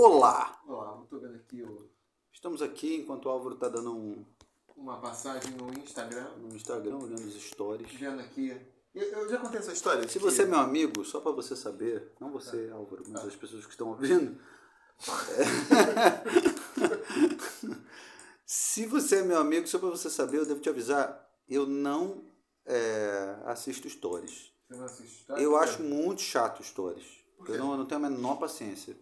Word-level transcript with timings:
Olá! 0.00 0.62
Olá, 0.68 0.96
eu 1.00 1.06
tô 1.06 1.18
vendo 1.18 1.34
aqui 1.34 1.60
o- 1.60 1.90
Estamos 2.32 2.62
aqui 2.62 2.94
enquanto 2.98 3.26
o 3.26 3.30
Álvaro 3.30 3.56
está 3.56 3.68
dando 3.68 3.92
um 3.92 4.24
uma 4.76 5.00
passagem 5.00 5.50
no 5.56 5.76
Instagram, 5.76 6.36
no 6.36 6.54
Instagram, 6.54 6.98
olhando 6.98 7.26
os 7.26 7.34
stories. 7.34 7.92
vendo 7.94 8.20
aqui. 8.20 8.56
Eu, 8.94 9.02
eu 9.02 9.28
já 9.28 9.38
contei 9.38 9.58
essa 9.58 9.72
história. 9.72 10.08
Se 10.08 10.20
você 10.20 10.42
é 10.42 10.46
meu 10.46 10.60
amigo, 10.60 11.04
só 11.04 11.20
para 11.20 11.32
você 11.32 11.56
saber, 11.56 12.12
não 12.20 12.30
você, 12.30 12.70
Álvaro, 12.72 13.02
mas 13.08 13.24
as 13.24 13.34
pessoas 13.34 13.64
que 13.66 13.72
estão 13.72 13.88
ouvindo. 13.88 14.40
Se 18.46 18.86
você 18.86 19.16
é 19.16 19.22
meu 19.22 19.38
amigo, 19.38 19.66
só 19.66 19.80
para 19.80 19.90
você 19.90 20.08
saber, 20.08 20.38
eu 20.38 20.46
devo 20.46 20.60
te 20.60 20.68
avisar, 20.68 21.28
eu 21.48 21.66
não 21.66 22.24
é, 22.64 23.36
assisto 23.46 23.90
stories. 23.90 24.52
Você 24.68 24.76
não 24.76 24.84
assiste 24.84 25.18
história? 25.22 25.42
Eu 25.42 25.56
acho 25.56 25.82
muito 25.82 26.22
chato 26.22 26.62
stories. 26.62 27.18
Eu 27.48 27.58
não, 27.58 27.72
eu 27.72 27.78
não 27.78 27.86
tenho 27.86 28.06
a 28.06 28.08
menor 28.08 28.36
paciência. 28.36 28.96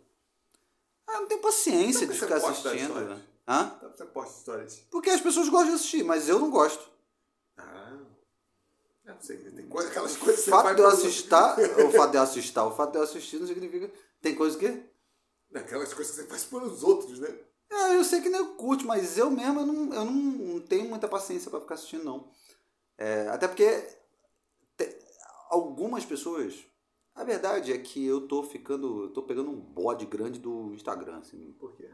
Ah, 1.07 1.21
não 1.21 1.27
tenho 1.27 1.41
paciência 1.41 2.05
Então 2.05 2.15
de 2.15 2.21
ficar 2.21 2.37
assistindo. 2.37 2.95
né? 2.95 3.23
Hã? 3.49 3.73
Então 3.77 3.91
Você 3.97 4.05
posta 4.07 4.39
histórias. 4.39 4.83
Porque 4.91 5.11
as 5.11 5.21
pessoas 5.21 5.49
gostam 5.49 5.71
de 5.71 5.75
assistir, 5.77 6.03
mas 6.05 6.29
eu 6.29 6.39
não 6.39 6.51
gosto. 6.51 6.89
Ah. 7.57 7.97
Não 9.05 9.21
sei, 9.21 9.37
tem 9.37 9.69
coisa, 9.69 9.89
aquelas 9.89 10.17
coisas 10.17 10.41
que 10.45 10.45
você 10.47 10.51
fato 10.51 10.75
de 10.75 10.83
eu 10.83 10.89
assistir, 10.89 11.29
o 11.87 11.93
fato 11.93 12.11
de 12.11 12.17
eu 12.17 12.23
assistir, 12.23 12.59
o 12.59 12.71
fato 12.73 12.91
de 12.93 12.99
eu 12.99 13.03
assistir 13.05 13.39
não 13.39 13.47
significa. 13.47 13.91
Tem 14.21 14.35
coisa 14.35 14.59
que. 14.59 14.67
Aquelas 15.55 15.95
coisas 15.95 16.15
que 16.15 16.23
você 16.23 16.29
faz 16.29 16.45
pelos 16.45 16.83
outros, 16.83 17.21
né? 17.21 17.33
É, 17.71 17.97
eu 17.97 18.05
sei 18.05 18.21
que 18.21 18.29
nem 18.29 18.41
eu 18.41 18.55
curte, 18.55 18.85
mas 18.85 19.17
eu 19.17 19.31
mesmo 19.31 19.61
eu 19.61 19.67
não, 19.67 19.95
eu 19.95 20.05
não, 20.05 20.13
não 20.13 20.61
tenho 20.61 20.89
muita 20.89 21.07
paciência 21.09 21.51
pra 21.51 21.61
ficar 21.61 21.75
assistindo, 21.75 22.05
não. 22.05 22.29
É, 22.99 23.29
até 23.29 23.47
porque 23.47 23.89
te- 24.77 24.99
algumas 25.51 26.05
pessoas. 26.05 26.55
A 27.17 27.25
verdade 27.25 27.73
é 27.73 27.79
que 27.79 28.05
eu 28.07 28.21
tô 28.29 28.43
ficando. 28.43 29.09
Tô 29.09 29.23
pegando 29.23 29.51
um 29.51 29.57
bode 29.59 30.05
grande 30.07 30.39
do 30.39 30.73
Instagram, 30.75 31.19
assim. 31.19 31.53
Por 31.59 31.75
quê? 31.75 31.89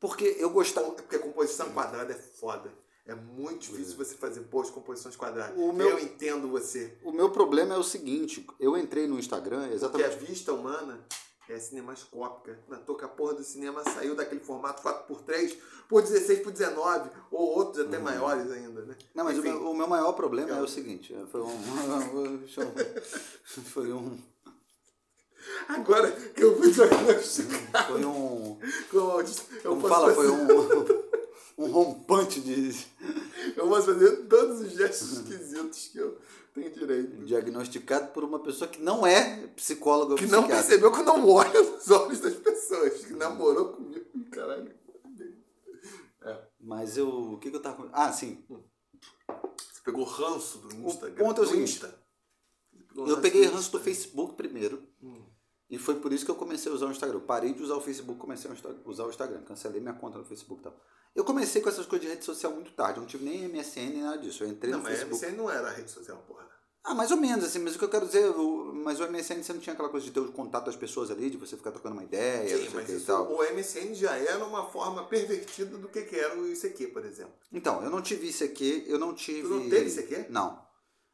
Porque 0.00 0.36
eu 0.38 0.50
gostava. 0.50 0.88
É 0.88 0.90
porque 0.92 1.18
composição 1.18 1.70
quadrada 1.72 2.12
é 2.12 2.16
foda. 2.16 2.72
É 3.06 3.14
muito 3.14 3.60
difícil 3.60 3.96
você 3.98 4.14
fazer 4.14 4.40
com 4.44 4.70
composições 4.70 5.14
quadradas. 5.14 5.58
O 5.58 5.72
meu- 5.74 5.90
Eu 5.90 5.98
entendo 5.98 6.48
você. 6.48 6.96
O 7.04 7.12
meu 7.12 7.30
problema 7.30 7.74
é 7.74 7.78
o 7.78 7.82
seguinte, 7.82 8.46
eu 8.58 8.78
entrei 8.78 9.06
no 9.06 9.18
Instagram 9.18 9.58
Porque 9.58 9.72
a 9.72 9.74
exatamente. 9.74 10.16
vista 10.24 10.54
humana 10.54 11.06
é 11.48 11.58
cinemascópica. 11.58 12.58
Na 12.68 12.76
toa 12.78 12.98
que 12.98 13.04
a 13.04 13.08
porra 13.08 13.34
do 13.34 13.44
cinema 13.44 13.82
saiu 13.84 14.14
daquele 14.14 14.40
formato 14.40 14.82
4x3 14.82 15.56
por 15.88 16.02
16 16.02 16.40
por 16.40 16.52
19, 16.52 17.10
ou 17.30 17.58
outros 17.58 17.86
até 17.86 17.98
maiores 17.98 18.50
ainda, 18.50 18.82
né? 18.82 18.96
Não, 19.14 19.24
mas 19.24 19.38
o 19.38 19.42
meu, 19.42 19.70
o 19.70 19.76
meu 19.76 19.86
maior 19.86 20.12
problema 20.12 20.50
é 20.56 20.60
o 20.62 20.66
seguinte, 20.68 21.14
foi 21.30 21.40
um. 21.42 21.58
Foi 23.64 23.92
um. 23.92 24.18
Agora 25.68 26.10
que 26.10 26.42
eu 26.42 26.56
fui 26.56 26.70
diagnosticar, 26.70 27.86
Foi 27.88 28.04
um. 28.04 28.58
como 28.90 29.22
Como 29.62 29.88
fala, 29.88 30.14
foi 30.14 30.26
fazer- 30.28 30.42
um. 30.98 31.04
Um 31.56 31.70
rompante 31.70 32.40
de 32.40 32.74
Eu 33.56 33.68
posso 33.68 33.86
fazer 33.86 34.16
todos 34.26 34.60
os 34.62 34.72
gestos 34.72 35.12
esquisitos 35.18 35.88
que 35.92 35.98
eu 35.98 36.18
tenho 36.54 36.70
direito. 36.72 37.24
diagnosticado 37.24 38.12
por 38.12 38.24
uma 38.24 38.38
pessoa 38.38 38.70
que 38.70 38.80
não 38.80 39.06
é 39.06 39.48
psicóloga 39.48 40.14
Que 40.14 40.26
não 40.26 40.46
percebeu 40.46 40.92
que 40.92 41.00
eu 41.00 41.04
não 41.04 41.28
olho 41.28 41.72
nos 41.72 41.90
olhos 41.90 42.20
das 42.20 42.34
pessoas. 42.34 43.04
Que 43.04 43.12
namorou 43.12 43.72
comigo. 43.72 44.04
Caralho. 44.30 44.72
Mas 46.60 46.96
eu. 46.96 47.08
O 47.34 47.38
que, 47.38 47.50
que 47.50 47.56
eu 47.56 47.60
tava. 47.60 47.90
Ah, 47.92 48.10
sim. 48.10 48.42
Você 48.48 49.82
pegou 49.84 50.04
ranço 50.04 50.58
do 50.58 50.74
Instagram. 50.88 51.24
ponto 51.24 51.42
é 51.42 51.44
o 51.44 51.46
seguinte, 51.46 51.84
Eu 52.96 53.20
peguei 53.20 53.44
ranço 53.44 53.70
do 53.70 53.80
Facebook 53.80 54.34
primeiro. 54.34 54.82
E 55.70 55.78
foi 55.78 55.96
por 55.96 56.12
isso 56.12 56.24
que 56.24 56.30
eu 56.30 56.34
comecei 56.36 56.70
a 56.70 56.74
usar 56.74 56.86
o 56.86 56.90
Instagram. 56.90 57.16
Eu 57.18 57.22
parei 57.22 57.52
de 57.52 57.62
usar 57.62 57.74
o 57.76 57.80
Facebook, 57.80 58.18
comecei 58.20 58.50
a 58.50 58.54
usar 58.88 59.04
o 59.04 59.08
Instagram. 59.10 59.42
Cancelei 59.42 59.80
minha 59.80 59.94
conta 59.94 60.18
no 60.18 60.24
Facebook 60.24 60.60
e 60.60 60.64
tal. 60.64 60.78
Eu 61.14 61.24
comecei 61.24 61.62
com 61.62 61.68
essas 61.68 61.86
coisas 61.86 62.06
de 62.06 62.12
rede 62.12 62.24
social 62.24 62.52
muito 62.52 62.72
tarde. 62.72 62.98
Eu 62.98 63.02
não 63.02 63.08
tive 63.08 63.24
nem 63.24 63.48
MSN 63.48 63.90
nem 63.90 64.02
nada 64.02 64.18
disso. 64.18 64.44
Eu 64.44 64.48
entrei 64.48 64.70
Não, 64.72 64.78
no 64.78 64.84
mas 64.84 64.98
Facebook. 64.98 65.24
MSN 65.24 65.36
não 65.36 65.50
era 65.50 65.70
rede 65.70 65.90
social, 65.90 66.18
porra. 66.28 66.44
Ah, 66.86 66.94
mais 66.94 67.10
ou 67.10 67.16
menos, 67.16 67.42
assim, 67.46 67.60
mas 67.60 67.74
o 67.74 67.78
que 67.78 67.84
eu 67.84 67.88
quero 67.88 68.04
dizer, 68.04 68.30
mas 68.74 69.00
o 69.00 69.08
MSN 69.10 69.42
você 69.42 69.54
não 69.54 69.60
tinha 69.60 69.72
aquela 69.72 69.88
coisa 69.88 70.04
de 70.04 70.12
ter 70.12 70.20
o 70.20 70.30
contato 70.32 70.66
das 70.66 70.76
pessoas 70.76 71.10
ali, 71.10 71.30
de 71.30 71.38
você 71.38 71.56
ficar 71.56 71.70
trocando 71.72 71.94
uma 71.94 72.04
ideia, 72.04 72.58
Sim, 72.58 72.68
mas 72.74 72.90
isso, 72.90 73.06
tal. 73.06 73.32
o 73.32 73.38
MSN 73.54 73.94
já 73.94 74.14
era 74.18 74.44
uma 74.44 74.66
forma 74.70 75.02
pervertida 75.04 75.78
do 75.78 75.88
que, 75.88 76.02
que 76.02 76.14
era 76.14 76.38
o 76.38 76.46
ICQ, 76.46 76.88
por 76.88 77.02
exemplo. 77.06 77.32
Então, 77.50 77.82
eu 77.82 77.88
não 77.88 78.02
tive 78.02 78.28
ICQ, 78.28 78.84
eu 78.86 78.98
não 78.98 79.14
tive. 79.14 79.48
Tu 79.48 79.48
não 79.48 79.70
teve 79.70 79.88
ICQ? 79.98 80.26
Não. 80.28 80.62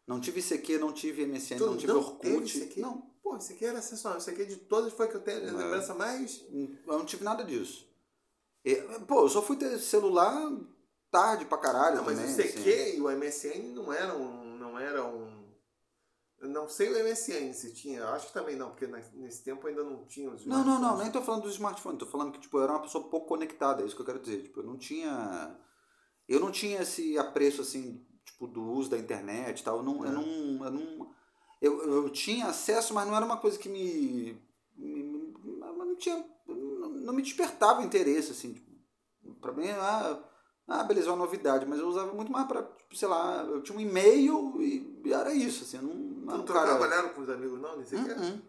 Não 0.09 0.19
tive 0.19 0.41
ICQ, 0.41 0.79
não 0.79 0.93
tive 0.93 1.25
MSN, 1.25 1.59
Tu 1.59 1.67
não 1.67 1.77
tive 1.77 1.93
não 1.93 2.01
Orkut. 2.01 2.21
teve 2.21 2.65
ICQ? 2.65 2.81
Não, 2.81 3.10
Pô, 3.23 3.37
isso 3.37 3.53
aqui 3.53 3.65
era 3.65 3.81
sensacional. 3.83 4.19
Isso 4.19 4.31
aqui 4.31 4.45
de 4.47 4.57
todas 4.57 4.93
foi 4.93 5.09
que 5.09 5.17
eu 5.17 5.21
tenho 5.21 5.39
a 5.49 5.53
lembrança 5.53 5.95
mais. 5.95 6.45
eu 6.53 6.99
não 6.99 7.05
tive 7.05 7.23
nada 7.25 7.45
disso. 7.45 7.87
E, 8.65 8.75
pô, 9.07 9.23
eu 9.23 9.29
só 9.29 9.41
fui 9.43 9.57
ter 9.57 9.79
celular 9.79 10.51
tarde 11.11 11.45
pra 11.45 11.59
caralho 11.59 11.97
Não, 11.97 12.05
mas 12.05 12.19
também. 12.19 12.35
o 12.35 12.41
ICQ 12.41 12.59
assim. 12.73 12.97
e 12.97 13.01
o 13.01 13.11
MSN 13.11 13.75
não 13.75 13.93
eram. 13.93 14.45
Não 14.59 14.79
eram. 14.79 15.41
Eu 16.39 16.49
não 16.49 16.69
sei 16.69 16.89
o 16.89 17.05
MSN 17.05 17.53
se 17.53 17.73
tinha. 17.75 18.01
Eu 18.01 18.09
acho 18.09 18.29
que 18.29 18.33
também 18.33 18.57
não, 18.57 18.71
porque 18.71 18.87
nesse 19.15 19.43
tempo 19.45 19.67
ainda 19.67 19.85
não 19.85 20.07
tinha 20.07 20.31
os. 20.31 20.47
Não, 20.47 20.65
não, 20.65 20.81
não, 20.81 20.97
nem 20.99 21.11
tô 21.11 21.21
falando 21.21 21.43
dos 21.43 21.53
smartphones, 21.53 21.99
tô 21.99 22.07
falando 22.07 22.33
que, 22.33 22.41
tipo, 22.41 22.57
eu 22.59 22.63
era 22.63 22.73
uma 22.73 22.81
pessoa 22.83 23.09
pouco 23.09 23.27
conectada, 23.29 23.83
é 23.83 23.87
isso 23.87 23.95
que 23.95 24.01
eu 24.03 24.07
quero 24.07 24.19
dizer. 24.21 24.43
Tipo, 24.43 24.61
eu 24.61 24.65
não 24.65 24.79
tinha. 24.79 25.59
Eu 26.27 26.41
não 26.41 26.51
tinha 26.51 26.81
esse 26.81 27.19
apreço, 27.19 27.61
assim, 27.61 28.07
tipo, 28.25 28.47
do 28.47 28.63
uso 28.63 28.89
da 28.91 28.97
internet 28.99 29.61
e 29.61 29.65
tal. 29.65 29.79
Eu 29.79 29.83
não. 29.83 30.05
Eu, 30.05 30.11
É. 30.11 30.15
não, 30.15 30.65
eu, 30.65 30.71
não 30.71 31.15
eu, 31.61 31.83
eu 32.05 32.11
tinha 32.11 32.47
acesso, 32.47 32.95
mas 32.95 33.07
não 33.07 33.17
era 33.17 33.25
uma 33.25 33.37
coisa 33.37 33.59
que 33.59 33.69
me. 33.69 34.41
me- 34.77 35.35
não 35.77 35.97
tinha. 35.97 36.25
Não, 36.47 37.13
me 37.13 37.23
despertava 37.23 37.83
interesse, 37.83 38.33
assim. 38.33 38.55
Tipo, 38.55 39.35
pra 39.41 39.53
mim, 39.53 39.69
ah, 39.71 40.23
ah, 40.69 40.85
beleza, 40.85 41.09
é 41.09 41.11
uma 41.13 41.25
novidade, 41.25 41.67
mas 41.67 41.79
eu 41.79 41.89
usava 41.89 42.13
muito 42.13 42.31
mais 42.33 42.47
pra, 42.47 42.63
tipo, 42.63 42.97
sei 42.97 43.09
lá, 43.09 43.43
eu 43.45 43.63
tinha 43.63 43.77
um 43.77 43.81
e-mail 43.81 44.61
e 44.63 45.13
era 45.13 45.33
isso, 45.33 45.65
assim. 45.65 45.79
Não, 45.79 45.95
não 45.95 46.39
não 46.39 46.45
cara. 46.45 46.81
olhar 46.81 47.13
com 47.15 47.23
os 47.23 47.29
amigos, 47.31 47.61
não? 47.61 47.77
Nem 47.77 47.85
sequer? 47.87 48.19
Hum, 48.19 48.41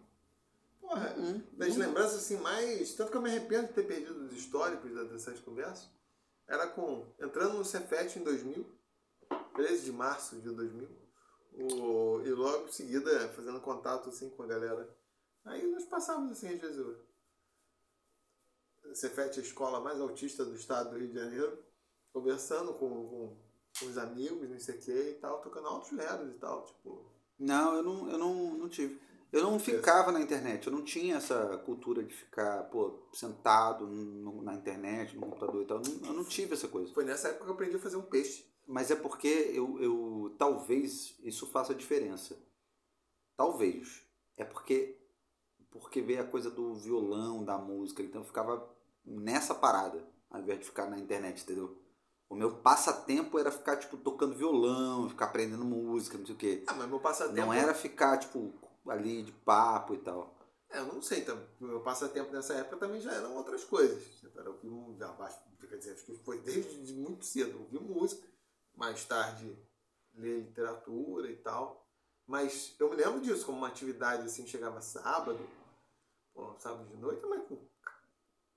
Porra, 0.80 1.14
hum, 1.18 1.40
das 1.54 1.76
hum. 1.76 1.80
lembranças 1.80 2.16
assim 2.18 2.36
mais. 2.38 2.94
Tanto 2.94 3.10
que 3.10 3.16
eu 3.16 3.22
me 3.22 3.30
arrependo 3.30 3.68
de 3.68 3.72
ter 3.72 3.82
perdido 3.84 4.26
os 4.26 4.32
históricos 4.32 4.92
da- 4.94 5.04
dessas 5.04 5.40
conversas. 5.40 5.88
Era 6.46 6.66
com. 6.66 7.04
Entrando 7.20 7.54
no 7.58 7.64
Cefet 7.64 8.18
em 8.18 8.22
2000, 8.22 8.66
13 9.54 9.84
de 9.84 9.92
março 9.92 10.36
de 10.36 10.50
2000. 10.50 10.88
O, 11.54 12.22
e 12.24 12.30
logo 12.30 12.66
em 12.68 12.72
seguida 12.72 13.28
fazendo 13.30 13.60
contato 13.60 14.08
assim 14.08 14.30
com 14.30 14.42
a 14.42 14.46
galera. 14.46 14.88
Aí 15.44 15.66
nós 15.70 15.84
passávamos 15.84 16.32
assim, 16.32 16.48
às 16.48 16.60
vezes. 16.60 16.78
O 18.84 18.94
Cefet 18.94 19.38
é 19.38 19.42
a 19.42 19.44
escola 19.44 19.80
mais 19.80 20.00
autista 20.00 20.44
do 20.44 20.54
estado 20.54 20.90
do 20.90 20.98
Rio 20.98 21.08
de 21.08 21.14
Janeiro. 21.14 21.58
Conversando 22.12 22.74
com, 22.74 22.88
com, 22.88 23.36
com 23.80 23.86
os 23.86 23.96
amigos, 23.96 24.48
não 24.48 24.58
sei 24.60 24.76
o 24.76 24.80
que 24.80 24.92
e 24.92 25.14
tal, 25.14 25.40
tocando 25.40 25.66
altos 25.66 25.92
leros 25.92 26.30
e 26.30 26.38
tal. 26.38 26.64
Tipo. 26.66 27.10
Não, 27.38 27.74
eu 27.74 27.82
não, 27.82 28.10
eu 28.10 28.18
não, 28.18 28.54
não 28.54 28.68
tive. 28.68 29.00
Eu 29.32 29.42
não 29.42 29.58
ficava 29.58 30.12
na 30.12 30.20
internet, 30.20 30.66
eu 30.66 30.72
não 30.74 30.84
tinha 30.84 31.16
essa 31.16 31.56
cultura 31.64 32.04
de 32.04 32.12
ficar, 32.14 32.64
pô, 32.64 33.08
sentado 33.14 33.86
no- 33.86 34.42
na 34.42 34.52
internet, 34.54 35.14
no 35.16 35.22
computador 35.22 35.62
e 35.62 35.66
tal. 35.66 35.78
Eu 35.78 35.84
não, 35.90 36.06
eu 36.08 36.12
não 36.12 36.24
tive 36.24 36.52
essa 36.52 36.68
coisa. 36.68 36.92
Foi 36.92 37.02
nessa 37.02 37.28
época 37.28 37.44
que 37.44 37.50
eu 37.50 37.54
aprendi 37.54 37.76
a 37.76 37.80
fazer 37.80 37.96
um 37.96 38.02
peixe. 38.02 38.44
Mas 38.66 38.90
é 38.90 38.96
porque 38.96 39.28
eu, 39.28 39.80
eu 39.80 40.34
talvez 40.38 41.16
isso 41.22 41.46
faça 41.48 41.74
diferença. 41.74 42.38
Talvez. 43.36 44.02
É 44.36 44.44
porque 44.44 44.98
porque 45.70 46.02
veio 46.02 46.20
a 46.22 46.26
coisa 46.26 46.50
do 46.50 46.74
violão, 46.74 47.44
da 47.44 47.56
música, 47.58 48.02
então 48.02 48.20
eu 48.20 48.26
ficava 48.26 48.68
nessa 49.04 49.54
parada, 49.54 50.06
ao 50.30 50.40
invés 50.40 50.58
de 50.60 50.66
ficar 50.66 50.90
na 50.90 50.98
internet, 50.98 51.42
entendeu? 51.42 51.78
O 52.28 52.34
meu 52.34 52.56
passatempo 52.58 53.38
era 53.38 53.50
ficar, 53.50 53.76
tipo, 53.78 53.96
tocando 53.96 54.36
violão, 54.36 55.08
ficar 55.08 55.26
aprendendo 55.26 55.64
música, 55.64 56.18
não 56.18 56.26
sei 56.26 56.34
o 56.34 56.38
quê. 56.38 56.64
Ah, 56.66 56.74
mas 56.74 56.88
meu 56.88 57.00
passatempo. 57.00 57.36
Não 57.40 57.52
era 57.52 57.74
ficar, 57.74 58.18
tipo, 58.18 58.52
ali 58.86 59.22
de 59.22 59.32
papo 59.32 59.94
e 59.94 59.98
tal. 59.98 60.34
É, 60.70 60.78
eu 60.78 60.86
não 60.86 61.02
sei, 61.02 61.20
então, 61.20 61.38
meu 61.60 61.80
passatempo 61.80 62.32
nessa 62.32 62.54
época 62.54 62.76
também 62.78 63.00
já 63.00 63.12
eram 63.12 63.34
outras 63.36 63.64
coisas. 63.64 64.22
Era 64.36 64.50
ouvir 64.50 64.68
um, 64.68 64.96
já, 64.98 65.10
acho- 65.10 65.40
quer 65.68 65.76
dizer, 65.76 65.92
acho 65.92 66.04
que 66.04 66.16
foi 66.16 66.38
desde 66.40 66.82
de 66.84 66.94
muito 66.94 67.24
cedo, 67.24 67.58
ouvir 67.60 67.80
música, 67.80 68.26
mais 68.74 69.04
tarde 69.04 69.56
ler 70.14 70.40
literatura 70.40 71.30
e 71.30 71.36
tal. 71.36 71.86
Mas 72.26 72.74
eu 72.78 72.88
me 72.90 72.96
lembro 72.96 73.20
disso 73.20 73.44
como 73.46 73.58
uma 73.58 73.68
atividade 73.68 74.24
assim, 74.24 74.46
chegava 74.46 74.80
sábado, 74.80 75.38
pô, 76.32 76.54
sábado 76.58 76.86
de 76.88 76.96
noite, 76.96 77.24
mas 77.26 77.42
com 77.46 77.58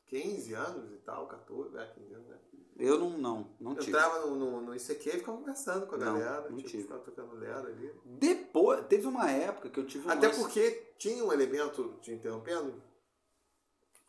15 0.06 0.54
anos 0.54 0.92
e 0.94 0.98
tal, 0.98 1.28
14, 1.28 1.78
é, 1.78 1.86
15 1.88 2.14
anos, 2.14 2.28
né? 2.28 2.40
Eu 2.78 3.00
não, 3.00 3.10
não, 3.18 3.56
não 3.60 3.72
Eu 3.72 3.78
tive. 3.80 3.92
entrava 3.98 4.26
no, 4.26 4.36
no, 4.36 4.62
no 4.62 4.76
ICQ 4.76 5.10
e 5.10 5.12
ficava 5.20 5.38
conversando 5.38 5.88
com 5.88 5.96
a 5.96 5.98
Não, 5.98 6.06
galera, 6.20 6.50
não 6.50 6.58
tipo, 6.58 6.70
tive. 6.70 6.84
ficava 6.84 7.02
tocando 7.02 7.36
lero 7.36 7.68
ali. 7.68 7.92
Depois, 8.04 8.86
teve 8.88 9.08
uma 9.08 9.32
época 9.32 9.70
que 9.70 9.80
eu 9.80 9.88
tive 9.88 10.06
um 10.08 10.12
Até 10.12 10.28
lance- 10.28 10.40
porque 10.42 10.72
tinha 10.98 11.24
um 11.24 11.32
elemento, 11.32 11.98
te 12.02 12.12
interrompendo, 12.12 12.84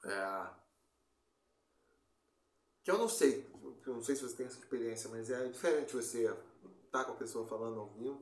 é, 0.04 0.48
que 2.82 2.90
eu 2.90 2.98
não 2.98 3.08
sei, 3.08 3.48
eu 3.86 3.94
não 3.94 4.02
sei 4.02 4.16
se 4.16 4.22
você 4.22 4.36
tem 4.36 4.46
essa 4.46 4.58
experiência, 4.58 5.08
mas 5.10 5.30
é 5.30 5.46
diferente 5.48 5.94
você 5.94 6.32
estar 6.86 7.04
com 7.04 7.12
a 7.12 7.16
pessoa 7.16 7.46
falando 7.46 7.80
ao 7.80 7.88
vivo, 7.88 8.20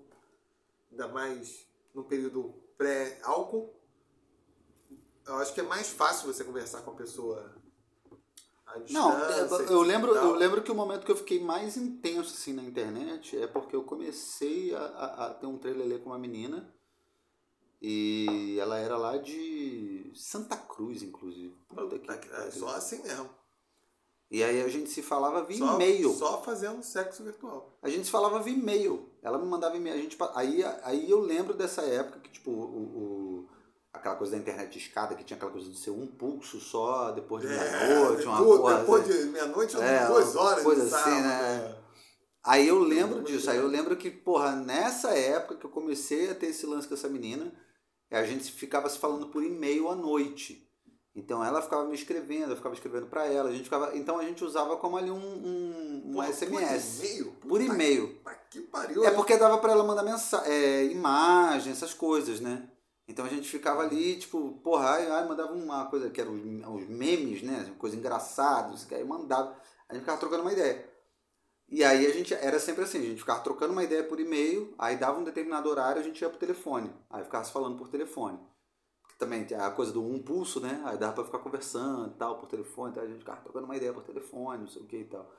ainda 0.91 1.09
mais 1.09 1.67
no 1.95 2.05
período 2.05 2.55
pré-álcool, 2.77 3.73
eu 5.27 5.35
acho 5.37 5.55
que 5.55 5.61
é 5.61 5.65
mais 5.65 5.89
fácil 5.91 6.33
você 6.33 6.45
conversar 6.45 6.83
com 6.83 6.91
a 6.91 6.95
pessoa 6.95 7.55
à 8.67 8.79
Não, 8.91 9.11
distância. 9.17 9.65
eu 9.73 9.81
lembro, 9.83 10.15
eu 10.15 10.35
lembro 10.35 10.63
que 10.63 10.71
o 10.71 10.75
momento 10.75 11.05
que 11.07 11.13
eu 11.13 11.17
fiquei 11.17 11.41
mais 11.41 11.77
intenso 11.77 12.35
assim 12.35 12.53
na 12.53 12.63
internet 12.63 13.37
é 13.39 13.47
porque 13.47 13.75
eu 13.75 13.85
comecei 13.85 14.75
a, 14.75 14.81
a, 14.81 15.27
a 15.27 15.35
ter 15.35 15.47
um 15.47 15.57
trelelê 15.57 15.99
com 15.99 16.11
uma 16.11 16.19
menina 16.19 16.73
e 17.81 18.57
ela 18.61 18.79
era 18.79 18.97
lá 18.97 19.17
de 19.19 20.11
Santa 20.15 20.57
Cruz, 20.57 21.03
inclusive. 21.03 21.55
Puta 21.69 21.99
que 21.99 22.11
É 22.29 22.31
pariu. 22.31 22.53
só 22.53 22.69
assim 22.69 23.03
mesmo. 23.03 23.31
E 24.31 24.43
aí 24.43 24.63
a 24.63 24.69
gente 24.69 24.91
se 24.91 25.03
falava 25.03 25.45
via 25.45 25.59
Só, 25.59 25.75
e-mail. 25.75 26.13
só 26.15 26.43
fazendo 26.43 26.83
sexo 26.83 27.23
virtual. 27.23 27.79
A 27.83 27.89
gente 27.89 28.05
se 28.07 28.11
falava 28.11 28.41
via 28.41 28.55
e-mail. 28.55 29.09
Ela 29.23 29.39
me 29.39 29.47
mandava 29.47 29.77
e-mail. 29.77 29.97
A 29.97 30.01
gente, 30.01 30.17
aí, 30.35 30.65
aí 30.83 31.11
eu 31.11 31.21
lembro 31.21 31.55
dessa 31.55 31.83
época 31.83 32.19
que, 32.21 32.31
tipo, 32.31 32.51
o, 32.51 32.55
o- 33.45 33.49
aquela 33.93 34.17
coisa 34.17 34.33
da 34.33 34.39
internet 34.39 34.73
de 34.73 34.79
escada, 34.79 35.15
que 35.15 35.23
tinha 35.23 35.37
aquela 35.37 35.53
coisa 35.53 35.71
de 35.71 35.79
ser 35.79 35.91
um 35.91 36.07
pulso 36.07 36.59
só, 36.59 37.13
depois 37.13 37.43
de 37.43 37.49
meia-noite, 37.49 38.27
uma 38.27 38.39
depois, 38.39 38.61
porra. 38.61 38.79
depois 38.81 39.09
assim. 39.09 39.19
de 39.19 39.25
meia-noite, 39.31 39.77
É, 39.77 40.07
duas 40.07 40.35
horas 40.37 40.65
coisa 40.65 40.81
de 40.89 40.95
assim, 40.95 41.05
sábado, 41.05 41.23
né? 41.23 41.77
Aí 42.45 42.67
eu 42.69 42.79
lembro 42.81 43.23
disso. 43.23 43.49
Aí 43.51 43.57
eu 43.59 43.69
lembro 43.69 43.97
que, 43.97 44.11
porra, 44.11 44.57
nessa 44.57 45.11
época 45.11 45.57
que 45.57 45.65
eu 45.65 45.71
comecei 45.71 46.29
a 46.31 46.35
ter 46.35 46.47
esse 46.47 46.67
lance 46.67 46.89
com 46.89 46.95
essa 46.95 47.09
menina, 47.09 47.53
a 48.11 48.25
gente 48.25 48.51
ficava 48.53 48.89
se 48.89 48.99
falando 48.99 49.29
por 49.29 49.43
e-mail 49.45 49.89
à 49.89 49.95
noite. 49.95 50.64
Então 51.17 51.45
ela 51.45 51.63
ficava 51.63 51.85
me 51.85 51.95
escrevendo, 51.95 52.51
eu 52.51 52.57
ficava 52.57 52.75
escrevendo 52.75 53.07
pra 53.07 53.25
ela. 53.27 53.49
A 53.49 53.53
gente 53.53 53.65
ficava, 53.65 53.97
então 53.97 54.19
a 54.19 54.25
gente 54.25 54.45
usava 54.45 54.77
como 54.77 54.97
ali 54.97 55.11
um, 55.11 55.17
um, 55.17 56.03
um 56.07 56.13
Porra, 56.15 56.33
SMS. 56.33 56.97
Por 56.97 57.05
e-mail? 57.05 57.33
Por 57.49 57.61
e-mail. 57.61 58.09
Puta 58.09 58.35
que 58.51 58.61
pariu. 58.63 59.05
É 59.05 59.11
né? 59.11 59.17
porque 59.17 59.37
dava 59.37 59.59
pra 59.59 59.73
ela 59.73 59.85
mandar 59.85 60.03
mensagem, 60.03 60.53
é, 60.53 60.85
imagem, 60.87 61.73
essas 61.73 61.95
coisas, 61.95 62.41
né? 62.41 62.69
Então 63.07 63.25
a 63.25 63.29
gente 63.29 63.49
ficava 63.49 63.83
ali, 63.83 64.17
tipo, 64.17 64.59
porra, 64.63 64.91
ai, 64.91 65.11
ai, 65.11 65.29
mandava 65.29 65.53
uma 65.53 65.85
coisa 65.87 66.09
que 66.11 66.21
eram 66.21 66.33
os, 66.35 66.89
memes, 66.89 67.43
né? 67.43 67.73
Coisa 67.79 67.97
engraçada, 67.97 68.75
que 68.89 68.95
aí 68.95 69.05
mandava. 69.05 69.57
A 69.89 69.93
gente 69.93 70.03
ficava 70.03 70.19
trocando 70.19 70.43
uma 70.43 70.53
ideia. 70.53 70.89
E 71.69 71.85
aí 71.85 72.07
a 72.07 72.11
gente, 72.11 72.35
era 72.35 72.59
sempre 72.59 72.85
assim, 72.85 72.99
a 72.99 73.03
gente 73.03 73.21
ficava 73.21 73.41
trocando 73.41 73.73
uma 73.73 73.85
ideia 73.85 74.03
por 74.05 74.21
e-mail, 74.21 74.75
aí 74.79 74.97
dava 74.97 75.19
um 75.19 75.25
determinado 75.25 75.69
horário, 75.69 76.01
a 76.01 76.05
gente 76.05 76.21
ia 76.21 76.29
pro 76.29 76.39
telefone. 76.39 76.91
Aí 77.11 77.23
ficava 77.23 77.45
se 77.45 77.53
falando 77.53 77.77
por 77.77 77.89
telefone. 77.89 78.39
Também 79.19 79.47
a 79.55 79.71
coisa 79.71 79.93
do 79.93 80.03
um 80.03 80.19
pulso, 80.19 80.61
né? 80.61 80.83
Aí 80.85 80.99
dava 80.99 81.13
pra 81.13 81.25
ficar 81.25 81.39
conversando 81.39 82.13
e 82.13 82.19
tal, 82.19 82.39
por 82.39 82.49
telefone, 82.49 82.91
então 82.91 83.03
a 83.03 83.07
gente 83.07 83.21
ficava 83.21 83.41
trocando 83.41 83.65
uma 83.65 83.77
ideia 83.77 83.93
por 83.93 84.03
telefone, 84.03 84.63
não 84.63 84.69
sei 84.69 84.83
o 84.83 84.87
que 84.87 84.97
e 84.97 85.05
tal. 85.05 85.31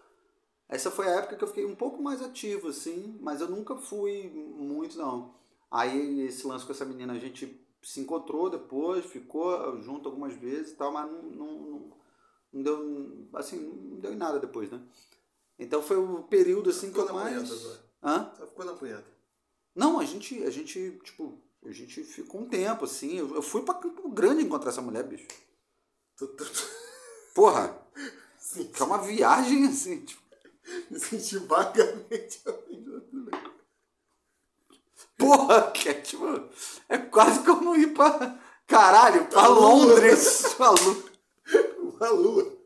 Essa 0.68 0.89
foi 0.89 1.07
a 1.07 1.18
época 1.18 1.36
que 1.36 1.44
eu 1.44 1.48
fiquei 1.48 1.66
um 1.66 1.75
pouco 1.75 2.01
mais 2.01 2.22
ativo, 2.22 2.69
assim, 2.69 3.18
mas 3.22 3.42
eu 3.42 3.50
nunca 3.50 3.75
fui 3.75 4.30
muito, 4.30 4.98
não. 4.98 5.36
Aí 5.69 6.22
esse 6.22 6.48
lance 6.48 6.66
com 6.66 6.72
essa 6.72 6.86
menina, 6.86 7.13
a 7.13 7.19
gente 7.19 7.62
se 7.83 8.00
encontrou 8.00 8.50
depois, 8.50 9.06
ficou 9.06 9.80
junto 9.81 10.10
algumas 10.10 10.33
vezes 10.33 10.71
e 10.71 10.75
tal, 10.75 10.92
mas 10.92 11.12
não, 11.12 11.21
não, 11.21 11.92
não, 12.51 12.63
deu, 12.63 13.28
assim, 13.33 13.60
não 13.60 14.00
deu 14.00 14.13
em 14.13 14.18
nada 14.18 14.39
depois, 14.39 14.71
né? 14.71 14.81
Então 15.60 15.83
foi 15.83 15.98
o 15.98 16.24
período, 16.24 16.69
assim, 16.69 16.92
que 16.92 17.00
eu 17.00 17.13
mais... 17.13 17.50
punheta. 17.50 17.80
Hã? 18.01 18.31
Só 18.38 18.48
ficou 18.48 18.66
na 18.66 18.74
punheta. 18.74 19.06
Não, 19.75 20.00
a 20.00 20.06
gente, 20.06 20.44
a 20.44 20.50
gente, 20.50 21.00
tipo, 21.04 21.38
a 21.67 21.71
gente 21.71 22.03
ficou 22.03 22.41
um 22.41 22.47
tempo, 22.47 22.85
assim, 22.85 23.17
eu, 23.17 23.35
eu 23.35 23.41
fui 23.41 23.62
pra 23.63 23.73
Campo 23.73 24.09
Grande 24.09 24.44
encontrar 24.44 24.69
essa 24.71 24.81
mulher, 24.81 25.03
bicho. 25.03 25.27
Porra, 27.33 27.77
Sim, 28.39 28.65
que 28.67 28.81
é 28.81 28.85
uma 28.85 29.00
viagem, 29.01 29.65
assim, 29.65 30.01
tipo, 30.06 30.21
me 30.89 31.00
senti 31.00 31.38
vagamente 31.39 32.41
Porra, 35.17 35.71
que 35.71 35.89
é 35.89 35.94
tipo. 35.94 36.25
É 36.89 36.97
quase 36.97 37.39
como 37.44 37.75
ir 37.75 37.94
pra. 37.94 38.38
Caralho, 38.68 39.25
pra 39.25 39.41
Pra 39.41 39.47
Lua. 39.47 39.69
Londres. 39.85 40.53
Pra 40.57 40.69
Lu- 40.71 41.03
uma 41.79 42.09
lua. 42.09 42.57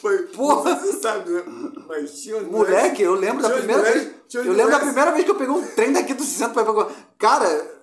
Foi, 0.00 0.26
Porra. 0.28 0.74
Você 0.76 0.92
sabe, 1.00 1.30
né? 1.30 1.42
Mas 1.86 2.20
tinha 2.22 2.40
Moleque, 2.42 3.02
eu 3.02 3.14
lembro 3.14 3.42
da 3.42 3.50
primeira 3.50 3.82
mulheres- 3.82 4.02
vez. 4.04 4.34
Eu 4.46 4.52
lembro 4.52 4.72
da 4.72 4.80
primeira 4.80 5.12
vez 5.12 5.24
que 5.24 5.30
eu 5.30 5.36
peguei 5.36 5.54
um 5.54 5.66
trem 5.74 5.92
daqui 5.92 6.14
do 6.14 6.24
centro 6.24 6.54
pra 6.54 6.62
ir 6.62 6.74
pra. 6.74 6.94
Cara. 7.18 7.73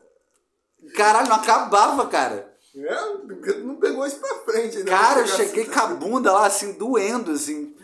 Caralho, 0.96 1.30
não 1.30 1.36
acabava, 1.36 2.08
cara. 2.08 2.52
É, 2.76 3.58
não 3.60 3.76
pegou 3.76 4.06
isso 4.06 4.20
pra 4.20 4.36
frente. 4.40 4.78
Ainda 4.78 4.92
Cara, 4.92 5.14
vai 5.16 5.24
eu 5.24 5.28
cheguei 5.28 5.64
assim. 5.64 5.72
com 5.72 5.80
a 5.80 5.88
bunda 5.88 6.32
lá, 6.32 6.46
assim, 6.46 6.74
doendo, 6.74 7.32
assim. 7.32 7.76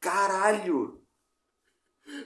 Caralho. 0.00 1.00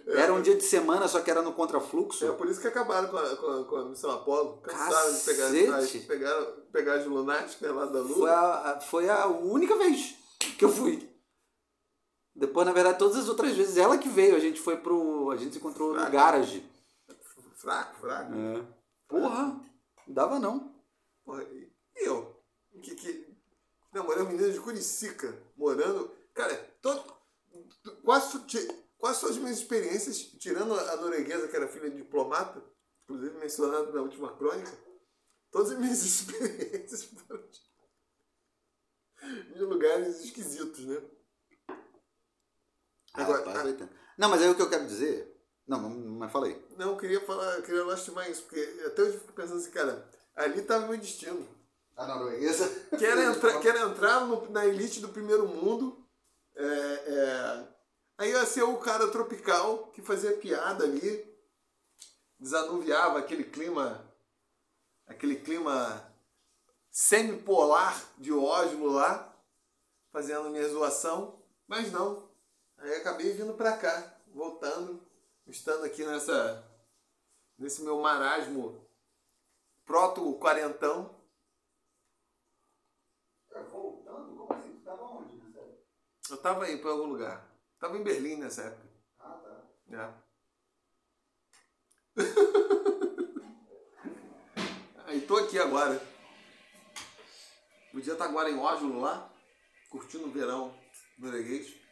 Era 0.08 0.32
um 0.32 0.42
dia 0.42 0.56
de 0.56 0.62
semana, 0.64 1.06
só 1.06 1.20
que 1.20 1.30
era 1.30 1.42
no 1.42 1.50
É 1.50 1.54
contrafluxo. 1.54 2.32
por 2.34 2.48
isso 2.48 2.60
que 2.60 2.66
acabaram 2.66 3.08
com 3.08 3.16
a, 3.16 3.36
com 3.36 3.46
a, 3.46 3.64
com 3.64 3.76
a 3.76 3.84
missão 3.88 4.10
Apolo. 4.10 4.60
Cansaram 4.62 5.12
de 5.14 5.20
pegar, 5.20 5.44
Cacete. 5.50 5.98
as, 5.98 6.04
pegar, 6.04 6.42
pegar 6.72 6.94
as 6.94 7.06
lunáticas 7.06 7.70
lá 7.74 7.84
da 7.86 8.00
Lua. 8.00 8.14
Foi 8.16 8.30
a, 8.30 8.80
foi 8.80 9.08
a 9.08 9.26
única 9.28 9.76
vez 9.76 10.14
que 10.58 10.64
eu 10.64 10.70
fui. 10.70 11.08
Depois, 12.34 12.66
na 12.66 12.72
verdade, 12.72 12.98
todas 12.98 13.16
as 13.16 13.28
outras 13.28 13.52
vezes 13.54 13.76
ela 13.76 13.96
que 13.96 14.08
veio. 14.08 14.34
A 14.36 14.40
gente 14.40 14.60
foi 14.60 14.76
pro. 14.76 15.30
A 15.30 15.36
gente 15.36 15.52
se 15.52 15.58
encontrou 15.58 15.90
no 15.90 15.94
Fraco. 16.00 16.12
garage. 16.12 16.62
Fraco, 17.54 18.00
fraco. 18.00 18.32
É. 18.34 18.62
Porra, 19.08 19.60
dava 20.06 20.38
não. 20.38 20.74
Porra, 21.24 21.42
e 21.44 21.72
eu? 21.96 22.42
Que, 22.82 22.94
que 22.94 23.36
namorei 23.92 24.22
um 24.22 24.28
menino 24.28 24.52
de 24.52 24.60
Curicica, 24.60 25.36
morando. 25.56 26.14
Cara, 26.34 26.54
todo, 26.82 27.16
quase, 28.04 28.38
quase 28.98 29.20
todas 29.20 29.36
as 29.36 29.42
minhas 29.42 29.58
experiências, 29.58 30.18
tirando 30.38 30.74
a 30.78 30.96
norueguesa, 30.96 31.48
que 31.48 31.56
era 31.56 31.68
filha 31.68 31.90
de 31.90 31.96
diplomata, 31.96 32.62
inclusive 33.04 33.38
mencionado 33.38 33.92
na 33.92 34.02
última 34.02 34.36
crônica, 34.36 34.72
todas 35.50 35.72
as 35.72 35.78
minhas 35.78 36.02
experiências 36.04 37.04
foram 37.04 37.42
de, 37.48 37.62
de 39.54 39.60
lugares 39.60 40.20
esquisitos, 40.24 40.84
né? 40.84 41.02
Agora, 43.14 43.44
Rapaz, 43.44 43.80
ah. 43.80 43.88
Não, 44.18 44.28
mas 44.28 44.42
aí 44.42 44.50
o 44.50 44.54
que 44.54 44.62
eu 44.62 44.68
quero 44.68 44.86
dizer. 44.86 45.35
Não, 45.66 45.80
mas- 45.80 45.96
mas 46.18 46.32
falei. 46.32 46.64
Não, 46.76 46.90
eu 46.90 46.96
queria 46.96 47.20
falar, 47.24 47.56
eu 47.56 47.62
queria 47.62 47.84
lastimar 47.84 48.30
isso, 48.30 48.42
porque 48.42 48.60
até 48.86 49.02
hoje 49.02 49.14
eu 49.14 49.20
fico 49.20 49.32
pensando 49.32 49.58
assim, 49.58 49.70
cara, 49.70 50.08
ali 50.34 50.60
estava 50.60 50.86
meu 50.86 50.96
destino. 50.98 51.46
A 51.96 52.06
norueguesa. 52.06 52.68
Quero 52.98 53.20
entrar, 53.22 53.60
quero 53.60 53.78
entrar 53.90 54.20
no- 54.26 54.50
na 54.50 54.66
elite 54.66 55.00
do 55.00 55.08
primeiro 55.08 55.49
mundo. 55.49 56.06
É, 56.54 56.64
é, 56.66 57.68
aí 58.18 58.30
ia 58.30 58.46
ser 58.46 58.62
o 58.62 58.78
cara 58.78 59.08
tropical 59.08 59.88
que 59.88 60.00
fazia 60.02 60.37
piada 60.37 60.85
ali, 60.85 61.35
desanuviava 62.38 63.18
aquele 63.18 63.44
clima, 63.44 64.04
aquele 65.06 65.37
clima 65.37 66.02
semipolar 66.90 68.02
de 68.18 68.32
Oslo 68.32 68.88
lá, 68.92 69.35
fazendo 70.12 70.50
minha 70.50 70.68
zoação, 70.68 71.42
mas 71.66 71.90
não. 71.92 72.28
Aí 72.78 72.94
acabei 72.96 73.32
vindo 73.32 73.54
pra 73.54 73.76
cá, 73.76 74.14
voltando, 74.35 75.05
estando 75.46 75.84
aqui 75.84 76.04
nessa, 76.04 76.68
nesse 77.58 77.82
meu 77.82 78.00
marasmo 78.00 78.84
proto-quarentão. 79.84 81.14
Voltando? 83.70 84.36
Como 84.36 84.52
assim? 84.52 84.74
Tu 84.74 84.84
tava 84.84 85.02
onde? 85.04 85.36
Eu 86.28 86.36
tava 86.38 86.64
aí 86.64 86.78
pra 86.78 86.90
algum 86.90 87.06
lugar. 87.06 87.48
Tava 87.78 87.96
em 87.96 88.02
Berlim 88.02 88.34
nessa 88.36 88.62
época. 88.62 88.88
Ah, 89.18 89.32
tá. 89.32 89.62
É. 89.92 90.12
aí 95.06 95.20
tô 95.26 95.36
aqui 95.36 95.58
agora. 95.58 96.00
Podia 97.92 98.12
estar 98.12 98.26
agora 98.26 98.50
em 98.50 98.58
Oslo 98.58 99.00
lá, 99.00 99.32
curtindo 99.88 100.26
o 100.26 100.30
verão 100.30 100.78
norueguês. 101.16 101.86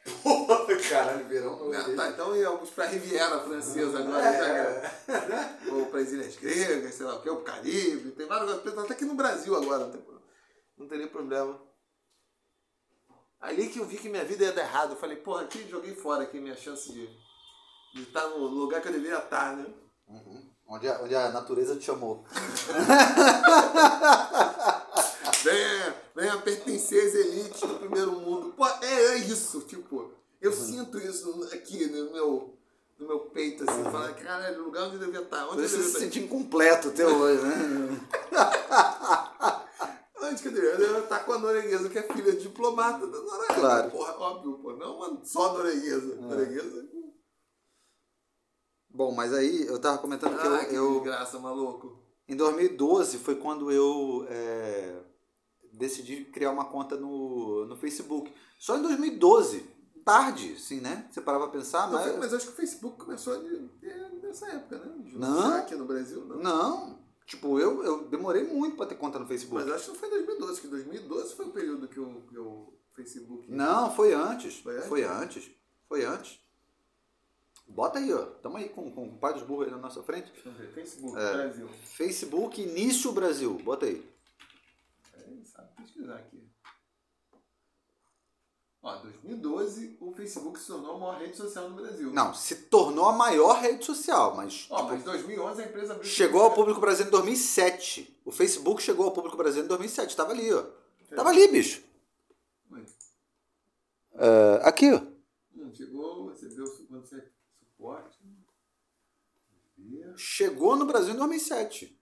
Caralho, 0.89 1.27
verão 1.27 1.71
Ah, 1.73 1.97
tá, 1.97 2.11
então 2.11 2.37
íamos 2.37 2.71
pra 2.71 2.87
Riviera 2.87 3.41
Francesa 3.41 3.99
agora. 3.99 4.23
né? 5.09 5.59
Ou 5.73 5.87
para 5.87 6.01
as 6.01 6.13
Ilhas 6.13 6.37
Gregas, 6.37 6.95
sei 6.95 7.07
lá 7.07 7.15
o 7.17 7.23
que, 7.23 7.31
o 7.31 7.43
Caribe. 7.43 8.11
Tem 8.13 8.27
várias 8.27 8.61
coisas. 8.61 8.85
Até 8.85 8.93
aqui 8.95 9.05
no 9.05 9.15
Brasil 9.15 9.57
agora, 9.57 9.85
não, 9.87 9.91
tem, 9.93 10.03
não 10.77 10.89
teria 10.89 11.09
problema. 11.09 11.59
Ali 13.41 13.69
que 13.69 13.79
eu 13.79 13.87
vi 13.87 13.97
que 13.97 14.09
minha 14.09 14.25
vida 14.25 14.45
ia 14.45 14.53
dar 14.53 14.63
errado, 14.63 14.91
eu 14.93 14.97
falei, 14.97 15.17
porra, 15.17 15.43
aqui 15.43 15.67
joguei 15.69 15.95
fora 15.95 16.23
aqui 16.25 16.39
minha 16.41 16.57
chance 16.57 16.91
de, 16.93 17.07
de 17.95 18.03
estar 18.03 18.27
no 18.29 18.39
lugar 18.47 18.81
que 18.81 18.89
eu 18.89 18.93
deveria 18.93 19.19
estar, 19.19 19.57
né? 19.57 19.67
Uhum. 20.07 20.51
Onde, 20.67 20.89
a, 20.89 21.01
onde 21.03 21.15
a 21.15 21.29
natureza 21.31 21.77
te 21.77 21.85
chamou. 21.85 22.25
Venha, 25.43 25.95
venha 26.15 26.39
pertencer 26.41 27.07
às 27.07 27.15
elites 27.15 27.61
do 27.61 27.79
primeiro 27.79 28.13
mundo. 28.13 28.53
Pô, 28.57 28.67
é, 28.67 28.85
é 28.85 29.17
isso, 29.19 29.61
tipo, 29.63 30.11
eu 30.41 30.53
sinto 30.53 30.99
isso 30.99 31.49
aqui 31.53 31.87
no 31.87 32.13
meu, 32.13 32.59
no 32.99 33.07
meu 33.07 33.21
peito, 33.21 33.69
assim, 33.69 33.83
falando, 33.85 34.15
caralho, 34.17 34.63
o 34.63 34.65
lugar 34.67 34.85
onde 34.85 34.97
eu 34.97 35.01
devia 35.07 35.23
estar, 35.23 35.49
onde 35.49 35.63
eu 35.63 35.69
Você 35.69 35.77
devia 35.77 35.83
se 35.83 35.89
estar. 35.89 35.99
sente 36.01 36.21
incompleto 36.21 36.89
até 36.89 37.07
hoje, 37.07 37.43
né? 37.43 38.01
Onde 40.27 40.41
que 40.41 40.49
eu 40.49 40.53
deveria? 40.53 40.87
Eu 40.87 41.01
estar 41.05 41.19
com 41.21 41.33
a 41.35 41.39
norueguesa, 41.39 41.91
que 41.91 41.99
é 41.99 42.03
filha 42.03 42.33
de 42.33 42.45
diplomata 42.45 43.07
da 43.07 43.19
Noruega. 43.21 43.55
Claro. 43.55 43.91
Porra, 43.91 44.17
óbvio, 44.19 44.55
pô, 44.55 44.73
não 44.73 45.23
só 45.23 45.53
norueguesa. 45.53 46.15
Norueguesa. 46.17 46.89
Bom, 48.89 49.13
mas 49.13 49.35
aí 49.35 49.67
eu 49.67 49.79
tava 49.79 49.99
comentando 49.99 50.39
que 50.39 50.47
Ah, 50.47 50.63
eu, 50.63 50.69
que 50.69 50.75
eu 50.75 50.95
desgraça, 50.95 51.39
maluco. 51.39 51.99
Em 52.27 52.35
2012 52.37 53.19
foi 53.19 53.35
quando 53.35 53.71
eu 53.71 54.25
é, 54.31 54.97
decidi 55.77 56.25
criar 56.27 56.51
uma 56.51 56.65
conta 56.67 56.97
no, 56.97 57.67
no 57.67 57.77
Facebook. 57.77 58.33
Só 58.59 58.77
em 58.79 58.83
2012. 58.83 59.75
Tarde, 60.05 60.61
sim, 60.61 60.81
né? 60.81 61.09
Você 61.11 61.21
parava 61.23 61.49
pra 61.49 61.59
pensar, 61.59 61.91
Não, 61.91 61.99
mas. 61.99 62.19
mas 62.19 62.35
acho 62.35 62.47
que 62.49 62.53
o 62.53 62.57
Facebook 62.57 62.99
começou 62.99 63.43
de- 63.43 63.69
de- 63.79 64.17
nessa 64.23 64.47
época, 64.49 64.77
né? 64.79 64.95
De 65.03 65.17
Não. 65.19 65.55
aqui 65.57 65.75
no 65.75 65.87
Brasil, 65.87 66.23
não. 66.27 66.37
Não. 66.37 66.99
Tipo, 67.27 67.59
eu, 67.59 67.83
eu 67.83 68.05
demorei 68.09 68.45
muito 68.45 68.77
pra 68.77 68.85
ter 68.85 68.97
conta 68.97 69.19
no 69.19 69.27
Facebook. 69.27 69.65
Mas 69.65 69.73
acho 69.75 69.85
que 69.87 69.91
não 69.93 69.97
foi 69.99 70.11
2012, 70.11 70.61
que 70.61 70.67
2012 70.69 71.35
foi 71.35 71.47
o 71.47 71.51
período 71.53 71.89
que 71.89 71.99
o, 71.99 72.21
que 72.29 72.39
o 72.39 72.75
Facebook. 72.95 73.51
Não, 73.51 73.91
foi 73.95 74.13
antes. 74.13 74.59
Foi 74.59 74.77
antes? 74.77 74.89
Foi 74.89 75.05
antes. 75.05 75.51
Foi 75.89 76.05
antes. 76.05 76.39
Bota 77.67 77.99
aí, 77.99 78.13
ó. 78.13 78.27
Tamo 78.43 78.59
aí 78.59 78.69
com, 78.69 78.91
com 78.93 79.07
o 79.09 79.19
pai 79.19 79.33
dos 79.33 79.43
burros 79.43 79.65
aí 79.67 79.71
na 79.71 79.79
nossa 79.79 80.03
frente. 80.03 80.31
Deixa 80.33 80.51
eu 80.51 80.53
ver. 80.53 80.71
Facebook, 80.75 81.19
É. 81.19 81.33
Brasil. 81.33 81.69
Facebook 81.83 82.61
Início 82.63 83.11
Brasil. 83.13 83.55
Bota 83.65 83.87
aí. 83.87 84.07
Sabe 85.55 85.69
pesquisar 85.77 86.17
aqui. 86.17 86.45
Ó, 88.83 88.97
2012 88.97 89.97
o 90.01 90.13
Facebook 90.13 90.59
se 90.61 90.67
tornou 90.67 90.97
a 90.97 90.99
maior 90.99 91.19
rede 91.19 91.37
social 91.37 91.71
no 91.71 91.77
Brasil. 91.77 92.13
Não, 92.13 92.35
se 92.35 92.57
tornou 92.67 93.09
a 93.09 93.13
maior 93.13 93.61
rede 93.61 93.85
social, 93.85 94.37
mas. 94.37 94.67
Ó, 94.69 94.77
tipo, 94.77 94.89
mas 94.89 95.01
em 95.01 95.05
2011 95.05 95.63
a 95.63 95.67
empresa 95.67 95.93
abriu. 95.95 96.11
Chegou 96.11 96.43
ao 96.43 96.55
público 96.55 96.81
brasileiro 96.81 97.09
em 97.09 97.19
2007. 97.19 98.21
O 98.25 98.31
Facebook 98.31 98.83
chegou 98.83 99.07
ao 99.07 99.13
público 99.13 99.37
brasileiro 99.37 99.67
em 99.67 99.69
2007. 99.69 100.15
Tava 100.15 100.33
ali, 100.33 100.53
ó. 100.53 100.67
Tava 101.15 101.31
ali, 101.31 101.49
bicho. 101.49 101.83
É, 104.17 104.61
aqui, 104.63 104.93
ó. 104.93 105.01
Hum, 105.57 105.73
chegou, 105.75 106.29
recebeu 106.29 106.67
quando 106.87 107.07
você 107.07 107.31
suporte. 107.59 108.19
Ver. 109.77 110.15
Chegou 110.17 110.77
no 110.77 110.87
Brasil 110.87 111.15
em 111.15 111.17
2007. 111.17 111.94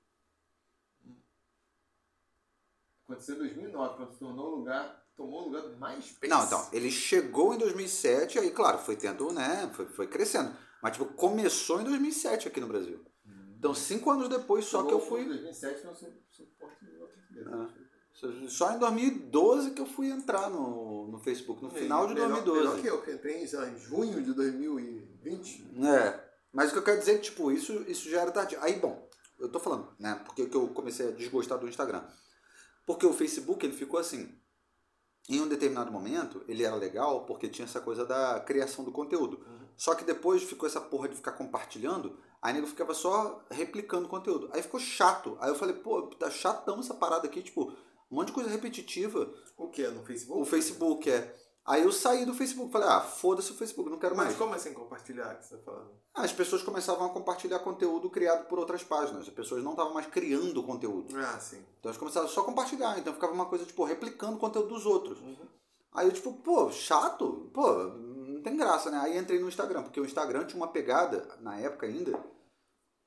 Aconteceu 3.13 3.37
em 3.37 3.39
2009, 3.39 3.97
quando 3.97 4.13
se 4.13 4.19
tornou 4.19 4.53
o 4.53 4.57
lugar, 4.57 5.05
tomou 5.17 5.43
o 5.43 5.45
lugar 5.47 5.63
do 5.63 5.77
MySpace. 5.79 6.29
Não, 6.29 6.45
então, 6.45 6.69
ele 6.73 6.91
chegou 6.91 7.55
em 7.55 7.59
2007, 7.59 8.39
aí, 8.39 8.51
claro, 8.51 8.79
foi 8.79 8.97
tendo, 8.97 9.33
né, 9.33 9.71
foi, 9.75 9.87
foi 9.87 10.07
crescendo. 10.07 10.55
Mas, 10.83 10.93
tipo, 10.97 11.05
começou 11.15 11.81
em 11.81 11.85
2007 11.85 12.49
aqui 12.49 12.61
no 12.61 12.67
Brasil. 12.67 13.01
Então, 13.59 13.73
cinco 13.75 14.11
anos 14.11 14.29
depois 14.29 14.65
só 14.65 14.83
que 14.83 14.93
eu 14.93 14.99
Em 14.99 15.09
fui... 15.09 15.25
2007 15.25 15.85
não 15.85 15.93
empresa. 17.33 17.71
Só 18.49 18.73
em 18.73 18.79
2012 18.79 19.71
que 19.71 19.81
eu 19.81 19.87
fui 19.87 20.09
entrar 20.09 20.51
no, 20.51 21.09
no 21.09 21.19
Facebook, 21.19 21.63
no 21.63 21.71
final 21.71 22.07
de 22.07 22.15
Melhor- 22.15 22.29
2012. 22.43 22.61
Melhor 22.61 22.81
que 22.81 22.87
eu, 22.87 23.03
que 23.03 23.13
entrei 23.13 23.47
já 23.47 23.69
em 23.69 23.79
junho 23.79 24.23
de 24.23 24.33
2020. 24.35 25.71
É, 25.85 26.21
mas 26.53 26.71
o 26.71 26.73
que 26.73 26.79
eu 26.79 26.83
quero 26.85 26.99
dizer 26.99 27.13
é 27.13 27.19
que, 27.19 27.23
tipo, 27.25 27.51
isso, 27.51 27.73
isso 27.89 28.11
já 28.11 28.21
era 28.21 28.31
tarde. 28.31 28.57
Aí, 28.61 28.79
bom, 28.79 29.09
eu 29.39 29.49
tô 29.49 29.59
falando, 29.59 29.89
né, 29.99 30.21
porque 30.25 30.47
que 30.47 30.57
eu 30.57 30.69
comecei 30.69 31.09
a 31.09 31.13
desgostar 31.13 31.59
do 31.59 31.69
Instagram. 31.69 32.03
Porque 32.87 33.07
o 33.07 33.13
Facebook, 33.13 33.65
ele 33.65 33.75
ficou 33.75 33.99
assim, 33.99 34.35
em 35.29 35.41
um 35.41 35.49
determinado 35.49 35.93
momento, 35.93 36.45
ele 36.49 36.65
era 36.65 36.75
legal 36.75 37.25
porque 37.25 37.49
tinha 37.49 37.65
essa 37.65 37.81
coisa 37.81 38.05
da 38.05 38.41
criação 38.41 38.85
do 38.85 38.91
conteúdo. 38.91 39.45
Só 39.77 39.95
que 39.95 40.05
depois 40.05 40.43
ficou 40.43 40.69
essa 40.69 40.81
porra 40.81 41.09
de 41.09 41.17
ficar 41.17 41.33
compartilhando, 41.33 42.19
aí 42.41 42.53
nego 42.53 42.67
ficava 42.67 42.95
só 42.95 43.45
replicando 43.51 44.09
conteúdo. 44.09 44.51
Aí 44.53 44.63
ficou 44.63 44.81
chato. 44.81 45.37
Aí 45.41 45.49
eu 45.49 45.55
falei, 45.55 45.77
pô, 45.77 46.03
tá 46.17 46.31
chatão 46.31 46.81
essa 46.81 46.95
parada 46.95 47.27
aqui, 47.27 47.43
tipo, 47.43 47.73
um 48.11 48.17
monte 48.17 48.29
de 48.29 48.33
coisa 48.35 48.51
repetitiva. 48.51 49.33
O 49.57 49.69
que? 49.69 49.87
No 49.89 50.05
Facebook? 50.05 50.43
O 50.43 50.45
Facebook 50.45 51.11
é. 51.11 51.35
Aí 51.65 51.83
eu 51.83 51.93
saí 51.93 52.25
do 52.25 52.35
Facebook, 52.35 52.73
falei, 52.73 52.89
ah, 52.89 53.01
foda-se 53.01 53.53
o 53.53 53.55
Facebook, 53.55 53.89
não 53.89 53.99
quero 53.99 54.17
mais. 54.17 54.31
Mas 54.31 54.39
como 54.39 54.55
assim 54.55 54.73
compartilhar 54.73 55.37
que 55.37 55.47
você 55.47 55.57
tá 55.57 55.63
falando? 55.63 55.91
As 56.15 56.33
pessoas 56.33 56.63
começavam 56.63 57.07
a 57.07 57.11
compartilhar 57.11 57.61
conteúdo 57.61 58.11
criado 58.11 58.47
por 58.49 58.59
outras 58.59 58.83
páginas. 58.83 59.29
As 59.29 59.35
pessoas 59.35 59.63
não 59.63 59.71
estavam 59.71 59.95
mais 59.95 60.07
criando 60.07 60.63
conteúdo. 60.63 61.17
Ah, 61.17 61.39
sim. 61.39 61.65
Então 61.79 61.91
elas 61.91 61.97
começavam 61.97 62.29
só 62.29 62.41
a 62.41 62.45
compartilhar. 62.45 62.99
Então 62.99 63.15
ficava 63.15 63.33
uma 63.33 63.47
coisa, 63.47 63.65
tipo, 63.65 63.85
replicando 63.85 64.37
o 64.37 64.41
conteúdo 64.41 64.69
dos 64.69 64.85
outros. 64.85 65.21
Uhum. 65.21 65.37
Aí 65.95 66.07
eu, 66.07 66.13
tipo, 66.13 66.33
pô, 66.33 66.71
chato? 66.73 67.51
Pô, 67.55 67.73
não 67.73 68.43
tem 68.43 68.57
graça, 68.57 68.91
né? 68.91 68.99
Aí 68.99 69.17
entrei 69.17 69.39
no 69.39 69.49
Instagram, 69.49 69.83
porque 69.83 70.01
o 70.01 70.05
Instagram 70.05 70.45
tinha 70.47 70.61
uma 70.61 70.69
pegada, 70.69 71.29
na 71.41 71.59
época 71.59 71.87
ainda, 71.87 72.19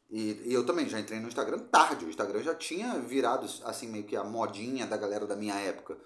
e, 0.09 0.43
e 0.45 0.53
eu 0.53 0.65
também 0.65 0.87
já 0.87 0.99
entrei 0.99 1.19
no 1.19 1.27
Instagram 1.27 1.59
tarde. 1.59 2.05
O 2.05 2.09
Instagram 2.09 2.41
já 2.41 2.55
tinha 2.55 2.99
virado, 2.99 3.47
assim, 3.63 3.87
meio 3.87 4.05
que 4.05 4.15
a 4.15 4.23
modinha 4.23 4.85
da 4.85 4.97
galera 4.97 5.25
da 5.25 5.35
minha 5.35 5.55
época. 5.55 5.97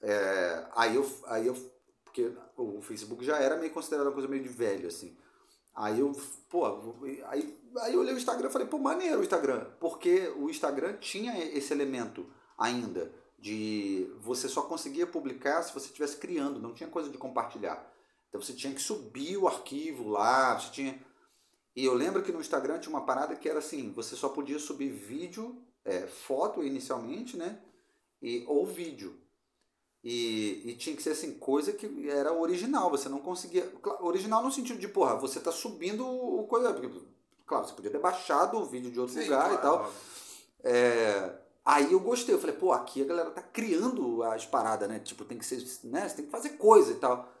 É, 0.00 0.66
aí 0.74 0.94
eu, 0.94 1.10
aí 1.26 1.46
eu, 1.46 1.56
porque 2.22 2.34
o 2.56 2.80
Facebook 2.80 3.24
já 3.24 3.38
era 3.38 3.56
meio 3.56 3.72
considerado 3.72 4.06
uma 4.06 4.12
coisa 4.12 4.28
meio 4.28 4.42
de 4.42 4.48
velho, 4.48 4.88
assim. 4.88 5.16
Aí 5.74 6.00
eu, 6.00 6.12
pô, 6.48 6.66
aí, 7.26 7.56
aí 7.78 7.94
eu 7.94 8.00
olhei 8.00 8.12
o 8.12 8.16
Instagram 8.16 8.48
e 8.48 8.52
falei, 8.52 8.66
pô, 8.66 8.78
maneiro 8.78 9.20
o 9.20 9.22
Instagram. 9.22 9.70
Porque 9.78 10.28
o 10.36 10.50
Instagram 10.50 10.96
tinha 10.96 11.38
esse 11.38 11.72
elemento 11.72 12.26
ainda 12.56 13.12
de 13.38 14.12
você 14.20 14.48
só 14.48 14.62
conseguia 14.62 15.06
publicar 15.06 15.62
se 15.62 15.72
você 15.72 15.86
estivesse 15.86 16.16
criando, 16.16 16.58
não 16.58 16.74
tinha 16.74 16.90
coisa 16.90 17.08
de 17.08 17.16
compartilhar. 17.16 17.88
Então 18.28 18.40
você 18.40 18.52
tinha 18.52 18.74
que 18.74 18.82
subir 18.82 19.36
o 19.36 19.46
arquivo 19.46 20.08
lá, 20.08 20.58
você 20.58 20.72
tinha. 20.72 21.00
E 21.76 21.84
eu 21.84 21.94
lembro 21.94 22.22
que 22.22 22.32
no 22.32 22.40
Instagram 22.40 22.80
tinha 22.80 22.92
uma 22.92 23.06
parada 23.06 23.36
que 23.36 23.48
era 23.48 23.60
assim, 23.60 23.92
você 23.92 24.16
só 24.16 24.28
podia 24.30 24.58
subir 24.58 24.90
vídeo, 24.90 25.62
é, 25.84 26.08
foto 26.08 26.64
inicialmente, 26.64 27.36
né? 27.36 27.62
E, 28.20 28.44
ou 28.48 28.66
vídeo. 28.66 29.16
E, 30.02 30.62
e 30.64 30.76
tinha 30.76 30.94
que 30.94 31.02
ser 31.02 31.10
assim, 31.10 31.34
coisa 31.38 31.72
que 31.72 32.08
era 32.08 32.32
original, 32.32 32.88
você 32.90 33.08
não 33.08 33.18
conseguia. 33.18 33.66
cla- 33.82 34.02
Original 34.02 34.42
no 34.42 34.52
sentido 34.52 34.78
de, 34.78 34.88
porra, 34.88 35.16
você 35.16 35.40
tá 35.40 35.50
subindo 35.52 36.06
o 36.06 36.46
coisa. 36.46 36.72
Porque, 36.72 36.88
claro, 37.46 37.66
você 37.66 37.74
podia 37.74 37.90
ter 37.90 37.98
baixado 37.98 38.56
o 38.58 38.64
vídeo 38.64 38.90
de 38.90 39.00
outro 39.00 39.14
Sim, 39.14 39.24
lugar 39.24 39.52
e 39.52 39.58
claro, 39.58 39.62
tal. 39.62 39.74
óbvio. 39.86 39.92
É, 40.64 41.38
aí 41.64 41.92
eu 41.92 42.00
gostei, 42.00 42.34
eu 42.34 42.38
falei, 42.38 42.56
pô, 42.56 42.72
aqui 42.72 43.02
a 43.02 43.06
galera 43.06 43.30
tá 43.30 43.42
criando 43.42 44.22
as 44.22 44.46
paradas, 44.46 44.88
né? 44.88 45.00
Tipo, 45.00 45.24
tem 45.24 45.38
que 45.38 45.44
ser, 45.46 45.62
né? 45.84 46.08
Você 46.08 46.16
tem 46.16 46.24
que 46.26 46.30
fazer 46.30 46.50
coisa 46.50 46.92
e 46.92 46.96
tal. 46.96 47.32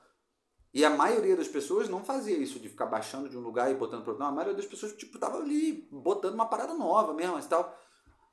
E 0.74 0.84
a 0.84 0.90
maioria 0.90 1.36
das 1.36 1.48
pessoas 1.48 1.88
não 1.88 2.04
fazia 2.04 2.36
isso 2.36 2.58
de 2.60 2.68
ficar 2.68 2.86
baixando 2.86 3.28
de 3.28 3.36
um 3.38 3.40
lugar 3.40 3.70
e 3.70 3.74
botando 3.74 4.02
para 4.02 4.10
outro. 4.12 4.22
Não, 4.24 4.30
a 4.30 4.34
maioria 4.34 4.54
das 4.56 4.66
pessoas, 4.66 4.92
tipo, 4.92 5.18
tava 5.18 5.38
ali 5.38 5.88
botando 5.90 6.34
uma 6.34 6.46
parada 6.46 6.74
nova 6.74 7.14
mesmo 7.14 7.38
e 7.38 7.42
tal. 7.44 7.74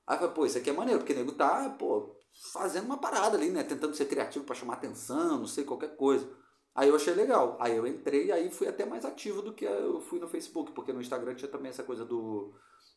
Aí 0.06 0.16
eu 0.16 0.20
falei, 0.20 0.34
pô, 0.36 0.46
isso 0.46 0.58
aqui 0.58 0.70
é 0.70 0.74
maneiro, 0.74 1.00
porque 1.00 1.14
o 1.14 1.16
nego 1.16 1.32
tá, 1.32 1.70
pô, 1.80 2.15
fazendo 2.54 2.86
uma 2.86 2.98
parada 2.98 3.38
ali, 3.38 3.50
né? 3.50 3.64
Tentando 3.64 3.96
ser 3.96 4.06
criativo 4.06 4.46
para 4.46 4.56
chamar 4.56 4.74
atenção, 4.74 5.40
não 5.40 5.48
sei, 5.48 5.64
qualquer 5.64 5.96
coisa. 5.96 6.30
Aí 6.74 6.90
eu 6.90 6.96
achei 6.96 7.14
legal. 7.14 7.58
Aí 7.60 7.76
eu 7.76 7.88
entrei 7.88 8.26
e 8.26 8.32
aí 8.32 8.52
fui 8.52 8.68
até 8.68 8.86
mais 8.86 9.06
ativo 9.06 9.42
do 9.42 9.54
que 9.54 9.66
eu 9.66 10.02
fui 10.02 10.20
no 10.20 10.28
Facebook, 10.28 10.74
porque 10.74 10.92
no 10.92 11.02
Instagram 11.02 11.36
tinha 11.36 11.50
também 11.50 11.70
essa 11.70 11.84
coisa 11.84 12.04
do. 12.04 12.54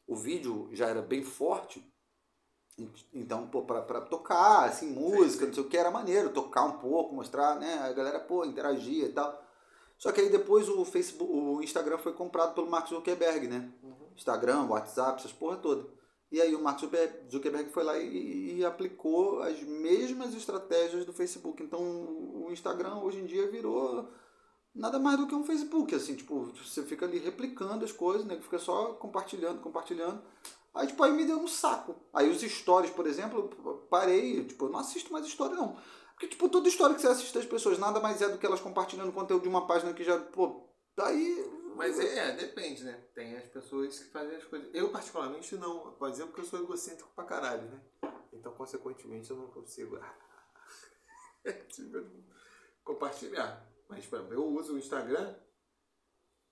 O 0.07 0.17
vídeo 0.17 0.69
já 0.73 0.87
era 0.87 1.03
bem 1.03 1.23
forte. 1.23 1.87
Então, 3.13 3.49
pô, 3.49 3.63
pra, 3.63 3.83
pra 3.83 4.01
tocar, 4.01 4.65
assim, 4.65 4.89
música, 4.93 5.45
não 5.47 5.53
sei 5.53 5.65
o 5.65 5.69
que, 5.69 5.77
era 5.77 5.91
maneiro, 5.91 6.31
tocar 6.31 6.65
um 6.65 6.79
pouco, 6.79 7.15
mostrar, 7.15 7.57
né? 7.57 7.75
A 7.81 7.93
galera, 7.93 8.21
pô, 8.21 8.45
interagia 8.45 9.07
e 9.07 9.13
tal. 9.13 9.45
Só 9.97 10.13
que 10.13 10.21
aí 10.21 10.31
depois 10.31 10.69
o 10.69 10.85
Facebook, 10.85 11.33
o 11.33 11.61
Instagram 11.61 11.99
foi 11.99 12.13
comprado 12.13 12.55
pelo 12.55 12.71
Mark 12.71 12.89
Zuckerberg, 12.89 13.49
né? 13.49 13.73
Instagram, 14.17 14.67
WhatsApp, 14.67 15.19
essas 15.19 15.33
porra 15.33 15.57
toda. 15.57 15.89
E 16.31 16.41
aí 16.41 16.55
o 16.55 16.63
Mark 16.63 16.81
Zuckerberg 17.31 17.71
foi 17.71 17.83
lá 17.85 17.99
e, 17.99 18.59
e 18.59 18.65
aplicou 18.65 19.41
as 19.41 19.63
mesmas 19.63 20.35
estratégias 20.35 21.05
do 21.05 21.13
Facebook. 21.13 21.63
Então 21.63 21.81
o 21.81 22.49
Instagram 22.51 22.97
hoje 22.97 23.19
em 23.19 23.27
dia 23.27 23.51
virou 23.51 24.09
nada 24.75 24.99
mais 24.99 25.19
do 25.19 25.27
que 25.27 25.35
um 25.35 25.45
Facebook, 25.45 25.95
assim, 25.95 26.15
tipo, 26.15 26.53
você 26.55 26.83
fica 26.85 27.05
ali 27.05 27.19
replicando 27.19 27.85
as 27.85 27.93
coisas, 27.93 28.27
né? 28.27 28.39
Fica 28.41 28.59
só 28.59 28.95
compartilhando, 28.95 29.61
compartilhando. 29.61 30.23
Aí, 30.75 30.87
tipo, 30.87 31.03
aí 31.03 31.13
me 31.13 31.25
deu 31.25 31.39
um 31.39 31.49
saco. 31.49 31.97
Aí 32.13 32.31
os 32.31 32.41
stories, 32.41 32.91
por 32.91 33.07
exemplo, 33.07 33.49
parei, 33.91 34.45
tipo, 34.45 34.67
eu 34.67 34.71
não 34.71 34.79
assisto 34.79 35.13
mais 35.13 35.27
história, 35.27 35.57
não. 35.57 35.77
Porque, 36.13 36.29
tipo, 36.29 36.49
toda 36.49 36.69
história 36.69 36.95
que 36.95 37.01
você 37.01 37.09
assiste 37.09 37.35
das 37.35 37.47
pessoas, 37.47 37.79
nada 37.79 38.01
mais 38.01 38.23
é 38.23 38.29
do 38.29 38.39
que 38.39 38.47
elas 38.47 38.61
compartilhando 38.61 39.13
conteúdo 39.13 39.43
de 39.43 39.49
uma 39.49 39.67
página 39.67 39.93
que 39.93 40.05
já, 40.05 40.19
pô, 40.19 40.69
tá 40.95 41.07
aí... 41.07 41.58
Mas 41.79 41.99
é, 42.01 42.29
é, 42.31 42.33
depende, 42.33 42.85
né? 42.85 43.05
Tem 43.15 43.37
as 43.37 43.47
pessoas 43.47 43.99
que 43.99 44.11
fazem 44.11 44.37
as 44.37 44.45
coisas. 44.45 44.69
Eu, 44.75 44.91
particularmente, 44.91 45.57
não. 45.57 45.93
Pode 45.95 46.13
dizer 46.13 46.27
porque 46.27 46.41
eu 46.41 46.45
sou 46.45 46.61
egocêntrico 46.61 47.11
pra 47.15 47.25
caralho, 47.25 47.63
né? 47.71 47.81
Então, 48.33 48.53
consequentemente, 48.53 49.31
eu 49.31 49.37
não 49.37 49.47
consigo 49.49 49.99
tipo, 51.69 52.05
compartilhar. 52.85 53.67
Mas, 53.89 54.05
por 54.07 54.17
exemplo, 54.19 54.35
eu 54.35 54.45
uso 54.47 54.75
o 54.75 54.79
Instagram, 54.79 55.35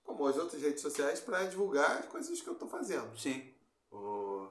como 0.03 0.25
as 0.25 0.37
outras 0.37 0.61
redes 0.61 0.81
sociais, 0.81 1.19
para 1.19 1.45
divulgar 1.45 1.97
as 1.99 2.05
coisas 2.07 2.41
que 2.41 2.47
eu 2.49 2.55
tô 2.55 2.67
fazendo. 2.67 3.17
Sim. 3.17 3.53
O- 3.91 4.47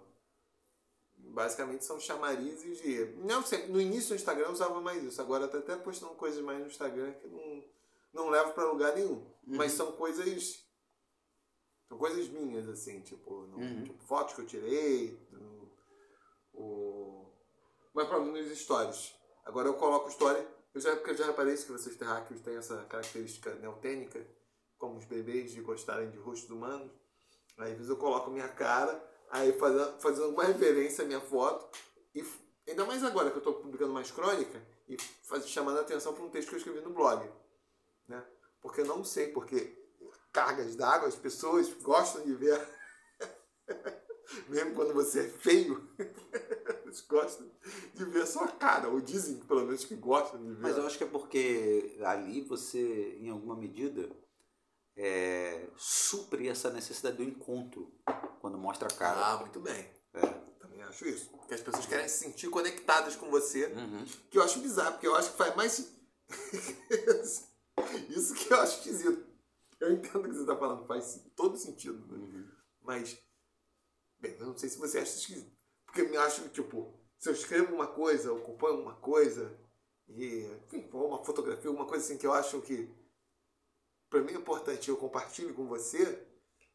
Basicamente 1.18 1.84
são 1.84 1.98
chamarizes 2.00 2.78
de. 2.80 3.04
Não 3.24 3.42
sei, 3.44 3.66
no 3.66 3.78
início 3.80 4.10
do 4.10 4.14
Instagram 4.14 4.46
eu 4.46 4.52
usava 4.52 4.80
mais 4.80 5.02
isso. 5.02 5.20
Agora 5.20 5.44
eu 5.44 5.50
tô 5.50 5.58
até 5.58 5.76
postando 5.76 6.14
coisas 6.14 6.42
mais 6.42 6.60
no 6.60 6.66
Instagram 6.66 7.12
que 7.14 7.26
não, 7.26 7.64
não 8.12 8.28
levo 8.30 8.52
pra 8.54 8.64
lugar 8.70 8.94
nenhum. 8.94 9.26
Mas 9.46 9.72
são 9.72 9.92
coisas. 9.92 10.64
São 11.88 11.96
coisas 11.98 12.28
minhas, 12.28 12.68
assim, 12.68 13.00
tipo, 13.00 13.42
no- 13.46 13.58
Uhum. 13.58 13.84
tipo, 13.84 14.02
fotos 14.04 14.34
que 14.34 14.40
eu 14.42 14.46
tirei. 14.46 15.18
no- 15.30 15.70
o... 16.52 17.30
Mas 17.94 18.08
mim 18.24 18.32
nos 18.32 18.58
stories. 18.58 19.14
Agora 19.44 19.68
eu 19.68 19.74
coloco 19.74 20.08
story. 20.08 20.46
Eu 20.74 20.80
já, 20.80 20.94
porque 20.96 21.10
eu 21.10 21.16
já 21.16 21.26
reparei 21.26 21.54
isso 21.54 21.66
que 21.66 21.72
vocês 21.72 21.96
terráqueos 21.96 22.40
têm 22.40 22.56
essa 22.56 22.84
característica 22.84 23.54
neotênica, 23.56 24.26
como 24.78 24.98
os 24.98 25.04
bebês 25.04 25.52
de 25.52 25.60
gostarem 25.62 26.10
de 26.10 26.18
rostos 26.18 26.50
humanos. 26.50 26.90
Aí 27.58 27.70
às 27.70 27.76
vezes 27.76 27.88
eu 27.90 27.96
coloco 27.96 28.30
minha 28.30 28.48
cara, 28.48 29.02
aí 29.30 29.52
fazendo, 29.54 29.98
fazendo 30.00 30.28
uma 30.30 30.44
referência 30.44 31.04
à 31.04 31.06
minha 31.06 31.20
foto 31.20 31.68
e, 32.14 32.24
Ainda 32.68 32.84
mais 32.84 33.04
agora 33.04 33.30
que 33.30 33.36
eu 33.36 33.38
estou 33.38 33.54
publicando 33.54 33.92
mais 33.92 34.10
crônica 34.10 34.60
e 34.88 34.96
faz, 35.22 35.48
chamando 35.48 35.78
a 35.78 35.82
atenção 35.82 36.12
para 36.12 36.24
um 36.24 36.28
texto 36.30 36.48
que 36.48 36.54
eu 36.56 36.58
escrevi 36.58 36.80
no 36.80 36.90
blog. 36.90 37.30
Né? 38.08 38.26
Porque 38.60 38.80
eu 38.80 38.84
não 38.86 39.04
sei, 39.04 39.28
porque 39.28 39.85
cargas 40.36 40.76
d'água, 40.76 41.08
as 41.08 41.14
pessoas 41.14 41.72
gostam 41.82 42.22
de 42.22 42.34
ver. 42.34 42.60
Mesmo 44.50 44.74
quando 44.74 44.92
você 44.92 45.20
é 45.20 45.28
feio, 45.28 45.88
eles 46.84 47.00
gostam 47.08 47.50
de 47.94 48.04
ver 48.04 48.22
a 48.22 48.26
sua 48.26 48.48
cara, 48.48 48.88
ou 48.88 49.00
dizem 49.00 49.38
pelo 49.38 49.64
menos 49.64 49.86
que 49.86 49.94
gostam 49.94 50.42
de 50.42 50.52
ver. 50.52 50.60
Mas 50.60 50.76
eu 50.76 50.86
acho 50.86 50.98
que 50.98 51.04
é 51.04 51.06
porque 51.06 51.96
ali 52.04 52.42
você, 52.42 53.16
em 53.18 53.30
alguma 53.30 53.56
medida, 53.56 54.10
é, 54.94 55.68
supre 55.76 56.48
essa 56.48 56.70
necessidade 56.70 57.16
do 57.16 57.22
encontro 57.22 57.90
quando 58.40 58.58
mostra 58.58 58.88
a 58.88 58.94
cara. 58.94 59.18
Ah, 59.18 59.38
muito 59.38 59.60
bem. 59.60 59.88
É. 60.12 60.20
Também 60.60 60.82
acho 60.82 61.06
isso. 61.06 61.30
Que 61.48 61.54
as 61.54 61.62
pessoas 61.62 61.86
querem 61.86 62.08
se 62.08 62.18
sentir 62.18 62.50
conectadas 62.50 63.16
com 63.16 63.30
você. 63.30 63.66
Uhum. 63.68 64.04
Que 64.30 64.36
eu 64.38 64.42
acho 64.42 64.60
bizarro, 64.60 64.92
porque 64.92 65.06
eu 65.06 65.14
acho 65.16 65.30
que 65.30 65.38
faz 65.38 65.56
mais. 65.56 65.92
isso 68.10 68.34
que 68.34 68.52
eu 68.52 68.60
acho 68.60 68.78
esquisito. 68.78 69.35
Eu 69.80 69.92
entendo 69.92 70.20
o 70.20 70.22
que 70.24 70.34
você 70.34 70.40
está 70.40 70.56
falando, 70.56 70.86
faz 70.86 71.24
todo 71.34 71.56
sentido. 71.56 72.06
Né? 72.06 72.18
Uhum. 72.18 72.48
Mas. 72.82 73.18
Bem, 74.18 74.36
eu 74.38 74.46
não 74.46 74.56
sei 74.56 74.68
se 74.68 74.78
você 74.78 74.98
acha 74.98 75.16
esquisito. 75.16 75.54
Porque 75.84 76.00
eu 76.00 76.08
me 76.08 76.16
acho 76.16 76.42
que, 76.42 76.48
tipo, 76.48 76.98
se 77.18 77.28
eu 77.28 77.32
escrevo 77.32 77.74
uma 77.74 77.86
coisa, 77.86 78.28
eu 78.28 78.36
uma 78.36 78.94
coisa, 78.94 79.58
e. 80.08 80.46
Enfim, 80.66 80.88
uma 80.92 81.24
fotografia, 81.24 81.68
alguma 81.68 81.86
coisa 81.86 82.04
assim 82.04 82.18
que 82.18 82.26
eu 82.26 82.32
acho 82.32 82.60
que. 82.62 82.94
Pra 84.08 84.20
mim 84.20 84.32
é 84.32 84.36
importante 84.36 84.88
eu 84.88 84.96
compartilho 84.96 85.52
com 85.52 85.66
você, 85.66 86.26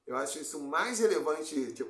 eu 0.06 0.18
acho 0.18 0.40
isso 0.40 0.60
mais 0.60 1.00
relevante, 1.00 1.72
tipo, 1.72 1.90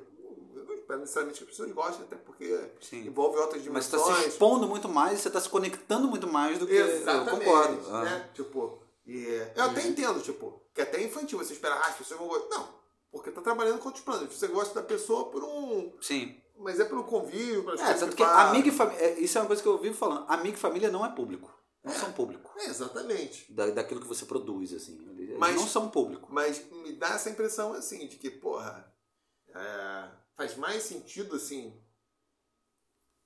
não 0.88 0.98
necessariamente 1.00 1.38
que 1.38 1.44
as 1.44 1.50
pessoas 1.50 1.72
gostem, 1.72 2.04
até 2.04 2.16
porque 2.16 2.70
Sim. 2.80 3.06
envolve 3.06 3.38
outras 3.38 3.66
Mas 3.66 3.86
você 3.86 3.90
dimensões. 3.90 4.16
está 4.16 4.22
se 4.22 4.28
expondo 4.28 4.68
muito 4.68 4.88
mais, 4.88 5.20
você 5.20 5.28
está 5.28 5.40
se 5.40 5.48
conectando 5.48 6.06
muito 6.08 6.26
mais 6.26 6.58
do 6.58 6.66
que. 6.66 6.74
Exatamente. 6.74 7.32
Eu 7.32 7.38
concordo. 7.38 7.90
Ah. 7.90 8.04
Né? 8.04 8.30
Tipo, 8.34 8.82
e 9.06 9.24
eu 9.56 9.64
até 9.64 9.86
entendo, 9.86 10.20
tipo, 10.22 10.62
que 10.74 10.80
até 10.80 10.98
é 10.98 11.04
infantil 11.04 11.38
você 11.38 11.52
esperar, 11.52 11.76
ah, 11.78 11.88
as 11.88 11.96
pessoas 11.96 12.18
vão 12.20 12.28
gostar. 12.28 12.48
Não, 12.56 12.68
porque 13.10 13.30
tá 13.30 13.40
trabalhando 13.40 13.78
com 13.78 13.86
outros 13.88 14.04
planos. 14.04 14.32
Você 14.32 14.46
gosta 14.48 14.74
da 14.74 14.82
pessoa 14.86 15.30
por 15.30 15.42
um. 15.42 15.92
Sim. 16.00 16.40
Mas 16.58 16.78
é 16.78 16.84
pelo 16.84 17.04
convívio, 17.04 17.64
pelas 17.64 17.80
É, 17.80 17.94
tanto 17.94 18.10
que 18.14 18.22
que 18.22 18.22
amigo 18.22 18.68
e 18.68 18.70
família. 18.70 19.18
Isso 19.18 19.36
é 19.36 19.40
uma 19.40 19.46
coisa 19.46 19.62
que 19.62 19.68
eu 19.68 19.78
vivo 19.78 19.96
falando. 19.96 20.30
Amigo 20.30 20.56
e 20.56 20.60
família 20.60 20.90
não 20.90 21.04
é 21.04 21.08
público. 21.10 21.52
Não 21.82 21.92
são 21.92 22.12
público. 22.12 22.52
É, 22.58 22.66
exatamente. 22.66 23.52
Da, 23.52 23.68
daquilo 23.70 24.00
que 24.00 24.06
você 24.06 24.24
produz, 24.24 24.72
assim. 24.72 25.04
Eles 25.18 25.36
Mas- 25.36 25.56
não 25.56 25.66
são 25.66 25.88
público. 25.90 26.28
Mas 26.30 26.64
me 26.70 26.92
dá 26.92 27.08
essa 27.08 27.28
impressão 27.28 27.72
assim, 27.72 28.06
de 28.06 28.16
que, 28.16 28.30
porra, 28.30 28.94
é, 29.48 30.08
faz 30.36 30.56
mais 30.56 30.84
sentido 30.84 31.34
assim. 31.34 31.76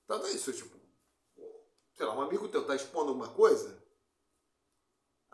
Tanto 0.07 0.25
é 0.25 0.31
isso, 0.31 0.51
tipo, 0.53 0.75
sei 1.93 2.05
lá, 2.05 2.15
um 2.15 2.21
amigo 2.21 2.47
teu 2.47 2.65
tá 2.65 2.75
expondo 2.75 3.09
alguma 3.09 3.27
coisa, 3.27 3.77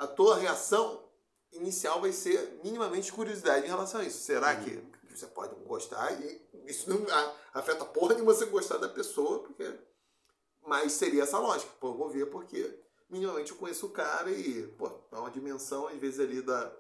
a 0.04 0.08
tua 0.08 0.38
reação 0.38 1.04
inicial 1.52 2.02
vai 2.02 2.12
ser 2.12 2.60
minimamente 2.64 3.12
curiosidade 3.12 3.66
em 3.66 3.70
relação 3.70 4.02
a 4.02 4.04
isso. 4.04 4.20
Será 4.24 4.56
que 4.56 4.84
você 5.10 5.28
pode 5.28 5.54
gostar 5.66 6.12
e 6.22 6.42
isso 6.66 6.90
não 6.90 7.06
a- 7.14 7.36
afeta 7.54 7.86
porra 7.86 8.14
nenhuma 8.16 8.34
você 8.34 8.46
gostar 8.46 8.78
da 8.78 8.90
pessoa, 8.90 9.40
porque. 9.40 9.72
Mas 10.66 10.94
seria 10.94 11.24
essa 11.24 11.38
lógica, 11.38 11.72
pô, 11.80 11.90
eu 11.90 11.98
vou 11.98 12.10
ver 12.10 12.28
porque 12.28 12.80
minimamente 13.10 13.52
eu 13.52 13.58
conheço 13.58 13.86
o 13.88 13.92
cara 13.92 14.32
e, 14.32 14.66
pô, 14.78 14.90
é 15.12 15.18
uma 15.18 15.30
dimensão, 15.30 15.88
às 15.88 15.98
vezes, 15.98 16.20
ali 16.22 16.42
da, 16.42 16.72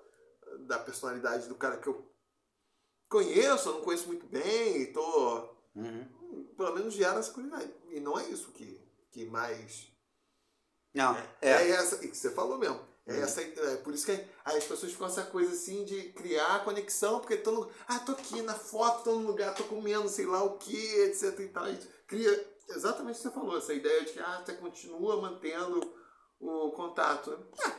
da 0.62 0.80
personalidade 0.80 1.48
do 1.50 1.56
cara 1.56 1.78
que 1.78 1.88
eu 1.88 2.10
conheço, 3.10 3.70
eu 3.70 3.74
não 3.76 3.82
conheço 3.82 4.08
muito 4.08 4.26
bem, 4.26 4.82
e 4.82 4.88
tô. 4.88 5.50
Uhum. 5.76 6.08
Pelo 6.58 6.74
menos 6.74 6.94
gera 6.94 7.20
essa 7.20 7.32
curiosidade. 7.32 7.74
E 7.90 8.00
não 8.00 8.18
é 8.18 8.28
isso 8.30 8.52
que, 8.54 8.80
que 9.12 9.26
mais. 9.26 9.92
Não, 10.94 11.16
É, 11.42 11.50
é. 11.50 11.70
essa 11.72 12.04
e 12.06 12.08
que 12.08 12.16
você 12.18 12.32
falou 12.32 12.58
mesmo. 12.58 12.80
É, 13.06 13.20
essa, 13.20 13.42
é 13.42 13.76
por 13.78 13.94
isso 13.94 14.06
que 14.06 14.12
aí 14.46 14.58
as 14.58 14.64
pessoas 14.64 14.92
ficam 14.92 15.08
essa 15.08 15.24
coisa 15.24 15.52
assim 15.52 15.84
de 15.84 16.14
criar 16.14 16.64
conexão, 16.64 17.20
porque 17.20 17.34
estão. 17.34 17.70
Ah, 17.88 18.00
tô 18.00 18.14
aqui 18.14 18.42
na 18.42 18.54
foto, 18.54 19.04
tô 19.04 19.16
no 19.16 19.28
lugar, 19.28 19.54
tô 19.56 19.64
comendo 19.66 20.08
sei 20.08 20.26
lá 20.26 20.42
o 20.44 20.58
que, 20.58 21.02
etc 21.02 21.38
e 21.40 21.50
tal. 21.50 21.68
E 21.70 21.78
cria 22.08 22.54
exatamente 22.70 23.16
o 23.16 23.18
que 23.18 23.28
você 23.28 23.32
falou, 23.32 23.58
essa 23.58 23.74
ideia 23.74 24.06
de 24.06 24.14
que 24.14 24.20
ah, 24.20 24.42
você 24.44 24.54
continua 24.54 25.22
mantendo 25.22 25.82
o 26.40 26.72
contato. 26.72 27.32
É, 27.66 27.72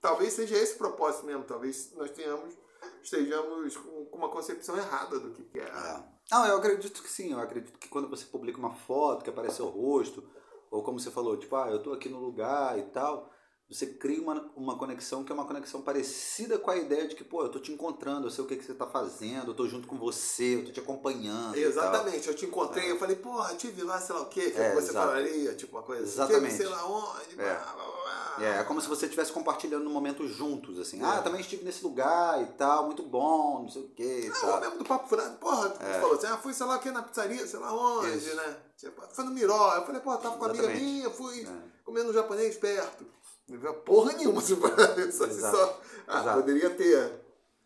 talvez 0.00 0.34
seja 0.34 0.56
esse 0.56 0.74
o 0.74 0.78
propósito 0.78 1.24
mesmo. 1.24 1.44
Talvez 1.44 1.92
nós 1.94 2.10
tenhamos, 2.10 2.54
estejamos 3.02 3.76
com, 3.78 4.08
uma 4.12 4.28
concepção 4.28 4.76
errada 4.76 5.18
do 5.18 5.32
que 5.32 5.42
que 5.44 5.58
é. 5.58 5.64
É. 5.64 6.04
Não, 6.30 6.46
eu 6.46 6.58
acredito 6.58 7.02
que 7.02 7.10
sim. 7.10 7.32
Eu 7.32 7.40
acredito 7.40 7.78
que 7.78 7.88
quando 7.88 8.10
você 8.10 8.26
publica 8.26 8.58
uma 8.58 8.74
foto 8.74 9.24
que 9.24 9.30
aparece 9.30 9.62
o 9.62 9.68
rosto, 9.68 10.22
ou 10.70 10.82
como 10.82 11.00
você 11.00 11.10
falou, 11.10 11.38
tipo, 11.38 11.56
ah, 11.56 11.70
eu 11.70 11.82
tô 11.82 11.94
aqui 11.94 12.10
no 12.10 12.20
lugar 12.20 12.78
e 12.78 12.82
tal, 12.82 13.30
você 13.70 13.86
cria 13.86 14.20
uma, 14.20 14.50
uma 14.56 14.76
conexão 14.76 15.22
que 15.22 15.30
é 15.30 15.34
uma 15.34 15.44
conexão 15.44 15.80
parecida 15.80 16.58
com 16.58 16.70
a 16.70 16.76
ideia 16.76 17.06
de 17.06 17.14
que, 17.14 17.22
pô, 17.22 17.42
eu 17.44 17.48
tô 17.48 17.60
te 17.60 17.70
encontrando, 17.72 18.26
eu 18.26 18.30
sei 18.30 18.42
o 18.42 18.46
que, 18.46 18.56
que 18.56 18.64
você 18.64 18.74
tá 18.74 18.86
fazendo, 18.86 19.52
eu 19.52 19.54
tô 19.54 19.68
junto 19.68 19.86
com 19.86 19.96
você, 19.96 20.56
eu 20.56 20.64
tô 20.66 20.72
te 20.72 20.80
acompanhando. 20.80 21.54
Exatamente, 21.56 22.26
eu 22.26 22.34
te 22.34 22.46
encontrei, 22.46 22.90
eu 22.90 22.98
falei, 22.98 23.14
porra, 23.16 23.54
tive 23.54 23.82
lá, 23.84 24.00
sei 24.00 24.14
lá 24.16 24.22
o 24.22 24.26
quê, 24.26 24.50
que 24.50 24.58
É, 24.60 24.74
você 24.74 24.90
exato. 24.90 25.06
falaria, 25.06 25.54
tipo 25.54 25.76
uma 25.76 25.82
coisa 25.84 26.02
assim, 26.02 26.12
Exatamente. 26.14 26.56
tive 26.56 26.56
sei 26.64 26.66
lá 26.68 26.84
onde, 26.86 27.32
É. 27.32 27.36
blá, 27.36 27.72
blá, 27.74 27.84
blá. 27.84 28.36
É, 28.40 28.60
é 28.60 28.64
como 28.64 28.80
se 28.80 28.88
você 28.88 29.04
estivesse 29.04 29.30
compartilhando 29.32 29.84
no 29.84 29.90
momento 29.90 30.26
juntos, 30.26 30.78
assim. 30.78 31.00
É. 31.00 31.04
Ah, 31.04 31.20
também 31.22 31.40
estive 31.40 31.62
nesse 31.62 31.84
lugar 31.84 32.42
e 32.42 32.46
tal, 32.54 32.86
muito 32.86 33.02
bom, 33.02 33.62
não 33.62 33.68
sei 33.68 33.82
o 33.82 33.88
que 33.88 34.02
e 34.02 34.32
Ah, 34.34 34.46
eu 34.46 34.60
lembro 34.60 34.78
do 34.78 34.84
papo 34.84 35.08
furado, 35.08 35.36
porra, 35.38 35.68
tu 35.70 35.82
É. 35.82 36.00
falou 36.00 36.16
assim, 36.16 36.26
ah, 36.26 36.38
fui 36.38 36.52
sei 36.54 36.66
lá 36.66 36.76
o 36.76 36.80
que 36.80 36.90
na 36.90 37.02
pizzaria, 37.02 37.46
sei 37.46 37.60
lá 37.60 37.72
onde, 37.72 38.16
Isso. 38.16 38.34
né? 38.34 38.56
Tipo, 38.76 39.02
foi 39.14 39.24
no 39.24 39.30
Miró, 39.30 39.74
eu 39.76 39.84
falei, 39.84 40.00
porra, 40.00 40.16
tava 40.18 40.36
com 40.38 40.44
uma 40.44 40.50
amiga 40.50 40.68
minha, 40.68 41.10
fui 41.10 41.42
É. 41.44 41.52
comendo 41.84 42.10
um 42.10 42.14
japonês 42.14 42.56
perto. 42.56 43.04
Não 43.50 43.58
viu 43.58 43.74
porra 43.74 44.12
nenhuma, 44.12 44.40
só, 44.40 45.28
só 45.28 45.82
ah, 46.06 46.20
Exato. 46.20 46.40
poderia 46.40 46.70
ter. 46.70 47.20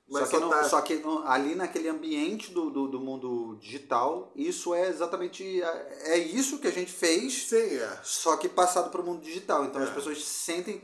Mas 0.09 0.29
só 0.29 0.37
que, 0.37 0.38
não- 0.42 0.51
tá- 0.51 0.64
só 0.64 0.81
que 0.83 1.03
ali 1.25 1.55
naquele 1.55 1.88
ambiente 1.88 2.53
do, 2.53 2.70
do, 2.70 2.88
do 2.88 3.01
mundo 3.01 3.57
digital, 3.61 4.33
isso 4.37 4.75
é 4.75 4.88
exatamente. 4.88 5.62
É 5.62 6.18
isso 6.18 6.59
que 6.59 6.66
a 6.68 6.73
gente 6.73 6.92
fez, 6.92 7.47
Sim, 7.49 7.77
é. 7.79 7.99
só 8.03 8.37
que 8.37 8.49
passado 8.49 8.90
para 8.90 9.01
o 9.01 9.05
mundo 9.05 9.23
digital. 9.23 9.64
Então 9.64 9.81
É. 9.81 9.85
as 9.85 9.90
pessoas 9.90 10.23
sentem. 10.25 10.83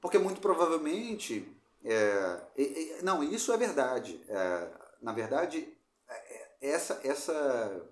Porque 0.00 0.18
muito 0.18 0.40
provavelmente. 0.40 1.46
é, 1.84 2.40
não, 3.02 3.22
isso 3.22 3.52
é 3.52 3.56
verdade. 3.56 4.22
É, 4.28 4.70
na 5.02 5.12
verdade, 5.12 5.68
é, 6.08 6.14
é, 6.14 6.70
essa. 6.70 7.00
essa 7.04 7.88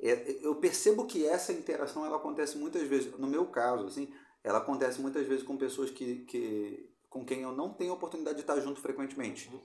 é, 0.00 0.38
eu 0.42 0.56
percebo 0.56 1.06
que 1.06 1.26
essa 1.26 1.52
interação 1.52 2.04
ela 2.04 2.16
acontece 2.16 2.56
muitas 2.58 2.82
vezes, 2.88 3.12
no 3.18 3.28
meu 3.28 3.46
caso, 3.46 3.86
assim, 3.86 4.12
ela 4.44 4.58
acontece 4.58 5.00
muitas 5.00 5.26
vezes 5.26 5.44
com 5.44 5.56
pessoas 5.56 5.90
que, 5.90 6.24
que, 6.24 6.90
com 7.08 7.24
quem 7.24 7.42
eu 7.42 7.52
não 7.52 7.72
tenho 7.72 7.92
oportunidade 7.92 8.36
de 8.36 8.42
estar 8.42 8.58
junto 8.60 8.80
frequentemente. 8.80 9.48
Uhum. 9.48 9.60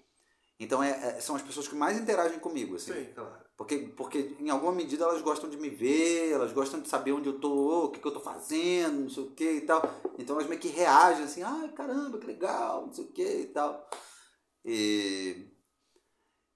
Então 0.59 0.81
é, 0.81 0.89
é- 0.89 1.19
são 1.19 1.35
as 1.35 1.41
pessoas 1.41 1.67
que 1.67 1.75
mais 1.75 1.99
interagem 1.99 2.39
comigo, 2.39 2.75
assim. 2.75 2.93
Sim, 2.93 3.13
claro. 3.13 3.45
Porque, 3.55 3.77
porque 3.95 4.35
em 4.39 4.49
alguma 4.49 4.71
medida 4.71 5.03
elas 5.03 5.21
gostam 5.21 5.49
de 5.49 5.57
me 5.57 5.69
ver, 5.69 6.31
elas 6.31 6.51
gostam 6.53 6.79
de 6.79 6.87
saber 6.89 7.11
onde 7.11 7.27
eu 7.29 7.39
tô, 7.39 7.85
o 7.85 7.91
que, 7.91 7.99
que 7.99 8.07
eu 8.07 8.13
tô 8.13 8.19
fazendo, 8.19 9.01
não 9.01 9.09
sei 9.09 9.23
o 9.23 9.31
que 9.31 9.51
e 9.51 9.61
tal. 9.61 9.81
Então 10.17 10.35
elas 10.35 10.47
meio 10.47 10.61
que 10.61 10.67
reagem 10.67 11.23
assim, 11.23 11.41
ai 11.43 11.69
caramba, 11.73 12.17
que 12.19 12.27
legal, 12.27 12.85
não 12.85 12.93
sei 12.93 13.05
o 13.05 13.11
que 13.11 13.23
e 13.41 13.45
tal. 13.47 13.87
E, 14.63 15.47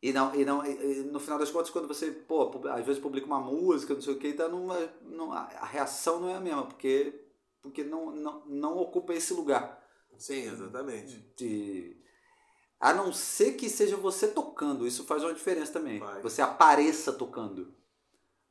e, 0.02 0.12
não, 0.12 0.34
e, 0.36 0.44
não, 0.44 0.66
e- 0.66 1.00
e 1.00 1.04
no 1.04 1.20
final 1.20 1.38
das 1.40 1.52
contas, 1.52 1.70
quando 1.70 1.88
você, 1.88 2.12
pô, 2.12 2.52
às 2.70 2.86
vezes 2.86 3.02
publica 3.02 3.26
uma 3.28 3.40
música, 3.40 3.94
não 3.94 4.02
sei 4.02 4.14
o 4.14 4.20
que, 4.20 4.30
então 4.30 4.50
não, 4.50 4.76
é- 4.76 4.94
não, 5.04 5.32
a 5.32 5.66
reação 5.66 6.20
não 6.20 6.30
é 6.30 6.36
a 6.36 6.40
mesma, 6.40 6.66
porque, 6.66 7.21
porque 7.62 7.84
não, 7.84 8.12
não, 8.12 8.46
não 8.46 8.78
ocupa 8.78 9.14
esse 9.14 9.34
lugar. 9.34 9.82
Sim, 10.18 10.50
exatamente. 10.52 11.18
De, 11.36 11.98
a 12.80 12.94
não 12.94 13.14
ser 13.14 13.54
que 13.54 13.70
seja 13.70 13.96
você 13.98 14.28
tocando, 14.28 14.88
isso 14.88 15.04
faz 15.06 15.24
uma 15.24 15.34
diferença 15.34 15.74
também. 15.74 16.00
Você 16.22 16.42
apareça 16.42 17.14
tocando. 17.14 17.74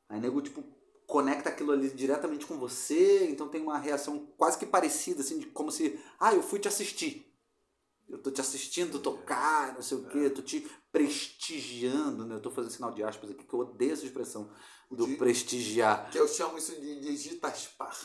Aí 0.09 0.19
nego, 0.19 0.41
tipo, 0.41 0.63
conecta 1.05 1.49
aquilo 1.49 1.71
ali 1.71 1.89
diretamente 1.89 2.45
com 2.45 2.57
você, 2.57 3.27
então 3.29 3.47
tem 3.49 3.61
uma 3.61 3.77
reação 3.77 4.27
quase 4.37 4.57
que 4.57 4.65
parecida, 4.65 5.21
assim, 5.21 5.39
de 5.39 5.45
como 5.47 5.71
se, 5.71 5.99
ah, 6.19 6.33
eu 6.33 6.41
fui 6.41 6.59
te 6.59 6.67
assistir. 6.67 7.27
Eu 8.09 8.17
tô 8.21 8.29
te 8.29 8.41
assistindo 8.41 8.99
tocar, 8.99 9.73
não 9.73 9.81
sei 9.81 9.97
o 9.97 10.03
quê, 10.09 10.29
tô 10.29 10.41
te 10.41 10.69
prestigiando, 10.91 12.25
né? 12.25 12.35
Eu 12.35 12.41
tô 12.41 12.51
fazendo 12.51 12.71
sinal 12.71 12.91
de 12.91 13.03
aspas 13.03 13.31
aqui, 13.31 13.45
que 13.45 13.53
eu 13.53 13.59
odeio 13.59 13.93
essa 13.93 14.05
expressão 14.05 14.51
do 14.89 15.07
De- 15.07 15.15
prestigiar. 15.15 16.09
Que 16.11 16.19
eu 16.19 16.27
chamo 16.27 16.57
isso 16.57 16.79
de 16.79 16.99
digitaspar. 16.99 17.97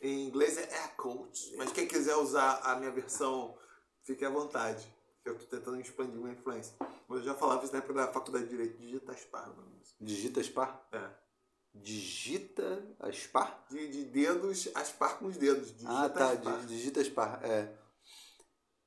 Em 0.00 0.26
inglês 0.26 0.58
é 0.58 0.62
air 0.62 0.96
quotes, 0.96 1.54
mas 1.56 1.72
quem 1.72 1.86
quiser 1.86 2.16
usar 2.16 2.60
a 2.62 2.76
minha 2.76 2.90
versão, 2.90 3.56
fique 4.02 4.24
à 4.24 4.30
vontade. 4.30 4.86
Eu 5.24 5.34
estou 5.34 5.58
tentando 5.58 5.80
expandir 5.80 6.18
uma 6.18 6.30
influência. 6.30 6.76
Mas 7.08 7.20
eu 7.20 7.24
já 7.24 7.34
falava 7.34 7.64
isso 7.64 7.72
na 7.72 7.78
época 7.78 7.94
da 7.94 8.12
faculdade 8.12 8.44
de 8.44 8.50
Direito, 8.50 8.78
nome 8.78 9.76
disso. 9.80 9.96
Digita 10.00 10.42
Spar? 10.42 10.86
É. 10.92 11.10
Digita 11.74 12.96
a 13.00 13.10
Spar? 13.10 13.66
De, 13.68 13.88
de 13.88 14.04
dedos, 14.04 14.68
aspar 14.74 15.18
com 15.18 15.26
os 15.26 15.36
dedos. 15.36 15.74
Ah, 15.84 16.08
tá. 16.08 16.34
di- 16.34 16.66
Digita 16.66 17.02
Spar, 17.02 17.44
é. 17.44 17.76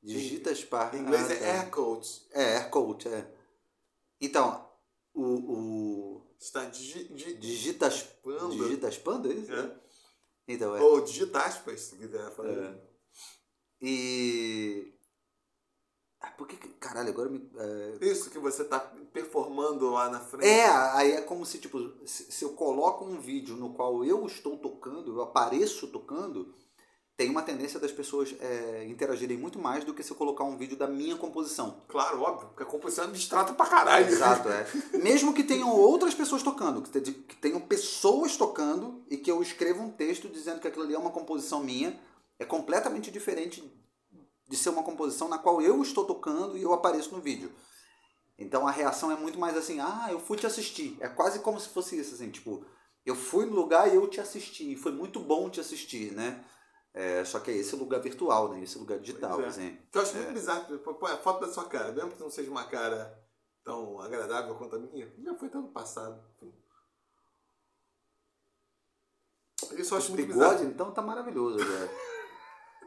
Digita 0.02 0.54
Spar. 0.56 0.96
Em 0.96 1.00
inglês 1.00 1.30
ah, 1.30 1.34
é 1.34 1.40
tá. 1.40 1.46
air 1.46 1.70
quotes. 1.72 2.28
É, 2.32 2.58
air 2.58 2.70
quote, 2.70 3.08
é. 3.10 3.36
Então, 4.22 4.70
o, 5.14 5.24
o 5.24 6.00
Está 6.40 6.66
digi, 6.66 7.04
di, 7.14 7.34
Digitas, 7.34 8.04
Panda. 8.24 8.56
Digitas 8.56 8.98
Panda, 8.98 9.28
é 9.28 9.34
isso? 9.34 9.54
É. 9.54 9.76
Então, 10.50 10.76
é. 10.76 10.82
Ou 10.82 11.02
digitaspas, 11.02 11.80
se 11.82 11.96
quiser 11.98 12.32
fazer. 12.32 12.64
É. 12.64 12.82
E. 13.82 14.94
Ah, 16.22 16.32
por 16.32 16.48
que. 16.48 16.58
que- 16.58 16.68
Caralho, 16.80 17.10
agora 17.10 17.30
me. 17.30 17.50
é, 17.56 17.98
Isso 18.06 18.30
que 18.30 18.40
você 18.40 18.66
tá 18.66 18.80
performando 19.14 19.90
lá 19.92 20.10
na 20.10 20.20
frente. 20.20 20.48
É, 20.48 20.68
aí 20.68 21.12
é 21.14 21.22
como 21.22 21.46
se, 21.46 21.60
tipo, 21.60 21.80
se, 22.06 22.32
se 22.32 22.44
eu 22.44 22.54
coloco 22.54 23.06
um 23.06 23.20
vídeo 23.20 23.56
no 23.56 23.74
qual 23.74 24.04
eu 24.04 24.26
estou 24.26 24.58
tocando, 24.58 25.12
eu 25.16 25.22
apareço 25.22 25.88
tocando, 25.88 26.54
tem 27.20 27.30
uma 27.30 27.42
tendência 27.42 27.78
das 27.82 27.92
pessoas 27.92 28.34
é, 28.40 28.86
interagirem 28.88 29.38
muito 29.38 29.60
mais 29.60 29.84
do 29.84 29.94
que 29.94 30.02
se 30.02 30.10
eu 30.10 30.16
colocar 30.16 30.46
um 30.46 30.56
vídeo 30.56 30.78
da 30.78 30.88
minha 30.88 31.18
composição. 31.18 31.82
Claro, 31.90 32.22
óbvio, 32.22 32.48
porque 32.48 32.64
a 32.64 32.66
composição 32.66 33.04
é 33.04 33.08
abstrata 33.10 33.54
pra 33.54 33.66
caralho. 33.66 34.08
Exato, 34.08 34.48
é. 34.48 34.66
Mesmo 35.04 35.34
que 35.34 35.44
tenham 35.44 35.70
outras 35.70 36.16
pessoas 36.16 36.42
tocando, 36.42 36.82
que, 36.82 36.90
te- 37.02 37.12
que 37.12 37.36
tenham 37.36 37.60
pessoas 37.60 38.38
tocando 38.38 39.04
e 39.10 39.18
que 39.18 39.30
eu 39.30 39.42
escreva 39.42 39.82
um 39.84 39.92
texto 39.92 40.30
dizendo 40.30 40.62
que 40.62 40.68
aquilo 40.70 40.86
ali 40.86 40.96
é 40.96 40.98
uma 40.98 41.12
composição 41.12 41.62
minha, 41.62 42.00
é 42.40 42.46
completamente 42.46 43.12
diferente 43.12 43.70
de 44.48 44.56
ser 44.56 44.70
uma 44.70 44.82
composição 44.84 45.28
na 45.28 45.38
qual 45.38 45.62
eu 45.62 45.82
estou 45.82 46.06
tocando 46.06 46.58
e 46.58 46.62
eu 46.62 46.72
apareço 46.72 47.14
no 47.14 47.20
vídeo. 47.20 47.52
Então 48.38 48.66
a 48.66 48.72
reação 48.72 49.12
é 49.12 49.18
muito 49.18 49.38
mais 49.38 49.58
assim, 49.58 49.82
ah, 49.82 50.08
eu 50.10 50.22
fui 50.22 50.38
te 50.38 50.46
assistir. 50.48 50.96
É 51.02 51.10
quase 51.10 51.40
como 51.40 51.60
se 51.60 51.68
fosse 51.68 52.00
isso, 52.00 52.16
assim, 52.16 52.30
tipo, 52.30 52.64
eu 53.06 53.14
fui 53.14 53.46
no 53.46 53.58
lugar 53.58 53.92
e 53.92 53.96
eu 53.96 54.08
te 54.08 54.22
assisti. 54.22 54.72
E 54.72 54.78
foi 54.78 54.94
muito 54.94 55.20
bom 55.20 55.50
te 55.50 55.60
assistir, 55.60 56.14
né? 56.14 56.42
É, 56.94 57.24
só 57.24 57.40
que 57.40 57.52
é 57.52 57.56
esse 57.56 57.76
lugar 57.76 58.00
virtual, 58.02 58.50
né? 58.50 58.64
Esse 58.64 58.78
lugar 58.78 59.00
digital, 59.00 59.34
Pois 59.36 59.46
é. 59.46 59.50
assim. 59.50 59.78
Que 59.92 59.98
eu 59.98 60.02
acho 60.02 60.16
muito 60.16 60.34
bizarro. 60.34 60.80
Pô, 60.80 60.94
Põe 60.96 61.12
a 61.12 61.18
foto 61.18 61.42
da 61.46 61.52
sua 61.52 61.66
cara, 61.66 61.92
mesmo 61.92 62.12
que 62.12 62.20
não 62.20 62.30
seja 62.32 62.50
uma 62.50 62.64
cara 62.66 63.18
tão 63.64 64.00
agradável 64.02 64.56
quanto 64.56 64.76
a 64.76 64.80
minha, 64.80 65.08
já 65.24 65.36
foi 65.36 65.48
até 65.48 65.58
no 65.60 65.68
passado. 65.70 66.20
Eu 69.62 69.68
acho 69.78 69.98
Esse 69.98 70.12
muito 70.12 70.28
bigode, 70.28 70.34
bizarro. 70.56 70.64
então, 70.64 70.92
tá 70.92 71.02
maravilhoso 71.02 71.60
agora. 71.62 71.90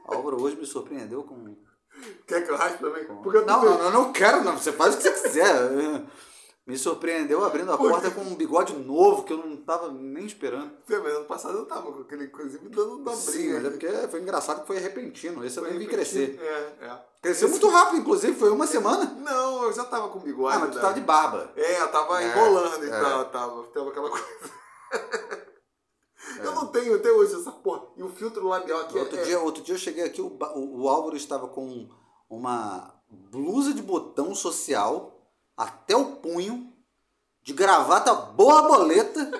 Álvaro 0.06 0.42
hoje 0.42 0.56
me 0.56 0.66
surpreendeu 0.66 1.22
com. 1.22 1.56
Quer 2.26 2.44
que 2.44 2.50
eu 2.50 2.56
raspe 2.56 2.78
também? 2.78 3.04
com- 3.06 3.22
Porque 3.22 3.38
eu 3.38 3.46
Não, 3.46 3.64
não, 3.64 3.78
não, 3.78 3.90
não 3.90 4.12
quero, 4.12 4.42
não. 4.42 4.56
Você 4.58 4.72
faz 4.72 4.94
o 4.94 4.96
que 4.98 5.02
você 5.04 5.22
quiser. 5.22 5.54
Me 6.64 6.78
surpreendeu 6.78 7.44
abrindo 7.44 7.72
a 7.72 7.76
Por 7.76 7.90
porta 7.90 8.08
com 8.12 8.20
um 8.20 8.36
bigode 8.36 8.72
novo 8.74 9.24
que 9.24 9.32
eu 9.32 9.38
não 9.38 9.56
tava 9.56 9.90
nem 9.90 10.24
esperando. 10.24 10.70
Mas 10.88 11.14
ano 11.16 11.24
passado 11.24 11.58
eu 11.58 11.66
tava 11.66 11.90
com 11.92 12.02
aquele, 12.02 12.26
inclusive, 12.26 12.68
dando 12.68 12.98
uma 12.98 13.16
Sim, 13.16 13.30
briga. 13.32 13.54
mas 13.54 13.64
é 13.64 13.70
porque 13.70 14.08
foi 14.08 14.20
engraçado 14.20 14.60
que 14.60 14.66
foi 14.68 14.78
repentino. 14.78 15.44
Esse 15.44 15.58
eu 15.58 15.64
nem 15.64 15.76
vi 15.76 15.88
crescer. 15.88 16.38
É, 16.40 16.86
é. 16.86 17.04
Cresceu 17.20 17.48
Esse- 17.48 17.58
muito 17.60 17.68
rápido, 17.68 17.98
inclusive, 18.00 18.38
foi 18.38 18.50
uma 18.50 18.66
semana. 18.68 19.06
Não, 19.18 19.64
eu 19.64 19.72
já 19.72 19.84
tava 19.84 20.08
com 20.10 20.20
bigode. 20.20 20.56
Ah, 20.56 20.60
mas 20.60 20.70
tu 20.70 20.76
né? 20.76 20.80
tava 20.82 20.94
de 20.94 21.00
barba. 21.00 21.52
É, 21.56 21.80
eu 21.82 21.88
tava 21.88 22.22
É, 22.22 22.28
enrolando 22.28 22.84
e 22.84 22.88
é. 22.88 23.00
tal, 23.00 23.24
tava, 23.24 23.62
tava 23.64 23.90
aquela 23.90 24.08
coisa. 24.10 24.26
Eu 26.42 26.54
não 26.54 26.66
tenho 26.68 26.94
até 26.96 27.10
hoje 27.10 27.34
essa 27.34 27.50
porra. 27.50 27.82
E 27.96 28.02
o 28.02 28.08
filtro 28.08 28.46
labial 28.48 28.80
aqui 28.80 28.96
Outro, 28.98 29.18
é, 29.18 29.22
dia, 29.24 29.40
outro 29.40 29.62
dia 29.62 29.74
eu 29.74 29.78
cheguei 29.78 30.04
aqui, 30.04 30.20
o, 30.22 30.28
o, 30.54 30.82
o 30.82 30.88
Álvaro 30.88 31.16
estava 31.16 31.48
com 31.48 31.88
uma 32.30 32.94
blusa 33.10 33.74
de 33.74 33.82
botão 33.82 34.34
social 34.34 35.11
até 35.56 35.96
o 35.96 36.16
punho, 36.16 36.72
de 37.42 37.52
gravata 37.52 38.14
borboleta 38.14 39.30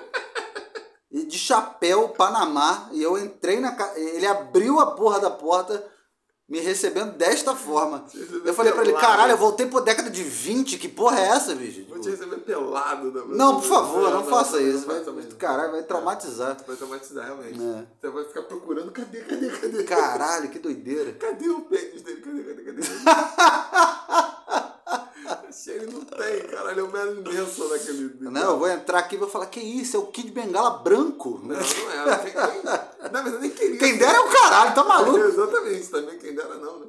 e 1.11 1.23
de 1.25 1.37
chapéu 1.37 2.09
Panamá. 2.09 2.89
E 2.91 3.01
eu 3.01 3.17
entrei 3.17 3.59
na 3.59 3.71
casa. 3.73 3.97
Ele 3.99 4.25
abriu 4.25 4.79
a 4.79 4.91
porra 4.91 5.19
da 5.19 5.29
porta, 5.29 5.85
me 6.49 6.59
recebendo 6.59 7.13
desta 7.13 7.55
forma. 7.55 8.05
Eu 8.43 8.53
falei 8.53 8.73
pra 8.73 8.83
ele, 8.83 8.93
caralho, 8.93 9.31
eu 9.31 9.37
voltei 9.37 9.65
pra 9.65 9.79
década 9.79 10.09
de 10.09 10.23
20, 10.23 10.77
que 10.77 10.89
porra 10.89 11.19
é 11.19 11.27
essa, 11.29 11.55
bicho? 11.55 11.85
Vou 11.87 11.99
te 11.99 12.09
receber 12.09 12.37
pelado. 12.41 13.11
Da... 13.11 13.25
não, 13.25 13.61
por 13.61 13.67
favor, 13.67 14.11
não, 14.11 14.25
faça 14.25 14.59
não, 14.59 14.67
isso. 14.67 14.87
não 14.87 15.15
Vai, 15.15 15.25
caralho, 15.37 15.71
vai 15.71 15.83
traumatizar. 15.83 16.57
Vai 16.67 16.75
traumatizar, 16.75 17.25
realmente. 17.25 17.59
É. 17.61 17.85
Você 18.01 18.09
vai 18.09 18.25
ficar 18.25 18.41
procurando, 18.43 18.91
cadê, 18.91 19.21
cadê, 19.21 19.49
cadê? 19.49 19.83
Caralho, 19.83 20.49
que 20.49 20.59
doideira. 20.59 21.13
Cadê 21.13 21.47
o 21.47 21.61
pênis 21.61 22.01
dele? 22.01 22.21
Cadê, 22.21 22.43
cadê, 22.43 22.63
cadê? 22.63 22.81
Achei, 22.81 24.31
ele 25.67 25.85
não 25.87 26.01
tem, 26.05 26.41
caralho, 26.47 26.79
é 26.79 26.83
um 26.83 26.91
Marilyn 26.91 27.23
Manson 27.23 27.67
naquele... 27.67 28.17
Não, 28.21 28.51
eu 28.51 28.59
vou 28.59 28.67
entrar 28.69 28.99
aqui 28.99 29.15
e 29.15 29.17
vou 29.17 29.29
falar, 29.29 29.47
que 29.47 29.59
isso, 29.59 29.95
é 29.97 29.99
o 29.99 30.07
Kid 30.07 30.31
Bengala 30.31 30.79
branco. 30.79 31.39
Não, 31.43 31.55
não 31.55 31.91
é, 31.91 32.05
não 32.05 32.23
tem 32.23 32.33
nem... 32.33 32.63
Na 32.63 33.21
verdade, 33.21 33.35
eu 33.35 33.39
nem 33.41 33.49
queria. 33.51 33.77
Quem 33.79 33.97
dera 33.97 34.17
é 34.17 34.21
o 34.21 34.29
caralho, 34.29 34.75
tá 34.75 34.83
maluco? 34.83 35.17
Exatamente, 35.19 35.87
também 35.89 36.17
quem 36.19 36.33
dera 36.35 36.55
não, 36.55 36.79
né? 36.79 36.87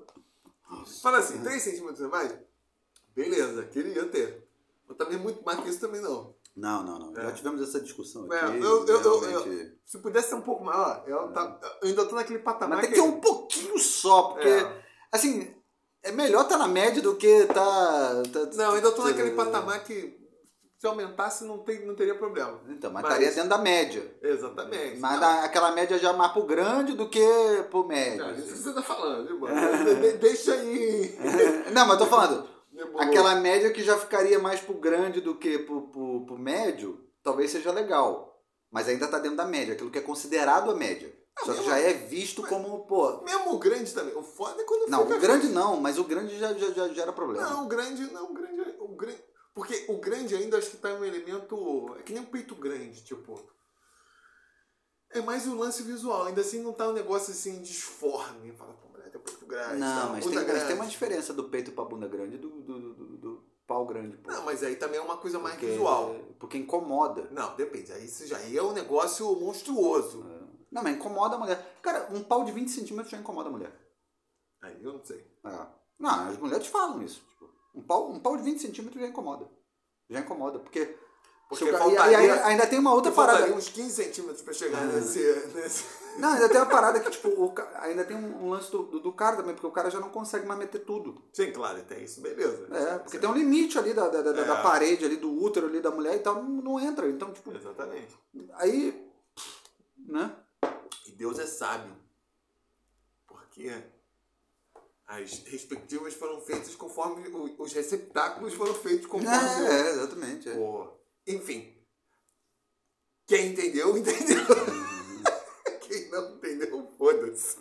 Fala 1.02 1.18
assim, 1.18 1.42
3 1.42 1.62
centímetros 1.62 2.02
a 2.02 2.08
mais? 2.08 2.32
Beleza, 3.14 3.64
queria 3.66 4.04
ter. 4.06 4.46
Mas 4.88 4.96
também 4.96 5.18
muito 5.18 5.42
mais 5.44 5.60
que 5.60 5.68
isso 5.68 5.80
também 5.80 6.00
não. 6.00 6.34
Não, 6.56 6.82
não, 6.84 6.98
não. 6.98 7.14
Já 7.14 7.22
É. 7.22 7.32
tivemos 7.32 7.60
essa 7.62 7.80
discussão 7.80 8.32
É, 8.32 8.40
aqui. 8.40 8.58
eu- 8.60 8.86
eu- 8.86 9.00
eu- 9.02 9.20
realmente. 9.20 9.76
Se 9.84 9.98
pudesse 9.98 10.28
ser 10.30 10.34
um 10.36 10.40
pouco 10.40 10.64
maior, 10.64 11.02
eu, 11.06 11.28
tá- 11.32 11.58
eu 11.82 11.88
ainda 11.88 12.06
tô 12.06 12.14
naquele 12.14 12.38
patamar 12.38 12.78
Mas 12.78 12.86
tem 12.86 12.94
que 12.94 13.00
ter 13.00 13.06
um 13.08 13.20
pouquinho 13.20 13.78
só, 13.78 14.22
porque, 14.24 14.48
É. 14.48 14.84
assim, 15.12 15.53
é 16.04 16.12
melhor 16.12 16.42
estar 16.42 16.58
na 16.58 16.68
média 16.68 17.02
do 17.02 17.16
que 17.16 17.46
tá. 17.46 18.22
tá- 18.32 18.50
Não, 18.54 18.72
ainda 18.74 18.90
tô 18.92 19.02
tá- 19.02 19.08
naquele 19.08 19.30
patamar 19.32 19.82
que 19.84 20.22
se 20.78 20.86
aumentasse 20.86 21.44
não, 21.44 21.58
tem, 21.58 21.86
não 21.86 21.94
teria 21.94 22.14
problema. 22.14 22.60
Então, 22.68 22.92
mas 22.92 23.02
Mas- 23.02 23.12
estaria 23.12 23.32
dentro 23.34 23.48
da 23.48 23.58
média. 23.58 24.14
Exatamente. 24.22 24.98
Mas 25.00 25.18
da- 25.20 25.44
aquela 25.44 25.72
média 25.72 25.98
já 25.98 26.12
mais 26.12 26.32
pro 26.32 26.42
grande 26.44 26.92
do 26.92 27.08
que 27.08 27.26
pro 27.70 27.86
médio. 27.86 28.18
Não, 28.18 28.34
isso 28.34 28.52
que 28.52 28.58
você 28.58 28.72
tá 28.74 28.82
falando, 28.82 29.38
mano? 29.40 29.84
De- 29.84 29.94
de- 30.12 30.18
Deixa 30.18 30.52
aí. 30.54 31.18
Não, 31.72 31.86
mas 31.86 31.98
tô 31.98 32.06
falando, 32.06 32.46
aquela 32.98 33.34
média 33.36 33.70
que 33.72 33.82
já 33.82 33.96
ficaria 33.98 34.38
mais 34.38 34.60
pro 34.60 34.74
grande 34.74 35.20
do 35.20 35.34
que 35.36 35.58
pro, 35.60 35.88
pro, 35.88 36.26
pro 36.26 36.38
médio, 36.38 37.00
talvez 37.22 37.50
seja 37.50 37.72
legal. 37.72 38.32
Mas 38.70 38.88
ainda 38.88 39.06
tá 39.06 39.18
dentro 39.18 39.36
da 39.36 39.44
média, 39.46 39.72
aquilo 39.74 39.90
que 39.90 39.98
é 39.98 40.02
considerado 40.02 40.70
a 40.70 40.74
média. 40.74 41.10
Só 41.42 41.52
que 41.52 41.64
já 41.64 41.78
é 41.78 41.92
visto 41.94 42.42
como, 42.46 42.86
pô. 42.86 43.22
Mesmo 43.22 43.54
o 43.54 43.58
grande 43.58 43.92
também. 43.92 44.14
O 44.14 44.22
foda 44.22 44.62
é 44.62 44.64
quando 44.64 44.88
Não, 44.88 45.02
o 45.02 45.18
grande 45.18 45.48
não, 45.48 45.80
mas 45.80 45.98
o 45.98 46.04
grande 46.04 46.38
já, 46.38 46.52
já, 46.54 46.70
já 46.70 46.88
gera 46.88 47.12
problema. 47.12 47.48
Não, 47.48 47.64
o 47.64 47.68
grande, 47.68 48.02
não, 48.12 48.30
o 48.30 48.34
grande, 48.34 48.74
o 48.78 48.88
grande. 48.88 49.24
Porque 49.52 49.84
o 49.88 49.98
grande 49.98 50.34
ainda 50.34 50.58
acho 50.58 50.70
que 50.70 50.76
tá 50.76 50.88
um 50.94 51.04
elemento. 51.04 51.94
É 51.98 52.02
que 52.02 52.12
nem 52.12 52.22
um 52.22 52.26
peito 52.26 52.54
grande, 52.54 53.02
tipo. 53.04 53.40
É 55.10 55.20
mais 55.20 55.46
um 55.46 55.56
lance 55.56 55.82
visual, 55.82 56.24
ainda 56.24 56.40
assim 56.40 56.60
não 56.60 56.72
tá 56.72 56.88
um 56.88 56.92
negócio 56.92 57.32
assim 57.32 57.60
disforme. 57.62 58.52
Fala, 58.52 58.72
pô, 58.74 58.88
mulher, 58.88 59.10
tem 59.10 59.20
um 59.20 59.24
peito 59.24 59.46
grande. 59.46 59.76
Não, 59.76 60.06
tá, 60.06 60.12
mas 60.12 60.24
tem, 60.24 60.34
mas 60.34 60.44
grande. 60.46 60.66
tem 60.66 60.74
uma 60.74 60.86
diferença 60.86 61.32
do 61.32 61.44
peito 61.44 61.70
pra 61.72 61.84
bunda 61.84 62.08
grande 62.08 62.34
e 62.34 62.38
do, 62.38 62.48
do, 62.48 62.94
do, 62.94 63.16
do 63.18 63.44
pau 63.64 63.86
grande. 63.86 64.16
Pô. 64.16 64.28
Não, 64.30 64.44
mas 64.44 64.64
aí 64.64 64.74
também 64.74 64.98
é 64.98 65.02
uma 65.02 65.16
coisa 65.16 65.38
mais 65.38 65.54
Porque- 65.54 65.66
visual. 65.70 66.16
Porque 66.40 66.58
incomoda. 66.58 67.28
Não, 67.30 67.54
depende. 67.54 67.92
Aí 67.92 68.04
isso 68.06 68.26
já 68.26 68.38
aí 68.38 68.56
é 68.56 68.62
um 68.62 68.72
negócio 68.72 69.32
monstruoso. 69.36 70.24
Não, 70.74 70.82
mas 70.82 70.96
incomoda 70.96 71.36
a 71.36 71.38
mulher. 71.38 71.76
Cara, 71.80 72.08
um 72.10 72.22
pau 72.22 72.44
de 72.44 72.50
20 72.52 72.68
centímetros 72.68 73.10
já 73.10 73.16
incomoda 73.18 73.48
a 73.48 73.52
mulher. 73.52 73.72
Aí 74.60 74.82
eu 74.82 74.92
não 74.94 75.04
sei. 75.04 75.24
É. 75.46 75.66
Não, 75.98 76.28
as 76.28 76.36
mulheres 76.38 76.66
falam 76.66 77.00
isso. 77.02 77.20
Tipo, 77.30 77.48
um, 77.76 77.82
pau, 77.82 78.10
um 78.10 78.18
pau 78.18 78.36
de 78.36 78.42
20 78.42 78.58
centímetros 78.60 79.00
já 79.00 79.06
incomoda. 79.08 79.48
Já 80.10 80.20
incomoda. 80.20 80.58
Porque. 80.58 80.98
Porque 81.48 81.64
se 81.64 81.70
o 81.70 81.72
ca- 81.72 81.78
faltaria- 81.78 82.10
e, 82.22 82.30
aí 82.30 82.40
ainda 82.40 82.66
tem 82.66 82.78
uma 82.78 82.92
outra 82.94 83.12
parada. 83.12 83.52
uns 83.54 83.68
15 83.68 83.90
centímetros 84.04 84.42
pra 84.42 84.52
chegar 84.54 84.84
nesse, 84.86 85.20
nesse. 85.54 85.84
Não, 86.18 86.32
ainda 86.32 86.48
tem 86.48 86.56
uma 86.58 86.66
parada 86.66 86.98
que, 87.00 87.10
tipo, 87.10 87.28
o 87.28 87.52
ainda 87.80 88.04
tem 88.04 88.16
um, 88.16 88.44
um 88.46 88.50
lance 88.50 88.70
do, 88.70 88.84
do, 88.84 89.00
do 89.00 89.12
cara 89.12 89.36
também, 89.36 89.52
porque 89.54 89.66
o 89.66 89.70
cara 89.72 89.90
já 89.90 90.00
não 90.00 90.08
consegue 90.10 90.46
mais 90.46 90.58
meter 90.58 90.78
tudo. 90.84 91.22
Sim, 91.32 91.52
claro, 91.52 91.82
tem 91.84 92.02
isso, 92.04 92.20
beleza. 92.20 92.68
É, 92.74 92.98
porque 92.98 93.18
tem 93.18 93.28
um 93.28 93.34
limite 93.34 93.78
ali 93.78 93.92
da, 93.92 94.08
da, 94.08 94.22
da, 94.22 94.32
da 94.32 94.58
É. 94.58 94.62
parede 94.62 95.04
ali, 95.04 95.16
do 95.16 95.30
útero 95.42 95.66
ali 95.66 95.80
da 95.80 95.90
mulher 95.90 96.14
e 96.16 96.20
tal, 96.20 96.36
não, 96.42 96.62
não 96.62 96.80
entra. 96.80 97.08
Então, 97.08 97.32
tipo, 97.32 97.52
Exatamente. 97.54 98.16
aí. 98.54 99.06
Né? 100.06 100.34
Deus 101.14 101.38
é 101.38 101.46
sábio. 101.46 101.94
Porque 103.26 103.70
as 105.06 105.30
respectivas 105.44 106.14
foram 106.14 106.40
feitas 106.40 106.74
conforme 106.74 107.28
os 107.58 107.72
receptáculos 107.72 108.54
foram 108.54 108.74
feitos 108.74 109.06
conforme. 109.06 109.36
É, 109.66 109.70
é, 109.70 109.90
exatamente. 109.90 110.48
é. 110.48 110.54
o- 110.54 110.92
Enfim. 111.26 111.72
Quem 113.26 113.52
entendeu, 113.52 113.96
entendeu. 113.96 114.44
Quem 115.80 116.10
não 116.10 116.34
entendeu, 116.34 116.86
foda-se. 116.98 117.56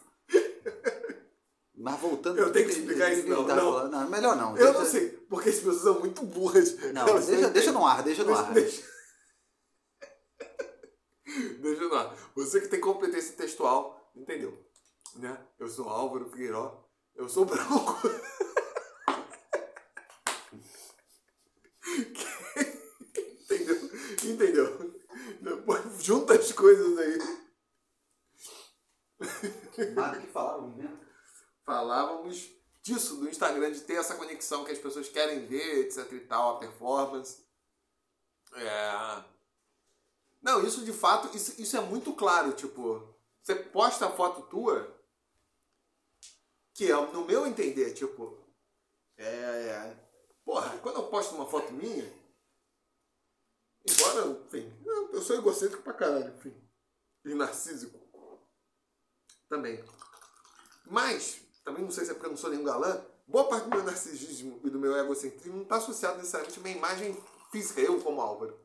Mas 1.76 2.00
voltando. 2.00 2.38
Eu 2.40 2.52
tenho 2.52 2.68
que 2.68 2.74
explicar 2.74 3.12
isso, 3.14 3.28
não, 3.28 3.46
tava 3.46 3.62
não. 3.62 3.72
falando? 3.74 3.92
Não, 3.92 4.10
melhor 4.10 4.36
não. 4.36 4.50
Eu 4.58 4.64
Deixa- 4.66 4.80
não 4.80 4.86
sei, 4.86 5.10
porque 5.30 5.50
as 5.50 5.56
pessoas 5.56 5.82
são 5.82 6.00
muito 6.00 6.24
burras. 6.24 6.78
Não, 6.94 7.08
Elas 7.08 7.28
deixa, 7.28 7.50
deixa 7.50 7.72
no 7.72 7.86
ar, 7.86 8.04
deixa 8.04 8.24
no 8.24 8.28
Deixa- 8.30 8.42
ar. 8.44 8.54
Deixa, 8.54 8.93
deixa 11.64 11.88
no 11.88 11.96
ar. 11.96 12.16
Você 12.36 12.62
que 12.62 12.68
tem 12.68 12.80
competência 12.80 13.36
textual, 13.36 14.12
entendeu? 14.16 14.64
Né? 15.16 15.36
Eu 15.58 15.68
sou 15.68 15.90
Álvaro 15.90 16.30
Figueiró. 16.30 16.88
Eu 17.16 17.30
sou 17.30 17.46
branco. 17.46 18.00
entendeu? 23.50 23.78
Entendeu? 24.24 24.94
Depois 25.42 26.04
junta 26.04 26.34
as 26.34 26.52
coisas 26.52 26.98
aí. 26.98 27.18
Nada 29.94 30.20
que 30.20 30.28
falavam 30.28 30.76
mesmo. 30.76 31.00
Falávamos 31.66 32.52
disso 32.82 33.16
do 33.18 33.30
Instagram, 33.30 33.72
de 33.72 33.82
ter 33.82 33.96
essa 33.96 34.16
conexão 34.16 34.66
que 34.66 34.72
as 34.72 34.80
pessoas 34.80 35.08
querem 35.08 35.46
ver, 35.46 35.86
etc 35.86 36.12
e 36.12 36.20
tal, 36.22 36.56
a 36.56 36.60
performance. 36.60 37.46
É... 38.56 39.33
Não, 40.44 40.62
isso 40.62 40.84
de 40.84 40.92
fato, 40.92 41.36
isso, 41.36 41.60
isso 41.60 41.78
é 41.78 41.80
muito 41.80 42.14
claro, 42.14 42.52
tipo, 42.52 43.16
Você 43.42 43.56
posta 43.56 44.06
a 44.06 44.12
foto 44.12 44.42
tua, 44.44 44.94
que 46.74 46.92
é, 46.92 46.96
no 46.96 47.26
meu 47.26 47.48
entender, 47.48 47.94
tipo, 47.94 48.38
é, 49.18 49.26
é. 49.26 50.04
Porra, 50.44 50.78
quando 50.80 50.98
eu 50.98 51.08
posto 51.08 51.34
uma 51.36 51.50
foto 51.50 51.72
minha, 51.72 52.12
embora, 53.90 54.28
enfim, 54.46 54.72
eu 55.14 55.22
sou 55.22 55.38
egocêntrico 55.38 55.82
pra 55.82 55.94
caralho, 55.94 56.36
enfim. 56.36 56.54
E 57.24 57.34
narcísico. 57.34 57.98
Também. 59.48 59.82
Mas, 60.86 61.40
também 61.64 61.84
não 61.84 61.92
sei 61.92 62.04
se 62.04 62.12
é 62.12 62.14
porque 62.14 62.26
eu 62.26 62.32
não 62.32 62.38
sou 62.38 62.50
nenhum 62.50 62.66
galã, 62.66 63.02
boa 63.26 63.48
parte 63.48 63.70
do 63.70 63.70
meu 63.70 63.86
narcisismo 63.86 64.60
e 64.64 64.70
do 64.70 64.80
meu 64.80 64.98
egocentrismo 64.98 65.56
não 65.56 65.64
está 65.64 65.78
associado 65.78 66.18
necessariamente 66.18 66.60
a 66.60 66.64
minha 66.64 66.76
imagem 66.76 67.24
física, 67.50 67.80
eu 67.80 68.02
como 68.02 68.20
Álvaro. 68.20 68.60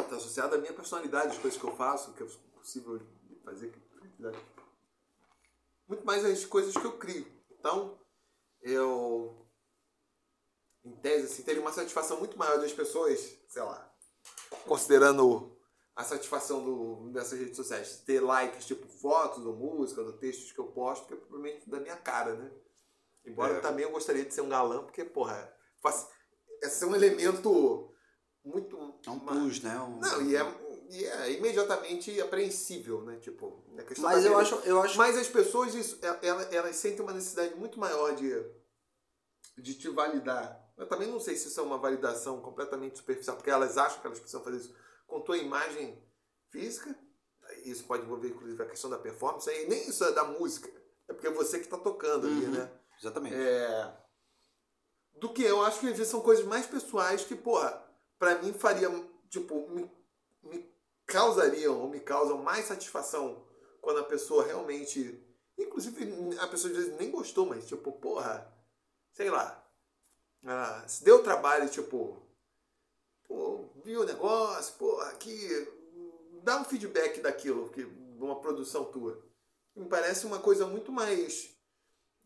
Está 0.00 0.07
associado 0.18 0.54
à 0.54 0.58
minha 0.58 0.72
personalidade, 0.72 1.32
as 1.32 1.38
coisas 1.38 1.58
que 1.58 1.66
eu 1.66 1.74
faço, 1.74 2.12
que 2.12 2.22
é 2.22 2.26
possível 2.54 3.00
fazer. 3.44 3.72
Muito 5.88 6.04
mais 6.04 6.24
as 6.24 6.44
coisas 6.44 6.74
que 6.74 6.84
eu 6.84 6.98
crio. 6.98 7.26
Então, 7.50 7.98
eu, 8.60 9.48
em 10.84 10.94
tese, 10.96 11.24
assim, 11.24 11.42
teria 11.42 11.60
uma 11.60 11.72
satisfação 11.72 12.18
muito 12.18 12.38
maior 12.38 12.60
das 12.60 12.72
pessoas, 12.72 13.36
sei 13.48 13.62
lá, 13.62 13.90
considerando 14.66 15.56
a 15.96 16.04
satisfação 16.04 16.62
do, 16.62 17.10
dessas 17.10 17.38
redes 17.38 17.56
sociais. 17.56 18.02
Ter 18.06 18.20
likes, 18.20 18.66
tipo 18.66 18.86
fotos 18.86 19.44
ou 19.44 19.56
música, 19.56 20.00
ou 20.00 20.12
textos 20.12 20.52
que 20.52 20.58
eu 20.58 20.66
posto, 20.66 21.06
que 21.06 21.14
é 21.14 21.16
provavelmente 21.16 21.68
da 21.68 21.80
minha 21.80 21.96
cara, 21.96 22.34
né? 22.34 22.50
Embora 23.24 23.54
é. 23.54 23.60
também 23.60 23.84
eu 23.84 23.90
gostaria 23.90 24.24
de 24.24 24.32
ser 24.32 24.42
um 24.42 24.48
galã, 24.48 24.82
porque, 24.84 25.04
porra, 25.04 25.52
faz, 25.80 26.08
é 26.62 26.68
ser 26.68 26.84
um 26.84 26.94
elemento 26.94 27.87
muito. 28.48 28.94
É 29.06 29.10
um 29.10 29.18
plus, 29.18 29.62
né? 29.62 29.78
Um... 29.80 29.98
Não, 29.98 30.22
e 30.22 30.36
é, 30.36 30.54
e 30.90 31.04
é 31.04 31.32
imediatamente 31.32 32.20
apreensível, 32.20 33.02
né? 33.02 33.18
Tipo, 33.18 33.62
a 33.78 33.82
questão 33.82 34.04
Mas 34.04 34.24
eu 34.24 34.38
acho, 34.38 34.54
eu 34.64 34.80
acho. 34.80 34.96
Mas 34.96 35.16
as 35.16 35.28
pessoas, 35.28 35.74
isso, 35.74 35.98
elas, 36.22 36.52
elas 36.52 36.76
sentem 36.76 37.02
uma 37.02 37.12
necessidade 37.12 37.54
muito 37.54 37.78
maior 37.78 38.14
de, 38.14 38.30
de 39.56 39.74
te 39.74 39.88
validar. 39.88 40.66
Eu 40.76 40.86
também 40.86 41.08
não 41.08 41.20
sei 41.20 41.36
se 41.36 41.48
isso 41.48 41.60
é 41.60 41.62
uma 41.62 41.78
validação 41.78 42.40
completamente 42.40 42.98
superficial, 42.98 43.36
porque 43.36 43.50
elas 43.50 43.76
acham 43.76 44.00
que 44.00 44.06
elas 44.06 44.18
precisam 44.18 44.42
fazer 44.42 44.58
isso 44.58 44.74
com 45.06 45.20
tua 45.20 45.36
imagem 45.36 46.00
física, 46.50 46.96
isso 47.64 47.84
pode 47.84 48.04
envolver 48.04 48.28
inclusive 48.28 48.62
a 48.62 48.66
questão 48.66 48.88
da 48.88 48.98
performance, 48.98 49.50
e 49.50 49.66
nem 49.66 49.88
isso 49.88 50.04
é 50.04 50.12
da 50.12 50.24
música, 50.24 50.70
é 51.08 51.12
porque 51.12 51.26
é 51.26 51.32
você 51.32 51.58
que 51.58 51.64
está 51.64 51.78
tocando 51.78 52.26
ali, 52.26 52.44
uhum, 52.44 52.52
né? 52.52 52.70
Exatamente. 53.00 53.34
É, 53.34 53.96
do 55.18 55.32
que 55.32 55.42
eu 55.42 55.62
acho 55.64 55.80
que 55.80 55.88
às 55.88 55.96
vezes 55.96 56.08
são 56.08 56.20
coisas 56.20 56.44
mais 56.44 56.66
pessoais 56.66 57.24
que, 57.24 57.34
porra, 57.34 57.87
pra 58.18 58.40
mim 58.42 58.52
faria, 58.52 58.88
tipo, 59.28 59.68
me, 59.68 59.90
me 60.42 60.70
causariam 61.06 61.80
ou 61.80 61.88
me 61.88 62.00
causam 62.00 62.38
mais 62.38 62.66
satisfação 62.66 63.44
quando 63.80 64.00
a 64.00 64.04
pessoa 64.04 64.44
realmente. 64.44 65.24
Inclusive, 65.56 66.38
a 66.38 66.46
pessoa 66.46 66.70
às 66.70 66.76
vezes 66.78 66.96
nem 66.98 67.10
gostou, 67.10 67.46
mas 67.46 67.66
tipo, 67.66 67.90
porra, 67.92 68.46
sei 69.12 69.30
lá. 69.30 69.64
Ah, 70.44 70.84
se 70.86 71.02
deu 71.02 71.22
trabalho, 71.22 71.68
tipo, 71.68 72.22
pô, 73.26 73.68
viu 73.84 74.02
o 74.02 74.04
negócio, 74.04 74.74
pô, 74.78 75.00
aqui, 75.00 75.48
dá 76.44 76.60
um 76.60 76.64
feedback 76.64 77.20
daquilo, 77.20 77.68
que, 77.70 77.82
uma 77.82 78.40
produção 78.40 78.84
tua. 78.84 79.22
Me 79.74 79.86
parece 79.88 80.26
uma 80.26 80.38
coisa 80.38 80.66
muito 80.66 80.90
mais 80.90 81.50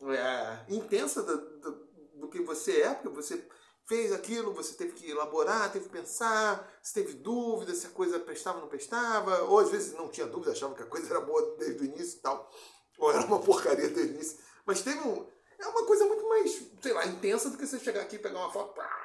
é, 0.02 0.72
intensa 0.74 1.22
do, 1.22 1.36
do, 1.58 1.72
do, 2.16 2.28
que 2.28 2.40
você 2.40 2.82
é, 2.82 2.94
porque 2.94 3.08
você 3.08 3.46
fez 3.86 4.12
aquilo, 4.12 4.52
você 4.52 4.74
teve 4.74 4.92
que 4.92 5.10
elaborar, 5.10 5.72
teve 5.72 5.86
que 5.86 5.92
pensar, 5.92 6.70
se 6.82 6.94
teve 6.94 7.14
dúvida, 7.14 7.74
se 7.74 7.86
a 7.86 7.90
coisa 7.90 8.18
prestava 8.20 8.58
ou 8.58 8.62
não 8.62 8.68
prestava, 8.68 9.42
ou 9.44 9.58
às 9.58 9.70
vezes 9.70 9.92
não 9.94 10.08
tinha 10.08 10.26
dúvida, 10.26 10.52
achava 10.52 10.74
que 10.74 10.82
a 10.82 10.86
coisa 10.86 11.08
era 11.12 11.20
boa 11.20 11.56
desde 11.58 11.82
o 11.82 11.86
início 11.86 12.18
e 12.18 12.22
tal, 12.22 12.50
ou 12.98 13.10
era 13.10 13.24
uma 13.26 13.40
porcaria 13.40 13.88
desde 13.88 14.12
o 14.12 14.14
início. 14.14 14.38
Mas 14.64 14.82
teve 14.82 15.00
um. 15.00 15.26
É 15.58 15.66
uma 15.66 15.86
coisa 15.86 16.04
muito 16.06 16.28
mais, 16.28 16.62
sei 16.80 16.92
lá, 16.92 17.06
intensa 17.06 17.50
do 17.50 17.56
que 17.56 17.66
você 17.66 17.78
chegar 17.78 18.02
aqui 18.02 18.16
e 18.16 18.18
pegar 18.18 18.38
uma 18.38 18.52
foto. 18.52 18.74
Pá, 18.74 19.02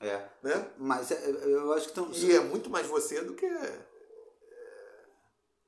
é. 0.00 0.28
Né? 0.42 0.70
Mas 0.78 1.10
é, 1.10 1.30
eu 1.44 1.72
acho 1.72 1.84
que 1.86 1.90
estão. 1.90 2.10
E 2.12 2.32
é 2.34 2.40
muito 2.40 2.68
mais 2.68 2.86
você 2.86 3.22
do 3.22 3.34
que. 3.34 3.46
É, 3.46 3.86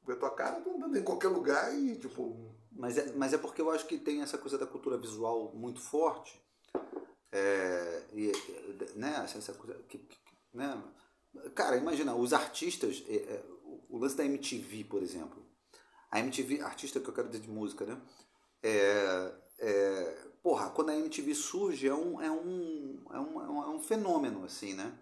a 0.09 0.17
tua 0.17 0.31
cara 0.31 0.61
tá 0.61 0.71
andando 0.71 0.97
em 0.97 1.03
qualquer 1.03 1.29
lugar 1.29 1.75
e, 1.75 1.97
tipo. 1.97 2.55
Mas 2.73 2.99
é, 2.99 3.13
mas 3.13 3.33
é 3.33 3.39
porque 3.39 3.63
eu 3.63 3.71
acho 3.71 3.87
que 3.87 3.97
tem 3.97 4.21
essa 4.21 4.37
coisa 4.37 4.59
da 4.59 4.67
cultura 4.67 4.99
visual 4.99 5.53
muito 5.55 5.81
forte. 5.81 6.43
É, 7.37 8.03
e, 8.13 8.31
né, 8.95 9.21
essa 9.25 9.53
coisa. 9.55 9.75
Que, 9.89 10.01
né? 10.53 10.81
Cara, 11.53 11.77
imagina, 11.77 12.15
os 12.15 12.33
artistas. 12.33 13.03
É, 13.09 13.17
é, 13.17 13.45
o 13.91 13.99
lance 13.99 14.17
da 14.17 14.25
MTV, 14.25 14.85
por 14.85 15.03
exemplo. 15.03 15.45
A 16.11 16.21
MTV, 16.21 16.61
artista 16.61 17.01
que 17.01 17.09
eu 17.09 17.15
quero 17.15 17.29
dizer 17.29 17.43
de 17.43 17.51
música, 17.51 17.85
né? 17.85 18.01
É, 18.63 19.33
é, 19.59 20.27
porra, 20.43 20.71
quando 20.71 20.91
a 20.91 20.97
MTV 20.97 21.35
surge 21.35 21.89
é 21.89 21.95
um, 21.95 22.21
é 22.21 22.31
um, 22.31 23.03
é 23.13 23.19
um, 23.19 23.63
é 23.65 23.69
um 23.69 23.81
fenômeno, 23.81 24.45
assim, 24.45 24.75
né? 24.75 24.97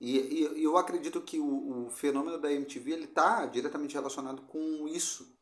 E, 0.00 0.18
e 0.18 0.64
eu 0.64 0.78
acredito 0.78 1.20
que 1.20 1.38
o, 1.38 1.86
o 1.86 1.90
fenômeno 1.90 2.38
da 2.38 2.50
MTV 2.50 2.90
ele 2.90 3.04
está 3.04 3.44
diretamente 3.44 3.94
relacionado 3.94 4.42
com 4.42 4.88
isso, 4.88 5.38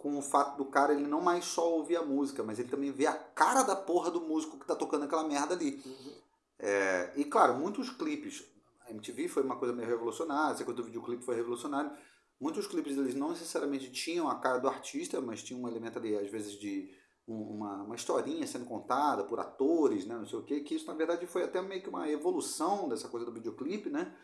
com 0.00 0.16
o 0.16 0.22
fato 0.22 0.56
do 0.56 0.64
cara 0.64 0.94
ele 0.94 1.06
não 1.06 1.20
mais 1.20 1.44
só 1.44 1.70
ouvir 1.74 1.96
a 1.96 2.02
música, 2.02 2.42
mas 2.42 2.58
ele 2.58 2.70
também 2.70 2.90
vê 2.90 3.06
a 3.06 3.12
cara 3.12 3.62
da 3.62 3.76
porra 3.76 4.10
do 4.10 4.22
músico 4.22 4.58
que 4.58 4.66
tá 4.66 4.74
tocando 4.74 5.04
aquela 5.04 5.28
merda 5.28 5.54
ali. 5.54 5.82
Uhum. 5.84 6.12
É, 6.58 7.12
e 7.16 7.24
claro, 7.24 7.54
muitos 7.58 7.90
clipes, 7.90 8.42
a 8.86 8.90
MTV 8.90 9.28
foi 9.28 9.42
uma 9.42 9.56
coisa 9.56 9.74
meio 9.74 9.86
revolucionária, 9.86 10.54
essa 10.54 10.64
coisa 10.64 10.78
do 10.78 10.86
videoclipe 10.86 11.22
foi 11.22 11.36
revolucionário. 11.36 11.92
Muitos 12.40 12.66
clipes 12.66 12.96
eles 12.96 13.14
não 13.14 13.28
necessariamente 13.28 13.92
tinham 13.92 14.26
a 14.26 14.36
cara 14.36 14.58
do 14.58 14.68
artista, 14.68 15.20
mas 15.20 15.42
tinham 15.42 15.62
um 15.62 15.68
elemento 15.68 15.98
ali, 15.98 16.16
às 16.16 16.30
vezes, 16.30 16.58
de 16.58 16.90
uma, 17.28 17.82
uma 17.82 17.94
historinha 17.94 18.46
sendo 18.46 18.64
contada 18.64 19.24
por 19.24 19.38
atores, 19.38 20.06
né, 20.06 20.14
não 20.14 20.26
sei 20.26 20.38
o 20.38 20.42
quê, 20.42 20.60
que 20.60 20.74
isso 20.74 20.86
na 20.86 20.94
verdade 20.94 21.26
foi 21.26 21.44
até 21.44 21.60
meio 21.60 21.82
que 21.82 21.90
uma 21.90 22.08
evolução 22.08 22.88
dessa 22.88 23.08
coisa 23.08 23.26
do 23.26 23.32
videoclipe, 23.32 23.90
né? 23.90 24.16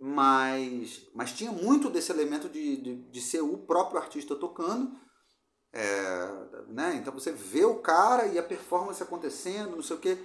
Mas, 0.00 1.06
mas 1.14 1.32
tinha 1.32 1.52
muito 1.52 1.90
desse 1.90 2.10
elemento 2.10 2.48
de, 2.48 2.76
de, 2.78 2.96
de 3.10 3.20
ser 3.20 3.42
o 3.42 3.58
próprio 3.58 4.00
artista 4.00 4.34
tocando, 4.34 4.98
é, 5.72 6.64
né? 6.68 6.94
Então 6.96 7.12
você 7.12 7.30
vê 7.30 7.66
o 7.66 7.80
cara 7.80 8.26
e 8.26 8.38
a 8.38 8.42
performance 8.42 9.02
acontecendo, 9.02 9.76
não 9.76 9.82
sei 9.82 9.96
o 9.96 10.00
quê. 10.00 10.18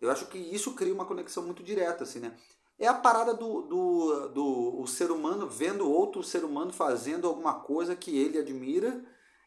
Eu 0.00 0.10
acho 0.10 0.26
que 0.26 0.36
isso 0.36 0.74
cria 0.74 0.92
uma 0.92 1.06
conexão 1.06 1.42
muito 1.44 1.62
direta, 1.62 2.04
assim, 2.04 2.18
né? 2.20 2.36
É 2.78 2.86
a 2.86 2.94
parada 2.94 3.32
do, 3.32 3.62
do, 3.62 4.28
do 4.28 4.80
o 4.80 4.86
ser 4.86 5.10
humano 5.10 5.48
vendo 5.48 5.90
outro 5.90 6.22
ser 6.22 6.44
humano 6.44 6.72
fazendo 6.72 7.26
alguma 7.26 7.54
coisa 7.54 7.96
que 7.96 8.16
ele 8.18 8.38
admira 8.38 9.02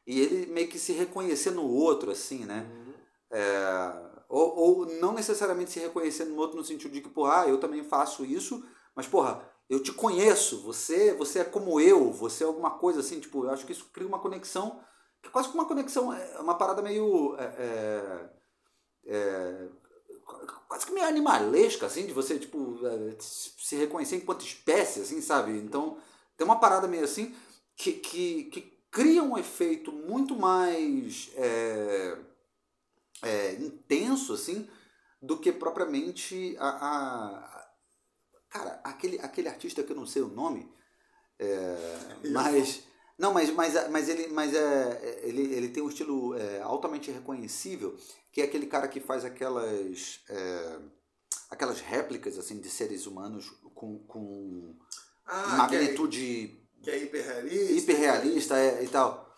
e 0.08 0.20
ele 0.20 0.46
meio 0.48 0.68
que 0.68 0.80
se 0.80 0.94
reconhecer 0.94 1.52
no 1.52 1.68
outro, 1.68 2.10
assim, 2.10 2.46
né? 2.46 2.66
Uhum. 2.72 2.94
É, 3.32 4.16
ou, 4.30 4.58
ou 4.58 4.86
não 5.00 5.14
necessariamente 5.14 5.72
se 5.72 5.80
reconhecer 5.80 6.26
no 6.26 6.38
outro 6.38 6.58
no 6.58 6.64
sentido 6.64 6.92
de 6.92 7.02
que, 7.02 7.10
porra, 7.10 7.42
ah, 7.42 7.48
eu 7.48 7.60
também 7.60 7.84
faço 7.84 8.26
isso, 8.26 8.64
mas, 8.96 9.08
porra, 9.08 9.42
eu 9.70 9.82
te 9.82 9.92
conheço, 9.92 10.62
você, 10.62 11.14
você 11.14 11.40
é 11.40 11.44
como 11.44 11.80
eu, 11.80 12.12
você 12.12 12.44
é 12.44 12.48
alguma 12.48 12.72
coisa 12.72 13.00
assim, 13.00 13.20
tipo, 13.20 13.46
eu 13.46 13.50
acho 13.50 13.66
que 13.66 13.72
isso 13.72 13.90
cria 13.92 14.08
uma 14.08 14.20
conexão, 14.20 14.80
que 15.22 15.30
é 15.30 15.32
quase 15.32 15.50
que 15.50 15.56
uma 15.56 15.68
conexão, 15.68 16.14
é 16.14 16.40
uma 16.40 16.56
parada 16.58 16.82
meio. 16.82 17.36
É, 17.38 17.46
é, 17.58 18.30
é, 19.08 19.68
quase 20.68 20.86
que 20.86 20.92
meio 20.92 21.08
animalesca, 21.08 21.86
assim, 21.86 22.06
de 22.06 22.14
você, 22.14 22.38
tipo, 22.38 22.80
é, 22.86 23.16
se 23.20 23.76
reconhecer 23.76 24.18
enquanto 24.18 24.46
espécie, 24.46 25.02
assim, 25.02 25.22
sabe? 25.22 25.52
Então, 25.58 25.98
tem 26.38 26.46
uma 26.46 26.60
parada 26.60 26.88
meio 26.88 27.04
assim 27.04 27.36
que, 27.76 27.94
que, 27.94 28.44
que 28.46 28.62
cria 28.92 29.24
um 29.24 29.38
efeito 29.38 29.92
muito 29.92 30.36
mais 30.36 31.30
é, 31.36 32.18
é, 33.22 33.54
intenso 33.56 34.34
assim 34.34 34.68
do 35.22 35.38
que 35.38 35.52
propriamente 35.52 36.56
a, 36.60 36.70
a, 36.70 37.65
cara 38.58 38.80
aquele 38.84 39.20
aquele 39.20 39.48
artista 39.48 39.84
que 39.84 39.92
eu 39.92 39.96
não 39.96 40.06
sei 40.06 40.22
o 40.22 40.28
nome 40.28 40.70
é, 41.40 41.76
mas 42.32 42.84
não 43.18 43.34
mas 43.34 43.50
mas 43.52 43.90
mas 43.90 44.10
ele 44.10 44.28
mas 44.28 44.54
é 44.54 45.22
ele, 45.24 45.54
ele 45.54 45.70
tem 45.70 45.84
um 45.84 45.90
estilo 45.90 46.36
é, 46.36 46.62
altamente 46.62 47.12
reconhecível 47.12 47.98
que 48.32 48.42
é 48.42 48.46
aquele 48.46 48.68
cara 48.68 48.88
que 48.88 49.00
faz 49.00 49.26
aquelas 49.26 50.22
é, 50.30 50.80
aquelas 51.50 51.82
réplicas 51.82 52.38
assim 52.38 52.60
de 52.60 52.70
seres 52.70 53.06
humanos 53.06 53.50
com, 53.74 54.00
com 54.00 54.76
ah, 55.26 55.58
magnitude 55.58 56.66
que 56.86 56.92
é 56.92 57.04
hiperrealista. 57.04 57.74
Hiperrealista 57.74 58.58
é, 58.58 58.84
e 58.84 58.88
tal. 58.88 59.36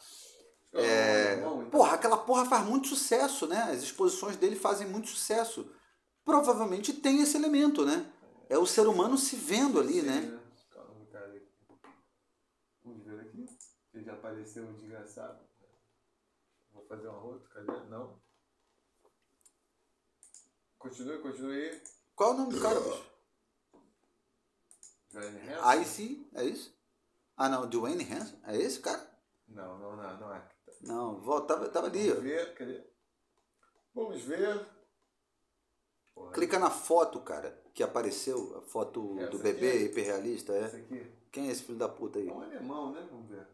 É, 0.73 1.35
então. 1.37 1.65
porra, 1.71 1.93
aquela 1.93 2.17
porra 2.17 2.45
faz 2.45 2.65
muito 2.65 2.89
sucesso, 2.89 3.47
né? 3.47 3.69
As 3.71 3.81
exposições 3.81 4.35
dele 4.35 4.57
fazem 4.57 4.85
muito 4.85 5.07
sucesso. 5.07 5.65
Provavelmente 6.25 6.91
tem 6.91 7.21
esse 7.21 7.37
elemento, 7.37 7.85
né? 7.85 8.05
É 8.49 8.57
o 8.57 8.65
ser 8.65 8.87
humano 8.87 9.17
se 9.17 9.35
vendo 9.35 9.79
ali, 9.79 10.01
Sim, 10.01 10.07
né? 10.07 10.21
né? 10.21 10.39
Calma, 10.71 11.05
cara. 11.11 11.41
Vamos 12.83 13.05
ver 13.05 13.19
aqui. 13.21 13.45
Ele 13.93 14.03
já 14.03 14.13
apareceu 14.13 14.63
um 14.63 14.73
desgraçado. 14.73 15.39
Vou 16.71 16.85
fazer 16.85 17.07
uma 17.07 17.23
outra, 17.23 17.49
cadê? 17.49 17.89
Não. 17.89 18.21
Continue, 20.77 21.19
continue. 21.19 21.81
Qual 22.15 22.33
o 22.33 22.37
nome 22.37 22.53
do 22.53 22.61
cara, 22.61 22.79
bicho? 22.79 23.17
Aí 25.63 25.83
sim, 25.85 26.29
é 26.33 26.43
isso? 26.43 26.75
Ah, 27.35 27.49
não, 27.49 27.67
Dwayne 27.67 28.03
Hanson? 28.03 28.39
É 28.45 28.55
esse 28.57 28.79
cara? 28.79 29.05
Não, 29.47 29.77
não, 29.77 29.95
não, 29.95 30.19
não 30.19 30.33
é. 30.33 30.49
Não, 30.81 31.19
volta, 31.19 31.55
tava, 31.55 31.69
tava 31.69 31.87
ali. 31.87 32.09
Vamos 32.09 32.23
ver, 32.23 32.53
cadê? 32.53 32.83
Vamos 33.93 34.21
ver. 34.21 34.67
Porra, 36.13 36.31
Clica 36.33 36.59
na 36.59 36.69
foto, 36.69 37.21
cara, 37.21 37.59
que 37.77 37.83
apareceu, 37.83 38.57
a 38.57 38.61
foto 38.61 39.19
Essa 39.19 39.29
do 39.29 39.37
bebê 39.37 39.69
é? 39.69 39.81
hiperrealista, 39.83 40.51
é. 40.51 40.65
Aqui. 40.65 41.11
Quem 41.31 41.47
é 41.47 41.51
esse 41.51 41.61
filho 41.61 41.77
da 41.77 41.87
puta 41.87 42.17
aí? 42.17 42.27
É 42.27 42.33
um 42.33 42.41
alemão, 42.41 42.91
né? 42.91 43.07
Vamos 43.11 43.29
ver. 43.29 43.47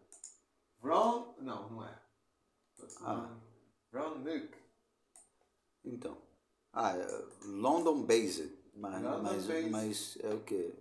Brown. 0.81 1.35
Não, 1.39 1.69
não 1.69 1.85
é. 1.85 1.99
Ah. 3.01 3.37
Brown 3.91 4.19
Nuke. 4.19 4.57
Então. 5.83 6.17
Ah, 6.71 6.95
é 6.95 7.05
London 7.43 8.03
Based. 8.03 8.49
Mas, 8.73 9.03
London 9.03 9.23
mas, 9.23 9.45
based. 9.45 9.69
mas 9.69 10.17
é 10.21 10.33
o 10.33 10.39
quê? 10.39 10.73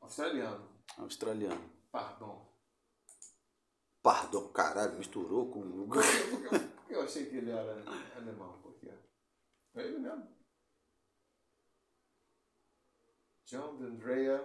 Australiano. 0.00 0.68
Australiano. 0.96 1.70
Pardon. 1.90 2.46
Pardon, 4.00 4.46
caralho, 4.50 4.96
misturou 4.96 5.50
com. 5.50 5.88
Por 5.88 6.02
que 6.86 6.94
eu 6.94 7.02
achei 7.02 7.26
que 7.26 7.38
ele 7.38 7.50
era 7.50 7.82
alemão? 8.14 8.60
Por 8.62 8.74
quê? 8.74 8.92
É 9.74 9.82
ele 9.82 9.98
mesmo. 9.98 10.33
John 13.54 13.78
Andrea 13.80 14.44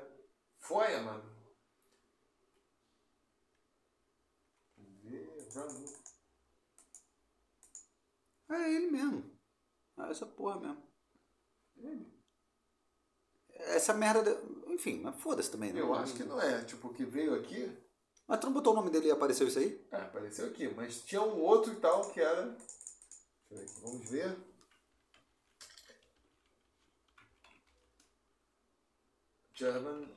Feuermann. 0.60 1.20
Nuke. 4.78 5.96
É 8.52 8.72
ele 8.72 8.92
mesmo. 8.92 9.24
É 9.98 10.12
essa 10.12 10.28
porra 10.28 10.60
mesmo. 10.60 10.84
Ele. 11.78 12.08
Essa 13.50 13.96
merda. 13.96 14.22
de- 14.24 14.74
Enfim, 14.74 15.02
mas 15.02 15.20
foda-se 15.20 15.50
também, 15.50 15.74
né? 15.74 15.82
Eu 15.82 15.92
acho 15.96 16.14
que 16.14 16.24
não 16.24 16.40
é. 16.40 16.64
Tipo, 16.64 16.94
que 16.94 17.04
veio 17.04 17.34
aqui. 17.34 17.76
Mas 18.28 18.40
tu 18.40 18.46
não 18.46 18.54
botou 18.54 18.74
o 18.74 18.76
nome 18.76 18.92
dele 18.92 19.08
e 19.08 19.12
apareceu 19.12 19.48
isso 19.48 19.58
aí? 19.58 19.88
Ah, 19.92 20.04
apareceu 20.06 20.46
aqui, 20.46 20.68
mas 20.68 21.02
tinha 21.02 21.22
um 21.24 21.42
outro 21.42 21.74
e 21.74 21.78
tal 21.78 22.12
que 22.12 22.22
era. 22.22 22.46
Deixa 22.46 22.70
eu 23.50 23.58
ver 23.58 23.64
aqui, 23.64 23.82
vamos 23.82 24.10
ver. 24.10 24.49
German 29.60 30.08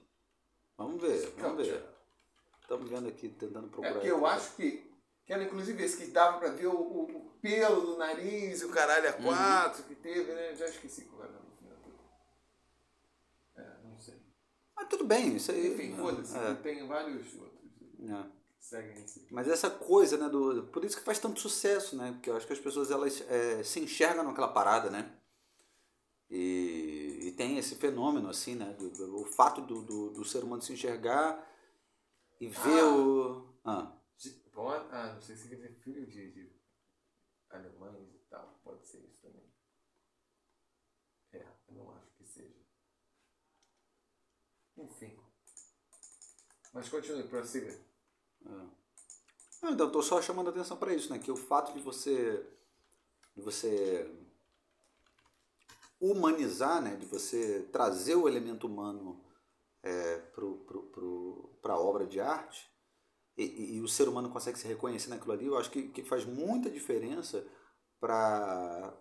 Vamos 0.78 1.00
ver, 1.02 1.30
vamos 1.36 1.66
ver. 1.66 1.84
Estamos 2.62 2.88
vendo 2.88 3.08
aqui, 3.08 3.28
tentando 3.28 3.66
É 3.66 3.70
procurar. 3.70 3.92
porque 3.94 4.10
eu 4.10 4.24
aqui. 4.26 4.36
acho 4.36 4.56
que, 4.56 4.92
que 5.26 5.32
era 5.32 5.42
inclusive 5.44 5.82
esse 5.84 5.96
que 5.98 6.06
dava 6.10 6.38
pra 6.38 6.48
ver 6.50 6.66
o, 6.68 6.72
o- 6.80 7.16
o 7.16 7.30
pelo 7.42 7.80
do 7.82 7.96
nariz 7.98 8.62
e 8.62 8.64
o 8.64 8.70
caralho 8.70 9.08
a 9.08 9.12
quatro 9.12 9.82
que 9.84 9.94
teve, 9.96 10.32
né? 10.32 10.54
Já 10.54 10.66
esqueci 10.66 11.04
qual 11.06 11.24
era. 11.24 11.42
É, 13.56 13.76
não 13.84 13.98
sei. 13.98 14.14
Mas 14.74 14.88
tudo 14.88 15.04
bem, 15.04 15.36
isso 15.36 15.50
aí. 15.52 15.74
Enfim, 15.74 15.96
foda-se, 15.96 16.36
É, 16.36 16.54
tem 16.54 16.86
vários 16.86 17.34
outros 17.34 17.70
que 17.76 18.10
é. 18.10 18.42
Mas 19.30 19.48
essa 19.48 19.68
coisa, 19.68 20.16
né, 20.16 20.28
do, 20.28 20.68
por 20.68 20.84
isso 20.84 20.96
que 20.96 21.02
faz 21.04 21.18
tanto 21.18 21.38
sucesso, 21.40 21.96
né? 21.96 22.12
Porque 22.12 22.30
eu 22.30 22.36
acho 22.36 22.46
que 22.46 22.52
as 22.52 22.58
pessoas 22.60 22.90
elas 22.90 23.20
é, 23.28 23.62
se 23.62 23.80
enxergam 23.80 24.24
naquela 24.24 24.48
parada, 24.48 24.88
né? 24.88 25.12
E, 26.30 26.91
e 27.32 27.34
tem 27.34 27.56
esse 27.56 27.76
fenômeno, 27.76 28.28
assim, 28.28 28.54
né? 28.54 28.72
do- 28.74 28.90
do- 28.90 29.22
o 29.22 29.24
fato 29.24 29.60
do, 29.62 29.82
do, 29.82 30.10
do 30.10 30.24
ser 30.24 30.44
humano 30.44 30.60
se 30.62 30.72
enxergar 30.72 31.48
e 32.40 32.48
ver 32.48 32.80
Ah. 32.80 32.94
o. 32.94 33.54
Ah, 33.64 33.96
De- 34.18 34.42
Born, 34.52 34.86
ah, 34.92 35.14
não 35.14 35.20
sei 35.22 35.34
se 35.36 35.48
quer 35.48 35.56
dizer 35.56 35.74
filho 35.82 36.06
de, 36.06 36.30
de 36.32 36.52
alemães 37.48 38.08
e 38.14 38.18
tal. 38.28 38.60
Pode 38.62 38.86
ser 38.86 38.98
isso 38.98 39.20
também. 39.22 39.50
É, 41.32 41.46
eu 41.68 41.74
não 41.74 41.90
acho 41.94 42.12
que 42.16 42.24
seja. 42.26 42.60
Enfim. 44.76 45.18
Mas 46.72 46.88
continue, 46.88 47.24
prossiga. 47.24 47.78
Não, 49.62 49.70
então, 49.70 49.86
estou 49.86 50.02
só 50.02 50.20
chamando 50.20 50.48
a 50.48 50.50
atenção 50.50 50.76
para 50.76 50.92
isso, 50.94 51.10
né? 51.10 51.18
Que 51.18 51.30
o 51.30 51.36
fato 51.36 51.72
de 51.72 51.80
você, 51.80 52.44
de 53.36 53.40
você 53.42 54.04
humanizar, 56.02 56.82
né? 56.82 56.96
De 56.96 57.06
você 57.06 57.68
trazer 57.72 58.16
o 58.16 58.28
elemento 58.28 58.66
humano 58.66 59.22
é, 59.82 60.18
para 61.62 61.74
a 61.74 61.78
obra 61.80 62.06
de 62.06 62.20
arte 62.20 62.68
e, 63.36 63.44
e- 63.44 63.76
e 63.76 63.80
o 63.80 63.88
ser 63.88 64.08
humano 64.08 64.30
consegue 64.30 64.58
se 64.58 64.68
reconhecer 64.68 65.08
naquilo 65.10 65.32
ali, 65.32 65.46
eu 65.46 65.56
acho 65.58 65.70
que, 65.70 65.88
que 65.88 66.02
faz 66.04 66.24
muita 66.24 66.70
diferença 66.70 67.46
para 68.00 68.92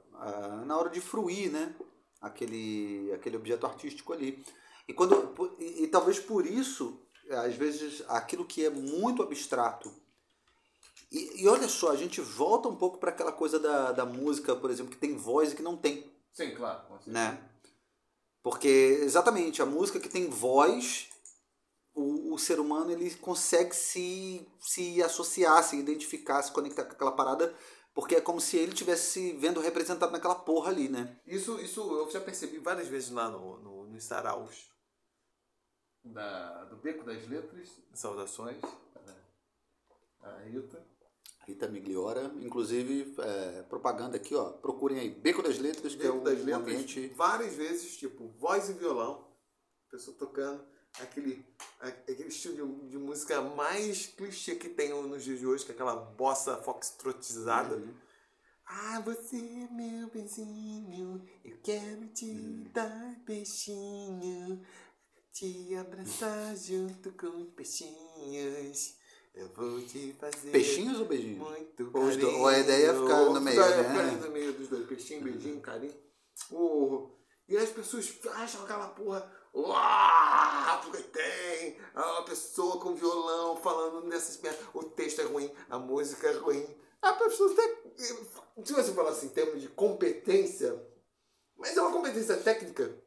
na 0.68 0.78
hora 0.78 0.90
de 0.90 1.02
fruir, 1.02 1.52
né? 1.52 1.76
Aquele, 2.22 3.12
aquele 3.14 3.36
objeto 3.38 3.66
artístico 3.66 4.14
ali. 4.14 4.46
E, 4.88 4.94
quando, 4.94 5.34
e, 5.60 5.84
e 5.84 5.88
talvez 5.88 6.20
por 6.20 6.46
isso, 6.46 7.02
às 7.32 7.56
vezes, 7.56 8.04
aquilo 8.08 8.46
que 8.46 8.64
é 8.64 8.70
muito 8.70 9.24
abstrato 9.24 9.92
e, 11.12 11.44
e 11.44 11.48
olha 11.48 11.68
só, 11.68 11.92
a 11.92 11.96
gente 11.96 12.22
volta 12.22 12.70
um 12.70 12.76
pouco 12.76 12.98
para 12.98 13.12
aquela 13.12 13.32
coisa 13.32 13.60
da, 13.60 13.92
da 13.92 14.06
música, 14.06 14.56
por 14.56 14.70
exemplo, 14.72 14.92
que 14.92 14.98
tem 14.98 15.16
voz 15.18 15.52
e 15.52 15.56
que 15.56 15.62
não 15.62 15.76
tem, 15.76 16.10
Sim, 16.32 16.56
claro. 16.56 16.88
com 16.88 16.98
certeza. 16.98 17.12
né? 17.12 17.50
Porque, 18.44 18.68
exatamente, 19.02 19.62
a 19.62 19.66
música 19.66 20.00
que 20.00 20.10
tem 20.10 20.30
voz, 20.30 21.10
o, 21.94 22.34
o 22.34 22.40
ser 22.40 22.60
humano 22.60 22.92
ele 22.92 23.14
consegue 23.16 23.76
se, 23.76 24.48
se 24.60 25.02
associar, 25.04 25.64
se 25.64 25.78
identificar, 25.78 26.42
se 26.42 26.52
conectar 26.52 26.86
com 26.86 26.94
aquela 26.94 27.12
parada, 27.12 27.56
porque 27.94 28.16
é 28.16 28.22
como 28.22 28.40
se 28.42 28.58
ele 28.58 28.74
tivesse 28.74 29.34
vendo 29.34 29.60
representado 29.60 30.12
naquela 30.12 30.36
porra 30.36 30.72
ali, 30.72 30.90
né? 30.90 31.20
Isso, 31.28 31.60
isso 31.60 31.82
eu 31.82 32.10
já 32.10 32.22
percebi 32.22 32.58
várias 32.58 32.88
vezes 32.88 33.12
lá 33.12 33.30
no, 33.30 33.58
no, 33.58 33.88
nos 33.88 34.04
saraus 34.04 34.72
da, 36.04 36.64
do 36.66 36.78
Beco 36.78 37.04
das 37.04 37.28
Letras. 37.28 37.70
Saudações 37.94 38.60
para 40.20 40.34
a 40.34 40.44
Rita. 40.44 40.84
Rita 41.48 41.68
Migliora, 41.68 42.32
inclusive, 42.40 43.16
é, 43.20 43.64
propaganda 43.64 44.18
aqui, 44.18 44.36
ó. 44.36 44.52
Procurem 44.52 45.00
aí, 45.00 45.10
Beco 45.10 45.42
das 45.42 45.58
Letras, 45.58 45.96
que 45.96 46.02
é 46.02 46.06
Beco 46.06 46.18
um 46.18 46.24
das 46.24 46.40
Letras, 46.40 46.56
ambiente... 46.56 47.08
várias 47.16 47.56
vezes, 47.56 47.98
tipo, 47.98 48.28
voz 48.40 48.70
e 48.70 48.74
violão, 48.74 49.28
pessoa 49.90 50.16
tocando 50.18 50.64
aquele, 51.00 51.46
aquele 51.80 52.28
estilo 52.28 52.56
de, 52.56 52.90
de 52.90 52.98
música 52.98 53.42
mais 53.42 54.08
clichê 54.08 54.56
que 54.56 54.70
tem 54.70 54.90
nos 54.90 55.24
dias 55.24 55.40
de 55.40 55.48
hoje, 55.48 55.66
que 55.66 55.72
é 55.72 55.74
aquela 55.74 55.96
bossa 55.96 56.58
foxtrotizada. 56.58 57.76
Uhum. 57.76 57.94
Ah, 58.66 59.02
você 59.02 59.36
é 59.36 59.74
meu 59.74 60.08
benzinho, 60.10 61.22
eu 61.44 61.58
quero 61.62 62.08
te 62.08 62.34
dar 62.74 63.20
peixinho, 63.26 64.62
te 65.34 65.76
abraçar 65.76 66.56
junto 66.56 67.12
com 67.12 67.42
os 67.42 67.50
peixinhos. 67.50 69.01
Eu 69.34 69.48
vou 69.50 69.82
te 69.82 70.14
fazer 70.20 70.52
Peixinhos 70.52 71.00
ou 71.00 71.06
beijinhos? 71.06 71.38
muito 71.40 71.86
Ou 71.86 71.92
carinho. 72.06 72.20
do- 72.20 72.38
ou 72.40 72.48
a 72.48 72.60
ideia 72.60 72.88
é 72.88 72.94
ficar 72.94 73.26
no 73.26 73.42
meio, 73.42 73.60
né? 73.62 73.84
ficar 73.84 74.26
no 74.28 74.32
meio 74.32 74.54
dos 74.54 74.68
dois. 74.68 74.86
Peixinho, 74.88 75.22
beijinho, 75.24 75.62
carinho. 75.62 75.94
Oh, 76.52 77.10
e 77.48 77.56
as 77.58 77.70
pessoas 77.70 78.14
acham 78.36 78.64
aquela 78.64 78.90
porra. 78.90 79.32
Uau, 79.54 80.82
porque 80.84 81.04
tem 81.04 81.78
a 81.96 82.22
pessoa 82.24 82.80
com 82.80 82.94
violão 82.96 83.58
falando 83.58 84.06
nessas 84.08 84.40
merdas. 84.42 84.66
O 84.74 84.84
texto 84.84 85.22
é 85.22 85.26
ruim, 85.26 85.52
a 85.70 85.78
música 85.80 86.28
é 86.28 86.34
ruim. 86.34 86.66
A 87.02 87.14
pessoa 87.14 87.52
até. 87.54 87.82
Se 87.98 88.74
você 88.74 88.94
falar 88.94 89.10
assim, 89.12 89.28
em 89.28 89.30
termos 89.30 89.62
de 89.62 89.68
competência, 89.70 90.82
mas 91.58 91.76
é 91.76 91.82
uma 91.82 91.92
competência 91.92 92.38
técnica, 92.38 92.98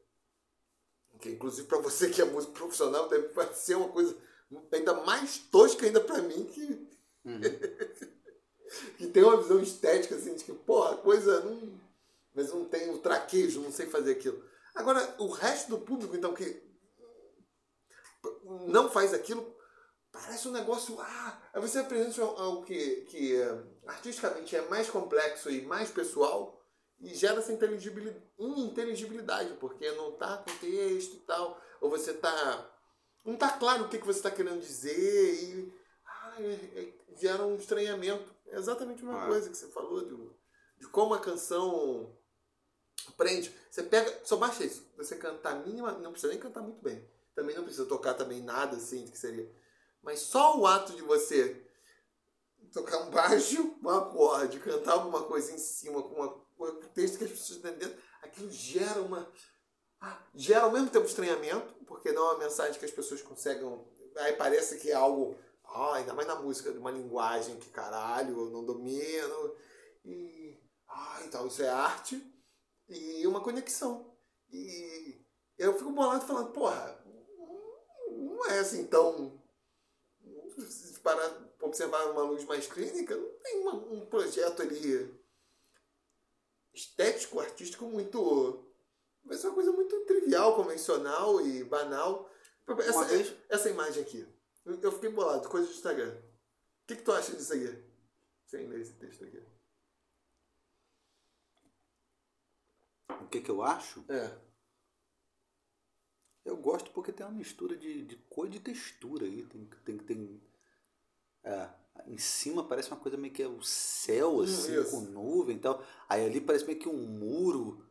que 1.20 1.30
inclusive 1.30 1.66
para 1.66 1.78
você 1.78 2.10
que 2.10 2.20
é 2.20 2.24
músico 2.24 2.52
profissional 2.54 3.08
deve 3.08 3.28
ser 3.54 3.76
uma 3.76 3.88
coisa 3.88 4.16
ainda 4.72 4.94
mais 5.04 5.38
tosca 5.38 5.86
ainda 5.86 6.00
para 6.00 6.22
mim 6.22 6.44
que 6.46 6.88
que 8.98 9.06
tem 9.06 9.22
uma 9.22 9.36
visão 9.36 9.60
estética 9.60 10.16
assim 10.16 10.34
de 10.34 10.44
que 10.44 10.52
porra 10.52 10.94
a 10.94 10.96
coisa 10.98 11.40
não 11.40 11.80
mas 12.34 12.52
não 12.52 12.64
tem 12.64 12.90
o 12.90 12.98
traquejo 12.98 13.60
não 13.60 13.70
sei 13.70 13.86
fazer 13.86 14.12
aquilo. 14.12 14.42
Agora 14.74 15.14
o 15.18 15.28
resto 15.28 15.70
do 15.70 15.78
público 15.78 16.16
então 16.16 16.34
que 16.34 16.62
não 18.66 18.90
faz 18.90 19.14
aquilo 19.14 19.54
parece 20.10 20.48
um 20.48 20.52
negócio 20.52 21.00
ah 21.00 21.42
aí 21.52 21.60
você 21.60 21.78
apresenta 21.78 22.22
algo 22.22 22.64
que 22.64 23.02
que 23.02 23.36
eh, 23.36 23.64
artisticamente 23.86 24.56
é 24.56 24.62
mais 24.68 24.90
complexo 24.90 25.50
e 25.50 25.62
mais 25.62 25.90
pessoal 25.90 26.60
e 27.00 27.14
gera 27.14 27.40
essa 27.40 27.52
inteligibilidade, 27.52 28.24
ininteligibilidade 28.38 29.54
porque 29.54 29.90
não 29.92 30.12
tá 30.12 30.38
com 30.38 30.58
texto 30.58 31.14
e 31.14 31.20
tal 31.20 31.60
ou 31.80 31.90
você 31.90 32.14
tá 32.14 32.73
não 33.24 33.36
tá 33.36 33.50
claro 33.50 33.84
o 33.84 33.88
que, 33.88 33.98
que 33.98 34.06
você 34.06 34.18
está 34.18 34.30
querendo 34.30 34.60
dizer 34.60 35.42
e 35.42 35.72
ah, 36.06 36.36
é, 36.38 36.52
é, 36.80 36.92
gera 37.16 37.44
um 37.44 37.56
estranhamento. 37.56 38.34
É 38.46 38.56
exatamente 38.56 39.02
a 39.02 39.06
mesma 39.06 39.24
Ah. 39.24 39.26
coisa 39.26 39.48
que 39.48 39.56
você 39.56 39.68
falou 39.68 40.04
de, 40.04 40.16
de 40.78 40.86
como 40.88 41.14
a 41.14 41.20
canção 41.20 42.14
prende. 43.16 43.54
Você 43.70 43.82
pega, 43.82 44.20
só 44.24 44.36
baixa 44.36 44.64
isso. 44.64 44.86
Você 44.96 45.16
cantar 45.16 45.64
mínima, 45.66 45.92
não 45.92 46.12
precisa 46.12 46.32
nem 46.32 46.40
cantar 46.40 46.62
muito 46.62 46.82
bem. 46.82 47.08
Também 47.34 47.56
não 47.56 47.64
precisa 47.64 47.86
tocar 47.86 48.14
também 48.14 48.42
nada 48.42 48.76
assim 48.76 49.06
que 49.06 49.18
seria. 49.18 49.50
Mas 50.02 50.20
só 50.20 50.58
o 50.58 50.66
ato 50.66 50.92
de 50.94 51.02
você 51.02 51.66
tocar 52.72 52.98
um 52.98 53.10
baixo, 53.10 53.76
um 53.82 53.88
acorde, 53.88 54.60
cantar 54.60 54.92
alguma 54.92 55.22
coisa 55.24 55.52
em 55.52 55.58
cima 55.58 56.02
com, 56.02 56.14
uma, 56.14 56.44
texto 56.94 57.18
que 57.18 57.24
as 57.24 57.30
pessoas 57.30 57.56
estão 57.56 57.72
dentro, 57.76 57.98
aquilo 58.22 58.50
gera 58.50 59.00
uma 59.00 59.30
gera 60.34 60.62
ao 60.62 60.72
mesmo 60.72 60.90
tempo 60.90 61.06
estranhamento, 61.06 61.74
porque 61.86 62.12
dá 62.12 62.20
uma 62.20 62.38
mensagem 62.38 62.78
que 62.78 62.84
as 62.84 62.90
pessoas 62.90 63.22
conseguem, 63.22 63.80
aí 64.16 64.32
parece 64.34 64.78
que 64.78 64.90
é 64.90 64.94
algo, 64.94 65.36
ah, 65.64 65.96
ainda 65.96 66.14
mais 66.14 66.26
na 66.26 66.36
música, 66.36 66.72
de 66.72 66.78
uma 66.78 66.90
linguagem 66.90 67.56
que 67.58 67.70
caralho, 67.70 68.38
eu 68.38 68.50
não 68.50 68.64
domino. 68.64 69.56
E, 70.04 70.58
ah, 70.88 71.20
então 71.24 71.46
isso 71.46 71.62
é 71.62 71.68
arte 71.68 72.22
e 72.88 73.26
uma 73.26 73.40
conexão. 73.40 74.14
E 74.52 75.24
eu 75.58 75.76
fico 75.76 75.90
bolado 75.90 76.26
falando, 76.26 76.52
porra, 76.52 77.02
não 78.10 78.46
é 78.46 78.58
assim 78.58 78.86
tão. 78.86 79.42
Pra 81.02 81.44
observar 81.60 82.10
uma 82.10 82.22
luz 82.22 82.44
mais 82.44 82.66
clínica, 82.66 83.14
não 83.14 83.28
tem 83.42 83.60
uma, 83.60 83.74
um 83.74 84.06
projeto 84.06 84.62
ali 84.62 85.22
estético, 86.72 87.40
artístico 87.40 87.84
muito. 87.86 88.63
Vai 89.24 89.36
ser 89.36 89.46
uma 89.48 89.54
coisa 89.54 89.72
muito 89.72 90.04
trivial, 90.04 90.54
convencional 90.54 91.40
e 91.40 91.64
banal. 91.64 92.30
Essa, 92.78 93.04
vez... 93.04 93.34
essa 93.48 93.70
imagem 93.70 94.02
aqui. 94.02 94.26
Eu 94.64 94.92
fiquei 94.92 95.10
bolado, 95.10 95.48
coisa 95.48 95.66
do 95.66 95.72
Instagram. 95.72 96.14
O 96.14 96.86
que, 96.86 96.96
que 96.96 97.02
tu 97.02 97.12
acha 97.12 97.34
disso 97.34 97.52
aqui? 97.52 97.84
Sem 98.46 98.66
ler 98.66 98.80
esse 98.80 98.94
texto 98.94 99.24
aqui. 99.24 99.42
O 103.22 103.28
que, 103.28 103.40
que 103.40 103.50
eu 103.50 103.62
acho? 103.62 104.04
É. 104.08 104.38
Eu 106.44 106.56
gosto 106.58 106.90
porque 106.90 107.12
tem 107.12 107.24
uma 107.24 107.32
mistura 107.32 107.76
de, 107.76 108.04
de 108.04 108.16
cor 108.16 108.46
e 108.46 108.50
de 108.50 108.60
textura 108.60 109.24
aí. 109.24 109.44
Tem, 109.46 109.66
tem, 109.84 109.98
tem, 109.98 110.42
é, 111.42 111.70
em 112.06 112.18
cima 112.18 112.66
parece 112.66 112.90
uma 112.90 113.00
coisa 113.00 113.16
meio 113.16 113.32
que 113.32 113.42
é 113.42 113.48
o 113.48 113.62
céu, 113.62 114.42
assim, 114.42 114.78
Isso. 114.78 114.90
com 114.90 115.00
nuvem 115.00 115.56
e 115.56 115.60
tal. 115.60 115.82
Aí 116.08 116.24
ali 116.24 116.40
parece 116.40 116.66
meio 116.66 116.78
que 116.78 116.88
um 116.88 117.06
muro. 117.06 117.84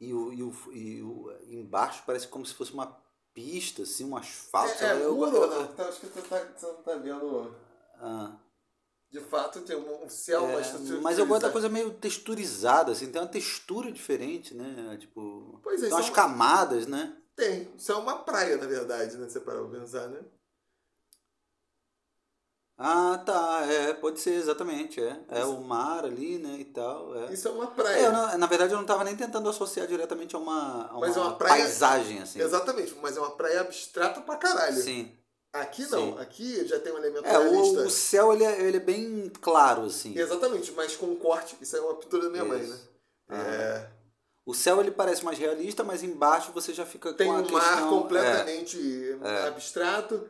E, 0.00 0.12
o, 0.12 0.32
e, 0.32 0.42
o, 0.42 0.52
e 0.72 1.02
o, 1.02 1.32
embaixo 1.48 2.02
parece 2.06 2.28
como 2.28 2.44
se 2.44 2.54
fosse 2.54 2.72
uma 2.72 3.00
pista, 3.32 3.82
assim, 3.82 4.04
um 4.04 4.16
asfalto. 4.16 4.84
É, 4.84 4.92
é 4.92 5.04
eu, 5.04 5.14
muro, 5.14 5.36
eu, 5.36 5.50
né? 5.50 5.68
Então, 5.72 5.88
acho 5.88 6.00
que 6.00 6.06
tu, 6.06 6.22
tá, 6.22 6.44
não 6.62 6.82
tá 6.82 6.96
vendo. 6.96 7.54
Ah. 8.00 8.36
De 9.10 9.20
fato, 9.20 9.60
tem 9.60 9.76
um 9.76 10.08
céu, 10.08 10.44
é, 10.48 10.54
mas 10.54 10.90
Mas 11.00 11.18
eu 11.18 11.26
gosto 11.26 11.42
da 11.42 11.52
coisa 11.52 11.68
meio 11.68 11.92
texturizada, 11.92 12.90
assim, 12.90 13.12
tem 13.12 13.22
uma 13.22 13.28
textura 13.28 13.92
diferente, 13.92 14.54
né? 14.54 14.96
Tipo. 14.98 15.60
Pois 15.62 15.82
é, 15.82 15.86
tem 15.86 15.94
umas 15.94 16.10
camadas, 16.10 16.86
né? 16.88 17.16
Tem. 17.36 17.72
Isso 17.76 17.92
é 17.92 17.94
uma 17.94 18.18
praia, 18.24 18.56
na 18.56 18.66
verdade, 18.66 19.16
né? 19.16 19.28
Você 19.28 19.40
parou 19.40 19.68
pra 19.68 19.80
pensar, 19.80 20.08
né? 20.08 20.20
Ah, 22.86 23.16
tá. 23.24 23.64
É, 23.66 23.94
pode 23.94 24.20
ser, 24.20 24.34
exatamente. 24.34 25.02
É, 25.02 25.18
é 25.30 25.44
o 25.46 25.58
mar 25.62 26.04
ali, 26.04 26.38
né, 26.38 26.58
e 26.60 26.64
tal. 26.66 27.16
É. 27.16 27.32
Isso 27.32 27.48
é 27.48 27.50
uma 27.50 27.68
praia. 27.68 27.98
É, 27.98 28.10
não, 28.12 28.36
na 28.36 28.46
verdade, 28.46 28.72
eu 28.72 28.76
não 28.76 28.82
estava 28.82 29.02
nem 29.04 29.16
tentando 29.16 29.48
associar 29.48 29.86
diretamente 29.86 30.36
a 30.36 30.38
uma, 30.38 30.88
a 30.88 30.92
uma, 30.92 31.00
mas 31.00 31.16
é 31.16 31.20
uma 31.20 31.34
praia, 31.34 31.62
paisagem, 31.62 32.20
assim. 32.20 32.42
Exatamente, 32.42 32.94
mas 33.00 33.16
é 33.16 33.20
uma 33.20 33.30
praia 33.30 33.62
abstrata 33.62 34.20
pra 34.20 34.36
caralho. 34.36 34.76
Sim. 34.76 35.10
Aqui 35.50 35.86
não, 35.86 36.12
Sim. 36.12 36.20
aqui 36.20 36.66
já 36.66 36.78
tem 36.78 36.92
um 36.92 36.98
elemento 36.98 37.24
é, 37.26 37.30
realista. 37.30 37.80
O, 37.80 37.86
o 37.86 37.90
céu 37.90 38.34
ele 38.34 38.44
é, 38.44 38.60
ele 38.60 38.76
é 38.76 38.80
bem 38.80 39.32
claro, 39.40 39.84
assim. 39.86 40.12
Exatamente, 40.18 40.70
mas 40.72 40.94
com 40.94 41.06
um 41.06 41.16
corte. 41.16 41.56
Isso 41.62 41.76
é 41.76 41.80
uma 41.80 41.94
pintura 41.94 42.24
da 42.24 42.28
minha 42.28 42.42
Isso. 42.42 42.52
mãe, 42.52 42.66
né? 42.66 42.78
Ah. 43.30 43.36
É. 43.36 43.90
O 44.44 44.52
céu 44.52 44.78
ele 44.80 44.90
parece 44.90 45.24
mais 45.24 45.38
realista, 45.38 45.82
mas 45.82 46.02
embaixo 46.02 46.52
você 46.52 46.74
já 46.74 46.84
fica 46.84 47.14
tem 47.14 47.28
com 47.28 47.34
a 47.34 47.38
um 47.38 47.50
mar 47.50 47.88
completamente 47.88 49.18
é. 49.22 49.46
abstrato, 49.48 50.28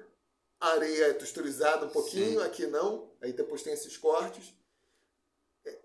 areia 0.61 1.07
é 1.07 1.15
texturizada 1.15 1.87
um 1.87 1.91
pouquinho, 1.91 2.41
Sim. 2.41 2.47
aqui 2.47 2.67
não. 2.67 3.13
Aí 3.21 3.33
depois 3.33 3.63
tem 3.63 3.73
esses 3.73 3.97
cortes. 3.97 4.55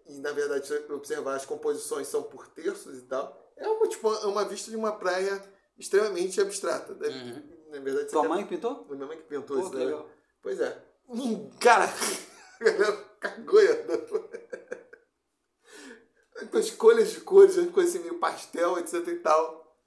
E 0.08 0.20
na 0.20 0.32
verdade, 0.32 0.68
se 0.68 0.74
observar, 0.92 1.36
as 1.36 1.46
composições 1.46 2.08
são 2.08 2.24
por 2.24 2.48
terços 2.48 2.98
e 2.98 3.04
tal. 3.04 3.54
É 3.56 3.68
uma, 3.68 3.88
tipo, 3.88 4.12
é 4.14 4.26
uma 4.26 4.46
vista 4.46 4.72
de 4.72 4.78
uma 4.78 4.92
praia 4.92 5.42
extremamente 5.78 6.42
abstrata. 6.42 6.94
Uhum. 6.94 7.60
Na 7.70 7.80
verdade, 7.80 8.10
Tua 8.10 8.28
mãe 8.28 8.46
pintou? 8.46 8.86
Minha 8.90 9.06
mãe 9.06 9.18
que 9.18 9.24
pintou 9.24 9.58
Pô, 9.58 9.64
isso 9.64 9.72
daí. 9.72 9.96
Pois 10.42 10.60
é. 10.60 10.84
Hum, 11.08 11.50
cara, 11.60 11.88
cagou 13.20 13.60
com 16.52 16.60
escolhas 16.60 17.12
de 17.12 17.22
cores, 17.22 17.56
coisa 17.72 17.90
assim 17.90 18.00
meio 18.00 18.20
pastel, 18.20 18.78
etc 18.80 19.08
e 19.08 19.16
tal. 19.18 19.78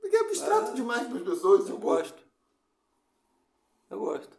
Porque 0.00 0.16
é 0.16 0.20
abstrato 0.20 0.70
ah, 0.70 0.74
demais 0.74 1.06
para 1.06 1.18
as 1.18 1.24
pessoas. 1.24 1.60
Eu 1.60 1.66
tipo, 1.66 1.78
gosto. 1.78 2.29
Eu 3.90 3.98
gosto. 3.98 4.38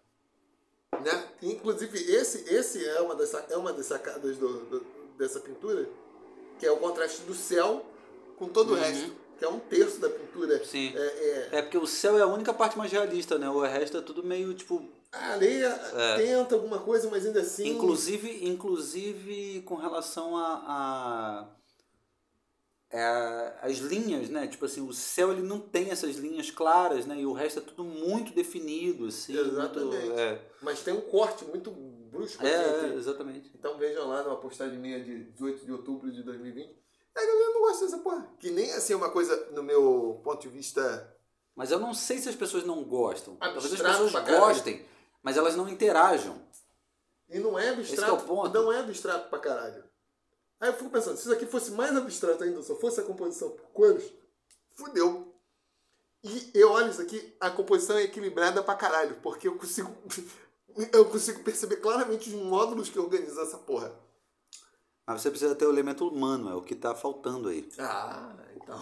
Né? 1.03 1.27
Inclusive, 1.41 1.97
esse, 1.97 2.53
esse 2.53 2.85
é 2.85 3.01
uma 3.01 3.15
das, 3.15 3.33
é 3.49 3.57
uma 3.57 3.73
das 3.73 3.85
sacadas 3.85 4.37
do, 4.37 4.65
do 4.65 5.01
dessa 5.17 5.39
pintura, 5.39 5.87
que 6.59 6.65
é 6.65 6.71
o 6.71 6.77
contraste 6.77 7.21
do 7.23 7.33
céu 7.33 7.85
com 8.37 8.47
todo 8.47 8.73
uhum. 8.73 8.79
o 8.79 8.79
resto. 8.79 9.21
Que 9.37 9.45
é 9.45 9.49
um 9.49 9.59
terço 9.59 9.99
da 9.99 10.09
pintura. 10.09 10.63
Sim. 10.63 10.93
É, 10.95 10.99
é... 10.99 11.49
é, 11.53 11.61
porque 11.63 11.77
o 11.77 11.87
céu 11.87 12.17
é 12.17 12.21
a 12.21 12.27
única 12.27 12.53
parte 12.53 12.77
mais 12.77 12.91
realista, 12.91 13.39
né? 13.39 13.49
O 13.49 13.59
resto 13.61 13.97
é 13.97 14.01
tudo 14.01 14.23
meio 14.23 14.53
tipo. 14.53 14.87
A 15.11 15.33
areia 15.33 15.67
é. 15.67 16.17
tenta 16.17 16.55
alguma 16.55 16.79
coisa, 16.79 17.09
mas 17.09 17.25
ainda 17.25 17.41
assim. 17.41 17.67
Inclusive, 17.67 18.47
inclusive 18.47 19.63
com 19.65 19.75
relação 19.75 20.37
a, 20.37 20.63
a 20.67 21.40
é, 21.40 21.40
as 23.61 23.77
linhas, 23.77 24.27
né? 24.27 24.47
Tipo 24.47 24.65
assim, 24.65 24.81
o 24.81 24.91
céu 24.91 25.31
ele 25.31 25.43
não 25.43 25.59
tem 25.59 25.91
essas 25.91 26.15
linhas 26.15 26.49
claras, 26.49 27.05
né? 27.05 27.19
E 27.19 27.25
o 27.27 27.31
resto 27.31 27.59
é 27.59 27.61
tudo 27.61 27.83
muito 27.83 28.33
definido, 28.33 29.05
assim. 29.05 29.37
Exatamente. 29.37 30.05
Muito, 30.07 30.19
é. 30.19 30.41
Mas 30.63 30.81
tem 30.81 30.95
um 30.95 31.01
corte 31.01 31.45
muito 31.45 31.69
brusco. 31.69 32.43
É, 32.43 32.55
assim, 32.55 32.85
é 32.87 32.95
exatamente. 32.95 33.51
Então 33.53 33.77
vejam 33.77 34.07
lá 34.07 34.23
numa 34.23 34.37
postagem 34.37 34.79
minha 34.79 35.03
de 35.03 35.25
18 35.25 35.63
de 35.63 35.71
outubro 35.71 36.11
de 36.11 36.23
2020. 36.23 36.75
A 37.15 37.19
galera 37.19 37.53
não 37.53 37.61
gosta 37.61 37.85
dessa 37.85 37.99
porra. 37.99 38.27
Que 38.39 38.49
nem 38.49 38.71
assim 38.71 38.95
uma 38.95 39.11
coisa, 39.11 39.51
no 39.51 39.61
meu 39.61 40.19
ponto 40.23 40.41
de 40.41 40.49
vista... 40.49 41.15
Mas 41.55 41.69
eu 41.69 41.79
não 41.79 41.93
sei 41.93 42.17
se 42.17 42.29
as 42.29 42.35
pessoas 42.35 42.63
não 42.63 42.83
gostam. 42.83 43.35
Talvez 43.35 43.73
as 43.73 43.81
pessoas 43.81 44.11
gostem, 44.11 44.83
mas 45.21 45.37
elas 45.37 45.55
não 45.55 45.69
interajam. 45.69 46.41
E 47.29 47.37
não 47.37 47.59
é 47.59 47.69
abstrato. 47.69 48.01
Esse 48.01 48.09
é 48.09 48.13
o 48.13 48.25
ponto. 48.25 48.53
Não 48.53 48.71
é 48.71 48.79
abstrato 48.79 49.29
pra 49.29 49.37
caralho. 49.37 49.83
Aí 50.61 50.69
eu 50.69 50.73
fico 50.75 50.91
pensando, 50.91 51.17
se 51.17 51.23
isso 51.23 51.33
aqui 51.33 51.47
fosse 51.47 51.71
mais 51.71 51.95
abstrato 51.97 52.43
ainda, 52.43 52.61
só 52.61 52.75
fosse 52.75 53.01
a 53.01 53.03
composição 53.03 53.49
por 53.49 53.65
cores, 53.73 54.13
fudeu. 54.75 55.33
E 56.23 56.51
eu 56.53 56.69
olho 56.71 56.91
isso 56.91 57.01
aqui, 57.01 57.35
a 57.39 57.49
composição 57.49 57.97
é 57.97 58.03
equilibrada 58.03 58.61
pra 58.61 58.75
caralho, 58.75 59.17
porque 59.23 59.47
eu 59.47 59.57
consigo. 59.57 59.91
eu 60.93 61.05
consigo 61.05 61.43
perceber 61.43 61.77
claramente 61.77 62.29
os 62.29 62.35
módulos 62.43 62.89
que 62.89 62.99
organizam 62.99 63.43
essa 63.43 63.57
porra. 63.57 63.91
Mas 65.07 65.23
você 65.23 65.31
precisa 65.31 65.55
ter 65.55 65.65
o 65.65 65.71
elemento 65.71 66.07
humano, 66.07 66.51
é 66.51 66.53
o 66.53 66.61
que 66.61 66.75
tá 66.75 66.93
faltando 66.93 67.49
aí. 67.49 67.67
Ah, 67.79 68.35
então. 68.55 68.79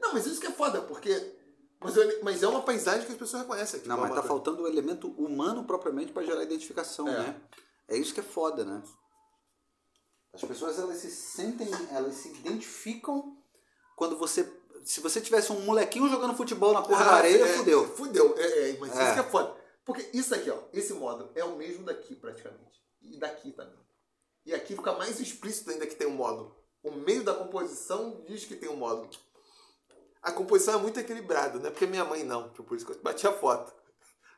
Não, 0.00 0.12
mas 0.12 0.26
isso 0.26 0.40
que 0.40 0.48
é 0.48 0.52
foda, 0.52 0.80
porque. 0.82 1.36
Mas, 1.80 1.96
eu, 1.96 2.24
mas 2.24 2.42
é 2.42 2.48
uma 2.48 2.62
paisagem 2.62 3.06
que 3.06 3.12
as 3.12 3.18
pessoas 3.18 3.42
reconhecem 3.42 3.78
aqui. 3.78 3.88
Não, 3.88 3.98
mas 3.98 4.12
tá 4.12 4.22
faltando 4.24 4.64
o 4.64 4.66
elemento 4.66 5.06
humano 5.10 5.62
propriamente 5.62 6.10
para 6.10 6.24
gerar 6.24 6.42
identificação, 6.42 7.06
é. 7.06 7.18
né? 7.18 7.40
É 7.86 7.96
isso 7.96 8.12
que 8.12 8.18
é 8.18 8.22
foda, 8.22 8.64
né? 8.64 8.82
As 10.32 10.42
pessoas 10.42 10.78
elas 10.78 10.98
se 10.98 11.10
sentem, 11.10 11.68
elas 11.90 12.14
se 12.14 12.28
identificam 12.28 13.36
quando 13.96 14.16
você. 14.16 14.50
Se 14.84 15.00
você 15.00 15.20
tivesse 15.20 15.52
um 15.52 15.60
molequinho 15.62 16.08
jogando 16.08 16.36
futebol 16.36 16.72
na 16.72 16.82
porra 16.82 17.02
ah, 17.02 17.04
da 17.04 17.12
areia, 17.16 17.44
é, 17.44 17.56
fudeu. 17.56 17.96
Fudeu, 17.96 18.34
é, 18.38 18.70
é 18.70 18.78
mas 18.78 18.96
é. 18.96 19.04
isso 19.04 19.14
que 19.14 19.20
é 19.20 19.30
foda. 19.30 19.56
Porque 19.84 20.08
isso 20.12 20.34
aqui, 20.34 20.50
ó, 20.50 20.58
esse 20.72 20.92
módulo 20.92 21.30
é 21.34 21.44
o 21.44 21.56
mesmo 21.56 21.84
daqui 21.84 22.14
praticamente. 22.14 22.82
E 23.02 23.18
daqui 23.18 23.52
também. 23.52 23.78
E 24.44 24.54
aqui 24.54 24.76
fica 24.76 24.92
mais 24.92 25.18
explícito 25.20 25.70
ainda 25.70 25.86
que 25.86 25.96
tem 25.96 26.06
um 26.06 26.14
módulo. 26.14 26.56
O 26.82 26.92
meio 26.92 27.24
da 27.24 27.34
composição 27.34 28.22
diz 28.26 28.44
que 28.44 28.56
tem 28.56 28.68
um 28.68 28.76
módulo. 28.76 29.08
A 30.22 30.32
composição 30.32 30.74
é 30.74 30.82
muito 30.82 30.98
equilibrada, 30.98 31.58
não 31.58 31.66
é 31.66 31.70
porque 31.70 31.86
minha 31.86 32.04
mãe 32.04 32.22
não, 32.22 32.50
por 32.50 32.76
isso 32.76 32.86
que 32.86 32.92
eu 32.92 33.02
bati 33.02 33.26
a 33.26 33.32
foto. 33.32 33.72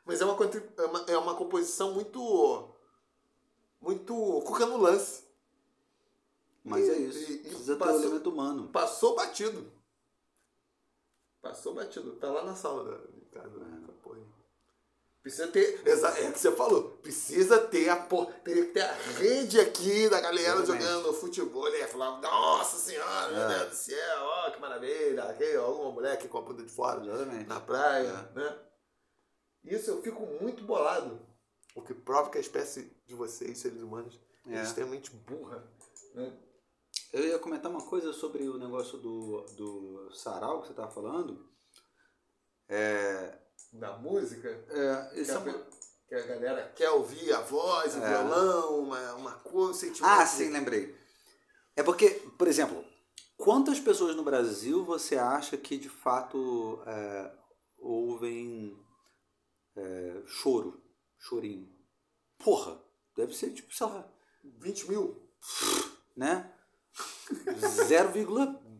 Mas 0.05 0.21
é 0.21 0.25
uma, 0.25 0.37
é 0.77 0.85
uma, 0.85 1.05
é 1.11 1.17
uma 1.17 1.35
composição 1.35 1.93
muito. 1.93 2.75
muito. 3.79 4.13
cuca 4.45 4.65
no 4.65 4.77
lance. 4.77 5.23
Mas 6.63 6.87
é 6.87 6.91
e, 6.91 6.91
é 6.91 6.97
isso. 6.99 7.31
E, 7.31 7.37
Precisa 7.39 7.75
passou, 7.75 7.93
ter 7.93 7.99
o 7.99 8.05
elemento 8.07 8.29
humano. 8.29 8.67
Passou 8.69 9.15
batido. 9.15 9.71
Passou 11.41 11.73
batido. 11.73 12.15
Tá 12.17 12.29
lá 12.29 12.43
na 12.43 12.55
sala 12.55 12.83
da 12.83 13.39
casa. 13.39 13.59
É. 13.59 13.91
Precisa 15.21 15.47
ter. 15.49 15.81
É 15.85 16.29
o 16.29 16.33
que 16.33 16.39
você 16.39 16.51
falou. 16.51 16.97
Precisa 17.03 17.59
ter 17.59 17.89
a 17.89 17.95
porra. 17.95 18.33
Teria 18.43 18.65
que 18.65 18.71
ter 18.71 18.81
a 18.81 18.93
rede 19.19 19.59
aqui 19.59 20.09
da 20.09 20.19
galera 20.19 20.59
Exatamente. 20.59 20.83
jogando 20.83 21.13
futebol. 21.13 21.69
Ia 21.69 21.87
falar, 21.87 22.19
nossa 22.19 22.77
senhora, 22.77 23.31
é. 23.31 23.37
meu 23.37 23.47
Deus 23.47 23.69
do 23.69 23.75
céu, 23.75 24.19
ó, 24.19 24.49
que 24.49 24.59
maravilha. 24.59 25.23
Aqui, 25.25 25.55
alguma 25.55 25.91
mulher 25.91 26.17
que 26.17 26.27
com 26.27 26.39
a 26.39 26.41
bunda 26.41 26.63
de 26.63 26.71
fora 26.71 27.05
Exatamente. 27.05 27.47
na 27.47 27.59
praia. 27.59 28.31
É. 28.35 28.39
Né? 28.39 28.59
Isso 29.65 29.91
eu 29.91 30.01
fico 30.01 30.25
muito 30.41 30.63
bolado. 30.63 31.21
O 31.75 31.83
que 31.83 31.93
prova 31.93 32.31
que 32.31 32.39
a 32.39 32.41
espécie 32.41 32.91
de 33.05 33.13
vocês, 33.13 33.59
seres 33.59 33.81
humanos, 33.81 34.19
é, 34.47 34.55
é 34.55 34.63
extremamente 34.63 35.11
burra. 35.11 35.63
Né? 36.15 36.33
Eu 37.11 37.25
ia 37.25 37.39
comentar 37.39 37.69
uma 37.69 37.85
coisa 37.85 38.13
sobre 38.13 38.47
o 38.47 38.57
negócio 38.57 38.97
do, 38.97 39.41
do 39.57 40.11
sarau 40.13 40.61
que 40.61 40.67
você 40.67 40.73
estava 40.73 40.91
falando. 40.91 41.49
É... 42.69 43.37
Da 43.73 43.97
música? 43.97 44.49
É, 44.69 45.19
isso 45.19 45.31
é 45.31 45.65
que 46.07 46.15
a 46.15 46.25
galera 46.25 46.71
quer 46.75 46.89
ouvir 46.89 47.31
a 47.33 47.41
voz, 47.41 47.95
é. 47.95 47.97
o 47.97 48.01
violão, 48.01 48.79
uma, 48.81 49.13
uma 49.13 49.33
coisa, 49.39 49.71
um 49.71 49.73
sentimento. 49.73 50.11
Ah, 50.11 50.25
sim, 50.25 50.49
lembrei. 50.49 50.97
É 51.75 51.83
porque, 51.83 52.09
por 52.37 52.47
exemplo, 52.47 52.83
quantas 53.37 53.79
pessoas 53.79 54.15
no 54.15 54.23
Brasil 54.23 54.83
você 54.83 55.17
acha 55.17 55.57
que 55.57 55.77
de 55.77 55.89
fato 55.89 56.81
é, 56.85 57.31
ouvem 57.77 58.77
é, 59.75 60.23
choro? 60.25 60.81
chorinho. 61.17 61.69
Porra, 62.37 62.81
deve 63.15 63.33
ser 63.33 63.51
tipo, 63.51 63.73
sei 63.73 63.87
lá, 63.87 64.11
20 64.43 64.89
mil? 64.89 65.29
né? 66.15 66.51
0,02% 67.31 68.71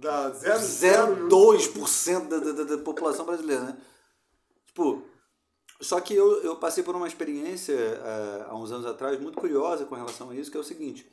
Dá 0.00 0.32
0,02%. 0.32 2.28
da, 2.28 2.38
da, 2.38 2.52
da, 2.52 2.64
da 2.64 2.78
população 2.78 3.26
brasileira, 3.26 3.64
né? 3.64 3.80
Tipo, 4.66 5.04
só 5.80 6.00
que 6.00 6.14
eu, 6.14 6.42
eu 6.42 6.56
passei 6.56 6.82
por 6.82 6.96
uma 6.96 7.06
experiência 7.06 7.74
uh, 7.76 8.50
há 8.50 8.56
uns 8.56 8.72
anos 8.72 8.86
atrás 8.86 9.20
muito 9.20 9.38
curiosa 9.38 9.84
com 9.84 9.94
relação 9.94 10.30
a 10.30 10.34
isso, 10.34 10.50
que 10.50 10.56
é 10.56 10.60
o 10.60 10.64
seguinte. 10.64 11.06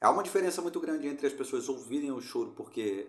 Há 0.00 0.10
uma 0.10 0.22
diferença 0.22 0.62
muito 0.62 0.78
grande 0.78 1.08
entre 1.08 1.26
as 1.26 1.32
pessoas 1.32 1.68
ouvirem 1.68 2.12
o 2.12 2.20
choro, 2.20 2.52
porque, 2.56 3.08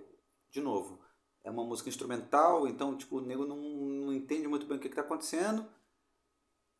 de 0.51 0.61
novo, 0.61 0.99
é 1.43 1.51
uma 1.51 1.63
música 1.63 1.89
instrumental, 1.89 2.67
então 2.67 2.95
tipo, 2.95 3.17
o 3.17 3.21
nego 3.21 3.45
não, 3.45 3.57
não 3.57 4.13
entende 4.13 4.47
muito 4.47 4.65
bem 4.65 4.77
o 4.77 4.79
que 4.79 4.87
está 4.87 5.01
acontecendo. 5.01 5.65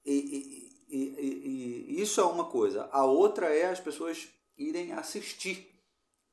E, 0.06 0.74
e, 0.90 0.98
e, 0.98 1.96
e, 1.98 2.02
isso 2.02 2.22
é 2.22 2.24
uma 2.24 2.46
coisa. 2.46 2.88
A 2.92 3.06
outra 3.06 3.48
é 3.48 3.70
as 3.70 3.80
pessoas 3.80 4.28
irem 4.58 4.94
assistir 4.94 5.73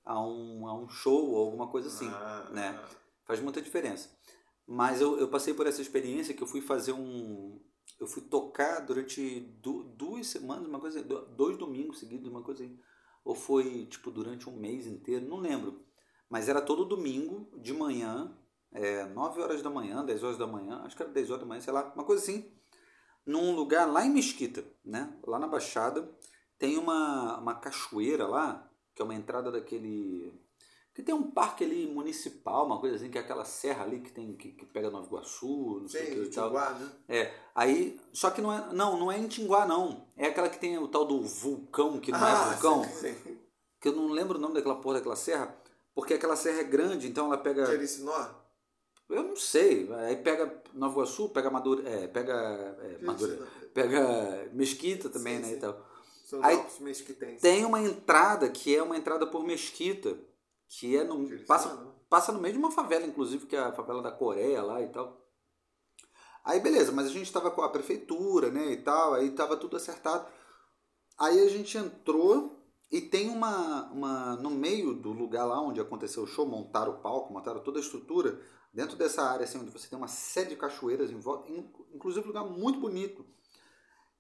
a 0.04 0.20
um, 0.20 0.66
a 0.66 0.74
um 0.74 0.88
show 0.88 1.30
ou 1.30 1.44
alguma 1.46 1.68
coisa 1.68 1.88
assim. 1.88 2.08
Ah, 2.08 2.48
né? 2.52 2.82
Faz 3.24 3.40
muita 3.40 3.60
diferença. 3.60 4.10
Mas 4.66 5.00
eu, 5.00 5.18
eu 5.18 5.28
passei 5.28 5.54
por 5.54 5.66
essa 5.66 5.82
experiência 5.82 6.34
que 6.34 6.42
eu 6.42 6.46
fui 6.46 6.60
fazer 6.60 6.92
um. 6.92 7.60
Eu 7.98 8.06
fui 8.06 8.22
tocar 8.22 8.80
durante 8.80 9.40
du, 9.60 9.84
duas 9.84 10.26
semanas, 10.26 10.66
uma 10.66 10.80
coisa 10.80 11.02
dois 11.02 11.58
domingos 11.58 11.98
seguidos, 11.98 12.30
uma 12.30 12.42
coisa 12.42 12.64
assim. 12.64 12.78
Ou 13.24 13.34
foi 13.34 13.86
tipo 13.86 14.10
durante 14.10 14.48
um 14.48 14.56
mês 14.56 14.86
inteiro, 14.86 15.26
não 15.26 15.36
lembro. 15.36 15.84
Mas 16.28 16.48
era 16.48 16.62
todo 16.62 16.84
domingo, 16.84 17.50
de 17.58 17.72
manhã, 17.72 18.32
é, 18.72 19.04
9 19.06 19.42
horas 19.42 19.62
da 19.62 19.68
manhã, 19.68 20.04
10 20.04 20.22
horas 20.22 20.38
da 20.38 20.46
manhã, 20.46 20.82
acho 20.84 20.96
que 20.96 21.02
era 21.02 21.10
10 21.10 21.30
horas 21.30 21.42
da 21.42 21.48
manhã, 21.48 21.60
sei 21.60 21.72
lá, 21.72 21.92
uma 21.94 22.04
coisa 22.04 22.22
assim, 22.22 22.48
num 23.26 23.54
lugar 23.54 23.86
lá 23.86 24.06
em 24.06 24.10
Mesquita, 24.10 24.64
né? 24.84 25.12
Lá 25.26 25.38
na 25.38 25.48
Baixada, 25.48 26.08
tem 26.56 26.78
uma, 26.78 27.38
uma 27.38 27.54
cachoeira 27.56 28.26
lá, 28.26 28.69
que 28.94 29.02
é 29.02 29.04
uma 29.04 29.14
entrada 29.14 29.50
daquele. 29.50 30.32
Que 30.92 31.02
tem 31.04 31.14
um 31.14 31.30
parque 31.30 31.62
ali 31.64 31.86
municipal, 31.86 32.66
uma 32.66 32.80
coisa 32.80 32.96
assim, 32.96 33.10
que 33.10 33.16
é 33.16 33.20
aquela 33.20 33.44
serra 33.44 33.84
ali 33.84 34.00
que 34.00 34.10
tem 34.10 34.34
que, 34.34 34.50
que 34.52 34.66
pega 34.66 34.90
Nova 34.90 35.06
Iguaçu, 35.06 35.78
não 35.82 35.88
sei 35.88 36.02
o 36.02 36.06
que 36.06 36.20
e 36.22 36.30
tal. 36.30 36.48
Tinguá, 36.48 36.70
né? 36.70 36.92
É, 37.08 37.34
aí. 37.54 38.00
Só 38.12 38.30
que 38.30 38.40
não 38.42 38.52
é. 38.52 38.72
Não, 38.72 38.98
não 38.98 39.10
é 39.12 39.16
em 39.18 39.28
Tinguá, 39.28 39.66
não. 39.66 40.04
É 40.16 40.26
aquela 40.26 40.48
que 40.48 40.58
tem 40.58 40.76
o 40.78 40.88
tal 40.88 41.04
do 41.04 41.22
vulcão, 41.22 42.00
que 42.00 42.10
não 42.10 42.18
é 42.18 42.30
Ah, 42.32 42.44
vulcão. 42.50 42.84
sim, 42.84 43.14
sim. 43.14 43.38
Que 43.80 43.88
eu 43.88 43.92
não 43.96 44.08
lembro 44.08 44.36
o 44.36 44.40
nome 44.40 44.54
daquela 44.54 44.76
porra 44.80 44.96
daquela 44.96 45.16
serra, 45.16 45.56
porque 45.94 46.14
aquela 46.14 46.36
serra 46.36 46.60
é 46.60 46.64
grande, 46.64 47.06
então 47.08 47.26
ela 47.26 47.38
pega. 47.38 47.64
Jericinó? 47.66 48.28
Eu 49.08 49.22
não 49.22 49.36
sei. 49.36 49.90
Aí 49.92 50.16
pega 50.16 50.62
Nova 50.74 50.92
Iguaçu, 50.94 51.28
pega 51.30 51.50
Madura. 51.50 51.88
É, 51.88 52.08
pega. 52.08 52.32
É, 52.32 52.98
Madura. 53.04 53.46
Pega 53.72 54.48
Mesquita 54.52 55.08
também, 55.08 55.36
Sim, 55.36 55.42
né? 55.42 55.48
sim. 55.48 55.54
E 55.54 55.60
tal. 55.60 55.89
São 56.30 56.44
Aí 56.44 56.54
Alpes 56.54 56.78
mesquitenses. 56.78 57.40
Tem 57.42 57.64
uma 57.64 57.80
entrada 57.82 58.48
que 58.48 58.74
é 58.74 58.80
uma 58.80 58.96
entrada 58.96 59.26
por 59.26 59.42
Mesquita, 59.42 60.16
que 60.68 60.96
é 60.96 61.02
no. 61.02 61.28
Passa, 61.44 61.74
não? 61.74 61.92
passa 62.08 62.30
no 62.30 62.40
meio 62.40 62.54
de 62.54 62.58
uma 62.60 62.70
favela, 62.70 63.04
inclusive, 63.04 63.46
que 63.46 63.56
é 63.56 63.58
a 63.58 63.72
favela 63.72 64.00
da 64.00 64.12
Coreia 64.12 64.62
lá 64.62 64.80
e 64.80 64.88
tal. 64.90 65.20
Aí 66.44 66.60
beleza, 66.60 66.92
mas 66.92 67.06
a 67.06 67.10
gente 67.10 67.32
tava 67.32 67.50
com 67.50 67.62
a 67.62 67.68
prefeitura, 67.68 68.48
né, 68.48 68.72
e 68.72 68.76
tal, 68.76 69.14
aí 69.14 69.30
tava 69.32 69.56
tudo 69.56 69.76
acertado. 69.76 70.24
Aí 71.18 71.40
a 71.40 71.48
gente 71.48 71.76
entrou 71.76 72.56
e 72.92 73.00
tem 73.00 73.28
uma, 73.28 73.90
uma 73.90 74.36
no 74.36 74.50
meio 74.50 74.94
do 74.94 75.10
lugar 75.12 75.44
lá 75.44 75.60
onde 75.60 75.80
aconteceu 75.80 76.22
o 76.22 76.26
show, 76.28 76.46
montaram 76.46 76.92
o 76.92 76.98
palco, 77.00 77.32
montaram 77.32 77.60
toda 77.60 77.78
a 77.78 77.82
estrutura, 77.82 78.40
dentro 78.72 78.96
dessa 78.96 79.22
área 79.22 79.44
assim, 79.44 79.58
onde 79.58 79.70
você 79.70 79.88
tem 79.88 79.98
uma 79.98 80.08
série 80.08 80.50
de 80.50 80.56
cachoeiras 80.56 81.10
em 81.10 81.18
volta, 81.18 81.50
in- 81.50 81.70
inclusive 81.92 82.24
um 82.24 82.28
lugar 82.28 82.44
muito 82.44 82.78
bonito. 82.80 83.26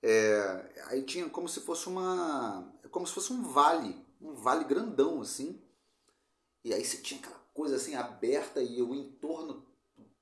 É, 0.02 0.84
aí 0.88 1.02
tinha 1.02 1.28
como 1.28 1.48
se 1.48 1.60
fosse 1.60 1.88
uma, 1.88 2.72
como 2.90 3.06
se 3.06 3.12
fosse 3.12 3.32
um 3.32 3.42
vale, 3.42 3.96
um 4.20 4.34
vale 4.34 4.64
grandão 4.64 5.20
assim. 5.20 5.60
E 6.64 6.74
aí 6.74 6.84
você 6.84 6.98
tinha 6.98 7.20
aquela 7.20 7.38
coisa 7.54 7.76
assim 7.76 7.94
aberta 7.94 8.62
e 8.62 8.82
o 8.82 8.94
entorno 8.94 9.66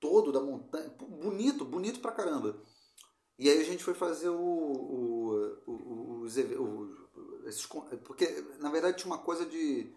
todo 0.01 0.33
da 0.33 0.41
montanha, 0.41 0.89
bonito, 0.99 1.65
bonito 1.65 2.01
pra 2.01 2.13
caramba. 2.13 2.61
E 3.39 3.49
aí 3.51 3.61
a 3.61 3.65
gente 3.65 3.85
foi 3.85 3.95
fazer 3.95 4.29
o, 4.31 4.37
o, 4.37 5.63
o, 5.67 6.21
os 6.23 6.37
esses 7.47 7.67
porque 8.05 8.27
na 8.61 8.71
verdade 8.71 8.99
tinha 8.99 9.13
uma 9.13 9.23
coisa 9.23 9.47
de, 9.47 9.93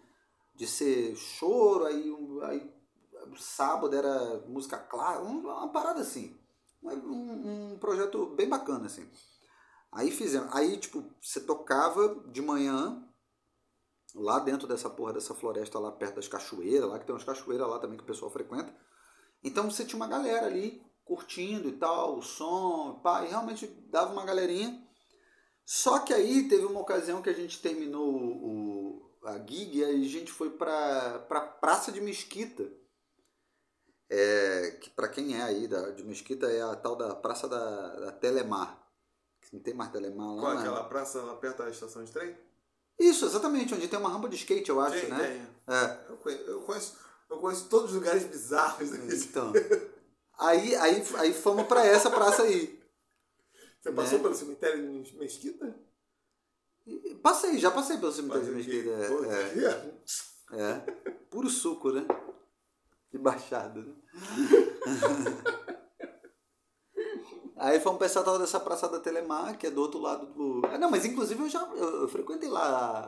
de 0.54 0.66
ser 0.66 1.16
choro, 1.16 1.86
aí, 1.86 2.12
aí 2.44 2.72
sábado 3.38 3.94
era 3.96 4.40
música 4.48 4.78
clara, 4.78 5.22
um- 5.22 5.40
uma 5.40 5.68
parada 5.72 6.00
assim. 6.00 6.36
Um, 6.82 7.72
um 7.74 7.78
projeto 7.78 8.26
bem 8.34 8.48
bacana 8.48 8.86
assim. 8.86 9.08
Aí 9.92 10.10
fizemos, 10.10 10.54
aí 10.54 10.78
tipo, 10.78 11.04
você 11.20 11.40
tocava 11.40 12.24
de 12.28 12.40
manhã 12.40 13.06
lá 14.14 14.38
dentro 14.38 14.66
dessa 14.66 14.88
porra 14.88 15.12
dessa 15.12 15.34
floresta 15.34 15.78
lá 15.78 15.92
perto 15.92 16.16
das 16.16 16.28
cachoeiras, 16.28 16.88
lá 16.88 16.98
que 16.98 17.04
tem 17.04 17.14
umas 17.14 17.24
cachoeiras 17.24 17.68
lá 17.68 17.78
também 17.78 17.98
que 17.98 18.02
o 18.02 18.06
pessoal 18.06 18.30
frequenta. 18.30 18.74
Então 19.44 19.70
você 19.70 19.84
tinha 19.84 19.96
uma 19.96 20.08
galera 20.08 20.46
ali 20.46 20.82
curtindo 21.04 21.68
e 21.68 21.72
tal, 21.72 22.18
o 22.18 22.22
som, 22.22 23.00
pá, 23.02 23.24
e 23.24 23.28
realmente 23.28 23.66
dava 23.90 24.12
uma 24.12 24.24
galerinha. 24.24 24.82
Só 25.64 25.98
que 25.98 26.12
aí 26.12 26.48
teve 26.48 26.64
uma 26.64 26.80
ocasião 26.80 27.22
que 27.22 27.30
a 27.30 27.34
gente 27.34 27.60
terminou 27.60 28.08
o, 28.14 29.10
a 29.24 29.38
gig 29.38 29.78
e 29.78 29.84
aí 29.84 30.04
a 30.04 30.08
gente 30.08 30.32
foi 30.32 30.50
pra, 30.50 31.18
pra 31.28 31.40
Praça 31.40 31.92
de 31.92 32.00
Mesquita. 32.00 32.70
É, 34.08 34.78
que 34.80 34.90
para 34.90 35.08
quem 35.08 35.38
é 35.38 35.42
aí 35.42 35.66
da, 35.66 35.90
de 35.90 36.04
Mesquita 36.04 36.46
é 36.46 36.60
a 36.60 36.76
tal 36.76 36.96
da 36.96 37.14
Praça 37.14 37.48
da, 37.48 37.96
da 37.96 38.12
Telemar. 38.12 38.81
Não 39.52 39.60
tem 39.60 39.74
mais 39.74 39.90
Telemar 39.90 40.34
lá, 40.34 40.40
Qual 40.40 40.52
é 40.52 40.54
né? 40.56 40.60
aquela 40.62 40.84
praça 40.84 41.20
lá 41.22 41.34
perto 41.36 41.58
da 41.62 41.70
estação 41.70 42.02
de 42.04 42.10
trem? 42.12 42.36
Isso, 42.98 43.24
exatamente, 43.24 43.74
onde 43.74 43.88
tem 43.88 43.98
uma 43.98 44.08
rampa 44.08 44.28
de 44.28 44.36
skate, 44.36 44.68
eu 44.70 44.80
acho, 44.80 45.06
né? 45.08 45.18
tem. 45.66 45.74
É. 45.74 45.98
Eu 46.10 46.16
conheço, 46.18 46.42
eu 46.44 46.60
conheço, 46.62 46.96
eu 47.30 47.38
conheço 47.38 47.68
todos 47.68 47.90
os 47.90 47.96
lugares 47.96 48.24
bizarros. 48.24 48.90
né? 48.90 49.14
Então. 49.14 49.52
Aí, 50.38 50.74
aí, 50.74 51.04
aí 51.18 51.32
fomos 51.34 51.66
pra 51.68 51.84
essa 51.86 52.10
praça 52.10 52.42
aí. 52.42 52.82
Você 53.80 53.92
passou 53.92 54.18
Né? 54.18 54.22
pelo 54.24 54.34
cemitério 54.34 55.02
de 55.02 55.16
Mesquita? 55.16 55.76
Passei, 57.22 57.58
já 57.58 57.70
passei 57.70 57.98
pelo 57.98 58.10
cemitério 58.10 58.44
de 58.46 58.50
Mesquita. 58.50 58.90
é. 58.90 60.58
é, 60.58 60.62
é. 60.62 60.80
Puro 61.30 61.48
suco, 61.48 61.92
né? 61.92 62.04
De 63.12 63.18
baixada, 63.18 63.82
né? 63.82 63.94
Aí 67.56 67.78
fomos 67.80 67.98
pra 67.98 68.06
essa 68.06 68.22
tal 68.22 68.38
dessa 68.38 68.58
praça 68.58 68.88
da 68.88 68.98
Telemar, 68.98 69.56
que 69.58 69.66
é 69.66 69.70
do 69.70 69.80
outro 69.80 70.00
lado 70.00 70.26
do. 70.26 70.62
Ah, 70.66 70.78
não, 70.78 70.90
mas 70.90 71.04
inclusive 71.04 71.42
eu 71.42 71.48
já 71.48 71.60
eu, 71.74 72.02
eu 72.02 72.08
frequentei 72.08 72.48
lá 72.48 72.62
a- 72.62 72.98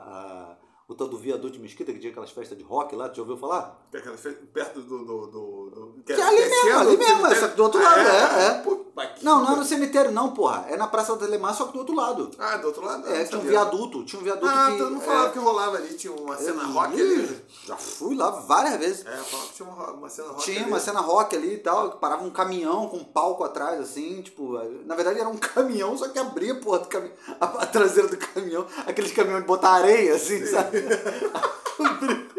a- 0.53 0.57
o 0.95 0.97
tal 0.97 1.09
do 1.09 1.19
viaduto 1.19 1.53
de 1.55 1.59
Mesquita, 1.59 1.93
que 1.93 1.99
tinha 1.99 2.11
aquelas 2.11 2.31
festas 2.31 2.57
de 2.57 2.65
rock 2.65 2.95
lá, 2.97 3.09
tu 3.09 3.17
já 3.17 3.23
ouviu 3.23 3.37
falar? 3.37 3.87
Tem 3.91 4.01
aquela 4.01 4.17
fe- 4.17 4.31
perto 4.53 4.81
do. 4.81 4.99
do, 5.05 5.27
do, 5.27 5.71
do 5.71 6.03
Que 6.05 6.13
é 6.13 6.23
ali 6.23 6.37
mesmo, 6.49 6.79
ali 6.81 6.97
mesmo, 6.97 7.27
é, 7.27 7.35
só 7.35 7.49
que 7.49 7.57
do 7.57 7.63
outro 7.65 7.83
lado, 7.83 8.01
é, 8.01 8.47
é. 8.47 8.51
Pô, 8.63 8.85
mas 8.95 9.11
que- 9.19 9.25
Não, 9.25 9.43
não 9.43 9.53
é 9.53 9.57
no 9.57 9.65
cemitério, 9.65 10.11
não, 10.13 10.31
porra. 10.33 10.67
É 10.69 10.77
na 10.77 10.87
Praça 10.87 11.13
da 11.15 11.19
Telemar, 11.27 11.55
só 11.55 11.67
que 11.67 11.73
do 11.73 11.79
outro 11.81 11.95
lado. 11.95 12.31
Ah, 12.39 12.57
do 12.57 12.67
outro 12.69 12.85
lado? 12.85 13.07
É, 13.09 13.19
não 13.21 13.27
tinha 13.27 13.41
um 13.41 13.45
viaduto, 13.45 14.05
tinha 14.05 14.21
um 14.21 14.25
viaduto 14.25 14.47
Ah, 14.49 14.71
que. 14.71 14.79
todo 14.79 14.91
mundo 14.93 15.03
é, 15.03 15.07
falava 15.07 15.31
que 15.31 15.39
rolava 15.39 15.77
ali, 15.77 15.95
tinha 15.95 16.13
uma 16.13 16.37
cena 16.37 16.63
eu- 16.63 16.69
rock 16.73 17.01
ali. 17.01 17.45
Já 17.67 17.77
fui 17.77 18.15
lá 18.15 18.31
várias 18.31 18.77
vezes. 18.79 19.05
É, 19.07 19.11
falava 19.17 19.49
que 19.49 19.55
tinha 19.55 19.69
uma, 19.69 19.91
uma 19.93 20.09
cena 20.09 20.29
rock 20.29 20.43
Tinha 20.45 20.61
ali. 20.61 20.69
uma 20.71 20.81
cena 20.81 21.01
rock 21.01 21.37
ali 21.37 21.55
e 21.55 21.59
tal, 21.59 21.91
que 21.91 21.97
parava 21.99 22.25
um 22.25 22.31
caminhão 22.31 22.89
com 22.89 22.99
um 22.99 23.05
palco 23.05 23.43
atrás, 23.45 23.81
assim, 23.81 24.23
tipo, 24.23 24.53
na 24.87 24.95
verdade 24.95 25.19
era 25.19 25.29
um 25.29 25.37
caminhão, 25.39 25.97
só 25.99 26.09
que 26.09 26.19
abria 26.19 26.55
porra 26.61 26.79
do 26.81 26.89
caminhão, 26.89 27.15
a, 27.41 27.45
a 27.47 27.67
traseira 27.67 28.09
do 28.09 28.17
caminhão, 28.17 28.65
aqueles 28.87 29.13
caminhões 29.13 29.43
de 29.43 29.47
botar 29.49 29.71
areia, 29.71 30.15
assim, 30.15 30.45
sabe? 30.47 30.84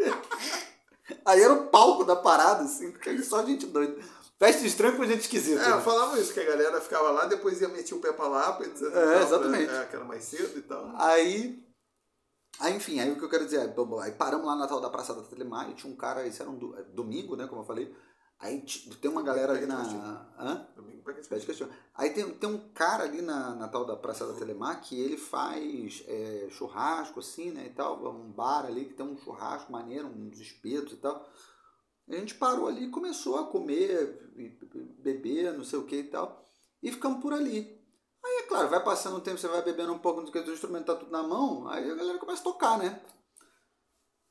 Aí 1.24 1.40
era 1.42 1.52
o 1.52 1.66
palco 1.68 2.04
da 2.04 2.16
parada, 2.16 2.64
assim, 2.64 2.92
só 3.22 3.44
gente 3.44 3.66
doida. 3.66 4.00
Festa 4.38 4.66
estranha 4.66 4.96
com 4.96 5.04
gente 5.06 5.20
esquisita. 5.20 5.62
É, 5.62 5.74
né? 5.76 5.80
falava 5.80 6.18
isso, 6.20 6.32
que 6.32 6.40
a 6.40 6.44
galera 6.44 6.80
ficava 6.80 7.10
lá, 7.10 7.26
depois 7.26 7.60
ia 7.60 7.68
meter 7.68 7.94
o 7.94 8.00
pé 8.00 8.12
pra 8.12 8.28
lá, 8.28 8.58
etc. 8.60 8.82
É, 8.82 8.90
tal, 8.90 9.22
exatamente. 9.22 9.66
pra- 9.66 9.82
É, 9.82 9.86
que 9.86 9.96
era 9.96 10.04
mais 10.04 10.24
cedo 10.24 10.58
e 10.58 10.62
tal. 10.62 10.92
Aí, 10.96 11.64
aí, 12.60 12.76
enfim, 12.76 13.00
aí 13.00 13.10
o 13.10 13.16
que 13.16 13.24
eu 13.24 13.30
quero 13.30 13.44
dizer 13.46 13.60
é, 13.60 13.68
bom, 13.68 13.98
aí 13.98 14.12
paramos 14.12 14.46
lá 14.46 14.54
na 14.54 14.66
tal 14.66 14.80
da 14.80 14.90
Praça 14.90 15.14
da 15.14 15.22
Telemar 15.22 15.70
e 15.70 15.74
tinha 15.74 15.92
um 15.92 15.96
cara, 15.96 16.26
isso 16.26 16.42
era 16.42 16.50
um 16.50 16.58
do- 16.58 16.78
é, 16.78 16.82
domingo, 16.84 17.34
né, 17.34 17.46
como 17.46 17.62
eu 17.62 17.66
falei, 17.66 17.92
aí 18.38 18.60
t- 18.62 18.94
tem 18.96 19.10
uma 19.10 19.22
galera 19.22 19.52
ali 19.52 19.66
na... 19.66 19.82
Hã? 20.38 20.66
Aí 21.94 22.10
tem, 22.10 22.28
tem 22.34 22.48
um 22.50 22.68
cara 22.72 23.04
ali 23.04 23.22
na, 23.22 23.54
na 23.54 23.68
tal 23.68 23.84
da 23.84 23.96
Praça 23.96 24.26
da 24.26 24.34
Telemar 24.34 24.80
que 24.82 25.00
ele 25.00 25.16
faz 25.16 26.02
é, 26.06 26.48
churrasco, 26.50 27.20
assim, 27.20 27.50
né, 27.50 27.66
e 27.66 27.70
tal, 27.70 28.04
um 28.08 28.30
bar 28.32 28.66
ali 28.66 28.86
que 28.86 28.94
tem 28.94 29.06
um 29.06 29.16
churrasco 29.16 29.70
maneiro, 29.72 30.08
uns 30.08 30.40
espetos 30.40 30.94
e 30.94 30.96
tal. 30.96 31.26
A 32.08 32.14
gente 32.14 32.34
parou 32.34 32.68
ali 32.68 32.84
e 32.84 32.90
começou 32.90 33.38
a 33.38 33.46
comer, 33.46 34.30
beber, 34.98 35.52
não 35.52 35.64
sei 35.64 35.78
o 35.78 35.84
que 35.84 35.96
e 35.96 36.04
tal, 36.04 36.44
e 36.82 36.92
ficamos 36.92 37.20
por 37.20 37.32
ali. 37.32 37.76
Aí, 38.24 38.42
é 38.42 38.42
claro, 38.42 38.68
vai 38.68 38.82
passando 38.82 39.16
o 39.16 39.20
tempo, 39.20 39.38
você 39.38 39.48
vai 39.48 39.62
bebendo 39.62 39.92
um 39.92 39.98
pouco, 39.98 40.20
o 40.20 40.52
instrumento 40.52 40.86
tá 40.86 40.96
tudo 40.96 41.10
na 41.10 41.22
mão, 41.22 41.68
aí 41.68 41.90
a 41.90 41.94
galera 41.94 42.18
começa 42.18 42.42
a 42.42 42.44
tocar, 42.44 42.78
né? 42.78 43.00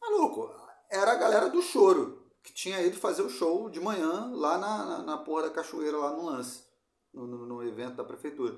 Maluco, 0.02 0.50
era 0.90 1.14
a 1.14 1.16
galera 1.16 1.50
do 1.50 1.62
choro, 1.62 2.25
que 2.46 2.54
tinha 2.54 2.80
ido 2.82 2.96
fazer 2.98 3.24
o 3.24 3.30
show 3.30 3.70
de 3.70 3.80
manhã 3.82 4.32
lá 4.36 4.58
na, 4.58 4.86
na, 4.86 4.98
na 5.04 5.18
porra 5.18 5.44
da 5.44 5.50
cachoeira, 5.50 5.98
lá 5.98 6.12
no 6.12 6.26
lance, 6.26 6.64
no, 7.12 7.26
no, 7.26 7.46
no 7.46 7.64
evento 7.64 7.96
da 7.96 8.04
prefeitura. 8.04 8.58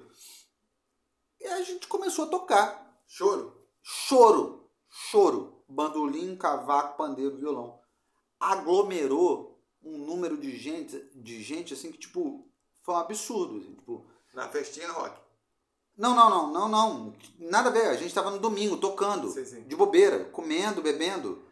E 1.40 1.46
a 1.48 1.62
gente 1.64 1.88
começou 1.88 2.26
a 2.26 2.30
tocar. 2.30 3.02
Choro? 3.08 3.66
Choro. 3.82 4.70
Choro. 4.90 5.64
Bandolim, 5.70 6.36
cavaco, 6.36 6.98
pandeiro, 6.98 7.38
violão. 7.38 7.80
Aglomerou 8.40 9.58
um 9.84 9.98
número 9.98 10.38
de 10.38 10.56
gente, 10.58 10.98
de 11.16 11.42
gente 11.42 11.74
assim 11.74 11.92
que, 11.92 11.98
tipo, 11.98 12.46
foi 12.84 12.94
um 12.96 12.98
absurdo. 12.98 13.58
Assim, 13.58 13.74
tipo, 13.76 14.06
Na 14.34 14.50
festinha 14.50 14.92
rock. 14.92 15.18
não, 15.98 16.14
não, 16.16 16.30
não, 16.30 16.52
não, 16.52 16.70
não. 16.70 17.16
Nada 17.40 17.70
a 17.70 17.72
ver. 17.72 17.88
A 17.88 17.94
gente 17.96 18.08
estava 18.08 18.32
no 18.32 18.40
domingo 18.40 18.78
tocando, 18.78 19.30
Sim, 19.32 19.46
sim. 19.46 19.64
de 19.64 19.76
bobeira, 19.76 20.26
comendo, 20.26 20.82
bebendo. 20.82 21.47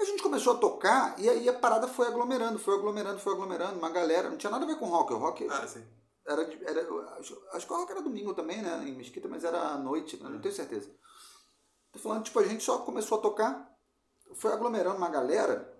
A 0.00 0.04
gente 0.04 0.22
começou 0.22 0.54
a 0.54 0.58
tocar 0.58 1.18
e 1.18 1.28
aí 1.28 1.48
a 1.48 1.52
parada 1.52 1.86
foi 1.86 2.06
aglomerando, 2.08 2.58
foi 2.58 2.74
aglomerando, 2.74 3.18
foi 3.20 3.32
aglomerando. 3.34 3.78
Uma 3.78 3.90
galera, 3.90 4.28
não 4.28 4.36
tinha 4.36 4.50
nada 4.50 4.64
a 4.64 4.68
ver 4.68 4.78
com 4.78 4.86
rock. 4.86 5.12
O 5.12 5.18
rock 5.18 5.46
Ah, 5.50 5.66
sim. 5.66 5.84
era, 6.26 6.42
era 6.64 7.18
acho, 7.18 7.40
acho 7.52 7.66
que 7.66 7.72
o 7.72 7.76
rock 7.76 7.92
era 7.92 8.02
domingo 8.02 8.34
também, 8.34 8.60
né? 8.62 8.82
Em 8.86 8.96
Mesquita, 8.96 9.28
mas 9.28 9.44
era 9.44 9.60
à 9.60 9.78
noite, 9.78 10.16
né? 10.22 10.28
não 10.28 10.40
tenho 10.40 10.54
certeza. 10.54 10.90
Tô 11.92 11.98
falando, 11.98 12.24
tipo, 12.24 12.38
a 12.40 12.44
gente 12.44 12.64
só 12.64 12.78
começou 12.78 13.18
a 13.18 13.22
tocar, 13.22 13.70
foi 14.34 14.52
aglomerando 14.52 14.96
uma 14.96 15.10
galera 15.10 15.70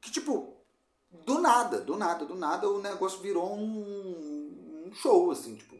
que, 0.00 0.10
tipo, 0.10 0.64
do 1.10 1.40
nada, 1.40 1.80
do 1.80 1.96
nada, 1.96 2.24
do 2.24 2.36
nada, 2.36 2.68
o 2.70 2.80
negócio 2.80 3.20
virou 3.20 3.52
um, 3.52 4.86
um 4.86 4.92
show, 4.94 5.30
assim, 5.30 5.56
tipo. 5.56 5.76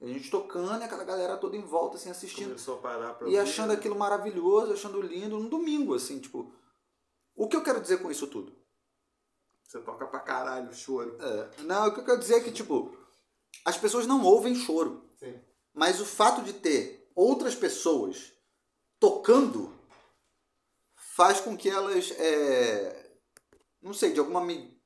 A 0.00 0.06
gente 0.06 0.30
tocando 0.30 0.82
e 0.82 0.84
aquela 0.84 1.04
galera 1.04 1.38
toda 1.38 1.56
em 1.56 1.62
volta, 1.62 1.96
assim, 1.96 2.10
assistindo. 2.10 2.48
Começou 2.48 2.78
a 2.78 2.82
parar 2.82 3.14
pra 3.14 3.26
E 3.28 3.30
ouvir. 3.36 3.38
achando 3.38 3.72
aquilo 3.72 3.96
maravilhoso, 3.98 4.72
achando 4.74 5.00
lindo, 5.00 5.38
num 5.38 5.48
domingo, 5.48 5.94
assim, 5.94 6.18
tipo. 6.18 6.52
O 7.34 7.48
que 7.48 7.56
eu 7.56 7.62
quero 7.62 7.80
dizer 7.80 8.02
com 8.02 8.10
isso 8.10 8.26
tudo? 8.26 8.54
Você 9.62 9.80
toca 9.80 10.06
pra 10.06 10.20
caralho, 10.20 10.72
choro. 10.74 11.16
É, 11.20 11.62
não, 11.62 11.88
o 11.88 11.94
que 11.94 12.00
eu 12.00 12.04
quero 12.04 12.18
dizer 12.18 12.36
é 12.36 12.40
que, 12.40 12.52
tipo, 12.52 12.96
as 13.64 13.76
pessoas 13.78 14.06
não 14.06 14.22
ouvem 14.22 14.54
choro. 14.54 15.02
Sim. 15.16 15.40
Mas 15.74 16.00
o 16.00 16.04
fato 16.06 16.42
de 16.42 16.52
ter 16.52 17.10
outras 17.14 17.54
pessoas 17.54 18.32
tocando 19.00 19.72
faz 20.94 21.40
com 21.40 21.56
que 21.56 21.68
elas, 21.68 22.10
é, 22.12 23.10
não 23.82 23.94
sei, 23.94 24.12
de 24.12 24.20
alguma, 24.20 24.40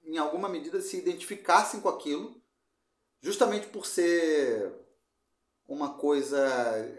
em 0.04 0.18
alguma 0.18 0.48
medida 0.48 0.80
se 0.80 0.96
identificassem 0.96 1.80
com 1.80 1.88
aquilo, 1.88 2.40
justamente 3.20 3.66
por 3.68 3.84
ser 3.86 4.72
uma 5.70 5.94
coisa 5.94 6.38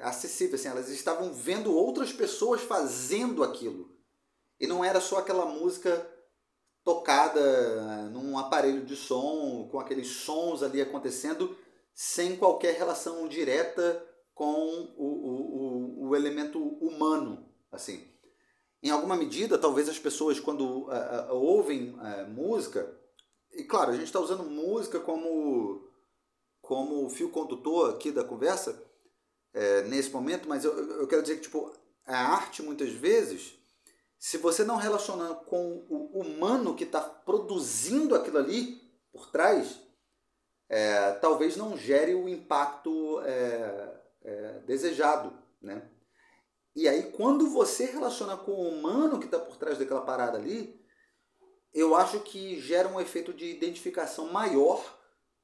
acessível. 0.01 0.55
Assim, 0.55 0.69
elas 0.69 0.89
estavam 0.89 1.33
vendo 1.33 1.75
outras 1.75 2.13
pessoas 2.13 2.61
fazendo 2.61 3.43
aquilo. 3.43 3.91
E 4.59 4.65
não 4.65 4.83
era 4.83 5.01
só 5.01 5.19
aquela 5.19 5.45
música 5.45 6.07
tocada 6.83 8.09
num 8.09 8.37
aparelho 8.37 8.85
de 8.85 8.95
som, 8.95 9.67
com 9.69 9.79
aqueles 9.79 10.07
sons 10.07 10.63
ali 10.63 10.81
acontecendo, 10.81 11.55
sem 11.93 12.37
qualquer 12.37 12.75
relação 12.75 13.27
direta 13.27 14.07
com 14.33 14.93
o, 14.97 15.05
o, 15.05 16.05
o, 16.05 16.07
o 16.07 16.15
elemento 16.15 16.59
humano, 16.59 17.45
assim. 17.71 18.07
Em 18.81 18.89
alguma 18.89 19.15
medida, 19.15 19.57
talvez 19.57 19.89
as 19.89 19.99
pessoas 19.99 20.39
quando 20.39 20.87
ah, 20.89 21.27
ah, 21.29 21.33
ouvem 21.33 21.95
ah, 21.99 22.23
música, 22.23 22.97
e 23.51 23.63
claro, 23.63 23.91
a 23.91 23.93
gente 23.93 24.05
está 24.05 24.19
usando 24.19 24.43
música 24.43 24.99
como 24.99 25.90
como 26.71 27.09
fio 27.09 27.27
condutor 27.27 27.89
aqui 27.89 28.13
da 28.13 28.23
conversa 28.23 28.81
eh, 29.53 29.81
nesse 29.89 30.09
momento, 30.09 30.47
mas 30.47 30.63
eu, 30.63 30.71
eu 31.01 31.05
quero 31.05 31.21
dizer 31.21 31.35
que 31.35 31.41
tipo 31.41 31.69
a 32.05 32.15
arte 32.15 32.63
muitas 32.63 32.91
vezes, 32.91 33.59
se 34.17 34.37
você 34.37 34.63
não 34.63 34.77
relacionar 34.77 35.35
com 35.43 35.85
o 35.89 36.21
humano 36.21 36.73
que 36.73 36.85
está 36.85 37.01
produzindo 37.01 38.15
aquilo 38.15 38.37
ali 38.37 38.81
por 39.11 39.29
trás, 39.29 39.81
é, 40.69 41.11
talvez 41.15 41.57
não 41.57 41.75
gere 41.75 42.15
o 42.15 42.29
impacto 42.29 43.19
é, 43.19 44.01
é, 44.23 44.59
desejado, 44.65 45.37
né? 45.61 45.91
E 46.73 46.87
aí, 46.87 47.11
quando 47.11 47.49
você 47.49 47.83
relaciona 47.83 48.37
com 48.37 48.53
o 48.53 48.69
humano 48.69 49.19
que 49.19 49.25
está 49.25 49.37
por 49.37 49.57
trás 49.57 49.77
daquela 49.77 50.05
parada 50.05 50.37
ali, 50.37 50.81
eu 51.73 51.95
acho 51.95 52.21
que 52.21 52.61
gera 52.61 52.87
um 52.87 53.01
efeito 53.01 53.33
de 53.33 53.45
identificação 53.45 54.31
maior 54.31 55.00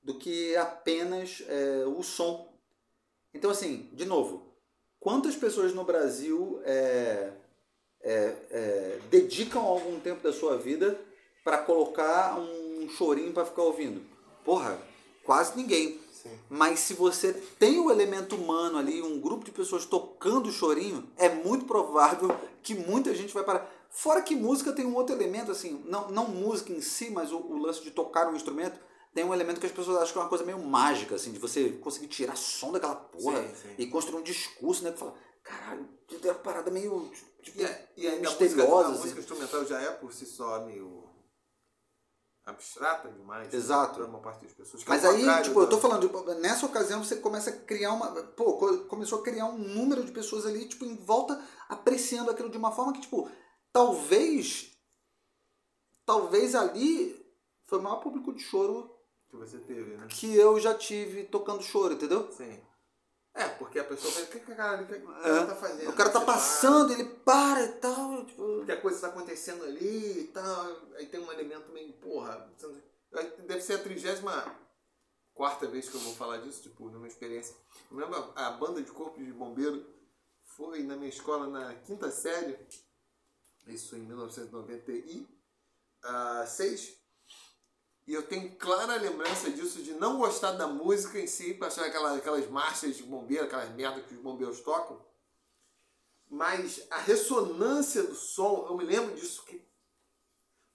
do 0.08 0.14
que 0.14 0.56
apenas 0.56 1.44
é, 1.50 1.84
o 1.86 2.02
som. 2.02 2.58
Então, 3.34 3.52
assim, 3.52 3.90
de 3.92 4.06
novo, 4.06 4.42
quantas 5.02 5.36
pessoas 5.36 5.74
no 5.74 5.84
Brasil 5.84 6.62
é, 6.64 7.34
é, 8.02 8.36
é, 8.50 9.00
dedicam 9.12 9.60
algum 9.60 10.00
tempo 10.00 10.24
da 10.24 10.32
sua 10.32 10.58
vida 10.58 10.98
para 11.44 11.58
colocar 11.58 12.40
um 12.40 12.88
chorinho 12.88 13.34
para 13.34 13.46
ficar 13.46 13.64
ouvindo? 13.64 14.02
Porra, 14.46 14.80
quase 15.26 15.58
ninguém. 15.58 16.00
Sim. 16.14 16.40
Mas 16.50 16.80
se 16.80 16.94
você 16.94 17.34
tem 17.60 17.78
o 17.78 17.92
elemento 17.92 18.38
humano 18.38 18.78
ali, 18.78 19.02
um 19.02 19.20
grupo 19.20 19.44
de 19.44 19.52
pessoas 19.52 19.86
tocando 19.86 20.50
chorinho, 20.54 21.06
é 21.18 21.28
muito 21.28 21.66
provável 21.66 22.34
que 22.64 22.74
muita 22.74 23.14
gente 23.14 23.34
vai 23.34 23.44
parar. 23.44 23.70
Fora 23.90 24.22
que 24.22 24.38
música 24.38 24.72
tem 24.72 24.86
um 24.86 24.96
outro 24.96 25.14
elemento, 25.14 25.52
assim, 25.52 25.84
não, 25.86 26.10
não 26.12 26.30
música 26.30 26.72
em 26.72 26.80
si, 26.80 27.10
mas 27.10 27.30
o, 27.30 27.40
o 27.40 27.58
lance 27.58 27.84
de 27.84 27.92
tocar 27.92 28.30
um 28.30 28.36
instrumento, 28.38 28.80
tem 29.18 29.26
um 29.26 29.34
elemento 29.34 29.60
que 29.60 29.66
as 29.66 29.72
pessoas 29.72 29.98
acham 29.98 30.14
que 30.14 30.20
é 30.20 30.22
uma 30.22 30.30
coisa 30.30 30.44
meio 30.44 30.60
mágica, 30.64 31.16
assim, 31.16 31.32
de 31.32 31.40
você 31.40 31.72
conseguir 31.72 32.08
tirar 32.08 32.36
som 32.38 32.72
daquela 32.72 32.94
porra 32.96 33.42
Sim, 33.48 33.56
sim. 33.56 33.76
e 33.80 33.88
construir 33.88 34.20
um 34.20 34.24
discurso, 34.24 34.84
né? 34.84 34.92
Que 34.92 35.00
fala, 35.00 35.16
caralho, 35.44 35.90
é 36.24 36.28
uma 36.28 36.36
parada 36.36 36.70
meio 36.70 37.12
tipo, 37.42 37.60
E, 37.60 37.66
a- 37.66 37.88
e 37.98 38.08
ainda 38.08 38.28
a 38.28 38.30
misteriosa. 38.30 38.64
música, 38.64 38.76
a 38.76 38.92
assim. 38.92 39.00
música 39.02 39.20
instrumental 39.22 39.66
já 39.66 39.82
é 39.82 39.92
por 39.94 40.14
si 40.14 40.26
só 40.28 40.64
meio 40.66 41.10
abstrata 42.46 43.10
demais. 43.10 43.52
Exato. 43.52 43.96
Para 43.96 44.06
uma 44.06 44.20
parte 44.20 44.44
das 44.46 44.54
pessoas. 44.54 44.84
que 44.84 44.90
é 44.90 44.94
Mas 44.94 45.04
aí, 45.04 45.44
tipo, 45.44 45.60
eu 45.62 45.66
da- 45.66 45.72
tô 45.72 45.80
falando, 45.80 46.02
tipo, 46.08 46.22
nessa 46.36 46.68
ocasião 46.68 47.04
você 47.04 47.16
começa 47.16 47.50
a 47.50 47.54
criar 47.58 47.94
uma. 47.94 48.12
Pô, 48.24 48.54
co- 48.58 48.86
começou 48.86 49.20
a 49.20 49.24
criar 49.24 49.46
um 49.46 49.58
número 49.58 50.04
de 50.04 50.12
pessoas 50.12 50.46
ali, 50.46 50.68
tipo, 50.68 50.86
em 50.86 50.96
volta, 50.96 51.44
apreciando 51.68 52.30
aquilo 52.30 52.50
de 52.52 52.58
uma 52.60 52.72
forma 52.72 52.94
que, 52.94 53.02
tipo, 53.02 53.28
talvez. 53.74 54.72
Talvez 56.06 56.54
ali 56.54 57.20
foi 57.66 57.80
o 57.80 57.82
maior 57.82 57.98
público 58.00 58.32
de 58.32 58.42
choro 58.44 58.96
que 59.30 59.36
você 59.36 59.60
teve, 59.60 59.98
né? 59.98 60.08
que 60.10 60.36
eu 60.36 60.60
já 60.60 60.74
tive 60.74 61.26
tocando 61.26 61.62
choro, 61.64 61.94
entendeu? 61.94 62.32
Sim. 62.32 62.60
É, 63.34 63.48
porque 63.50 63.78
a 63.78 63.84
pessoa 63.84 64.12
vai, 64.14 64.24
o 64.24 64.28
que 64.28 64.40
que 64.40 64.52
a 64.52 64.56
cara, 64.56 64.82
o 64.82 64.88
que 64.88 65.00
que 65.00 65.06
o 65.06 65.12
É. 65.12 65.46
tá 65.46 65.56
fazendo? 65.56 65.90
O 65.92 65.96
cara 65.96 66.10
tá 66.10 66.22
passando, 66.22 66.92
ele 66.94 67.04
para 67.04 67.66
e 67.66 67.72
tal. 67.74 68.26
Tipo, 68.26 68.44
porque 68.58 68.72
a 68.72 68.82
coisa 68.82 68.98
está 68.98 69.10
acontecendo 69.10 69.64
ali 69.64 70.22
e 70.22 70.28
tal, 70.30 70.66
aí 70.96 71.06
tem 71.06 71.20
um 71.20 71.32
elemento 71.32 71.72
meio, 71.72 71.94
porra, 71.94 72.52
deve 73.46 73.62
ser 73.62 73.74
a 73.74 73.84
trigésima 73.84 74.56
quarta 75.36 75.68
vez 75.68 75.88
que 75.88 75.94
eu 75.96 76.02
vou 76.02 76.16
falar 76.16 76.38
disso, 76.38 76.64
tipo, 76.64 76.90
numa 76.90 77.08
experiência. 77.08 77.56
Eu 77.92 77.98
lembro 77.98 78.16
a, 78.36 78.48
a 78.48 78.52
banda 78.52 78.82
de 78.82 78.90
corpo 78.92 79.24
de 79.24 79.32
bombeiro 79.32 79.86
foi 80.42 80.82
na 80.82 80.96
minha 80.96 81.10
escola 81.10 81.46
na 81.46 81.76
quinta 81.76 82.10
série, 82.10 82.58
isso 83.68 83.96
em 83.96 84.00
1996, 84.00 86.97
e 88.08 88.14
eu 88.14 88.24
tenho 88.24 88.56
clara 88.56 88.96
lembrança 88.96 89.52
disso, 89.52 89.84
de 89.84 89.94
não 89.94 90.18
gostar 90.18 90.54
da 90.54 90.66
música 90.66 91.20
em 91.20 91.28
si, 91.28 91.54
pra 91.54 91.68
achar 91.68 91.86
aquelas, 91.86 92.18
aquelas 92.18 92.50
marchas 92.50 92.96
de 92.96 93.04
bombeiro, 93.04 93.44
aquelas 93.44 93.70
merdas 93.76 94.06
que 94.06 94.14
os 94.14 94.22
bombeiros 94.22 94.62
tocam, 94.62 95.06
mas 96.30 96.88
a 96.90 97.00
ressonância 97.00 98.04
do 98.04 98.16
som, 98.16 98.66
eu 98.70 98.78
me 98.78 98.86
lembro 98.86 99.14
disso, 99.14 99.44
que, 99.44 99.62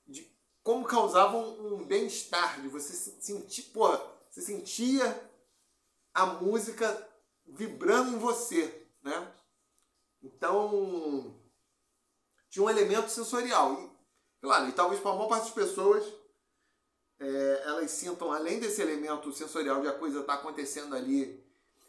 de 0.07 0.31
como 0.63 0.85
causava 0.85 1.39
um, 1.39 1.77
um 1.77 1.85
bem-estar, 1.87 2.61
de 2.61 2.69
você 2.69 2.93
se 2.93 3.19
sentir, 3.23 3.63
porra, 3.71 4.01
você 4.31 4.43
sentia 4.43 5.31
a 6.13 6.27
música 6.27 7.09
vibrando 7.47 8.15
em 8.15 8.19
você, 8.19 8.87
né? 9.03 9.33
Então, 10.23 11.35
tinha 12.51 12.63
um 12.63 12.71
elemento 12.71 13.11
sensorial. 13.11 13.73
E, 13.83 13.91
claro, 14.41 14.69
e 14.69 14.73
talvez 14.73 15.01
para 15.01 15.11
a 15.11 15.15
maior 15.15 15.29
parte 15.29 15.45
das 15.45 15.55
pessoas, 15.55 16.05
é, 17.23 17.63
elas 17.65 17.91
sintam, 17.93 18.33
além 18.33 18.59
desse 18.59 18.83
elemento 18.83 19.33
sensorial 19.33 19.81
de 19.81 19.87
a 19.87 19.93
coisa 19.93 20.21
estar 20.21 20.35
acontecendo 20.35 20.97
ali, 20.97 21.41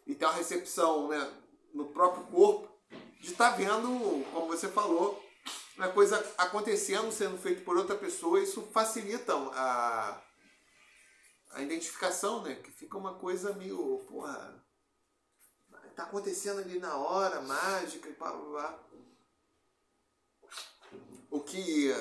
e 0.06 0.14
ter 0.14 0.26
uma 0.26 0.34
recepção 0.34 1.08
né, 1.08 1.34
no 1.74 1.88
próprio 1.88 2.24
corpo, 2.26 2.72
de 3.20 3.32
estar 3.32 3.52
vendo, 3.52 4.24
como 4.32 4.48
você 4.48 4.68
falou, 4.68 5.24
uma 5.76 5.90
coisa 5.90 6.24
acontecendo, 6.38 7.12
sendo 7.12 7.38
feito 7.38 7.64
por 7.64 7.76
outra 7.76 7.96
pessoa, 7.96 8.40
isso 8.40 8.62
facilita 8.72 9.34
a, 9.34 10.22
a 11.52 11.62
identificação, 11.64 12.44
né? 12.44 12.56
Que 12.56 12.70
fica 12.72 12.96
uma 12.96 13.16
coisa 13.16 13.54
meio, 13.54 14.06
porra, 14.08 14.64
tá 15.96 16.04
acontecendo 16.04 16.60
ali 16.60 16.78
na 16.78 16.96
hora, 16.96 17.42
mágica 17.42 18.08
e 18.08 18.14
pá, 18.14 18.32
pá, 18.32 18.40
pá. 18.40 18.80
O 21.32 21.40
que 21.40 21.92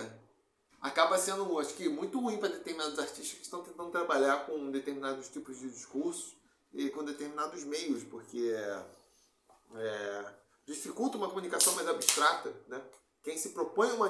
acaba 0.82 1.16
sendo, 1.16 1.58
acho 1.60 1.74
que, 1.74 1.88
muito 1.88 2.18
ruim 2.18 2.38
para 2.38 2.48
determinados 2.48 2.98
artistas 2.98 3.38
que 3.38 3.44
estão 3.44 3.62
tentando 3.62 3.90
trabalhar 3.90 4.44
com 4.46 4.70
determinados 4.70 5.28
tipos 5.28 5.58
de 5.58 5.70
discurso 5.70 6.36
e 6.72 6.90
com 6.90 7.04
determinados 7.04 7.62
meios, 7.62 8.02
porque 8.02 8.52
é, 9.76 10.34
dificulta 10.66 11.16
uma 11.16 11.28
comunicação 11.28 11.74
mais 11.74 11.88
abstrata, 11.88 12.52
né? 12.66 12.82
Quem 13.22 13.38
se 13.38 13.50
propõe 13.50 13.90
a 13.90 13.94
uma, 13.94 14.08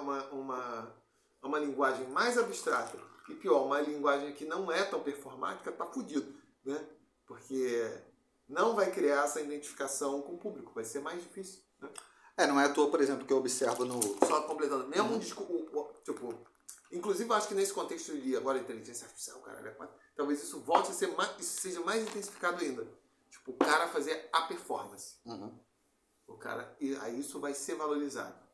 uma, 0.00 0.24
uma, 0.30 0.96
uma 1.42 1.58
linguagem 1.58 2.08
mais 2.08 2.38
abstrata 2.38 2.98
e 3.28 3.34
pior, 3.34 3.66
uma 3.66 3.80
linguagem 3.80 4.32
que 4.32 4.46
não 4.46 4.72
é 4.72 4.82
tão 4.84 5.00
performática, 5.00 5.70
tá 5.70 5.84
fudido, 5.84 6.34
né? 6.64 6.88
Porque 7.26 8.02
não 8.48 8.74
vai 8.74 8.90
criar 8.90 9.24
essa 9.24 9.42
identificação 9.42 10.22
com 10.22 10.34
o 10.34 10.38
público, 10.38 10.72
vai 10.74 10.84
ser 10.84 11.00
mais 11.00 11.22
difícil. 11.22 11.60
Né? 11.80 11.90
É, 12.36 12.46
não 12.46 12.58
é 12.58 12.64
à 12.64 12.72
toa, 12.72 12.90
por 12.90 13.00
exemplo, 13.00 13.26
que 13.26 13.32
eu 13.32 13.38
observo 13.38 13.84
no. 13.84 14.00
Só 14.26 14.42
completando, 14.42 14.88
mesmo 14.88 15.14
um 15.14 15.18
disco, 15.18 15.44
tipo, 16.04 16.34
inclusive 16.92 17.28
eu 17.28 17.34
acho 17.34 17.48
que 17.48 17.54
nesse 17.54 17.72
contexto 17.72 18.16
de 18.16 18.36
agora 18.36 18.58
inteligência 18.58 19.06
artificial, 19.06 19.40
caralho, 19.40 19.68
é 19.68 19.88
talvez 20.14 20.42
isso 20.42 20.60
volte 20.60 20.90
a 20.90 20.94
ser 20.94 21.08
mais, 21.08 21.38
isso 21.38 21.60
seja 21.60 21.80
mais 21.80 22.02
intensificado 22.02 22.62
ainda. 22.62 22.86
Tipo, 23.30 23.52
o 23.52 23.56
cara 23.56 23.88
fazer 23.88 24.28
a 24.32 24.42
performance. 24.42 25.16
Uhum. 25.24 25.58
O 26.26 26.36
cara, 26.36 26.76
e 26.80 26.94
aí 26.96 27.18
isso 27.18 27.40
vai 27.40 27.54
ser 27.54 27.74
valorizado. 27.74 28.44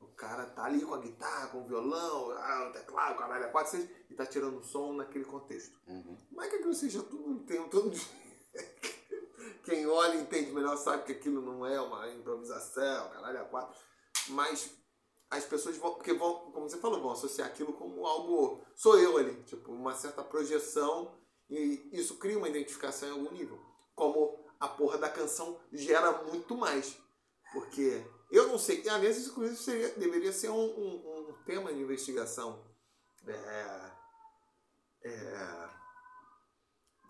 O 0.00 0.08
cara 0.08 0.46
tá 0.46 0.64
ali 0.64 0.80
com 0.80 0.94
a 0.94 0.98
guitarra, 0.98 1.48
com 1.48 1.62
o 1.62 1.66
violão, 1.66 2.30
ah, 2.30 2.68
o 2.70 2.72
teclado, 2.72 3.14
o 3.14 3.18
caralho, 3.18 3.44
a 3.44 3.48
quatro, 3.48 3.72
seis, 3.72 3.90
e 4.08 4.14
tá 4.14 4.24
tirando 4.24 4.64
som 4.64 4.94
naquele 4.94 5.24
contexto. 5.24 5.78
Uhum. 5.86 6.16
Mas 6.32 6.48
que 6.48 6.56
aquilo 6.56 6.74
seja 6.74 7.02
tudo, 7.02 7.44
tem 7.44 7.68
todo 7.68 7.92
Quem 9.64 9.86
olha 9.86 10.14
e 10.14 10.22
entende 10.22 10.52
melhor 10.52 10.76
sabe 10.76 11.04
que 11.04 11.12
aquilo 11.12 11.42
não 11.42 11.66
é 11.66 11.80
uma 11.80 12.08
improvisação, 12.10 13.10
caralho, 13.10 13.40
a 13.40 13.44
quatro. 13.44 13.78
Mas 14.28 14.70
as 15.30 15.44
pessoas 15.44 15.76
vão, 15.76 15.94
porque 15.94 16.12
vão, 16.12 16.50
como 16.52 16.68
você 16.68 16.78
falou, 16.78 17.00
vão 17.00 17.12
associar 17.12 17.48
aquilo 17.48 17.72
como 17.72 18.06
algo, 18.06 18.64
sou 18.74 18.98
eu 18.98 19.16
ali, 19.16 19.42
tipo, 19.44 19.72
uma 19.72 19.94
certa 19.94 20.22
projeção 20.22 21.18
e 21.48 21.88
isso 21.92 22.18
cria 22.18 22.38
uma 22.38 22.48
identificação 22.48 23.08
em 23.08 23.12
algum 23.12 23.32
nível. 23.32 23.60
Como 23.94 24.44
a 24.60 24.68
porra 24.68 24.98
da 24.98 25.08
canção 25.08 25.60
gera 25.72 26.22
muito 26.24 26.56
mais. 26.56 26.96
Porque 27.52 28.04
eu 28.30 28.48
não 28.48 28.58
sei, 28.58 28.88
às 28.88 29.00
vezes 29.00 29.28
inclusive 29.28 29.56
seria, 29.56 29.90
deveria 29.90 30.32
ser 30.32 30.50
um, 30.50 30.64
um, 30.64 31.30
um 31.30 31.44
tema 31.44 31.72
de 31.72 31.80
investigação. 31.80 32.64
É, 33.26 33.92
é, 35.04 35.70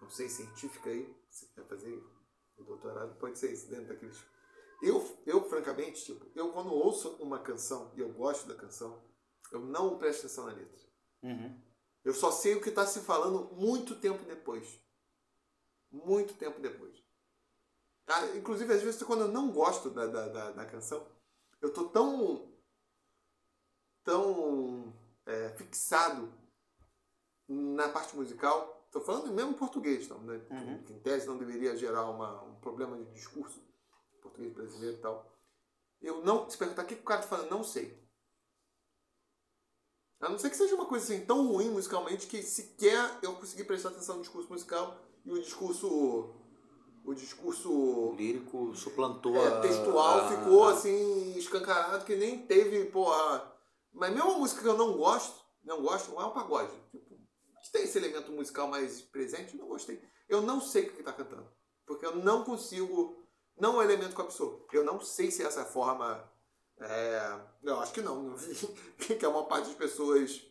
não 0.01 0.09
sei, 0.11 0.29
científica 0.29 0.91
aí, 0.91 1.15
você 1.29 1.47
quer 1.55 1.67
fazer 1.67 2.03
doutorado, 2.59 3.19
pode 3.19 3.39
ser 3.39 3.53
isso, 3.53 3.69
dentro 3.69 3.89
daqueles. 3.89 4.25
Eu, 4.83 5.19
eu, 5.25 5.49
francamente, 5.49 6.05
tipo, 6.05 6.27
eu 6.35 6.53
quando 6.53 6.73
ouço 6.73 7.11
uma 7.21 7.39
canção 7.39 7.93
e 7.97 8.01
eu 8.01 8.13
gosto 8.13 8.47
da 8.47 8.55
canção, 8.55 9.03
eu 9.51 9.61
não 9.61 9.99
presto 9.99 10.27
atenção 10.27 10.47
na 10.47 10.53
letra. 10.53 10.87
Uhum. 11.23 11.61
Eu 12.05 12.15
só 12.15 12.31
sei 12.31 12.55
o 12.55 12.61
que 12.61 12.69
está 12.69 12.87
se 12.87 13.01
falando 13.01 13.55
muito 13.55 13.97
tempo 13.97 14.25
depois. 14.25 14.81
Muito 15.91 16.35
tempo 16.35 16.61
depois. 16.61 17.03
Ah, 18.07 18.37
inclusive, 18.37 18.73
às 18.73 18.83
vezes, 18.83 19.03
quando 19.03 19.23
eu 19.23 19.29
não 19.29 19.51
gosto 19.51 19.91
da, 19.91 20.07
da, 20.07 20.29
da, 20.29 20.51
da 20.53 20.67
canção, 20.67 21.07
eu 21.61 21.73
tô 21.73 21.89
tão. 21.89 22.53
tão 24.05 24.95
é, 25.25 25.49
fixado 25.51 26.33
na 27.49 27.89
parte 27.89 28.15
musical. 28.15 28.85
Estou 28.87 29.03
falando 29.03 29.33
mesmo 29.33 29.51
em 29.51 29.59
português, 29.59 30.05
então, 30.05 30.21
né? 30.21 30.41
Uhum. 30.51 30.83
que 30.85 30.93
em 30.93 31.01
tese 31.01 31.27
não 31.27 31.37
deveria 31.37 31.77
gerar 31.77 32.09
uma, 32.09 32.43
um 32.45 32.55
problema 32.61 32.97
de 32.97 33.05
discurso 33.13 33.61
português 34.27 34.53
brasileiro 34.55 34.97
e 34.97 35.01
tal. 35.01 35.33
Eu 36.01 36.23
não. 36.25 36.49
Se 36.49 36.57
perguntar 36.59 36.83
o 36.83 36.87
que 36.87 36.95
o 36.95 37.03
cara 37.03 37.21
está 37.21 37.37
falando, 37.37 37.51
não 37.51 37.65
sei. 37.65 37.99
A 40.21 40.29
não 40.29 40.39
ser 40.39 40.51
que 40.51 40.57
seja 40.57 40.75
uma 40.75 40.87
coisa 40.87 41.05
assim 41.05 41.25
tão 41.27 41.47
ruim 41.47 41.71
musicalmente 41.71 42.27
que 42.27 42.43
sequer 42.43 43.19
eu 43.23 43.35
consegui 43.37 43.65
prestar 43.65 43.91
atenção 43.91 44.17
no 44.17 44.23
discurso 44.23 44.49
musical 44.49 44.99
e 45.25 45.31
o 45.33 45.41
discurso. 45.41 46.35
O 47.05 47.15
discurso. 47.15 48.13
Lírico 48.17 48.75
suplantou. 48.75 49.37
É, 49.37 49.47
a- 49.49 49.61
textual 49.61 50.21
a- 50.21 50.29
ficou 50.29 50.69
assim, 50.69 51.37
escancarado, 51.39 52.05
que 52.05 52.17
nem 52.17 52.45
teve, 52.47 52.87
porra. 52.87 53.53
Mas 53.93 54.13
mesmo 54.13 54.31
uma 54.31 54.39
música 54.39 54.61
que 54.63 54.67
eu 54.69 54.77
não 54.77 54.97
gosto, 54.97 55.41
não 55.63 55.83
gosto, 55.83 56.11
não 56.11 56.21
é 56.21 56.27
um 56.27 56.33
pagode. 56.33 56.73
Tipo, 56.91 57.17
que 57.63 57.71
tem 57.73 57.85
esse 57.85 57.97
elemento 57.99 58.33
musical 58.33 58.67
mais 58.69 59.01
presente, 59.03 59.55
eu 59.55 59.61
não 59.61 59.69
gostei. 59.69 60.03
Eu 60.29 60.43
não 60.43 60.61
sei 60.61 60.87
o 60.89 60.93
que 60.93 60.99
está 61.01 61.13
cantando. 61.13 61.49
Porque 61.87 62.05
eu 62.05 62.17
não 62.17 62.43
consigo. 62.43 63.25
Não 63.59 63.75
é 63.75 63.77
um 63.79 63.83
elemento 63.83 64.15
que 64.69 64.77
eu 64.77 64.85
não 64.85 65.01
sei 65.01 65.31
se 65.31 65.43
essa 65.43 65.65
forma. 65.65 66.31
É, 66.79 67.41
eu 67.63 67.81
acho 67.81 67.93
que 67.93 68.03
não. 68.03 68.37
que 68.99 69.25
é 69.25 69.29
uma 69.29 69.45
parte 69.45 69.67
das 69.69 69.77
pessoas 69.77 70.43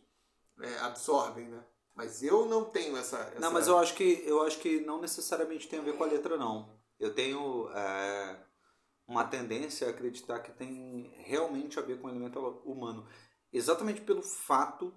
é, 0.60 0.78
absorvem, 0.78 1.46
né? 1.46 1.64
Mas 1.94 2.22
eu 2.22 2.46
não 2.46 2.64
tenho 2.64 2.96
essa. 2.96 3.18
essa... 3.18 3.40
Não, 3.40 3.52
mas 3.52 3.68
eu 3.68 3.78
acho 3.78 3.94
que 3.94 4.22
eu 4.26 4.42
acho 4.42 4.58
que 4.58 4.80
não 4.80 5.00
necessariamente 5.00 5.68
tem 5.68 5.78
a 5.78 5.82
ver 5.82 5.96
com 5.96 6.04
a 6.04 6.08
letra, 6.08 6.36
não. 6.36 6.76
Eu 6.98 7.14
tenho 7.14 7.70
é, 7.70 8.44
uma 9.06 9.24
tendência 9.24 9.86
a 9.86 9.90
acreditar 9.90 10.40
que 10.40 10.50
tem 10.52 11.14
realmente 11.18 11.78
a 11.78 11.82
ver 11.82 12.00
com 12.00 12.08
o 12.08 12.10
elemento 12.10 12.40
humano. 12.64 13.06
Exatamente 13.52 14.00
pelo 14.00 14.22
fato 14.22 14.92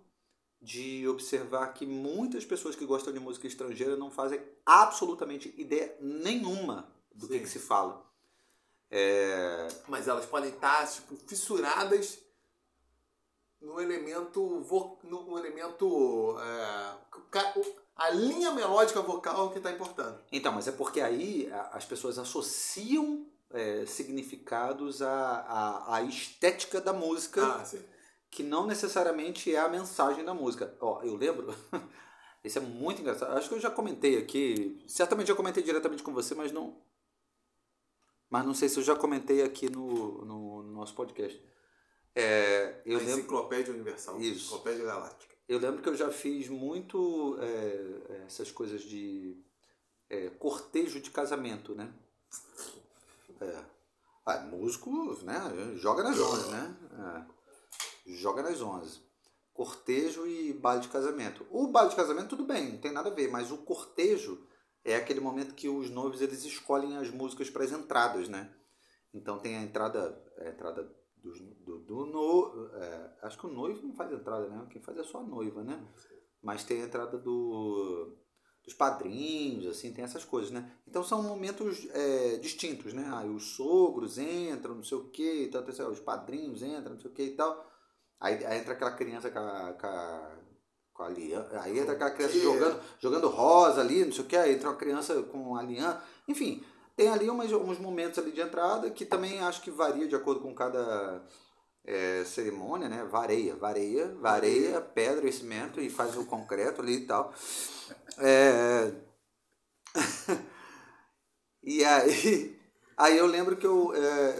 de 0.62 1.08
observar 1.08 1.74
que 1.74 1.86
muitas 1.86 2.44
pessoas 2.44 2.76
que 2.76 2.86
gostam 2.86 3.14
de 3.14 3.20
música 3.20 3.48
estrangeira 3.48 3.96
não 3.96 4.12
fazem 4.12 4.42
absolutamente 4.66 5.54
ideia 5.58 5.96
nenhuma 6.02 6.92
do 7.14 7.28
que, 7.28 7.34
Sim. 7.36 7.40
que 7.44 7.50
se 7.50 7.60
fala. 7.60 8.06
É, 8.92 9.68
Mas 9.88 10.08
elas 10.08 10.26
podem 10.26 10.50
estar 10.50 10.88
tipo, 10.88 11.16
fissuradas 11.28 12.20
no 13.62 13.80
elemento. 13.80 14.62
vo- 14.62 14.98
No, 15.04 15.24
no 15.24 15.38
elemento. 15.38 16.38
é, 16.40 16.98
a 17.96 18.10
linha 18.12 18.52
melódica 18.52 19.02
vocal 19.02 19.52
que 19.52 19.58
está 19.58 19.72
importando. 19.72 20.20
Então, 20.32 20.52
mas 20.54 20.68
é 20.68 20.72
porque 20.72 21.02
aí 21.02 21.52
as 21.72 21.86
pessoas 21.86 22.18
associam 22.18 23.26
é, 23.52 23.86
significados 23.86 25.02
à, 25.02 25.12
à, 25.42 25.96
à 25.96 26.02
estética 26.04 26.80
da 26.80 26.94
música, 26.94 27.44
Ah, 27.46 27.64
que 28.32 28.42
não 28.44 28.66
necessariamente 28.68 29.54
é 29.54 29.60
a 29.60 29.68
mensagem 29.68 30.24
da 30.24 30.34
música. 30.34 30.76
Ó, 30.80 31.02
eu 31.04 31.16
lembro, 31.16 31.54
isso 32.44 32.58
é 32.60 32.62
muito 32.62 33.02
engraçado. 33.02 33.36
Acho 33.38 33.50
que 33.50 33.56
eu 33.56 33.60
já 33.60 33.70
comentei 33.72 34.18
aqui, 34.18 34.82
certamente 34.88 35.28
já 35.28 35.36
comentei 35.36 35.62
diretamente 35.64 36.04
com 36.04 36.14
você, 36.14 36.34
mas 36.36 36.52
não. 36.52 36.78
Mas 38.30 38.46
não 38.46 38.54
sei 38.54 38.70
se 38.70 38.78
eu 38.80 38.84
já 38.84 38.96
comentei 38.96 39.42
aqui 39.42 39.70
no, 39.70 40.24
no, 40.24 40.64
no 40.64 40.72
nosso 40.72 40.94
podcast. 40.94 41.42
É, 42.16 42.82
eu 42.86 42.98
a 42.98 43.00
lembro. 43.00 43.20
enciclopédia 43.20 43.74
universal. 43.74 44.20
Isso. 44.20 44.42
Enciclopédia 44.42 44.86
galáctica. 44.86 45.36
Eu 45.48 45.58
lembro 45.58 45.82
que 45.82 45.90
eu 45.90 45.96
já 45.96 46.12
fiz 46.12 46.48
muito 46.48 47.38
é, 47.42 48.24
essas 48.28 48.52
coisas 48.52 48.82
de 48.82 49.44
é, 50.10 50.30
cortejo 50.30 51.00
de 51.00 51.10
casamento, 51.10 51.74
né? 51.74 51.92
É. 53.42 53.64
Ah, 54.26 54.40
músico, 54.42 55.18
né? 55.24 55.42
Joga 55.76 56.04
nas 56.04 56.20
onze, 56.20 56.52
né? 56.52 56.78
É. 58.06 58.12
Joga 58.14 58.44
nas 58.44 58.62
onze. 58.62 59.02
Cortejo 59.54 60.28
e 60.28 60.54
baile 60.54 60.82
de 60.84 60.88
casamento. 60.90 61.46
O 61.50 61.68
baile 61.68 61.90
de 61.90 61.96
casamento, 61.96 62.30
tudo 62.30 62.46
bem, 62.46 62.74
não 62.74 62.78
tem 62.78 62.92
nada 62.92 63.10
a 63.10 63.14
ver, 63.14 63.30
mas 63.30 63.52
o 63.52 63.58
cortejo 63.58 64.46
é 64.84 64.96
aquele 64.96 65.20
momento 65.20 65.56
que 65.56 65.68
os 65.68 65.90
noivos 65.90 66.22
eles 66.22 66.44
escolhem 66.44 66.98
as 66.98 67.10
músicas 67.10 67.50
para 67.50 67.64
as 67.64 67.72
entradas, 67.72 68.30
né? 68.30 68.54
Então 69.14 69.40
tem 69.40 69.58
a 69.58 69.62
entrada, 69.62 70.22
a 70.40 70.50
entrada 70.50 70.84
do, 71.18 71.34
do, 71.66 71.80
do 71.80 72.06
no, 72.06 72.70
é, 72.76 73.18
acho 73.24 73.38
que 73.38 73.48
o 73.48 73.52
noivo 73.52 73.86
não 73.86 73.96
faz 73.96 74.12
entrada, 74.12 74.48
né? 74.48 74.68
Quem 74.70 74.82
faz 74.82 74.98
é 74.98 75.04
só 75.04 75.20
a 75.20 75.24
noiva, 75.24 75.64
né? 75.64 75.84
Mas 76.42 76.64
tem 76.64 76.82
a 76.82 76.86
entrada 76.86 77.18
do, 77.18 78.16
dos 78.64 78.74
padrinhos, 78.74 79.68
assim, 79.68 79.92
tem 79.92 80.04
essas 80.04 80.24
coisas, 80.24 80.52
né? 80.52 80.72
Então 80.88 81.04
são 81.04 81.22
momentos 81.22 81.88
é, 81.92 82.38
distintos, 82.38 82.94
né? 82.94 83.10
Aí 83.14 83.30
os 83.30 83.56
sogros 83.56 84.18
entram, 84.18 84.76
não 84.76 84.84
sei 84.84 84.98
o 84.98 85.10
que, 85.10 85.48
tal, 85.48 85.64
tal, 85.64 85.76
tal, 85.76 85.92
os 85.92 86.00
padrinhos 86.00 86.64
entram, 86.64 86.94
não 86.94 87.00
sei 87.00 87.12
o 87.12 87.14
que 87.14 87.24
e 87.24 87.36
tal. 87.36 87.70
Aí, 88.20 88.46
aí 88.46 88.60
entra 88.60 88.74
aquela 88.74 88.92
criança 88.92 89.32
com 89.32 89.40
a, 89.40 89.74
com 89.74 89.88
a, 89.88 90.39
com 91.00 91.04
a 91.04 91.62
aí 91.64 91.80
entra 91.80 91.94
aquela 91.94 92.12
criança 92.12 92.38
jogando, 92.38 92.82
jogando 93.00 93.28
rosa 93.30 93.80
ali, 93.80 94.04
não 94.04 94.12
sei 94.12 94.26
o 94.26 94.28
que, 94.28 94.36
aí 94.36 94.54
entra 94.54 94.68
uma 94.68 94.76
criança 94.76 95.24
com 95.24 95.56
aliança, 95.56 96.04
enfim, 96.28 96.62
tem 96.94 97.08
ali 97.08 97.30
umas, 97.30 97.50
uns 97.54 97.80
momentos 97.80 98.20
ali 98.20 98.34
de 98.34 98.42
entrada 98.42 98.92
que 98.92 99.06
também 99.06 99.40
acho 99.40 99.62
que 99.62 99.72
varia 99.72 100.10
de 100.10 100.16
acordo 100.16 100.42
com 100.42 100.54
cada 100.54 101.24
é, 101.86 102.26
cerimônia, 102.26 102.90
né? 102.90 103.06
Vareia, 103.06 103.56
vareia, 103.56 104.14
vareia, 104.16 104.82
pedra 104.82 105.30
e 105.30 105.32
cimento 105.32 105.80
e 105.80 105.90
faz 105.90 106.18
o 106.18 106.26
concreto 106.26 106.82
ali 106.82 106.96
e 106.96 107.06
tal. 107.08 107.34
É... 108.18 108.92
e 111.64 111.86
aí, 111.86 112.60
aí 112.98 113.18
eu 113.18 113.26
lembro 113.26 113.56
que 113.56 113.66
eu, 113.66 113.94
é, 113.96 114.36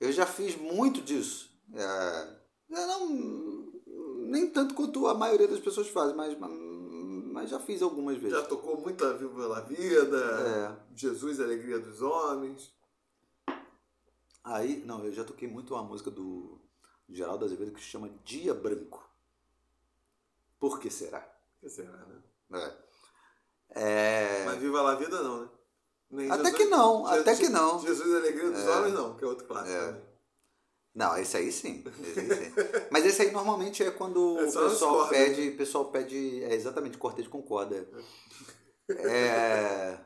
eu 0.00 0.10
já 0.10 0.24
fiz 0.24 0.56
muito 0.56 1.02
disso. 1.02 1.50
É, 1.74 2.28
eu 2.70 2.86
não, 2.86 3.53
nem 4.34 4.50
tanto 4.50 4.74
quanto 4.74 5.06
a 5.06 5.14
maioria 5.14 5.48
das 5.48 5.60
pessoas 5.60 5.88
faz, 5.88 6.12
mas, 6.14 6.36
mas 6.38 7.48
já 7.50 7.58
fiz 7.58 7.80
algumas 7.82 8.16
vezes. 8.18 8.36
Já 8.38 8.44
tocou 8.44 8.80
muito 8.80 9.04
a 9.04 9.12
Viva 9.14 9.46
la 9.46 9.60
Vida, 9.60 10.76
É. 10.76 10.76
Jesus, 10.96 11.40
Alegria 11.40 11.78
dos 11.78 12.02
Homens. 12.02 12.74
Aí, 14.42 14.82
não, 14.84 15.04
eu 15.04 15.12
já 15.12 15.24
toquei 15.24 15.48
muito 15.48 15.74
uma 15.74 15.82
música 15.82 16.10
do 16.10 16.60
Geraldo 17.08 17.44
Azevedo 17.44 17.72
que 17.72 17.80
se 17.80 17.86
chama 17.86 18.10
Dia 18.24 18.52
Branco. 18.52 19.02
Por 20.60 20.78
que 20.78 20.90
será? 20.90 21.26
Que 21.60 21.68
será, 21.68 21.92
né? 21.92 22.22
É. 22.52 22.84
É, 23.76 24.44
Mas 24.44 24.58
Viva 24.58 24.82
la 24.82 24.94
Vida 24.96 25.22
não, 25.22 25.42
né? 25.42 25.48
Nem 26.10 26.30
Até 26.30 26.52
que 26.52 26.66
não, 26.66 27.04
Jesus- 27.06 27.20
até 27.20 27.36
que 27.36 27.48
não. 27.48 27.80
Jesus, 27.80 28.14
Alegria 28.14 28.50
dos 28.50 28.60
É. 28.60 28.70
Homens 28.76 28.94
não, 28.94 29.16
que 29.16 29.24
é 29.24 29.26
outro 29.26 29.46
clássico. 29.46 29.74
É. 29.76 29.92
né? 29.92 30.02
Não, 30.94 31.16
esse 31.16 31.36
aí 31.36 31.50
sim. 31.50 31.82
Esse 32.00 32.20
aí 32.20 32.28
sim. 32.30 32.52
Mas 32.90 33.04
esse 33.04 33.22
aí 33.22 33.32
normalmente 33.32 33.82
é 33.82 33.90
quando 33.90 34.38
É 34.38 34.44
o 34.44 34.52
pessoal 34.52 35.08
pede. 35.08 35.48
O 35.48 35.56
pessoal 35.56 35.84
pede. 35.86 36.44
É 36.44 36.54
exatamente, 36.54 36.96
cortejo 36.98 37.28
com 37.30 37.42
corda. 37.42 37.88
É. 38.88 39.98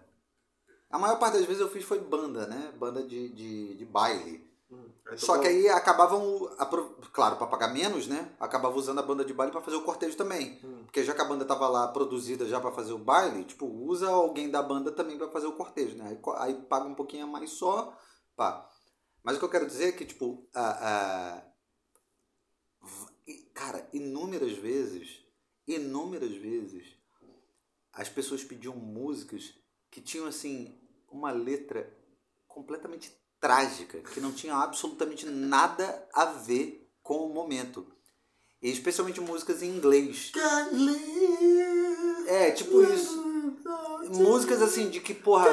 A 0.91 0.99
maior 0.99 1.19
parte 1.19 1.35
das 1.35 1.45
vezes 1.45 1.61
eu 1.61 1.69
fiz 1.69 1.85
foi 1.85 2.01
banda, 2.01 2.47
né? 2.47 2.73
Banda 2.79 3.03
de, 3.03 3.29
de, 3.31 3.75
de 3.77 3.85
baile. 3.85 4.49
Hum. 4.71 4.89
Só 5.17 5.35
tocou- 5.35 5.43
que 5.43 5.49
aí 5.49 5.69
acabavam, 5.69 6.51
claro, 7.13 7.37
para 7.37 7.47
pagar 7.47 7.69
menos, 7.69 8.07
né? 8.07 8.31
Acabava 8.41 8.77
usando 8.77 8.99
a 8.99 9.03
banda 9.03 9.25
de 9.25 9.35
baile 9.35 9.53
para 9.53 9.61
fazer 9.61 9.77
o 9.77 9.83
cortejo 9.83 10.17
também. 10.17 10.59
Hum. 10.65 10.85
Porque 10.85 11.05
já 11.05 11.15
que 11.15 11.21
a 11.21 11.25
banda 11.25 11.45
tava 11.45 11.69
lá 11.69 11.89
produzida 11.89 12.47
já 12.47 12.61
para 12.61 12.73
fazer 12.73 12.93
o 12.93 12.99
baile, 12.99 13.45
tipo, 13.45 13.67
usa 13.67 14.09
alguém 14.09 14.51
da 14.51 14.63
banda 14.63 14.91
também 14.91 15.19
para 15.19 15.29
fazer 15.29 15.47
o 15.47 15.53
cortejo, 15.53 15.97
né? 15.97 16.09
Aí, 16.09 16.19
aí 16.39 16.55
paga 16.63 16.87
um 16.87 16.95
pouquinho 16.95 17.25
a 17.25 17.29
mais 17.29 17.51
só, 17.51 17.95
pá. 18.37 18.67
Mas 19.29 19.37
o 19.37 19.41
que 19.41 19.45
eu 19.45 19.51
quero 19.51 19.67
dizer 19.67 19.89
é 19.89 19.93
que, 19.93 20.07
tipo, 20.07 20.43
a, 20.55 21.37
a- 21.37 21.43
cara, 23.53 23.87
inúmeras 23.93 24.53
vezes, 24.53 25.19
inúmeras 25.67 26.33
vezes, 26.33 26.87
as 27.93 28.09
pessoas 28.09 28.43
pediam 28.43 28.75
músicas 28.75 29.53
que 29.91 30.01
tinham, 30.01 30.27
assim, 30.27 30.75
uma 31.11 31.31
letra 31.31 31.95
completamente 32.47 33.13
trágica, 33.39 34.01
que 34.01 34.19
não 34.19 34.33
tinha 34.33 34.55
absolutamente 34.57 35.27
nada 35.27 36.09
a 36.15 36.25
ver 36.25 36.91
com 37.03 37.27
o 37.27 37.35
momento. 37.35 37.87
E 38.63 38.71
especialmente 38.71 39.21
músicas 39.21 39.63
em 39.63 39.69
inglês. 39.77 40.31
É, 42.29 42.51
tipo 42.53 42.83
isso. 42.83 43.23
Músicas 44.09 44.63
assim 44.63 44.89
de 44.89 45.01
que, 45.01 45.13
porra, 45.13 45.51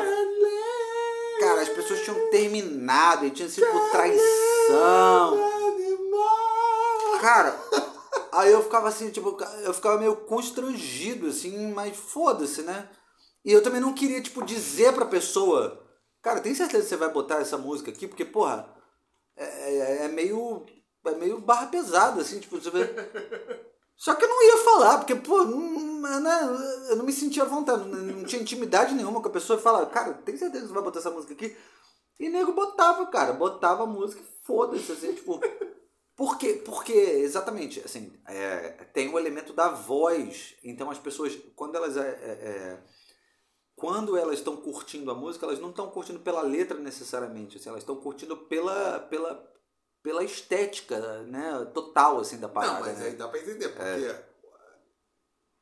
cara, 1.39 1.61
as 1.61 1.69
pessoas 1.69 2.01
tinham 2.01 2.29
terminado 2.29 3.25
e 3.25 3.31
tinha 3.31 3.49
sido 3.49 3.67
por 3.67 3.91
traição. 3.91 5.37
Cara, 7.21 7.59
aí 8.31 8.51
eu 8.51 8.61
ficava 8.63 8.87
assim, 8.89 9.09
tipo, 9.09 9.37
eu 9.63 9.73
ficava 9.73 9.97
meio 9.97 10.15
constrangido, 10.17 11.27
assim, 11.27 11.71
mas 11.73 11.95
foda-se, 11.95 12.61
né? 12.61 12.89
E 13.43 13.51
eu 13.51 13.61
também 13.63 13.79
não 13.81 13.93
queria, 13.93 14.21
tipo, 14.21 14.43
dizer 14.43 14.93
pra 14.93 15.05
pessoa, 15.05 15.83
cara, 16.21 16.41
tem 16.41 16.53
certeza 16.55 16.83
que 16.83 16.89
você 16.89 16.95
vai 16.97 17.09
botar 17.11 17.37
essa 17.41 17.57
música 17.57 17.91
aqui? 17.91 18.07
Porque, 18.07 18.25
porra, 18.25 18.67
é, 19.37 19.45
é- 19.45 20.05
é 20.05 20.07
meio. 20.07 20.65
É 21.07 21.11
meio 21.11 21.39
barra 21.39 21.67
pesada, 21.67 22.21
assim, 22.21 22.39
tipo, 22.39 22.59
você 22.59 22.71
vê. 22.71 22.83
Só 23.97 24.13
que 24.13 24.25
eu 24.25 24.29
não 24.29 24.43
ia 24.43 24.57
falar, 24.57 24.97
porque, 24.97 25.15
pô, 25.15 25.43
né, 25.45 26.39
eu 26.89 26.95
não 26.97 27.05
me 27.05 27.13
sentia 27.13 27.43
à 27.43 27.45
vontade, 27.45 27.87
não, 27.87 28.23
tinha 28.25 28.41
intimidade 28.41 28.93
nenhuma 28.93 29.21
com 29.21 29.27
a 29.27 29.31
pessoa 29.31 29.57
e 29.57 29.61
falar, 29.61 29.85
cara, 29.87 30.13
tem 30.13 30.35
certeza 30.35 30.63
que 30.63 30.67
você 30.67 30.73
vai 30.73 30.83
botar 30.83 30.99
essa 30.99 31.11
música 31.11 31.33
aqui? 31.33 31.55
E 32.19 32.29
nego 32.29 32.53
botava, 32.53 33.05
cara, 33.07 33.33
botava 33.33 33.83
a 33.83 33.87
música 33.87 34.21
e 34.21 34.45
foda-se, 34.45 34.91
assim, 34.91 35.13
tipo. 35.13 35.39
Por 36.15 36.37
quê? 36.37 36.61
Porque, 36.65 36.93
exatamente, 36.93 37.81
assim, 37.83 38.13
é, 38.25 38.69
tem 38.93 39.13
o 39.13 39.19
elemento 39.19 39.51
da 39.51 39.69
voz. 39.69 40.55
Então 40.63 40.89
as 40.89 40.97
pessoas, 40.97 41.37
quando 41.55 41.75
elas. 41.75 41.97
é, 41.97 42.07
é, 42.07 42.31
é, 42.31 42.83
quando 43.75 44.15
elas 44.15 44.35
estão 44.35 44.55
curtindo 44.55 45.11
a 45.11 45.13
música, 45.13 45.45
elas 45.45 45.59
não 45.59 45.71
estão 45.71 45.89
curtindo 45.89 46.19
pela 46.19 46.41
letra 46.41 46.77
necessariamente, 46.79 47.57
assim, 47.57 47.67
elas 47.67 47.81
estão 47.81 47.97
curtindo 47.97 48.37
pela, 48.37 49.01
pela, 49.01 49.35
pela 50.05 50.23
estética, 50.23 51.23
né, 51.23 51.65
total, 51.73 52.19
assim, 52.19 52.39
da 52.39 52.47
parada. 52.47 52.73
Não, 52.75 52.81
mas 52.81 52.99
né? 52.99 53.07
aí 53.07 53.15
dá 53.15 53.27
pra 53.27 53.39
entender, 53.39 53.69
porque 53.69 54.23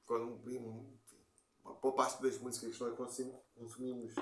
quando 0.05 0.37
uma 1.63 1.73
boa 1.75 1.95
parte 1.95 2.21
das 2.21 2.37
músicas 2.39 2.75
que 2.75 2.83
nós 2.83 2.93
consumimos 3.55 4.13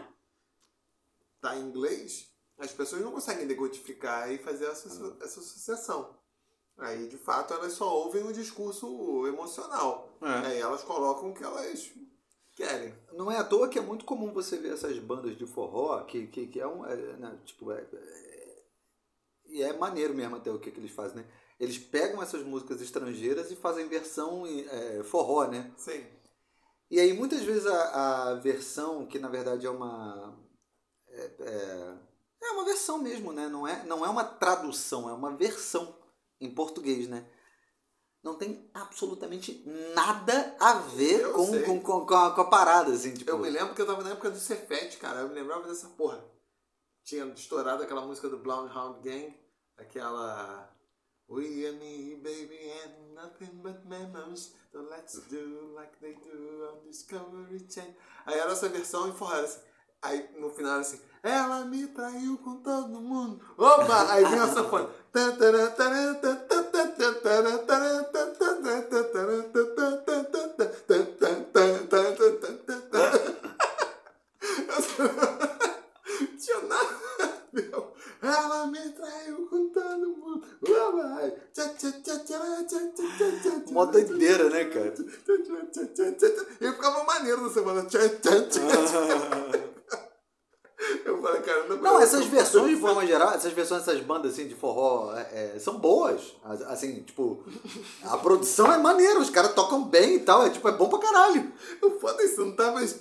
tá 1.42 1.58
em 1.58 1.64
inglês, 1.64 2.32
as 2.60 2.72
pessoas 2.72 3.02
não 3.02 3.12
conseguem 3.12 3.48
decodificar 3.48 4.32
e 4.32 4.38
fazer 4.38 4.66
essa, 4.66 4.90
essa 5.24 5.40
associação. 5.40 6.16
Aí, 6.78 7.08
de 7.08 7.18
fato, 7.18 7.56
elas 7.56 7.74
só 7.74 7.92
ouvem 7.92 8.24
o 8.24 8.32
discurso 8.32 9.26
emocional. 9.26 10.16
É. 10.22 10.48
Aí 10.48 10.60
elas 10.60 10.84
colocam 10.84 11.32
o 11.32 11.34
que 11.34 11.44
elas 11.44 11.92
querem. 12.56 12.94
Não 13.14 13.32
é 13.32 13.38
à 13.38 13.44
toa 13.44 13.68
que 13.68 13.80
é 13.80 13.82
muito 13.82 14.06
comum 14.06 14.32
você 14.32 14.58
ver 14.58 14.74
essas 14.74 15.00
bandas 15.00 15.36
de 15.36 15.48
forró, 15.48 16.04
que, 16.04 16.28
que, 16.28 16.46
que 16.46 16.60
é 16.60 16.68
um. 16.68 16.86
é, 16.86 16.96
né, 16.96 17.40
tipo, 17.44 17.72
é, 17.72 17.82
é- 17.82 18.31
e 19.52 19.62
é 19.62 19.74
maneiro 19.78 20.14
mesmo 20.14 20.38
até 20.38 20.50
o 20.50 20.60
que, 20.60 20.72
que 20.72 20.80
eles 20.80 20.92
fazem, 20.92 21.18
né? 21.18 21.26
Eles 21.60 21.78
pegam 21.78 22.22
essas 22.24 22.44
músicas 22.44 22.82
estrangeiras 22.82 23.52
e 23.52 23.56
fazem 23.56 23.88
versão 23.88 24.46
é, 24.48 25.04
forró, 25.04 25.46
né? 25.48 25.72
Sim. 25.78 26.04
E 26.90 27.00
aí 27.00 27.14
muitas 27.14 27.44
vezes 27.44 27.68
a, 27.68 28.30
a 28.30 28.34
versão, 28.36 29.06
que 29.06 29.20
na 29.20 29.30
verdade 29.30 29.66
é 29.66 29.70
uma. 29.70 30.38
É, 31.08 31.32
é, 31.40 31.94
é 32.44 32.52
uma 32.52 32.66
versão 32.66 32.98
mesmo, 32.98 33.32
né? 33.32 33.48
Não 33.48 33.68
é, 33.68 33.84
não 33.86 34.06
é 34.06 34.10
uma 34.10 34.24
tradução, 34.24 35.10
é 35.10 35.14
uma 35.14 35.36
versão 35.36 35.96
em 36.40 36.50
português, 36.54 37.08
né? 37.08 37.26
Não 38.24 38.36
tem 38.36 38.70
absolutamente 38.74 39.64
nada 39.96 40.56
a 40.60 40.74
ver 40.74 41.22
Eu 41.22 41.34
com, 41.34 41.62
com, 41.64 41.82
com, 41.82 42.06
com, 42.06 42.14
a, 42.14 42.32
com 42.36 42.42
a 42.42 42.50
parada, 42.50 42.92
assim, 42.92 43.14
tipo. 43.14 43.30
Eu 43.30 43.40
me 43.40 43.50
lembro 43.50 43.74
que 43.74 43.82
eu 43.82 43.88
tava 43.88 44.04
na 44.04 44.12
época 44.12 44.30
do 44.30 44.40
Cefete, 44.40 44.98
cara. 44.98 45.22
Eu 45.22 45.30
me 45.30 45.36
lembrava 45.36 45.68
dessa 45.68 45.90
porra. 45.90 46.24
Tinha 47.04 47.26
estourado 47.26 47.82
aquela 47.82 48.06
música 48.06 48.30
do 48.30 48.38
Bloodhound 48.38 49.00
Gang, 49.02 49.36
aquela. 49.82 50.70
We 51.28 51.66
and 51.66 51.80
me, 51.80 52.16
baby, 52.22 52.60
and 52.84 53.16
nothing 53.16 53.62
but 53.64 53.86
memories. 53.88 54.52
So 54.72 54.86
let's 54.90 55.20
do 55.30 55.74
like 55.74 55.98
they 56.02 56.14
do 56.14 56.68
on 56.68 56.86
Discovery 56.86 57.66
Channel. 57.70 57.96
Aí 58.26 58.38
era 58.38 58.52
essa 58.52 58.68
versão 58.68 59.08
em 59.08 59.14
forró. 59.14 59.40
Assim. 59.40 59.62
Aí 60.02 60.30
no 60.38 60.50
final 60.50 60.74
era 60.74 60.82
assim. 60.82 61.00
Ela 61.24 61.64
me 61.66 61.88
traiu 61.88 62.38
com 62.40 62.58
todo 62.58 63.00
mundo. 63.00 63.40
Opa! 63.58 64.12
Aí 64.12 64.26
vem 64.26 64.40
a 64.40 64.48
sanfona. 64.48 64.90
Tinha 76.40 76.62
nada 76.64 77.24
a 77.24 77.28
ver. 77.54 77.72
Ela 78.22 78.68
me 78.68 78.90
traiu 78.90 79.48
com 79.48 79.70
todo 79.70 80.18
mundo. 80.18 80.48
Opa! 80.62 81.12
Mó 83.72 83.86
doideira, 83.86 84.50
né, 84.50 84.66
cara? 84.66 84.94
E 86.62 86.72
ficava 86.72 87.04
maneiro 87.04 87.42
nessa 87.42 87.54
semana. 87.56 87.88
Eu 91.06 91.22
falei, 91.22 91.42
cara, 91.42 91.64
não 91.68 91.78
Não, 91.78 92.00
essas 92.02 92.26
versões, 92.26 92.70
de 92.76 92.76
forma 92.82 93.06
geral, 93.06 93.34
essas 93.34 93.54
versões 93.54 93.84
dessas 93.86 94.02
bandas 94.02 94.34
assim, 94.34 94.48
de 94.48 94.56
forró 94.56 95.14
é, 95.16 95.54
é, 95.56 95.60
são 95.60 95.78
boas. 95.78 96.36
As- 96.44 96.62
Assim, 96.64 97.04
tipo, 97.04 97.44
a 98.04 98.18
produção 98.18 98.72
é 98.74 98.78
maneira, 98.80 99.20
os 99.20 99.30
caras 99.30 99.54
tocam 99.54 99.84
bem 99.84 100.16
e 100.16 100.20
tal, 100.22 100.44
é 100.46 100.50
tipo, 100.50 100.68
é 100.68 100.72
bom 100.72 100.90
pra 100.90 100.98
caralho. 101.00 101.52
O 101.84 101.92
foda 102.00 102.22
é 102.24 102.26
isso, 102.26 102.42
eu 102.42 102.46
não 102.48 102.56
tava 102.56 102.84
es- 102.84 103.00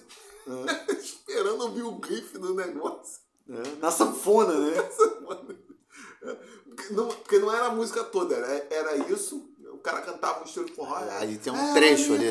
esperando 1.02 1.62
ouvir 1.62 1.82
o 1.82 1.98
riff 2.00 2.36
do 2.38 2.54
negócio. 2.54 3.20
É, 3.48 3.76
Na 3.80 3.90
sanfona, 3.90 4.52
né? 4.54 4.82
Porque 6.68 6.92
não, 6.94 7.08
porque 7.08 7.38
não 7.38 7.50
era 7.52 7.66
a 7.66 7.74
música 7.74 8.04
toda, 8.04 8.34
era, 8.36 8.66
era 8.70 8.96
isso. 9.10 9.49
O 9.80 9.82
cara 9.82 10.02
cantava 10.02 10.40
um 10.42 10.44
estilo 10.44 10.66
de 10.66 10.72
forró. 10.74 10.94
Aí 10.96 11.38
tem 11.38 11.50
um 11.50 11.56
"Ela 11.56 11.72
trecho 11.72 12.12
ali, 12.12 12.24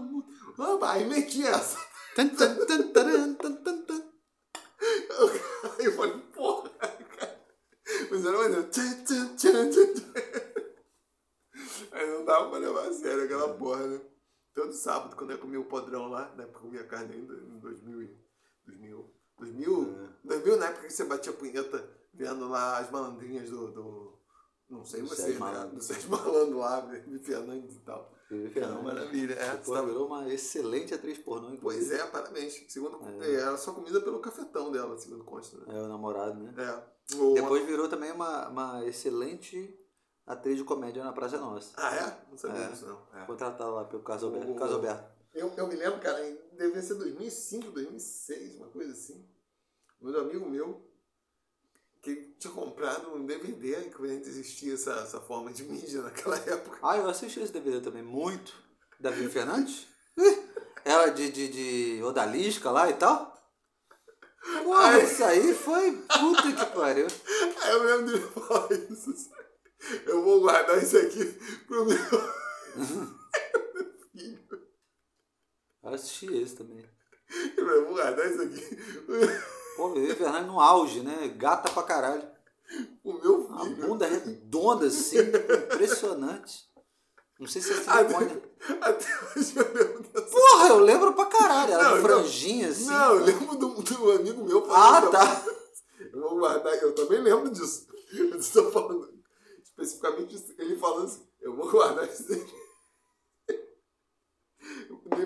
mundo. 0.00 0.26
Opa, 0.58 0.92
Aí 0.92 1.04
metia 1.04 1.50
essa. 1.50 1.78
Aí 5.78 5.86
eu 5.86 5.92
falei, 5.92 6.18
porra, 6.34 6.68
cara. 6.70 7.40
Mas 8.10 8.26
era 8.26 8.36
maneiro. 8.38 8.68
Aí 11.92 12.10
não 12.10 12.24
dava 12.24 12.50
pra 12.50 12.58
levar 12.58 12.88
a 12.88 12.92
sério 12.92 13.24
aquela 13.24 13.54
porra, 13.54 13.86
né? 13.86 14.00
Todo 14.52 14.72
sábado, 14.72 15.14
quando 15.14 15.30
eu 15.30 15.38
comia 15.38 15.60
o 15.60 15.64
podrão 15.64 16.08
lá, 16.08 16.34
na 16.36 16.42
época 16.42 16.58
eu 16.58 16.62
comia 16.62 16.84
carne 16.84 17.14
ainda, 17.14 17.34
em 17.34 17.58
2000, 17.60 18.02
e- 18.02 18.18
2000, 18.66 19.14
2000, 19.38 20.08
2000 20.24 20.56
na 20.56 20.66
época 20.66 20.86
que 20.88 20.92
você 20.92 21.04
batia 21.04 21.32
punheta 21.32 21.88
vendo 22.12 22.48
lá 22.48 22.78
as 22.78 22.90
malandrinhas 22.90 23.48
do, 23.48 23.70
do 23.70 24.11
não 24.72 24.84
sei 24.84 25.02
Do 25.02 25.08
você, 25.08 25.22
Sérgio 25.22 25.34
né? 25.40 25.46
Malandro. 25.52 25.76
Do 25.76 25.82
Sérgio 25.82 26.10
Malandro 26.10 26.58
lá, 26.58 26.80
de 26.80 27.18
Fernandes 27.18 27.76
e 27.76 27.80
tal. 27.80 28.12
Era 28.54 28.66
uma 28.68 28.82
maravilha. 28.82 29.34
É, 29.34 29.56
Pô, 29.56 29.74
sabe? 29.74 29.88
virou 29.88 30.06
uma 30.06 30.32
excelente 30.32 30.94
atriz 30.94 31.18
pornô, 31.18 31.54
Pois 31.60 31.90
é, 31.90 32.06
parabéns. 32.06 32.64
Segundo, 32.68 32.98
É. 33.22 33.34
Era 33.34 33.56
só 33.58 33.72
comida 33.72 34.00
pelo 34.00 34.20
cafetão 34.20 34.72
dela, 34.72 34.96
segundo 34.98 35.22
consta, 35.24 35.58
né? 35.58 35.64
É 35.68 35.82
o 35.82 35.88
namorado, 35.88 36.40
né? 36.42 36.54
É. 36.56 37.14
O- 37.16 37.34
Depois 37.34 37.66
virou 37.66 37.88
também 37.90 38.10
uma, 38.10 38.48
uma 38.48 38.86
excelente 38.86 39.78
atriz 40.26 40.56
de 40.56 40.64
comédia 40.64 41.04
na 41.04 41.12
Praça 41.12 41.36
Nossa. 41.36 41.72
Ah, 41.76 41.94
é? 41.94 42.30
Não 42.30 42.38
sabia 42.38 42.62
É. 42.62 42.68
disso, 42.68 42.86
não. 42.86 43.20
É. 43.20 43.26
Contratada 43.26 43.70
lá 43.70 43.84
pelo 43.84 44.02
Carlos 44.02 44.24
Alberto. 44.24 44.50
O- 44.50 44.54
Carlos 44.54 44.76
Alberto. 44.76 45.12
Eu, 45.34 45.52
eu 45.56 45.66
me 45.66 45.74
lembro, 45.76 46.00
cara, 46.00 46.18
devia 46.56 46.80
ser 46.80 46.94
2005, 46.94 47.70
2006, 47.70 48.56
uma 48.56 48.68
coisa 48.68 48.92
assim. 48.92 49.28
Um 50.00 50.08
amigo 50.16 50.48
meu 50.48 50.80
que 52.02 52.34
tinha 52.38 52.52
comprado 52.52 53.14
um 53.14 53.24
DVD, 53.24 53.88
que 53.90 54.02
ainda 54.02 54.28
existia 54.28 54.74
essa, 54.74 54.92
essa 54.94 55.20
forma 55.20 55.52
de 55.52 55.62
mídia 55.62 56.02
naquela 56.02 56.36
época. 56.50 56.78
Ah, 56.82 56.96
eu 56.96 57.08
assisti 57.08 57.40
esse 57.40 57.52
DVD 57.52 57.80
também, 57.80 58.02
muito. 58.02 58.52
Davi 58.98 59.28
Fernandes? 59.28 59.86
Ela 60.84 61.10
de, 61.10 61.30
de, 61.30 61.48
de 61.48 62.02
Odalisca 62.02 62.70
lá 62.70 62.90
e 62.90 62.94
tal? 62.94 63.32
Porra, 64.64 65.00
isso 65.00 65.22
aí 65.22 65.54
foi 65.54 65.92
puta 65.92 66.52
que 66.52 66.66
pariu. 66.74 67.06
Aí 67.62 67.72
eu 67.72 67.82
lembro 67.84 68.06
dele 68.06 68.32
falar 68.32 68.72
isso. 68.72 69.30
Eu 70.04 70.24
vou 70.24 70.40
guardar 70.40 70.82
isso 70.82 70.98
aqui 70.98 71.24
pro 71.66 71.84
meu 71.84 71.98
filho. 74.12 74.48
Eu 75.84 75.94
assisti 75.94 76.26
esse 76.34 76.56
também. 76.56 76.84
Eu 77.56 77.84
vou 77.84 77.94
guardar 77.94 78.28
isso 78.28 78.42
aqui. 78.42 78.78
Pô, 79.76 79.90
Vivi 79.90 80.14
Fernandes 80.14 80.46
no 80.46 80.60
auge, 80.60 81.00
né? 81.00 81.28
Gata 81.36 81.70
pra 81.70 81.82
caralho. 81.82 82.22
O 83.04 83.12
meu 83.14 83.46
filho. 83.48 83.86
bunda 83.86 84.06
redonda, 84.06 84.86
assim, 84.86 85.18
impressionante. 85.18 86.64
Não 87.38 87.46
sei 87.46 87.60
se 87.60 87.72
é 87.72 87.76
silicone. 87.76 88.42
Até 88.80 89.06
hoje 89.36 89.54
eu 89.56 89.72
lembro 89.74 90.02
dessa. 90.04 90.26
Porra, 90.26 90.68
eu 90.68 90.78
lembro 90.78 91.12
pra 91.12 91.26
caralho. 91.26 91.72
Ela 91.72 91.82
Não, 91.82 91.90
de 91.90 91.96
não. 91.96 92.02
franjinha, 92.02 92.68
assim. 92.68 92.86
Não, 92.86 93.14
eu 93.16 93.24
lembro 93.24 93.56
do, 93.56 93.68
do 93.82 94.12
amigo 94.12 94.44
meu 94.44 94.64
Ah, 94.70 95.00
falando. 95.00 95.10
tá. 95.10 95.44
Eu 96.12 96.20
vou 96.20 96.36
guardar, 96.40 96.74
eu 96.82 96.92
também 96.94 97.20
lembro 97.22 97.48
disso. 97.50 97.86
Eu 98.12 98.36
estou 98.36 98.70
falando 98.72 99.08
especificamente 99.64 100.44
ele 100.58 100.76
falando 100.76 101.06
assim, 101.06 101.22
eu 101.40 101.56
vou 101.56 101.70
guardar 101.70 102.06
isso 102.06 102.28
daqui. 102.28 102.54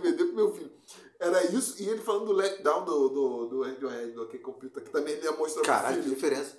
DVD 0.00 0.24
pro 0.24 0.34
meu 0.34 0.52
filho. 0.54 0.72
Era 1.18 1.44
isso, 1.52 1.82
e 1.82 1.88
ele 1.88 2.02
falando 2.02 2.26
do 2.26 2.32
letdown 2.32 2.84
do, 2.84 3.08
do, 3.08 3.46
do 3.46 3.62
Radiohead, 3.62 4.12
do 4.12 4.22
OK 4.22 4.38
Computer, 4.40 4.82
que 4.84 4.90
também 4.90 5.14
ele 5.14 5.24
ia 5.24 5.32
mostrar 5.32 5.62
Caralho, 5.62 6.02
que 6.02 6.08
diferença. 6.10 6.58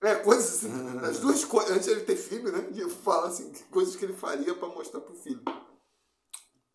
É, 0.00 0.14
coisas 0.16 0.56
assim, 0.64 0.98
as 1.00 1.18
duas 1.18 1.44
coisas, 1.44 1.72
antes 1.72 1.86
de 1.86 1.90
ele 1.92 2.04
ter 2.04 2.16
filho, 2.16 2.52
né? 2.52 2.70
E 2.72 2.88
fala 2.88 3.26
assim, 3.28 3.52
coisas 3.70 3.96
que 3.96 4.04
ele 4.04 4.14
faria 4.14 4.54
pra 4.54 4.68
mostrar 4.68 5.00
pro 5.00 5.14
filho. 5.14 5.42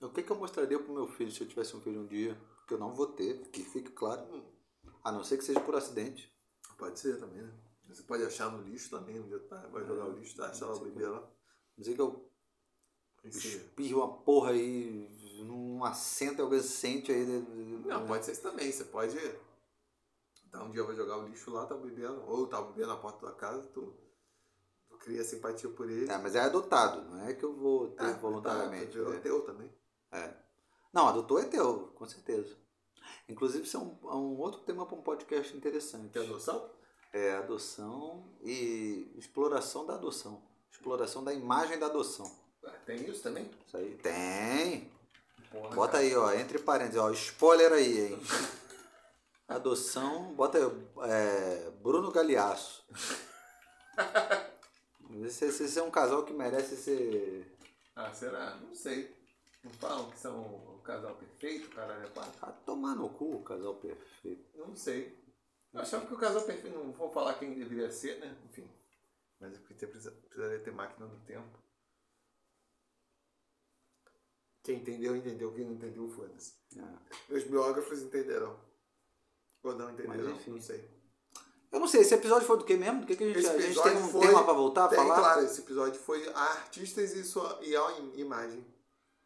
O 0.01 0.09
que, 0.09 0.22
que 0.22 0.32
eu 0.32 0.36
mostraria 0.36 0.78
pro 0.78 0.93
meu 0.93 1.07
filho 1.07 1.32
se 1.32 1.41
eu 1.41 1.47
tivesse 1.47 1.76
um 1.76 1.82
filho 1.82 2.01
um 2.01 2.05
dia? 2.07 2.38
Porque 2.57 2.74
eu 2.74 2.78
não 2.80 2.93
vou 2.93 3.07
ter, 3.07 3.47
que 3.49 3.64
fique 3.64 3.91
claro. 3.91 4.43
A 5.03 5.11
não 5.11 5.24
ser 5.24 5.38
que 5.38 5.43
seja 5.45 5.61
por 5.61 5.76
acidente. 5.76 6.32
Pode 6.78 6.99
ser 6.99 7.18
também, 7.18 7.41
né? 7.41 7.53
Você 7.88 8.03
pode 8.03 8.24
achar 8.24 8.51
no 8.51 8.61
lixo 8.64 8.89
também, 8.89 9.20
um 9.20 9.28
dia 9.28 9.39
tá, 9.47 9.68
vai 9.72 9.86
jogar 9.86 10.05
o 10.07 10.14
lixo, 10.18 10.36
tá, 10.36 10.47
achar 10.47 10.68
o 10.70 10.80
bebê 10.80 11.07
lá. 11.07 11.26
Dizer 11.78 11.93
que 11.95 12.01
eu 12.01 12.30
Esse- 13.24 13.47
espirro 13.57 13.99
uma 13.99 14.18
porra 14.24 14.51
aí 14.51 15.07
num 15.43 15.83
assento 15.83 16.39
e 16.39 16.41
alguém 16.41 16.61
sente 16.61 17.11
aí. 17.11 17.25
né? 17.25 17.45
Não, 17.85 18.05
pode 18.07 18.25
ser 18.25 18.31
isso 18.33 18.41
também. 18.41 18.71
Você 18.71 18.85
pode. 18.85 19.17
Tá, 20.51 20.63
um 20.63 20.71
dia 20.71 20.83
vai 20.83 20.95
jogar 20.95 21.17
o 21.17 21.27
lixo 21.27 21.51
lá, 21.51 21.65
tá 21.65 21.75
bebendo, 21.75 22.23
ou 22.27 22.45
tá 22.47 22.61
bebendo 22.61 22.87
na 22.89 22.97
porta 22.97 23.25
da 23.25 23.31
casa, 23.31 23.63
tu, 23.73 23.91
tu 24.87 24.97
cria 24.97 25.23
simpatia 25.23 25.67
por 25.69 25.89
ele. 25.89 26.09
É, 26.11 26.17
mas 26.19 26.35
é 26.35 26.41
adotado, 26.41 27.01
não 27.09 27.25
é 27.27 27.33
que 27.33 27.43
eu 27.43 27.53
vou 27.55 27.87
ter 27.91 28.03
Ah, 28.05 28.11
voluntariamente. 28.13 28.97
Tá, 28.97 29.09
né? 29.09 29.15
é 29.15 29.19
teu 29.19 29.41
também. 29.41 29.71
É. 30.11 30.33
Não, 30.93 31.07
adotou 31.07 31.39
é 31.39 31.45
teu, 31.45 31.87
com 31.95 32.05
certeza. 32.05 32.55
Inclusive, 33.27 33.63
isso 33.63 33.77
é 33.77 33.79
um, 33.79 33.97
é 34.11 34.15
um 34.15 34.37
outro 34.39 34.61
tema 34.61 34.85
para 34.85 34.95
um 34.95 35.01
podcast 35.01 35.57
interessante. 35.57 36.09
Que 36.09 36.19
adoção? 36.19 36.69
É 37.11 37.33
adoção 37.33 38.31
e 38.41 39.11
exploração 39.15 39.85
da 39.87 39.95
adoção. 39.95 40.43
Exploração 40.71 41.23
da 41.23 41.33
imagem 41.33 41.79
da 41.79 41.87
adoção. 41.87 42.31
Ah, 42.63 42.71
Tem 42.85 43.09
isso 43.09 43.23
também? 43.23 43.49
Isso 43.65 43.75
aí. 43.77 43.95
Tem. 43.97 44.91
Porra, 45.54 45.76
Bota 45.76 45.91
cara. 45.93 46.04
aí, 46.04 46.16
ó, 46.16 46.34
entre 46.34 46.58
parênteses, 46.58 46.99
ó, 46.99 47.12
spoiler 47.12 47.72
aí, 47.72 48.08
hein? 48.08 48.20
Adoção, 49.47 50.34
bota 50.34 50.58
aí, 50.58 50.64
é, 51.12 51.70
Bruno 51.82 52.12
Galeasso. 52.12 52.84
Esse, 55.24 55.45
esse, 55.45 55.64
esse 55.66 55.78
é 55.80 55.84
um 55.84 55.91
casal 55.91 56.26
que 56.26 56.34
merece 56.34 56.76
ser. 56.76 57.56
Ah, 57.95 58.12
será? 58.12 58.56
Não 58.56 58.74
sei. 58.74 59.16
Não 59.64 59.72
falam 59.74 60.10
que 60.10 60.18
são 60.18 60.41
o 60.41 60.82
casal 60.84 61.16
perfeito, 61.16 61.70
caralho, 61.70 62.04
é 62.04 62.10
quatro? 62.10 62.34
Ah, 62.41 62.51
tomar 62.66 62.95
no 62.95 63.10
cu 63.10 63.36
o 63.36 63.43
casal 63.43 63.76
perfeito. 63.76 64.43
Não 64.58 64.76
sei. 64.76 65.22
Eu 65.72 65.82
achava 65.82 66.06
que 66.08 66.14
o 66.14 66.18
casal 66.18 66.41
perfeito, 66.41 66.76
não 66.76 66.91
vou 66.91 67.12
falar 67.12 67.36
quem 67.36 67.54
deveria 67.54 67.91
ser, 67.91 68.20
né? 68.20 68.36
Enfim. 68.49 68.68
Mas 69.39 69.58
precisa- 69.60 70.12
precisaria 70.12 70.60
ter 70.60 70.72
máquina 70.72 71.06
do 71.08 71.18
tempo. 71.26 71.60
Quem 74.64 74.78
entendeu, 74.78 75.16
entendeu. 75.16 75.51
Quem 75.53 75.66
não 75.66 75.74
entendeu, 75.74 76.07
foda-se. 76.09 76.53
É. 76.78 77.36
Os 77.36 77.43
biógrafos 77.43 78.01
entenderão. 78.01 78.57
Ou 79.64 79.76
não 79.76 79.86
Mas, 79.86 79.93
entenderão, 79.99 80.32
enfim. 80.32 80.51
não 80.51 80.61
sei. 80.61 80.89
Eu 81.72 81.80
não 81.80 81.88
sei, 81.88 82.01
esse 82.01 82.14
episódio 82.14 82.45
foi 82.47 82.57
do 82.57 82.64
que 82.66 82.76
mesmo? 82.76 83.01
Do 83.01 83.07
que, 83.07 83.16
que 83.16 83.24
a 83.24 83.34
gente, 83.34 83.47
a 83.47 83.59
gente 83.59 83.82
tem 83.82 83.97
um 83.97 84.07
foi- 84.07 84.28
tema 84.28 84.43
pra 84.43 84.53
voltar 84.53 84.86
a 84.86 84.88
Tem, 84.89 84.97
falar? 84.97 85.16
claro, 85.20 85.41
esse 85.45 85.61
episódio 85.61 85.99
foi 85.99 86.28
a 86.30 86.39
artistas 86.39 87.14
e, 87.16 87.24
sua, 87.24 87.59
e 87.64 87.76
a 87.76 87.91
im- 87.99 88.20
imagem. 88.20 88.64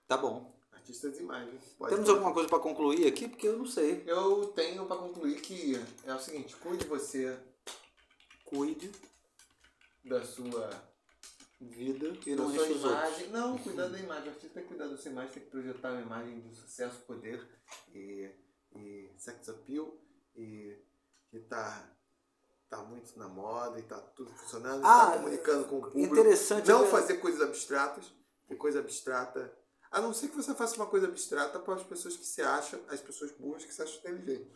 Tá 0.07 0.15
bom. 0.17 0.55
Artistas 0.71 1.19
e 1.19 1.23
imagem. 1.23 1.59
Pode 1.77 1.91
Temos 1.91 2.05
falar. 2.07 2.17
alguma 2.19 2.33
coisa 2.33 2.47
pra 2.49 2.59
concluir 2.59 3.05
aqui? 3.05 3.27
Porque 3.27 3.47
eu 3.49 3.57
não 3.57 3.65
sei. 3.65 4.01
Eu 4.07 4.47
tenho 4.55 4.85
pra 4.85 4.95
concluir 4.95 5.41
que 5.41 5.75
é 6.05 6.13
o 6.15 6.19
seguinte, 6.19 6.55
cuide 6.55 6.85
você 6.87 7.37
Cuide, 8.45 8.89
da 10.05 10.23
sua, 10.23 10.69
vida 11.59 12.13
e 12.25 12.35
não 12.35 12.51
sua 12.53 12.63
enche 12.63 12.73
os 12.73 12.83
outros. 12.83 13.07
imagem. 13.07 13.29
Não, 13.29 13.57
cuidar 13.59 13.87
da 13.87 13.99
imagem. 13.99 14.27
O 14.29 14.31
artista 14.31 14.53
tem 14.53 14.63
que 14.63 14.69
cuidar 14.69 14.87
da 14.87 14.97
sua 14.97 15.11
imagem, 15.11 15.33
tem 15.33 15.43
que 15.43 15.49
projetar 15.49 15.91
uma 15.91 16.01
imagem 16.01 16.39
de 16.41 16.55
sucesso, 16.55 16.99
poder 17.01 17.47
e, 17.93 18.29
e 18.75 19.11
sex 19.17 19.49
appeal 19.49 19.97
e 20.35 20.77
que 21.29 21.39
tá, 21.39 21.89
tá 22.69 22.77
muito 22.83 23.17
na 23.17 23.27
moda 23.27 23.79
e 23.79 23.83
tá 23.83 23.99
tudo 23.99 24.31
funcionando, 24.31 24.85
Ah, 24.85 25.07
tá 25.07 25.17
comunicando 25.17 25.65
com 25.65 25.77
o 25.79 25.81
público. 25.81 25.99
Interessante. 25.99 26.67
Não 26.67 26.83
né? 26.83 26.89
fazer 26.89 27.17
coisas 27.17 27.41
abstratas, 27.41 28.05
porque 28.41 28.55
coisa 28.55 28.79
abstrata. 28.79 29.53
A 29.89 30.01
não 30.01 30.13
ser 30.13 30.27
que 30.27 30.35
você 30.35 30.53
faça 30.53 30.75
uma 30.75 30.85
coisa 30.85 31.07
abstrata 31.07 31.59
para 31.59 31.75
as 31.75 31.83
pessoas 31.83 32.15
que 32.15 32.25
se 32.25 32.41
acham, 32.41 32.79
as 32.89 33.01
pessoas 33.01 33.31
burras 33.31 33.65
que 33.65 33.73
se 33.73 33.81
acham 33.81 33.97
inteligentes. 33.99 34.51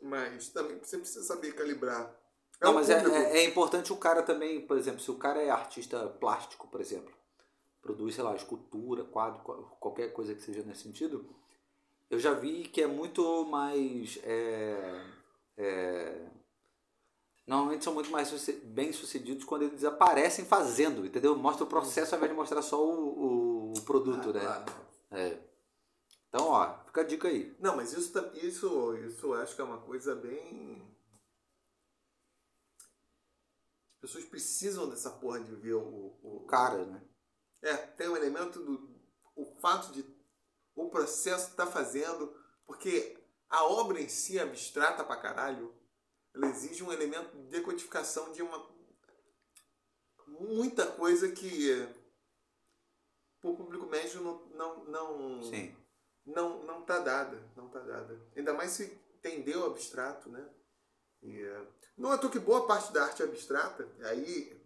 Mas 0.00 0.48
também 0.50 0.78
você 0.78 0.96
precisa 0.96 1.24
saber 1.24 1.52
calibrar. 1.54 2.16
É 2.60 2.64
Não, 2.64 2.74
mas 2.74 2.90
é, 2.90 2.94
é, 2.94 3.38
é 3.38 3.44
importante 3.44 3.92
o 3.92 3.96
cara 3.96 4.22
também, 4.22 4.60
por 4.66 4.76
exemplo, 4.76 5.00
se 5.00 5.10
o 5.10 5.16
cara 5.16 5.40
é 5.40 5.50
artista 5.50 6.06
plástico, 6.08 6.66
por 6.68 6.80
exemplo, 6.80 7.12
produz, 7.82 8.14
sei 8.16 8.24
lá, 8.24 8.34
escultura, 8.36 9.04
quadro, 9.04 9.42
qual- 9.44 9.76
qualquer 9.80 10.12
coisa 10.12 10.34
que 10.34 10.42
seja 10.42 10.62
nesse 10.62 10.82
sentido, 10.82 11.28
eu 12.10 12.18
já 12.18 12.34
vi 12.34 12.64
que 12.68 12.82
é 12.82 12.86
muito 12.86 13.44
mais. 13.46 14.18
é, 14.24 15.04
é, 15.58 16.26
normalmente 17.46 17.82
são 17.84 17.94
muito 17.94 18.10
mais 18.10 18.30
bem 18.64 18.92
sucedidos 18.92 19.44
quando 19.44 19.62
eles 19.62 19.84
aparecem 19.84 20.44
fazendo, 20.44 21.06
entendeu? 21.06 21.36
Mostra 21.36 21.64
o 21.64 21.68
processo 21.68 22.14
ao 22.14 22.18
invés 22.18 22.32
de 22.32 22.36
mostrar 22.38 22.62
só 22.62 22.84
o, 22.84 23.70
o- 23.70 23.72
o 23.76 23.80
produto, 23.82 24.28
Ah, 24.30 24.32
né? 24.32 24.40
claro. 24.40 24.64
É. 25.10 25.38
Então, 26.28 26.48
ó, 26.48 26.78
fica 26.86 27.02
a 27.02 27.04
dica 27.04 27.28
aí. 27.28 27.54
Não, 27.60 27.76
mas 27.76 27.92
isso, 27.92 28.12
isso, 28.34 28.96
isso 28.98 29.34
acho 29.34 29.54
que 29.54 29.60
é 29.60 29.64
uma 29.64 29.78
coisa 29.78 30.14
bem. 30.14 30.82
As 33.86 33.87
pessoas 34.00 34.24
precisam 34.24 34.88
dessa 34.88 35.10
porra 35.10 35.40
de 35.40 35.54
ver 35.54 35.74
o. 35.74 36.18
o, 36.22 36.46
cara, 36.46 36.84
né? 36.84 37.02
É, 37.62 37.76
tem 37.76 38.08
um 38.08 38.16
elemento 38.16 38.60
do. 38.60 38.88
O 39.34 39.44
fato 39.60 39.92
de. 39.92 40.04
O 40.74 40.88
processo 40.88 41.54
tá 41.54 41.66
fazendo. 41.66 42.34
Porque 42.64 43.18
a 43.48 43.64
obra 43.64 44.00
em 44.00 44.08
si, 44.08 44.38
abstrata 44.38 45.04
pra 45.04 45.16
caralho, 45.16 45.74
ela 46.34 46.46
exige 46.46 46.82
um 46.82 46.92
elemento 46.92 47.36
de 47.36 47.48
decodificação 47.48 48.32
de 48.32 48.42
uma. 48.42 48.68
Muita 50.26 50.86
coisa 50.86 51.30
que. 51.32 51.88
O 53.42 53.56
público 53.56 53.86
médio 53.86 54.20
não. 54.22 54.46
não, 54.48 54.84
não 54.84 55.42
Sim. 55.42 55.76
não 56.26 56.64
não 56.64 56.82
tá 56.82 56.98
dada, 56.98 57.42
não 57.56 57.68
tá 57.68 57.80
dada. 57.80 58.20
Ainda 58.36 58.52
mais 58.52 58.72
se 58.72 58.84
entendeu 59.14 59.60
o 59.60 59.66
abstrato, 59.66 60.28
né? 60.28 60.48
E, 61.22 61.40
é, 61.40 61.66
não 61.98 62.12
é 62.12 62.18
toa 62.18 62.30
que 62.30 62.38
boa 62.38 62.66
parte 62.66 62.92
da 62.92 63.04
arte 63.04 63.22
abstrata, 63.22 63.88
aí 64.04 64.56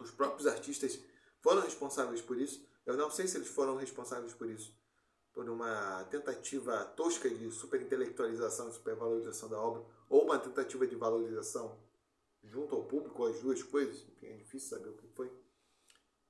os 0.00 0.10
próprios 0.10 0.46
artistas 0.46 0.98
foram 1.40 1.62
responsáveis 1.62 2.22
por 2.22 2.40
isso. 2.40 2.66
Eu 2.86 2.96
não 2.96 3.10
sei 3.10 3.26
se 3.26 3.36
eles 3.36 3.48
foram 3.48 3.76
responsáveis 3.76 4.32
por 4.32 4.48
isso, 4.48 4.74
por 5.32 5.48
uma 5.48 6.04
tentativa 6.04 6.84
tosca 6.96 7.28
de 7.28 7.50
superintelectualização 7.50 8.68
e 8.68 8.72
supervalorização 8.72 9.48
da 9.48 9.58
obra, 9.58 9.84
ou 10.08 10.24
uma 10.24 10.38
tentativa 10.38 10.86
de 10.86 10.94
valorização 10.94 11.78
junto 12.42 12.74
ao 12.74 12.84
público, 12.84 13.26
as 13.26 13.40
duas 13.40 13.62
coisas, 13.62 14.06
enfim, 14.08 14.26
é 14.26 14.36
difícil 14.36 14.68
saber 14.68 14.90
o 14.90 14.96
que 14.96 15.08
foi. 15.08 15.32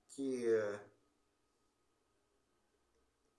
Que 0.08 0.46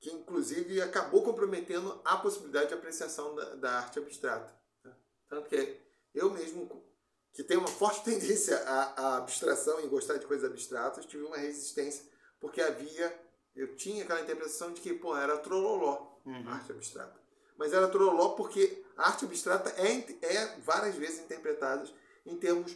que 0.06 0.12
inclusive 0.12 0.80
acabou 0.84 1.24
comprometendo 1.24 2.00
a 2.06 2.18
possibilidade 2.18 2.68
de 2.68 2.76
apreciação 2.76 3.34
da, 3.34 3.56
da 3.56 3.72
arte 3.80 3.98
abstrata. 3.98 4.54
né? 4.84 4.96
Tanto 5.28 5.50
que 5.50 5.56
eu 6.16 6.32
mesmo, 6.32 6.84
que 7.34 7.44
tenho 7.44 7.60
uma 7.60 7.68
forte 7.70 8.04
tendência 8.10 8.58
à, 8.60 9.02
à 9.02 9.18
abstração 9.18 9.80
e 9.82 9.88
gostar 9.88 10.18
de 10.18 10.26
coisas 10.26 10.50
abstratas, 10.50 11.06
tive 11.06 11.24
uma 11.24 11.38
resistência, 11.38 12.04
porque 12.40 12.62
havia, 12.62 13.14
eu 13.56 13.76
tinha 13.76 14.04
aquela 14.04 14.22
interpretação 14.22 14.74
de 14.74 14.82
que, 14.82 14.94
pô, 14.94 15.16
era 15.16 15.38
trololó 15.38 16.14
Uhum. 16.26 16.50
arte 16.50 16.72
abstrata. 16.72 17.20
Mas 17.56 17.72
era 17.72 17.88
trololó 17.88 18.30
porque 18.30 18.84
a 18.98 19.10
arte 19.10 19.26
abstrata 19.26 19.70
é, 19.80 19.98
é 20.26 20.58
várias 20.62 20.96
vezes 20.96 21.20
interpretada 21.20 21.88
em 22.26 22.36
termos 22.36 22.76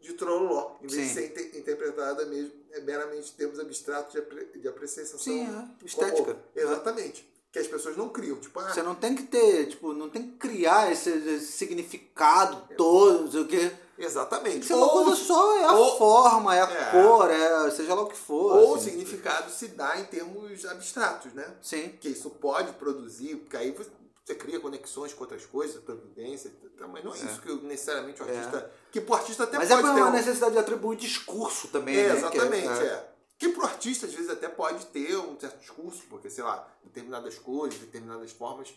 de 0.00 0.14
trololó, 0.14 0.76
em 0.82 0.86
vez 0.86 0.92
de 1.02 1.08
Sim. 1.08 1.14
ser 1.14 1.26
inter- 1.26 1.56
interpretada 1.58 2.24
mesmo, 2.24 2.52
é, 2.70 2.80
meramente 2.80 3.30
em 3.30 3.34
termos 3.36 3.58
abstratos 3.60 4.12
de, 4.12 4.20
apre, 4.20 4.46
de 4.58 4.66
apreciação 4.66 5.18
Sim, 5.18 5.46
é. 5.46 5.84
Estética. 5.84 6.42
exatamente. 6.56 7.28
Que 7.50 7.58
as 7.58 7.66
pessoas 7.66 7.96
não 7.96 8.08
criam. 8.10 8.36
Tipo, 8.36 8.60
ah, 8.60 8.68
Você 8.72 8.82
não 8.82 8.94
tem 8.94 9.14
que 9.14 9.22
ter, 9.22 9.66
tipo, 9.68 9.92
não 9.94 10.10
tem 10.10 10.22
que 10.22 10.36
criar 10.36 10.92
esse, 10.92 11.08
esse 11.10 11.52
significado 11.52 12.62
todo, 12.76 13.22
não 13.24 13.30
sei 13.30 13.40
o 13.40 13.46
quê. 13.48 13.72
exatamente. 13.96 14.60
Que 14.60 14.66
ser 14.66 14.74
uma 14.74 14.88
coisa 14.88 15.16
só, 15.16 15.58
é 15.58 15.64
a 15.64 15.72
ou- 15.72 15.96
forma, 15.98 16.54
é 16.54 16.60
a 16.62 16.70
É. 16.70 16.90
cor, 16.92 17.30
é 17.30 17.70
seja 17.70 17.94
lá 17.94 18.02
o 18.02 18.06
que 18.06 18.16
for. 18.16 18.52
Ou 18.56 18.72
o 18.72 18.74
assim. 18.74 18.90
significado 18.90 19.50
se 19.50 19.68
dá 19.68 19.98
em 19.98 20.04
termos 20.04 20.64
abstratos, 20.66 21.32
né? 21.32 21.46
Sim. 21.62 21.88
Que 22.00 22.10
isso 22.10 22.30
pode 22.30 22.72
produzir, 22.74 23.36
porque 23.36 23.56
aí 23.56 23.70
você- 23.72 23.90
você 24.24 24.34
cria 24.34 24.60
conexões 24.60 25.14
com 25.14 25.22
outras 25.24 25.46
coisas, 25.46 25.78
a 25.78 25.80
tua 25.80 25.94
vivência, 25.96 26.52
mas 26.92 27.02
não 27.02 27.14
é, 27.14 27.18
É. 27.18 27.24
isso 27.24 27.40
que 27.40 27.50
necessariamente 27.64 28.22
o 28.22 28.28
É. 28.28 28.36
artista. 28.36 28.70
Que 28.92 29.00
pro 29.00 29.14
artista 29.14 29.44
até 29.44 29.56
Mas 29.56 29.70
é 29.70 29.74
pode 29.74 29.88
ter. 29.88 30.00
uma 30.00 30.08
um- 30.08 30.12
necessidade 30.12 30.52
de 30.52 30.58
atribuir 30.58 30.96
discurso 30.96 31.68
também, 31.68 31.96
É, 31.96 32.08
né? 32.10 32.16
Exatamente, 32.18 32.68
é. 32.68 33.08
É. 33.38 33.46
Que 33.46 33.48
pro 33.50 33.64
artista, 33.64 34.06
às 34.06 34.12
vezes, 34.12 34.28
até 34.30 34.48
pode 34.48 34.86
ter 34.86 35.16
um 35.16 35.38
certo 35.38 35.58
discurso, 35.60 36.02
porque, 36.10 36.28
sei 36.28 36.42
lá, 36.44 36.68
determinadas 36.84 37.38
cores, 37.38 37.78
determinadas 37.78 38.30
formas 38.32 38.74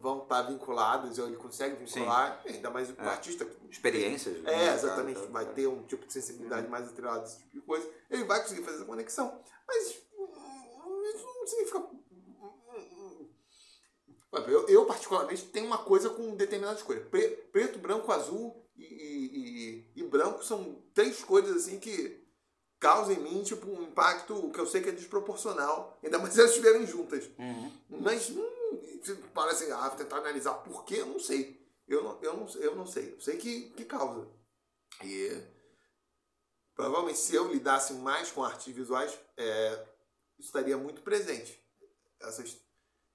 vão 0.00 0.22
estar 0.24 0.42
vinculadas, 0.42 1.18
ou 1.18 1.28
ele 1.28 1.36
consegue 1.36 1.76
vincular, 1.76 2.42
ainda 2.44 2.70
mais 2.70 2.90
o 2.90 2.94
É. 3.00 3.06
artista. 3.08 3.46
Experiências. 3.70 4.42
né, 4.42 4.66
É, 4.68 4.74
exatamente, 4.74 5.20
tá, 5.20 5.26
vai 5.26 5.46
tá. 5.46 5.52
ter 5.52 5.66
um 5.68 5.82
tipo 5.84 6.04
de 6.06 6.12
sensibilidade 6.12 6.66
mais 6.68 6.88
atrelada 6.88 7.20
a 7.22 7.24
esse 7.24 7.38
tipo 7.38 7.52
de 7.54 7.60
coisa, 7.60 7.88
ele 8.10 8.24
vai 8.24 8.42
conseguir 8.42 8.62
fazer 8.64 8.76
essa 8.78 8.84
conexão. 8.84 9.40
Mas 9.66 10.02
hum, 10.18 11.02
isso 11.14 11.24
não 11.24 11.46
significa. 11.46 11.86
Eu, 14.48 14.68
eu, 14.68 14.84
particularmente, 14.84 15.46
tenho 15.46 15.66
uma 15.66 15.78
coisa 15.78 16.10
com 16.10 16.34
determinadas 16.36 16.82
cores. 16.82 17.06
Pre- 17.08 17.28
Preto, 17.52 17.78
branco, 17.78 18.12
azul 18.12 18.62
e, 18.76 18.84
e- 18.84 19.86
e- 19.96 20.00
e 20.00 20.02
branco 20.02 20.44
são 20.44 20.82
três 20.92 21.22
cores 21.24 21.50
assim 21.50 21.78
que 21.78 22.25
causam 22.78 23.14
em 23.14 23.20
mim 23.20 23.42
tipo, 23.42 23.68
um 23.68 23.82
impacto 23.82 24.50
que 24.50 24.58
eu 24.60 24.66
sei 24.66 24.82
que 24.82 24.88
é 24.88 24.92
desproporcional, 24.92 25.98
ainda 26.02 26.18
mais 26.18 26.34
se 26.34 26.40
elas 26.40 26.50
estiverem 26.52 26.86
juntas. 26.86 27.28
Uhum. 27.38 27.72
Mas 27.88 28.30
hum, 28.30 29.22
parece, 29.34 29.70
ah, 29.72 29.90
tentar 29.90 30.18
analisar 30.18 30.54
por 30.54 30.84
quê, 30.84 30.96
eu 30.96 31.06
não 31.06 31.18
sei. 31.18 31.64
Eu 31.86 32.02
não, 32.02 32.22
eu 32.22 32.36
não, 32.36 32.48
eu 32.60 32.76
não 32.76 32.86
sei. 32.86 33.12
Eu 33.12 33.20
sei 33.20 33.36
que, 33.36 33.70
que 33.70 33.84
causa. 33.84 34.28
E 35.04 35.30
provavelmente 36.74 37.18
se 37.18 37.34
eu 37.34 37.50
lidasse 37.50 37.92
mais 37.94 38.30
com 38.30 38.44
artes 38.44 38.74
visuais, 38.74 39.18
é, 39.36 39.86
estaria 40.38 40.76
muito 40.76 41.02
presente. 41.02 41.62
Essas 42.20 42.56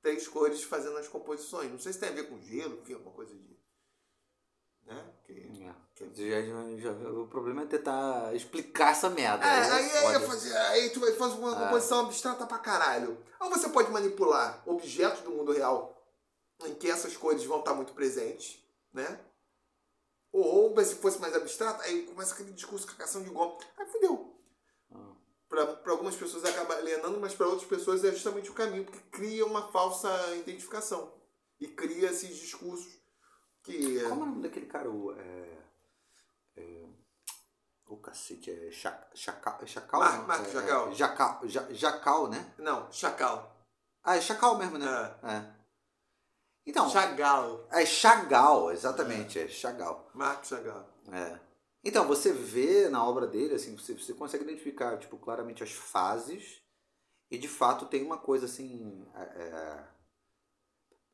três 0.01 0.27
cores 0.27 0.63
fazendo 0.63 0.97
as 0.97 1.07
composições. 1.07 1.71
Não 1.71 1.79
sei 1.79 1.93
se 1.93 1.99
tem 1.99 2.09
a 2.09 2.13
ver 2.13 2.29
com 2.29 2.41
gelo, 2.41 2.79
enfim, 2.81 2.93
alguma 2.93 3.13
coisa 3.13 3.33
de. 3.35 3.59
Né? 4.83 5.13
Que, 5.25 5.63
É. 5.63 5.90
Já- 6.13 6.91
já- 6.91 7.09
o 7.11 7.27
problema 7.27 7.63
é 7.63 7.65
tentar 7.65 8.33
explicar 8.35 8.91
essa 8.91 9.09
merda. 9.09 9.45
É, 9.45 9.59
né? 9.61 9.71
aí, 9.71 10.15
aí, 10.15 10.19
fazer, 10.25 10.55
aí 10.57 10.89
tu 10.89 10.99
vai 10.99 11.11
fazer 11.13 11.35
uma 11.37 11.51
Ah. 11.51 11.65
composição 11.65 12.01
abstrata 12.01 12.45
pra 12.45 12.57
caralho. 12.59 13.17
Ou 13.39 13.49
você 13.49 13.69
pode 13.69 13.91
manipular 13.91 14.61
objetos 14.65 15.21
do 15.21 15.31
mundo 15.31 15.51
real 15.51 15.97
em 16.65 16.75
que 16.75 16.89
essas 16.89 17.15
cores 17.17 17.43
vão 17.45 17.59
estar 17.59 17.73
muito 17.73 17.93
presentes, 17.93 18.59
né? 18.93 19.19
Ou, 20.31 20.73
mas 20.73 20.87
se 20.87 20.95
fosse 20.95 21.19
mais 21.19 21.35
abstrato, 21.35 21.81
aí 21.83 22.03
começa 22.03 22.33
aquele 22.33 22.51
discurso 22.53 22.87
com 22.87 22.93
a 22.93 22.97
cação 22.97 23.21
de 23.23 23.29
goma. 23.29 23.57
Aí 23.77 23.85
fudeu. 23.87 24.39
Ah. 24.93 25.11
Para 25.49 25.91
algumas 25.91 26.15
pessoas 26.15 26.45
acaba 26.45 26.75
alienando, 26.75 27.19
mas 27.19 27.33
para 27.33 27.47
outras 27.47 27.67
pessoas 27.67 28.03
é 28.05 28.11
justamente 28.11 28.49
o 28.49 28.53
caminho, 28.53 28.85
porque 28.85 28.99
cria 29.11 29.45
uma 29.45 29.69
falsa 29.71 30.09
identificação. 30.35 31.13
E 31.59 31.67
cria 31.67 32.09
esses 32.09 32.35
discursos 32.37 32.97
que. 33.63 33.99
Como 34.03 34.21
é 34.21 34.23
o 34.23 34.29
nome 34.29 34.41
daquele 34.41 34.65
cara? 34.67 34.89
O, 34.89 35.13
é, 35.13 35.60
o 37.93 37.97
cacete, 37.97 38.49
é 38.51 38.67
é 38.67 38.71
Chacal 38.71 39.99
Mar- 39.99 40.17
não? 40.19 40.27
Marco 40.27 40.45
é, 40.47 40.51
Chacal. 40.51 40.89
É, 40.89 40.95
Jacal, 40.95 41.47
Ja- 41.47 41.67
Jacal, 41.73 42.27
né? 42.29 42.53
Não, 42.57 42.91
chacal. 42.91 43.55
Ah, 44.03 44.15
é 44.17 44.21
Chacal 44.21 44.57
mesmo, 44.57 44.77
né? 44.77 44.87
É. 45.23 45.61
Então, 46.65 46.89
Chagall. 46.89 47.67
é 47.71 47.85
Chagall, 47.85 48.71
exatamente, 48.71 49.39
é 49.39 49.47
Chagall. 49.47 50.09
Marco 50.13 50.45
Chagall. 50.45 50.87
É. 51.11 51.39
Então, 51.83 52.07
você 52.07 52.31
vê 52.31 52.87
na 52.89 53.03
obra 53.03 53.25
dele, 53.25 53.55
assim, 53.55 53.75
você, 53.75 53.93
você 53.93 54.13
consegue 54.13 54.43
identificar, 54.43 54.97
tipo, 54.99 55.17
claramente 55.17 55.63
as 55.63 55.71
fases 55.71 56.61
e, 57.31 57.37
de 57.37 57.47
fato, 57.47 57.87
tem 57.87 58.03
uma 58.05 58.17
coisa, 58.19 58.45
assim... 58.45 59.07
é, 59.15 59.21
é, 59.21 59.87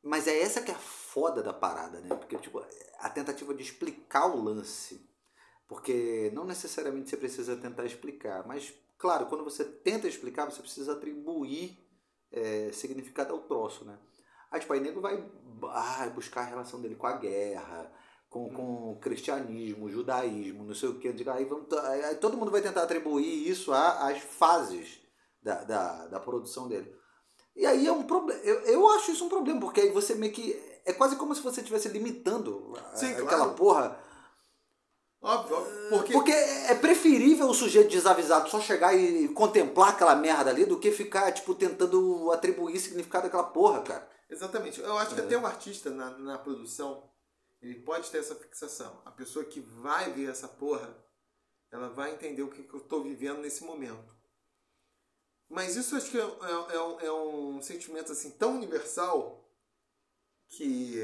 Mas 0.03 0.27
é 0.27 0.37
essa 0.41 0.61
que 0.61 0.71
é 0.71 0.73
a 0.75 0.79
foda 0.79 1.41
da 1.41 1.53
parada, 1.53 2.01
né? 2.01 2.13
Porque, 2.15 2.37
tipo, 2.37 2.59
a 2.99 3.09
tentativa 3.09 3.53
de 3.53 3.63
explicar 3.63 4.25
o 4.27 4.41
lance. 4.43 5.06
Porque 5.67 6.31
não 6.33 6.45
necessariamente 6.45 7.09
você 7.09 7.17
precisa 7.17 7.57
tentar 7.57 7.85
explicar, 7.85 8.47
mas, 8.47 8.73
claro, 8.97 9.25
quando 9.25 9.43
você 9.43 9.65
tenta 9.65 10.07
explicar, 10.07 10.45
você 10.45 10.61
precisa 10.61 10.93
atribuir 10.93 11.77
é, 12.31 12.71
significado 12.71 13.33
ao 13.33 13.41
troço, 13.41 13.83
né? 13.83 13.97
Aí, 14.49 14.61
tipo, 14.61 14.71
aí 14.71 14.79
nego 14.79 15.01
vai 15.01 15.21
ah, 15.63 16.09
buscar 16.15 16.41
a 16.41 16.45
relação 16.45 16.81
dele 16.81 16.95
com 16.95 17.05
a 17.05 17.17
guerra, 17.17 17.91
com, 18.29 18.49
com 18.49 18.91
o 18.91 18.99
cristianismo, 18.99 19.85
o 19.85 19.89
judaísmo, 19.89 20.63
não 20.63 20.73
sei 20.73 20.89
o 20.89 20.99
que. 20.99 21.07
Aí, 21.07 21.45
vamos, 21.45 21.71
aí, 21.73 22.15
todo 22.15 22.37
mundo 22.37 22.51
vai 22.51 22.61
tentar 22.61 22.83
atribuir 22.83 23.49
isso 23.49 23.73
às 23.73 24.19
fases 24.19 25.01
da, 25.41 25.63
da, 25.63 26.07
da 26.07 26.19
produção 26.19 26.67
dele. 26.67 26.95
E 27.55 27.65
aí 27.65 27.87
é 27.87 27.91
um 27.91 28.03
problema. 28.03 28.39
Eu, 28.41 28.59
eu 28.61 28.87
acho 28.89 29.11
isso 29.11 29.25
um 29.25 29.29
problema, 29.29 29.59
porque 29.59 29.81
aí 29.81 29.91
você 29.91 30.13
meio 30.15 30.31
que. 30.31 30.55
É 30.85 30.93
quase 30.93 31.17
como 31.17 31.35
se 31.35 31.41
você 31.41 31.59
estivesse 31.59 31.89
limitando 31.89 32.73
Sim, 32.95 33.11
aquela 33.11 33.27
claro. 33.27 33.53
porra. 33.55 34.06
Óbvio, 35.21 35.55
óbvio. 35.57 35.89
Porque, 35.89 36.13
Porque 36.13 36.31
é 36.31 36.75
preferível 36.75 37.47
o 37.47 37.53
sujeito 37.53 37.89
desavisado 37.89 38.49
só 38.49 38.61
chegar 38.61 38.93
e 38.93 39.27
contemplar 39.29 39.89
aquela 39.89 40.15
merda 40.15 40.49
ali 40.51 40.65
do 40.65 40.79
que 40.79 40.91
ficar, 40.91 41.31
tipo, 41.31 41.55
tentando 41.55 42.31
atribuir 42.31 42.79
significado 42.79 43.27
àquela 43.27 43.43
porra, 43.43 43.81
cara. 43.81 44.09
Exatamente. 44.29 44.79
Eu 44.79 44.97
acho 44.97 45.15
que 45.15 45.21
até 45.21 45.37
o 45.37 45.45
artista 45.45 45.89
na, 45.89 46.11
na 46.17 46.37
produção, 46.37 47.09
ele 47.61 47.75
pode 47.81 48.09
ter 48.11 48.19
essa 48.19 48.35
fixação. 48.35 49.01
A 49.05 49.11
pessoa 49.11 49.43
que 49.45 49.59
vai 49.59 50.11
ver 50.11 50.29
essa 50.29 50.47
porra, 50.47 50.95
ela 51.71 51.89
vai 51.89 52.13
entender 52.13 52.43
o 52.43 52.49
que, 52.51 52.63
que 52.63 52.73
eu 52.73 52.81
estou 52.81 53.01
vivendo 53.03 53.39
nesse 53.39 53.63
momento. 53.63 54.15
Mas 55.49 55.75
isso 55.75 55.95
acho 55.95 56.11
que 56.11 56.19
é, 56.19 56.21
é- 56.23 56.75
é 56.75 56.81
um, 56.81 56.99
é 56.99 57.11
um 57.11 57.61
sentimento 57.61 58.11
assim 58.11 58.31
tão 58.31 58.55
universal 58.55 59.49
que 60.49 61.01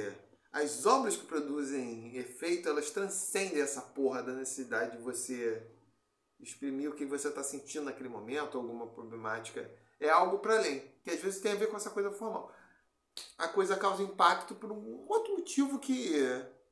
as 0.53 0.85
obras 0.85 1.17
que 1.17 1.25
produzem 1.25 2.15
efeito, 2.15 2.69
elas 2.69 2.89
transcendem 2.91 3.61
essa 3.61 3.81
porra 3.81 4.23
da 4.23 4.31
necessidade 4.31 4.95
de 4.97 5.03
você 5.03 5.69
exprimir 6.39 6.89
o 6.89 6.95
que 6.95 7.05
você 7.05 7.27
está 7.27 7.43
sentindo 7.43 7.85
naquele 7.85 8.09
momento, 8.09 8.57
alguma 8.57 8.87
problemática. 8.87 9.69
É 9.99 10.09
algo 10.09 10.39
para 10.39 10.57
além, 10.57 10.79
que 11.03 11.09
às 11.11 11.19
vezes 11.19 11.41
tem 11.41 11.51
a 11.51 11.55
ver 11.55 11.67
com 11.67 11.77
essa 11.77 11.89
coisa 11.89 12.11
formal 12.11 12.53
a 13.37 13.47
coisa 13.47 13.77
causa 13.77 14.03
impacto 14.03 14.55
por 14.55 14.71
um 14.71 15.05
outro 15.07 15.33
motivo 15.33 15.79
que 15.79 16.13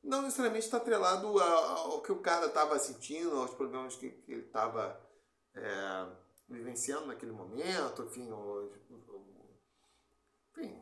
não 0.03 0.21
necessariamente 0.23 0.65
está 0.65 0.77
atrelado 0.77 1.39
ao 1.39 2.01
que 2.01 2.11
o 2.11 2.19
cara 2.21 2.47
estava 2.47 2.79
sentindo, 2.79 3.37
aos 3.37 3.53
problemas 3.53 3.95
que, 3.95 4.07
ele 4.27 4.41
estava 4.45 4.99
é, 5.53 6.07
vivenciando 6.49 7.07
naquele 7.07 7.31
momento, 7.31 8.03
enfim, 8.03 8.31
os- 8.31 8.71
enfim, 10.57 10.75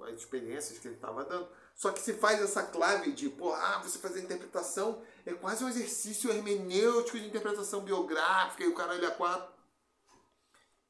as 0.00 0.14
experiências 0.14 0.78
que 0.78 0.88
ele 0.88 0.96
estava 0.96 1.24
dando. 1.24 1.48
Só 1.74 1.90
que 1.90 2.00
se 2.00 2.14
faz 2.14 2.40
essa 2.40 2.62
clave 2.62 3.12
de, 3.12 3.28
pô, 3.28 3.52
ah, 3.52 3.78
você 3.82 3.98
fazer 3.98 4.20
interpretação 4.22 5.02
é 5.26 5.32
quase 5.34 5.64
um 5.64 5.68
exercício 5.68 6.30
hermenêutico 6.30 7.18
de 7.18 7.26
interpretação 7.26 7.80
biográfica 7.82 8.62
e 8.64 8.68
o 8.68 8.74
caralho 8.74 9.06
a 9.06 9.10
quatro. 9.10 9.52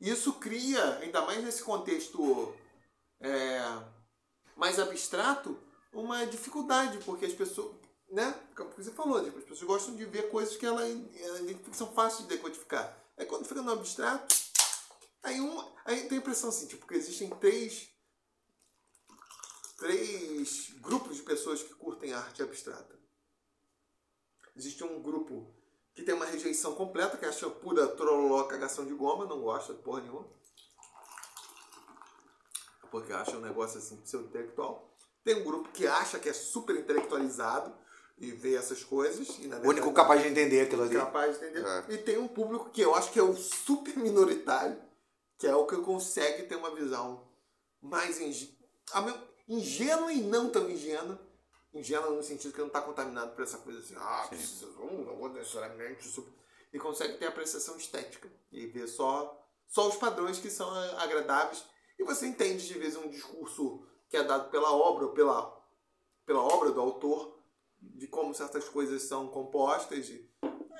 Isso 0.01 0.35
cria, 0.35 0.99
ainda 0.99 1.23
mais 1.23 1.43
nesse 1.43 1.63
contexto 1.63 2.55
é, 3.21 3.61
mais 4.57 4.79
abstrato, 4.79 5.59
uma 5.93 6.27
dificuldade, 6.27 6.99
porque 6.99 7.25
as 7.25 7.33
pessoas, 7.33 7.75
né? 8.11 8.35
Como 8.55 8.71
você 8.77 8.91
falou, 8.91 9.25
tipo, 9.25 9.39
as 9.39 9.45
pessoas 9.45 9.63
gostam 9.67 9.97
de 9.97 10.05
ver 10.05 10.29
coisas 10.31 10.57
que 10.57 10.67
ela, 10.67 10.83
ela- 10.87 11.41
que 11.55 11.77
são 11.77 11.93
fáceis 11.95 12.29
de 12.29 12.35
decodificar. 12.37 12.95
Aí 13.17 13.25
quando 13.25 13.47
fica 13.47 13.63
no 13.63 13.73
abstrato, 13.73 14.35
aí, 15.23 15.39
aí 15.87 16.09
tem 16.09 16.19
a 16.19 16.21
impressão 16.21 16.51
assim, 16.51 16.67
tipo, 16.67 16.87
que 16.87 16.95
existem 16.95 17.31
três, 17.31 17.89
três 19.77 20.71
grupos 20.81 21.17
de 21.17 21.23
pessoas 21.23 21.63
que 21.63 21.75
curtem 21.75 22.13
arte 22.13 22.43
abstrata. 22.43 22.99
Existe 24.57 24.85
um 24.85 25.03
grupo 25.03 25.55
que 25.95 26.03
tem 26.03 26.15
uma 26.15 26.25
rejeição 26.27 26.75
completa, 26.75 27.17
que 27.17 27.25
acha 27.25 27.49
pura 27.51 27.87
trololó 27.89 28.45
cagação 28.45 28.85
de 28.87 28.95
goma, 28.95 29.27
não 29.27 29.41
gosta 29.41 29.75
de 29.75 29.83
porra 29.83 30.01
nenhuma 30.01 30.29
porque 32.95 33.13
acha 33.13 33.37
um 33.37 33.41
negócio 33.41 33.79
assim 33.79 33.97
pseudo-intelectual. 33.97 34.89
Tem 35.25 35.35
um 35.35 35.43
grupo 35.43 35.69
que 35.73 35.85
acha 35.85 36.17
que 36.17 36.29
é 36.29 36.33
super 36.33 36.77
intelectualizado 36.77 37.77
e 38.17 38.31
vê 38.31 38.55
essas 38.55 38.85
coisas. 38.85 39.29
E, 39.41 39.49
na 39.49 39.57
O 39.57 39.63
único 39.63 39.87
verdade, 39.87 39.95
capaz 39.97 40.23
de 40.23 40.29
entender 40.29 40.61
aquilo 40.61 40.85
ali. 40.85 40.95
capaz 40.95 41.37
de 41.41 41.45
entender. 41.45 41.67
É. 41.67 41.93
E 41.93 41.99
tem 41.99 42.19
um 42.19 42.29
público 42.29 42.71
que 42.71 42.81
eu 42.81 42.95
acho 42.95 43.11
que 43.11 43.19
é 43.19 43.23
o 43.25 43.35
super 43.35 43.97
minoritário, 43.97 44.81
que 45.37 45.45
é 45.45 45.57
o 45.57 45.67
que 45.67 45.77
consegue 45.79 46.45
ter 46.45 46.55
uma 46.55 46.73
visão 46.73 47.29
mais 47.83 48.21
a 48.93 49.01
meu- 49.03 49.34
ingênua 49.49 50.13
e 50.13 50.23
não 50.23 50.51
tão 50.51 50.71
ingênua. 50.71 51.19
Ingênua 51.73 52.11
no 52.11 52.23
sentido 52.23 52.53
que 52.53 52.61
não 52.61 52.69
está 52.69 52.81
contaminado 52.81 53.35
por 53.35 53.43
essa 53.43 53.59
coisa 53.59 53.81
assim, 53.81 53.95
ah, 53.97 54.31
hum, 54.81 55.05
não 55.05 55.17
vou 55.17 55.29
necessariamente. 55.29 56.09
super-" 56.09 56.33
E 56.73 56.79
consegue 56.79 57.19
ter 57.19 57.27
apreciação 57.27 57.77
estética 57.77 58.31
e 58.51 58.67
ver 58.67 58.87
só, 58.89 59.41
só 59.67 59.89
os 59.89 59.97
padrões 59.97 60.39
que 60.39 60.51
são 60.51 60.69
agradáveis. 60.99 61.65
E 61.99 62.05
você 62.05 62.27
entende 62.27 62.67
de 62.67 62.79
vez 62.79 62.97
um 62.97 63.09
discurso 63.09 63.87
que 64.09 64.17
é 64.17 64.23
dado 64.23 64.51
pela 64.51 64.73
obra 64.73 65.07
ou 65.07 65.13
pela, 65.13 65.65
pela 66.27 66.43
obra 66.43 66.71
do 66.71 66.81
autor 66.81 67.41
de 67.81 68.07
como 68.07 68.35
certas 68.35 68.69
coisas 68.69 69.03
são 69.03 69.29
compostas. 69.29 70.09
E, 70.09 70.31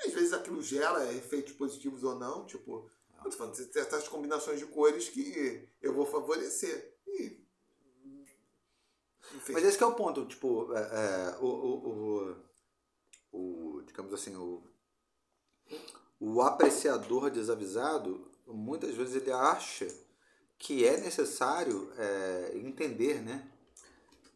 às 0.05 0.13
vezes 0.13 0.33
aquilo 0.33 0.61
gera 0.61 1.13
efeitos 1.13 1.53
positivos 1.53 2.03
ou 2.03 2.15
não. 2.15 2.45
Tipo, 2.45 2.89
eu 3.23 3.31
tô 3.31 3.37
falando, 3.37 3.55
certas 3.55 4.07
combinações 4.07 4.59
de 4.59 4.65
cores 4.65 5.09
que 5.09 5.69
eu 5.81 5.93
vou 5.93 6.05
favorecer. 6.05 6.94
E 9.47 9.51
Mas 9.51 9.63
esse 9.63 9.81
é 9.81 9.85
o 9.85 9.93
ponto, 9.93 10.25
tipo, 10.25 10.73
é, 10.73 10.79
é, 10.79 11.37
o, 11.39 11.45
o, 11.45 12.35
o, 13.31 13.37
o, 13.77 13.81
digamos 13.83 14.13
assim, 14.13 14.35
o, 14.35 14.63
o 16.19 16.41
apreciador 16.41 17.29
desavisado, 17.29 18.29
muitas 18.47 18.95
vezes 18.95 19.15
ele 19.15 19.31
acha 19.31 19.87
que 20.57 20.85
é 20.85 20.97
necessário 20.97 21.91
é, 21.97 22.51
entender, 22.55 23.21
né? 23.21 23.47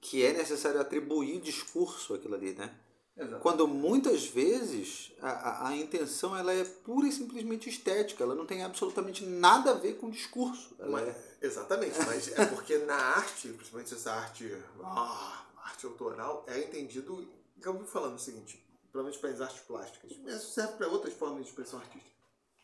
Que 0.01 0.25
é 0.25 0.33
necessário 0.33 0.79
atribuir 0.79 1.41
discurso 1.41 2.13
àquilo 2.13 2.35
ali, 2.35 2.53
né? 2.53 2.73
Exatamente. 3.15 3.41
Quando 3.41 3.67
muitas 3.67 4.25
vezes 4.25 5.11
a, 5.21 5.29
a, 5.29 5.67
a, 5.69 5.75
intenção 5.75 6.37
ela 6.37 6.53
é 6.53 6.63
pura 6.63 7.07
e 7.07 7.11
simplesmente 7.11 7.69
estética, 7.69 8.23
ela 8.23 8.33
não 8.33 8.45
tem 8.45 8.63
absolutamente 8.63 9.25
nada 9.25 9.71
a 9.71 9.73
ver 9.73 9.97
com 9.97 10.09
discurso. 10.09 10.73
Mas, 10.79 11.09
é... 11.09 11.28
Exatamente, 11.41 11.97
mas 12.05 12.27
é 12.37 12.45
porque 12.45 12.77
na 12.79 12.95
arte, 12.95 13.49
principalmente 13.49 13.93
essa 13.93 14.11
arte, 14.11 14.51
ah, 14.83 15.45
arte 15.63 15.85
autoral, 15.85 16.43
é 16.47 16.59
entendido, 16.59 17.27
eu 17.61 17.73
vou 17.73 17.85
falando 17.85 18.15
o 18.15 18.19
seguinte, 18.19 18.61
provavelmente 18.91 19.19
para 19.21 19.29
as 19.29 19.41
artes 19.41 19.61
plásticas, 19.61 20.17
mas 20.17 20.35
isso 20.35 20.51
serve 20.51 20.73
para 20.73 20.87
outras 20.89 21.13
formas 21.13 21.43
de 21.43 21.49
expressão 21.49 21.79
artística, 21.79 22.11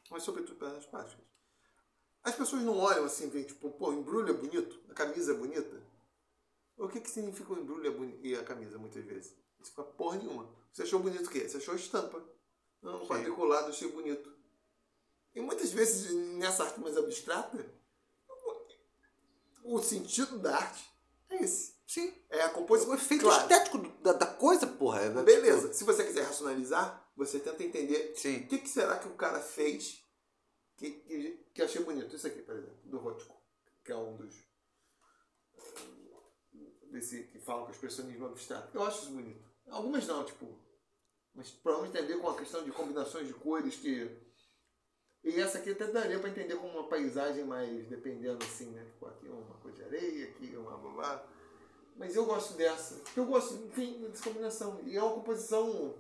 mas 0.10 0.23
sobretudo 0.23 0.57
para 0.57 0.68
as 0.68 0.73
artes 0.76 0.89
plásticas. 0.89 1.26
As 2.23 2.35
pessoas 2.35 2.64
não 2.64 2.77
olham 2.77 3.06
assim, 3.06 3.30
vê, 3.30 3.43
tipo, 3.43 3.69
pô, 3.72 3.93
embrulho 3.93 4.31
é 4.31 4.34
bonito, 4.34 4.80
a 4.89 4.93
camisa 4.93 5.31
é 5.31 5.35
bonita. 5.35 5.81
O 6.77 6.89
que, 6.89 6.99
que 6.99 7.10
significa 7.10 7.53
o 7.53 7.60
embrulho 7.60 8.19
e 8.22 8.35
a 8.35 8.43
camisa 8.43 8.77
muitas 8.77 9.06
vezes? 9.06 9.34
Não 9.57 9.65
fica 9.65 9.84
porra 9.84 10.18
nenhuma. 10.18 10.49
Você 10.73 10.84
achou 10.84 10.99
bonito 10.99 11.27
o 11.27 11.30
quê? 11.30 11.47
Você 11.47 11.57
achou 11.57 11.73
a 11.73 11.77
estampa. 11.77 12.22
Não, 12.81 13.03
o 13.03 13.07
quadriculado 13.07 13.69
achei 13.69 13.89
bonito. 13.89 14.34
E 15.34 15.39
muitas 15.39 15.72
vezes, 15.72 16.11
nessa 16.38 16.64
arte 16.64 16.80
mais 16.80 16.97
abstrata, 16.97 17.65
o 19.66 19.82
sentido 19.82 20.40
da 20.40 20.56
arte 20.56 20.90
é 21.30 21.44
esse. 21.44 21.76
Sim. 21.88 22.14
É 22.30 22.42
a 22.42 22.50
composição. 22.50 22.94
O 22.94 22.96
efeito 22.96 23.24
claro. 23.24 23.42
estético 23.42 23.78
da, 24.02 24.14
da, 24.14 24.26
coisa, 24.26 24.66
porra. 24.66 25.02
É, 25.02 25.10
Beleza. 25.10 25.74
Se 25.74 25.84
você 25.84 26.04
quiser 26.04 26.24
racionalizar, 26.24 27.10
você 27.16 27.40
tenta 27.40 27.64
entender 27.64 28.14
Sim. 28.16 28.38
o 28.38 28.48
que, 28.48 28.58
que 28.58 28.70
será 28.70 28.98
que 28.98 29.08
o 29.08 29.16
cara 29.16 29.40
fez 29.40 30.04
que, 30.78 30.92
que, 30.92 31.46
que 31.54 31.62
achei 31.62 31.84
bonito. 31.84 32.16
Isso 32.16 32.28
aqui, 32.28 32.42
por 32.42 32.56
exemplo, 32.56 32.78
do 32.86 32.98
Rothko, 32.98 33.36
que 33.84 33.92
é 33.92 33.96
um 33.96 34.16
dos. 34.16 34.36
desse 36.92 37.24
que 37.24 37.40
falam 37.40 37.64
com 37.64 37.72
o 37.72 37.74
expressionismo 37.74 38.26
abstrato. 38.26 38.76
Eu 38.76 38.84
acho 38.84 39.04
isso 39.04 39.12
bonito. 39.12 39.46
Algumas 39.70 40.06
não, 40.08 40.24
tipo. 40.24 40.60
Mas 41.34 41.50
provavelmente 41.52 41.94
tem 41.94 42.04
a 42.04 42.08
ver 42.08 42.22
com 42.22 42.30
a 42.30 42.38
questão 42.38 42.64
de 42.64 42.72
combinações 42.72 43.28
de 43.28 43.34
cores 43.34 43.76
que. 43.76 44.24
E 45.26 45.41
essa 45.41 45.57
aqui 45.57 45.72
até 45.72 45.88
daria 45.88 46.19
para 46.19 46.30
entender 46.30 46.56
como 46.56 46.77
uma 46.77 46.88
paisagem 46.88 47.43
mais 47.43 47.88
dependendo 47.88 48.45
assim, 48.45 48.68
né? 48.68 48.85
Tipo, 48.85 49.07
aqui 49.07 49.27
uma 49.27 49.56
coisa 49.56 49.77
de 49.77 49.84
areia, 49.84 50.30
aqui 50.30 50.56
uma 50.56 50.77
blá 50.77 51.27
Mas 51.95 52.15
eu 52.15 52.27
gosto 52.27 52.53
dessa. 52.53 52.97
Porque 52.97 53.19
eu 53.19 53.26
gosto, 53.26 53.56
enfim, 53.56 54.07
dessa 54.07 54.23
combinação. 54.23 54.80
E 54.84 54.95
é 54.95 55.02
uma 55.02 55.15
composição, 55.15 55.95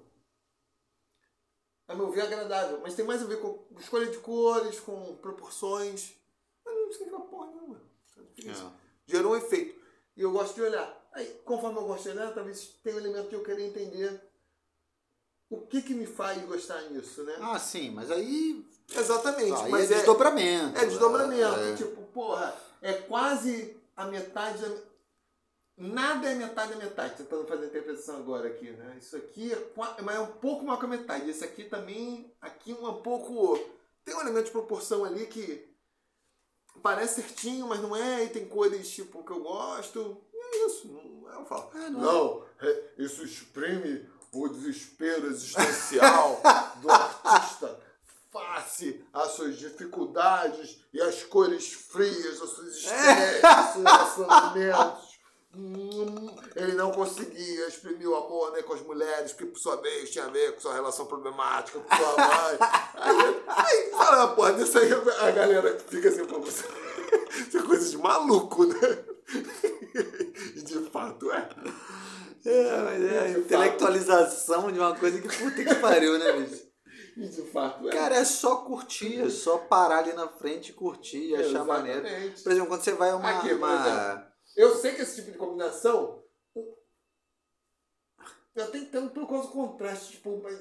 a 1.87 1.95
meu 1.95 2.11
ver, 2.11 2.21
agradável. 2.21 2.79
Mas 2.81 2.93
tem 2.93 3.03
mais 3.03 3.23
a 3.23 3.25
ver 3.25 3.41
com 3.41 3.65
escolha 3.79 4.05
de 4.05 4.19
cores, 4.19 4.79
com 4.79 5.15
proporções. 5.15 6.13
Mas 6.63 6.75
não 6.75 6.91
significa 6.91 7.19
porra 7.21 7.47
nenhuma. 7.47 7.81
É. 8.17 8.71
Gerou 9.07 9.33
um 9.33 9.37
efeito. 9.37 9.83
E 10.15 10.21
eu 10.21 10.31
gosto 10.31 10.53
de 10.53 10.61
olhar. 10.61 11.09
Aí, 11.13 11.25
conforme 11.43 11.79
eu 11.79 11.87
gosto 11.87 12.03
de 12.03 12.09
olhar, 12.09 12.31
talvez 12.31 12.77
tenha 12.83 12.95
um 12.95 12.99
elemento 12.99 13.29
que 13.29 13.35
eu 13.35 13.43
queria 13.43 13.65
entender 13.65 14.21
o 15.49 15.61
que 15.61 15.81
que 15.81 15.93
me 15.93 16.05
faz 16.05 16.41
gostar 16.45 16.81
nisso, 16.89 17.23
né? 17.23 17.35
Ah, 17.39 17.59
sim, 17.59 17.91
mas 17.91 18.11
aí... 18.11 18.65
Exatamente. 18.93 19.53
Ah, 19.53 19.67
mas 19.69 19.89
é, 19.89 19.93
é 19.93 19.97
desdobramento. 19.97 20.79
É 20.79 20.85
desdobramento. 20.85 21.59
É. 21.59 21.75
Tipo, 21.75 22.01
porra, 22.03 22.55
é 22.81 22.93
quase 22.93 23.77
a 23.95 24.05
metade... 24.05 24.61
Da... 24.61 24.95
Nada 25.77 26.29
é 26.29 26.35
metade 26.35 26.71
da 26.73 26.77
metade, 26.77 27.17
tentando 27.17 27.45
fazer 27.45 27.65
a 27.65 27.67
interpretação 27.67 28.17
agora 28.17 28.47
aqui, 28.47 28.71
né? 28.71 28.95
Isso 28.97 29.17
aqui 29.17 29.51
é, 29.51 29.71
mas 30.01 30.15
é 30.15 30.19
um 30.19 30.27
pouco 30.27 30.63
maior 30.63 30.79
que 30.79 30.85
a 30.85 30.89
metade. 30.89 31.29
Esse 31.29 31.43
aqui 31.43 31.65
também, 31.65 32.33
aqui 32.41 32.73
um 32.73 32.93
pouco... 33.01 33.59
Tem 34.05 34.15
um 34.15 34.21
elemento 34.21 34.45
de 34.45 34.51
proporção 34.51 35.03
ali 35.03 35.25
que 35.25 35.67
parece 36.81 37.21
certinho, 37.21 37.67
mas 37.67 37.81
não 37.81 37.95
é, 37.95 38.23
e 38.23 38.29
tem 38.29 38.47
cores 38.47 38.87
tipo 38.89 39.23
que 39.23 39.31
eu 39.31 39.41
gosto. 39.41 40.21
É 40.33 40.65
isso, 40.67 40.87
não 40.87 41.33
é 41.33 41.37
um 41.39 41.45
falo. 41.45 41.71
É, 41.73 41.89
não, 41.89 42.01
não 42.01 42.45
é, 42.61 42.83
isso 42.99 43.23
exprime 43.23 44.07
o 44.43 44.49
desespero 44.49 45.27
existencial 45.27 46.41
do 46.81 46.91
artista 46.91 47.79
face 48.31 49.01
às 49.13 49.31
suas 49.31 49.57
dificuldades 49.57 50.77
e 50.93 51.01
às 51.01 51.23
cores 51.23 51.71
frias 51.71 52.39
das 52.39 52.49
suas 52.49 52.75
estresses, 52.75 53.41
dos 53.41 53.71
seus 53.71 53.83
relacionamentos. 53.83 55.15
Hum, 55.57 56.35
ele 56.53 56.73
não 56.73 56.91
conseguia 56.91 57.67
exprimir 57.69 58.09
o 58.09 58.15
amor 58.15 58.51
né, 58.51 58.61
com 58.61 58.73
as 58.73 58.81
mulheres, 58.81 59.31
porque 59.31 59.45
por 59.45 59.57
sua 59.57 59.77
vez 59.77 60.09
tinha 60.09 60.25
a 60.25 60.29
ver 60.29 60.53
com 60.53 60.59
sua 60.59 60.73
relação 60.73 61.05
problemática 61.05 61.79
com 61.79 61.95
sua 61.95 62.17
mãe. 62.17 62.57
Aí, 62.95 63.43
aí 63.47 63.91
fala, 63.91 64.27
porra, 64.35 64.53
disso 64.53 64.77
aí 64.77 64.89
a 64.91 65.31
galera 65.31 65.79
fica 65.87 66.09
assim, 66.09 66.25
pô, 66.25 66.41
você. 66.41 66.65
Isso 67.47 67.57
é 67.57 67.63
coisa 67.63 67.89
de 67.89 67.97
maluco, 67.97 68.65
né? 68.65 68.75
E 70.55 70.61
de 70.61 70.89
fato 70.89 71.31
é. 71.31 71.49
É, 72.45 72.77
mas 72.83 73.03
é 73.03 73.19
a 73.19 73.29
intelectualização 73.31 74.61
fato... 74.63 74.73
de 74.73 74.79
uma 74.79 74.95
coisa 74.95 75.19
que 75.19 75.27
puta 75.27 75.63
que 75.63 75.75
pariu, 75.75 76.19
né, 76.19 76.31
bicho? 76.33 76.65
De 77.17 77.41
fato 77.49 77.87
é. 77.87 77.91
Cara, 77.91 78.15
é 78.15 78.25
só 78.25 78.57
curtir, 78.57 79.21
é 79.21 79.29
só 79.29 79.57
parar 79.57 79.99
ali 79.99 80.13
na 80.13 80.27
frente 80.27 80.69
e 80.69 80.73
curtir 80.73 81.29
e 81.29 81.35
achar 81.35 81.63
maneiro. 81.63 82.03
Por 82.43 82.51
exemplo, 82.51 82.67
quando 82.67 82.81
você 82.81 82.91
vai 82.91 83.09
a 83.09 83.15
uma. 83.15 83.39
Aqui, 83.39 83.53
uma... 83.53 84.31
eu 84.55 84.75
sei 84.75 84.93
que 84.93 85.01
esse 85.01 85.15
tipo 85.15 85.31
de 85.31 85.37
combinação. 85.37 86.23
Eu 88.53 88.71
tenho 88.71 88.85
tanto 88.85 89.13
pelo 89.13 89.27
causa 89.27 89.47
do 89.47 89.53
contraste, 89.53 90.11
tipo, 90.13 90.41
mas 90.41 90.57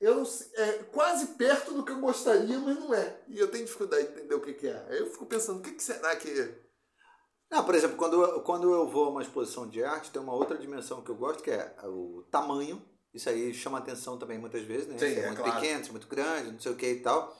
eu 0.00 0.14
não 0.14 0.24
sei, 0.24 0.46
é 0.56 0.72
quase 0.92 1.26
perto 1.34 1.74
do 1.74 1.84
que 1.84 1.92
eu 1.92 2.00
gostaria, 2.00 2.58
mas 2.58 2.78
não 2.78 2.94
é. 2.94 3.20
E 3.28 3.38
eu 3.38 3.50
tenho 3.50 3.64
dificuldade 3.64 4.06
de 4.06 4.12
entender 4.12 4.34
o 4.34 4.40
que, 4.40 4.54
que 4.54 4.68
é. 4.68 4.86
Aí 4.88 4.98
eu 4.98 5.10
fico 5.10 5.26
pensando, 5.26 5.58
o 5.58 5.62
que, 5.62 5.72
que 5.72 5.82
será 5.82 6.14
que 6.16 6.54
não, 7.50 7.64
por 7.64 7.74
exemplo, 7.74 7.96
quando 7.96 8.22
eu, 8.22 8.40
quando 8.42 8.72
eu 8.72 8.86
vou 8.86 9.06
a 9.06 9.10
uma 9.10 9.22
exposição 9.22 9.66
de 9.66 9.82
arte, 9.82 10.10
tem 10.10 10.20
uma 10.20 10.34
outra 10.34 10.56
dimensão 10.56 11.02
que 11.02 11.10
eu 11.10 11.14
gosto, 11.14 11.42
que 11.42 11.50
é 11.50 11.74
o 11.84 12.24
tamanho. 12.30 12.82
Isso 13.12 13.28
aí 13.28 13.54
chama 13.54 13.78
atenção 13.78 14.18
também 14.18 14.38
muitas 14.38 14.62
vezes, 14.62 14.86
né? 14.86 14.98
Sim, 14.98 15.06
é, 15.06 15.20
é 15.20 15.26
muito 15.26 15.40
claro. 15.40 15.60
pequeno, 15.60 15.86
é 15.86 15.90
muito 15.90 16.06
grande, 16.06 16.52
não 16.52 16.60
sei 16.60 16.72
o 16.72 16.76
que 16.76 16.86
e 16.86 17.00
tal. 17.00 17.36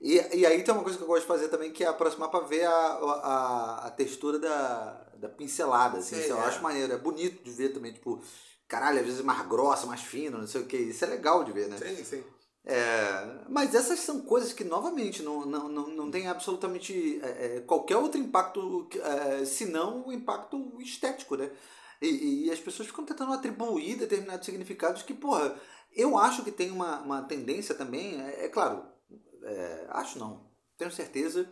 E, 0.00 0.14
e 0.36 0.46
aí 0.46 0.62
tem 0.62 0.74
uma 0.74 0.82
coisa 0.82 0.96
que 0.96 1.04
eu 1.04 1.08
gosto 1.08 1.22
de 1.22 1.28
fazer 1.28 1.48
também, 1.48 1.72
que 1.72 1.84
é 1.84 1.86
aproximar 1.86 2.28
para 2.28 2.44
ver 2.44 2.64
a, 2.64 2.70
a, 2.72 3.86
a, 3.86 3.90
textura 3.90 4.38
da, 4.38 5.06
da 5.16 5.28
pincelada. 5.28 5.98
Assim, 5.98 6.16
Sim, 6.16 6.28
eu 6.28 6.38
é. 6.38 6.46
acho 6.46 6.62
maneiro, 6.62 6.92
é 6.92 6.98
bonito 6.98 7.42
de 7.42 7.50
ver 7.50 7.70
também, 7.70 7.92
tipo, 7.92 8.20
caralho, 8.66 8.98
às 8.98 9.04
vezes 9.04 9.20
é 9.20 9.22
mais 9.22 9.46
grossa, 9.46 9.86
mais 9.86 10.02
fina, 10.02 10.38
não 10.38 10.46
sei 10.46 10.62
o 10.62 10.66
que. 10.66 10.76
Isso 10.76 11.04
é 11.04 11.08
legal 11.08 11.44
de 11.44 11.52
ver, 11.52 11.68
né? 11.68 11.76
Sim, 11.76 12.04
sim. 12.04 12.24
É, 12.64 13.44
mas 13.48 13.74
essas 13.74 13.98
são 14.00 14.20
coisas 14.22 14.52
que, 14.52 14.62
novamente, 14.62 15.22
não, 15.22 15.44
não, 15.44 15.68
não, 15.68 15.88
não 15.88 16.10
tem 16.10 16.28
absolutamente 16.28 17.20
é, 17.22 17.56
é 17.56 17.60
qualquer 17.60 17.96
outro 17.96 18.20
impacto 18.20 18.88
é, 19.00 19.44
senão 19.44 20.06
o 20.06 20.12
impacto 20.12 20.80
estético, 20.80 21.36
né? 21.36 21.50
E, 22.00 22.46
e, 22.46 22.50
as 22.50 22.60
pessoas 22.60 22.88
ficam 22.88 23.04
tentando 23.04 23.32
atribuir 23.32 23.96
determinados 23.96 24.46
significados 24.46 25.02
que, 25.02 25.14
porra, 25.14 25.56
eu 25.94 26.16
acho 26.18 26.44
que 26.44 26.50
tem 26.52 26.70
uma, 26.70 27.00
uma 27.00 27.22
tendência 27.22 27.74
também, 27.74 28.20
é, 28.20 28.46
é 28.46 28.48
claro, 28.48 28.84
é, 29.44 29.86
acho 29.90 30.18
não, 30.18 30.48
tenho 30.76 30.90
certeza 30.90 31.48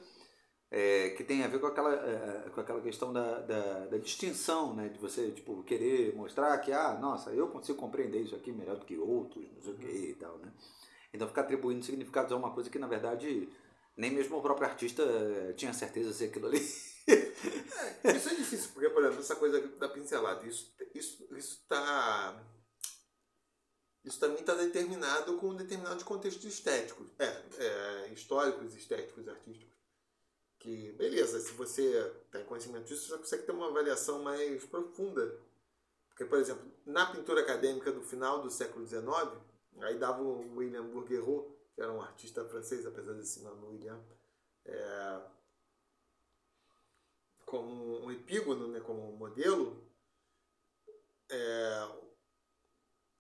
que 1.16 1.24
tem 1.24 1.42
a 1.42 1.48
ver 1.48 1.58
com 1.58 1.66
aquela, 1.66 2.48
com 2.54 2.60
aquela 2.60 2.80
questão 2.80 3.12
da, 3.12 3.40
da, 3.40 3.86
da, 3.86 3.98
distinção, 3.98 4.72
né? 4.72 4.88
De 4.88 5.00
você, 5.00 5.32
tipo, 5.32 5.64
querer 5.64 6.14
mostrar 6.14 6.56
que, 6.58 6.70
ah, 6.72 6.96
nossa, 6.96 7.30
eu 7.30 7.48
consigo 7.48 7.76
compreender 7.76 8.22
isso 8.22 8.36
aqui 8.36 8.52
melhor 8.52 8.76
do 8.76 8.86
que 8.86 8.96
outros, 8.96 9.44
não 9.52 9.62
sei 9.62 9.72
o 9.72 9.76
que 9.76 9.88
e 9.88 10.14
tal, 10.14 10.38
né? 10.38 10.52
Então 11.12 11.28
ficar 11.28 11.42
atribuindo 11.42 11.84
significados 11.84 12.32
a 12.32 12.36
uma 12.36 12.52
coisa 12.52 12.70
que 12.70 12.78
na 12.78 12.86
verdade 12.86 13.48
nem 13.96 14.10
mesmo 14.10 14.38
o 14.38 14.42
próprio 14.42 14.68
artista 14.68 15.02
eh, 15.02 15.52
tinha 15.54 15.72
certeza 15.74 16.12
se 16.12 16.24
aquilo 16.24 16.46
ali. 16.46 16.58
é, 18.04 18.16
isso 18.16 18.28
é 18.28 18.34
difícil, 18.34 18.70
porque, 18.72 18.88
por 18.88 19.02
exemplo, 19.02 19.20
essa 19.20 19.36
coisa 19.36 19.60
da 19.78 19.88
pincelada, 19.88 20.46
isso 20.46 20.72
isso 20.94 21.28
isso 21.36 21.64
tá 21.68 22.40
isso 24.04 24.18
também 24.18 24.40
está 24.40 24.54
determinado 24.54 25.36
com 25.36 25.50
um 25.50 25.56
determinado 25.56 26.04
contexto 26.04 26.46
estético, 26.46 27.04
é, 27.18 27.26
é, 27.58 28.08
históricos, 28.12 28.74
estéticos, 28.74 29.28
artísticos. 29.28 29.78
Que, 30.58 30.92
beleza, 30.92 31.40
se 31.40 31.52
você 31.52 32.10
tem 32.30 32.44
conhecimento 32.44 32.86
disso, 32.86 33.08
você 33.08 33.18
consegue 33.18 33.42
ter 33.44 33.52
uma 33.52 33.68
avaliação 33.68 34.22
mais 34.22 34.64
profunda. 34.64 35.38
Porque, 36.08 36.24
por 36.24 36.38
exemplo, 36.38 36.70
na 36.84 37.06
pintura 37.06 37.40
acadêmica 37.40 37.92
do 37.92 38.02
final 38.02 38.42
do 38.42 38.50
século 38.50 38.86
XIX, 38.86 39.04
Aí 39.78 39.98
dava 39.98 40.22
o 40.22 40.56
William 40.56 40.84
Bourguerot, 40.84 41.48
que 41.74 41.80
era 41.80 41.92
um 41.92 42.02
artista 42.02 42.44
francês, 42.44 42.86
apesar 42.86 43.14
desse 43.14 43.42
nome 43.42 43.66
William, 43.66 44.02
é, 44.64 45.20
como 47.46 48.04
um 48.04 48.10
epígono, 48.10 48.68
né, 48.68 48.80
como 48.80 49.12
um 49.12 49.16
modelo, 49.16 49.82
é, 51.30 51.88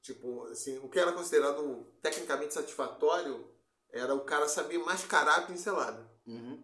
tipo, 0.02 0.44
assim, 0.46 0.78
o 0.78 0.88
que 0.88 0.98
era 0.98 1.12
considerado 1.12 1.86
tecnicamente 2.02 2.54
satisfatório 2.54 3.48
era 3.88 4.14
o 4.14 4.24
cara 4.24 4.48
saber 4.48 4.78
mascarar 4.78 5.38
a 5.38 5.46
pincelada. 5.46 6.08
Uhum. 6.26 6.62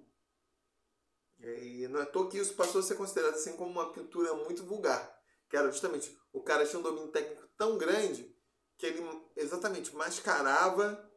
E 1.38 1.86
não 1.88 2.00
é 2.00 2.04
toa 2.06 2.28
que 2.28 2.38
isso 2.38 2.54
passou 2.54 2.80
a 2.80 2.84
ser 2.84 2.96
considerado 2.96 3.34
assim 3.34 3.56
como 3.56 3.70
uma 3.70 3.92
pintura 3.92 4.34
muito 4.34 4.64
vulgar. 4.64 5.22
Que 5.48 5.56
era 5.56 5.70
justamente, 5.70 6.16
o 6.32 6.42
cara 6.42 6.66
tinha 6.66 6.78
um 6.78 6.82
domínio 6.82 7.12
técnico 7.12 7.46
tão 7.56 7.78
grande 7.78 8.35
que 8.78 8.86
ele 8.86 9.02
exatamente 9.36 9.94
mascarava, 9.94 11.10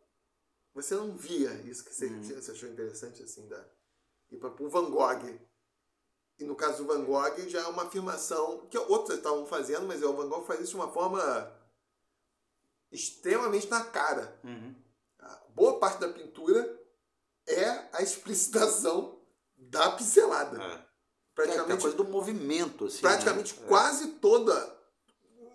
você 0.74 0.96
não 0.96 1.16
via 1.16 1.52
isso 1.64 1.84
que 1.84 1.94
você, 1.94 2.06
Uhum. 2.08 2.24
você 2.24 2.52
achou 2.52 2.70
interessante, 2.70 3.22
assim, 3.24 3.48
da... 3.48 3.66
E 4.32 4.38
para 4.38 4.50
o 4.64 4.70
Van 4.70 4.90
Gogh, 4.92 5.40
e 6.38 6.44
no 6.46 6.56
caso 6.56 6.84
do 6.84 6.86
Van 6.88 7.04
Gogh 7.04 7.50
já 7.50 7.62
é 7.62 7.68
uma 7.68 7.84
afirmação 7.84 8.68
que 8.68 8.78
outros 8.78 9.18
estavam 9.18 9.46
fazendo, 9.46 9.88
mas 9.88 10.02
o 10.04 10.14
Van 10.14 10.30
Gogh 10.30 10.46
faz 10.46 10.62
isso 10.62 10.72
de 10.72 10.76
uma 10.78 10.92
forma 10.92 11.52
extremamente 12.92 13.68
na 13.70 13.84
cara. 13.86 14.40
Uhum. 14.44 14.76
Boa 15.50 15.80
parte 15.80 16.00
da 16.00 16.08
pintura 16.10 16.80
é 17.48 17.90
a 17.92 18.02
explicitação 18.02 19.20
da 19.58 19.92
pincelada. 19.92 20.62
É. 20.62 20.70
Tem 20.70 20.78
a 20.78 20.86
Praticamente, 21.34 21.82
coisa 21.82 21.98
do 21.98 22.06
movimento, 22.06 22.86
assim. 22.86 23.02
praticamente 23.02 23.60
né? 23.60 23.68
quase 23.68 24.08
toda. 24.14 24.79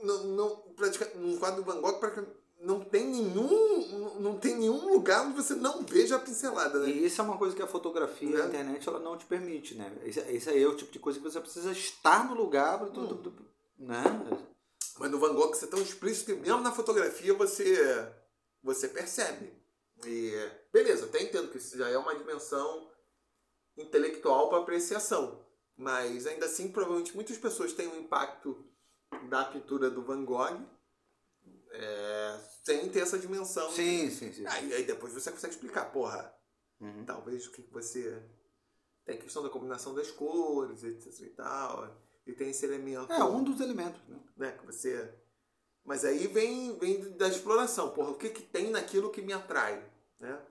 Não, 0.05 0.25
não, 0.25 0.57
pratica, 0.77 1.11
no 1.17 1.39
quadro 1.39 1.63
do 1.63 1.67
Van 1.71 1.81
Gogh, 1.81 2.01
não 2.61 2.81
tem 2.81 3.07
nenhum. 3.07 4.21
Não 4.21 4.39
tem 4.39 4.57
nenhum 4.57 4.93
lugar 4.93 5.27
onde 5.27 5.37
você 5.37 5.55
não 5.55 5.83
veja 5.85 6.17
a 6.17 6.19
pincelada, 6.19 6.79
né? 6.79 6.89
E 6.91 7.07
isso 7.07 7.21
é 7.21 7.25
uma 7.25 7.37
coisa 7.37 7.55
que 7.55 7.63
a 7.63 7.67
fotografia, 7.67 8.31
Né? 8.31 8.43
a 8.43 8.47
internet, 8.47 8.89
ela 8.89 8.99
não 9.01 9.17
te 9.19 9.27
permite, 9.27 9.75
né? 9.75 9.93
Isso, 10.05 10.49
aí 10.51 10.63
é 10.63 10.67
o 10.67 10.77
tipo 10.77 10.93
de 10.93 10.99
coisa 10.99 11.19
que 11.19 11.25
você 11.25 11.41
precisa 11.41 11.73
estar 11.73 12.29
no 12.29 12.35
lugar 12.35 12.79
para 12.79 12.89
Hum. 12.89 12.93
tudo, 12.93 13.35
né? 13.79 14.03
Mas 14.99 15.11
no 15.11 15.19
Van 15.19 15.35
Gogh 15.35 15.49
você 15.55 15.65
é 15.65 15.69
tão 15.69 15.81
explícito 15.83 16.27
que 16.27 16.41
mesmo 16.41 16.61
na 16.61 16.71
fotografia 16.73 17.35
você, 17.35 18.09
você 18.63 18.89
percebe. 18.89 19.53
E 20.07 20.33
beleza, 20.73 21.07
até 21.07 21.23
entendo 21.23 21.49
que 21.51 21.59
isso 21.59 21.77
já 21.77 21.89
é 21.89 21.99
uma 21.99 22.15
dimensão 22.15 22.89
intelectual 23.77 24.49
para 24.49 24.59
apreciação. 24.59 25.45
Mas 25.77 26.27
ainda 26.27 26.47
assim, 26.47 26.71
provavelmente 26.71 27.15
muitas 27.15 27.37
pessoas 27.37 27.73
têm 27.73 27.89
um 27.89 27.99
impacto 27.99 28.65
da 29.28 29.45
pintura 29.45 29.91
do 29.91 30.03
Van 30.05 30.24
Gogh 30.24 30.61
é, 31.73 32.41
sem 32.65 32.89
ter 32.91 33.01
essa 33.01 33.19
dimensão. 33.19 33.70
Sim, 33.70 34.11
sim, 34.11 34.32
sim. 34.32 34.47
Aí, 34.47 34.73
aí 34.74 34.85
depois 34.85 35.12
você 35.12 35.31
consegue 35.31 35.55
explicar, 35.55 35.86
porra, 35.93 36.32
Uhum. 36.81 37.05
talvez 37.05 37.47
o 37.47 37.53
que 37.53 37.62
você. 37.70 38.23
Tem 39.05 39.16
a 39.16 39.20
questão 39.20 39.43
da 39.43 39.51
combinação 39.51 39.95
das 39.95 40.11
cores, 40.11 40.82
etc 40.82 41.20
e 41.20 41.31
tal. 41.31 41.95
E 42.27 42.32
tem 42.32 42.51
esse 42.51 42.65
elemento 42.65 43.12
É 43.12 43.23
um 43.24 43.45
dos 43.45 43.61
elementos, 43.61 44.01
né? 44.09 44.19
né? 44.36 44.53
Que 44.53 44.66
você. 44.66 45.15
Mas 45.85 46.05
aí 46.05 46.27
vem, 46.27 46.78
vem 46.78 47.16
da 47.16 47.28
exploração, 47.28 47.91
porra, 47.91 48.11
o 48.11 48.16
que, 48.19 48.31
que 48.31 48.43
tem 48.43 48.70
naquilo 48.70 49.11
que 49.11 49.20
me 49.20 49.32
atrai, 49.35 49.85
né? 50.19 50.43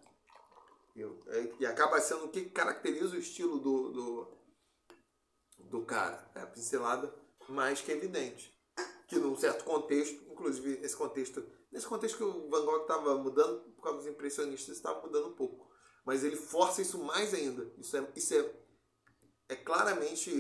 Eu, 0.95 1.19
é- 1.27 1.52
e 1.60 1.65
acaba 1.65 1.99
sendo 1.99 2.26
o 2.26 2.30
que 2.30 2.45
caracteriza 2.52 3.15
o 3.15 3.19
estilo 3.19 3.57
do, 3.60 3.91
do, 3.91 4.38
do 5.69 5.85
cara, 5.85 6.30
é 6.35 6.41
a 6.41 6.45
pincelada 6.48 7.14
mais 7.49 7.81
que 7.81 7.91
evidente. 7.91 8.53
Que 9.08 9.18
num 9.18 9.36
certo 9.36 9.64
contexto, 9.64 10.24
inclusive 10.32 10.80
esse 10.84 10.96
contexto, 10.96 11.46
nesse 11.72 11.88
contexto 11.88 12.18
que 12.18 12.24
o 12.24 12.50
Van 12.50 12.66
Gogh 12.66 12.82
estava 12.82 13.18
mudando, 13.18 13.62
por 13.76 13.84
causa 13.84 14.00
dos 14.00 14.08
impressionistas, 14.08 14.78
estava 14.78 15.02
mudando 15.02 15.28
um 15.30 15.36
pouco. 15.36 15.72
Mas 16.06 16.24
ele 16.24 16.36
força 16.36 16.82
isso 16.82 16.98
mais 17.04 17.34
ainda. 17.34 17.72
Isso 17.78 17.96
é, 17.96 18.12
isso 18.16 18.34
é, 18.34 18.54
é 19.50 19.56
claramente 19.56 20.32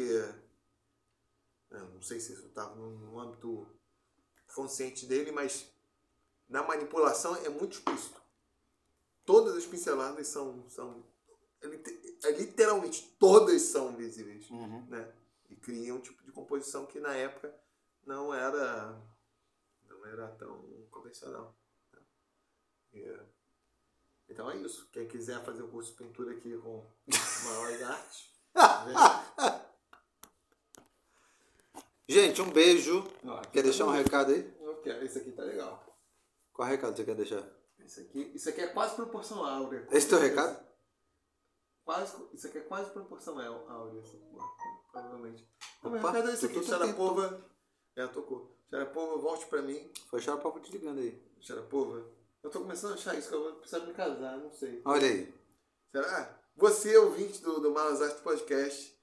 eu 1.73 1.89
não 1.89 2.01
sei 2.01 2.19
se 2.19 2.33
isso 2.33 2.47
estava 2.47 2.75
no 2.75 3.19
âmbito 3.19 3.67
consciente 4.53 5.05
dele, 5.05 5.31
mas 5.31 5.67
na 6.47 6.61
manipulação 6.61 7.35
é 7.37 7.49
muito 7.49 7.73
explícito. 7.73 8.21
Todas 9.25 9.55
as 9.55 9.65
pinceladas 9.65 10.27
são. 10.27 10.69
são 10.69 11.03
é 11.61 12.27
é 12.27 12.31
literalmente 12.31 13.15
todas 13.19 13.61
são 13.63 13.95
visíveis. 13.95 14.49
Uhum. 14.49 14.85
Né? 14.87 15.13
E 15.49 15.55
cria 15.55 15.93
um 15.95 15.99
tipo 15.99 16.23
de 16.23 16.31
composição 16.31 16.85
que 16.85 16.99
na 16.99 17.15
época 17.15 17.53
não 18.05 18.33
era. 18.33 19.01
não 19.87 20.05
era 20.05 20.27
tão 20.31 20.61
convencional. 20.91 21.55
né? 21.93 23.25
Então 24.29 24.49
é 24.49 24.57
isso. 24.57 24.89
Quem 24.91 25.07
quiser 25.07 25.43
fazer 25.43 25.63
o 25.63 25.67
curso 25.69 25.91
de 25.91 25.97
pintura 25.97 26.31
aqui 26.31 26.57
com 26.57 26.85
maiores 27.45 27.81
artes. 27.83 28.29
vem. 28.85 28.95
Gente, 32.07 32.41
um 32.41 32.49
beijo. 32.51 33.03
Quer 33.51 33.61
tá 33.61 33.61
deixar 33.61 33.85
um 33.85 33.91
recado 33.91 34.31
aí? 34.33 34.57
Eu 34.61 34.77
quero. 34.81 35.03
Esse 35.05 35.19
aqui 35.19 35.31
tá 35.31 35.43
legal. 35.43 35.83
Qual 36.51 36.67
recado 36.67 36.95
você 36.95 37.03
quer 37.05 37.15
deixar? 37.15 37.43
Isso 37.79 37.99
aqui, 38.01 38.31
isso 38.33 38.49
aqui 38.49 38.61
é 38.61 38.67
quase 38.67 38.95
proporção 38.95 39.43
áurea. 39.43 39.87
Esse 39.91 40.07
teu 40.09 40.19
recado? 40.19 40.63
Quase, 41.83 42.15
isso 42.33 42.47
aqui 42.47 42.59
é 42.59 42.61
quase 42.61 42.91
proporção 42.91 43.37
á- 43.39 43.45
áurea, 43.73 44.01
provavelmente. 44.91 45.45
Opa, 45.83 45.97
recado 45.97 46.29
é 46.29 46.33
isso 46.33 46.45
aqui. 46.45 46.55
tu- 46.55 46.61
tu- 46.61 47.43
Xarapova. 47.93 47.95
É, 47.95 48.07
tocou. 48.07 48.57
Xarapova, 48.69 49.17
volte 49.17 49.45
pra 49.45 49.61
mim. 49.61 49.89
Foi 50.09 50.19
o 50.19 50.21
Xaropa 50.21 50.59
te 50.59 50.71
ligando 50.71 50.99
aí. 50.99 51.21
Xarapova. 51.39 52.05
Eu 52.41 52.49
tô 52.49 52.59
começando 52.61 52.91
a 52.91 52.95
achar 52.95 53.17
isso, 53.17 53.29
que 53.29 53.35
eu 53.35 53.43
vou 53.43 53.53
precisar 53.53 53.85
me 53.85 53.93
casar, 53.93 54.37
não 54.37 54.51
sei. 54.51 54.81
Olha 54.83 55.07
aí. 55.07 55.33
Será? 55.91 56.39
Você, 56.55 56.97
ouvinte 56.97 57.41
do, 57.41 57.59
do 57.59 57.71
Malas 57.71 58.01
Artes 58.01 58.21
Podcast, 58.21 58.93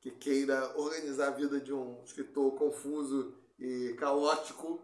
que 0.00 0.10
queira 0.10 0.76
organizar 0.78 1.28
a 1.28 1.30
vida 1.30 1.60
de 1.60 1.72
um 1.72 2.02
escritor 2.04 2.54
confuso 2.56 3.34
e 3.58 3.94
caótico, 3.98 4.80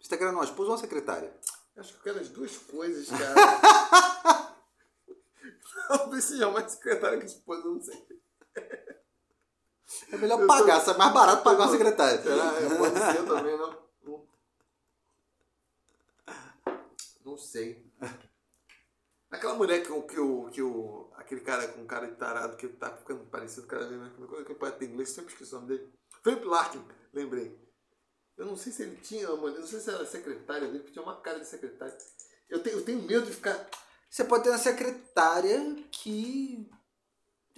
Você 0.00 0.08
tá 0.08 0.16
querendo 0.16 0.34
uma 0.34 0.44
esposa 0.44 0.70
ou 0.70 0.74
uma 0.76 0.80
secretária? 0.80 1.34
Acho 1.76 1.92
que 1.92 1.98
eu 1.98 2.02
quero 2.02 2.20
as 2.20 2.28
duas 2.28 2.56
coisas, 2.56 3.08
cara. 3.10 4.56
Talvez 5.88 6.24
seja 6.24 6.50
mais 6.50 6.72
secretária 6.72 7.18
que 7.18 7.26
esposa, 7.26 7.64
não 7.64 7.80
sei. 7.80 8.06
É 10.12 10.16
melhor 10.16 10.40
Eu 10.40 10.46
pagar, 10.46 10.80
tô- 10.80 10.86
sai 10.86 10.96
mais 10.98 11.12
barato 11.14 11.42
pagar 11.42 11.64
uma 11.64 11.70
secretária. 11.70 12.20
Será? 12.22 12.44
É, 12.60 12.74
pode 12.76 12.98
ser 12.98 13.26
também, 13.26 13.56
não? 13.58 13.78
Não- 14.04 14.26
Não 17.24 17.36
sei. 17.38 17.84
Aquela 19.30 19.54
mulher 19.54 19.82
que, 19.82 19.90
o- 19.92 20.02
que, 20.02 20.18
o, 20.20 20.48
que 20.50 20.62
o. 20.62 21.10
Aquele 21.16 21.40
cara 21.40 21.66
com 21.68 21.84
cara 21.86 22.06
de 22.06 22.16
tarado 22.16 22.56
que 22.56 22.68
tá 22.68 22.96
ficando 22.96 23.24
parecido 23.26 23.66
cada 23.66 23.86
vez 23.88 24.00
mais 24.00 24.12
com 24.14 24.24
aquele 24.36 24.58
poeta 24.58 24.84
inglês, 24.84 25.10
sempre 25.10 25.32
esqueci 25.32 25.52
o 25.54 25.60
nome 25.60 25.68
dele. 25.76 25.92
Philip 26.22 26.44
Larkin, 26.46 26.84
lembrei. 27.12 27.58
Eu 28.36 28.46
não 28.46 28.56
sei 28.56 28.70
se 28.72 28.82
ele 28.82 28.96
tinha 28.96 29.28
uma 29.28 29.36
mulher, 29.38 29.58
não 29.58 29.66
sei 29.66 29.80
se 29.80 29.90
era 29.90 30.04
secretária 30.06 30.66
dele, 30.68 30.78
porque 30.80 30.92
tinha 30.92 31.02
uma 31.02 31.20
cara 31.20 31.40
de 31.40 31.46
secretária. 31.46 31.96
Eu 32.48 32.62
tenho, 32.62 32.78
eu 32.78 32.84
tenho 32.84 33.02
medo 33.02 33.26
de 33.26 33.32
ficar. 33.32 33.68
Você 34.08 34.24
pode 34.24 34.44
ter 34.44 34.50
uma 34.50 34.58
secretária 34.58 35.74
que 35.90 36.68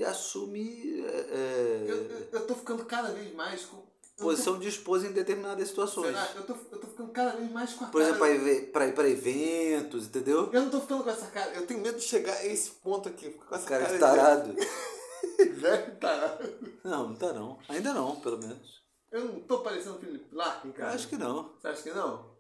assume 0.05 1.01
é, 1.05 1.85
Eu, 1.89 1.97
eu, 2.05 2.29
eu 2.33 2.47
tô 2.47 2.55
ficando 2.55 2.85
cada 2.85 3.09
vez 3.13 3.35
mais 3.35 3.65
com. 3.65 3.77
eu 3.79 3.83
tô- 4.17 4.25
posição 4.25 4.59
de 4.59 4.69
esposa 4.69 5.07
em 5.07 5.13
determinadas 5.13 5.69
situações. 5.69 6.09
Será? 6.17 6.29
Eu 6.37 6.43
tô, 6.45 6.53
eu 6.73 6.79
tô 6.81 6.87
ficando 6.87 7.13
cada 7.13 7.31
vez 7.37 7.51
mais 7.51 7.73
com 7.75 7.85
a 7.85 7.89
Por 7.89 8.01
cara. 8.03 8.11
exemplo, 8.15 8.19
para 8.19 8.53
ir, 8.53 8.67
pra 8.73 8.87
ir 8.87 8.95
pra 8.95 9.09
eventos, 9.09 10.07
entendeu? 10.07 10.51
Eu 10.53 10.63
não 10.63 10.71
tô 10.71 10.81
ficando 10.81 11.05
com 11.05 11.11
essa 11.11 11.27
cara. 11.27 11.53
Eu 11.55 11.67
tenho 11.67 11.81
medo 11.81 11.99
de 11.99 12.05
chegar 12.05 12.33
a 12.35 12.47
esse 12.47 12.71
ponto 12.71 13.09
aqui. 13.09 13.31
Com 13.31 13.55
essa 13.55 13.67
Cara 13.67 13.85
cara 13.85 13.95
de 13.95 14.01
tarado. 14.01 14.55
velho 15.55 15.97
tarado. 15.97 16.55
Não, 16.85 17.09
não 17.09 17.15
tá 17.17 17.33
não. 17.33 17.59
Ainda 17.69 17.93
não, 17.93 18.17
pelo 18.21 18.39
menos. 18.39 18.79
Eu 19.11 19.25
não 19.25 19.41
tô 19.41 19.61
parecendo 19.61 19.97
o 19.97 19.99
Philip 19.99 20.27
Larkin, 20.35 20.69
Eu 20.69 20.75
cara. 20.75 20.93
acho 20.95 21.09
que 21.09 21.17
não. 21.17 21.53
Você 21.59 21.69
acha 21.69 21.83
que 21.83 21.91
não? 21.93 22.37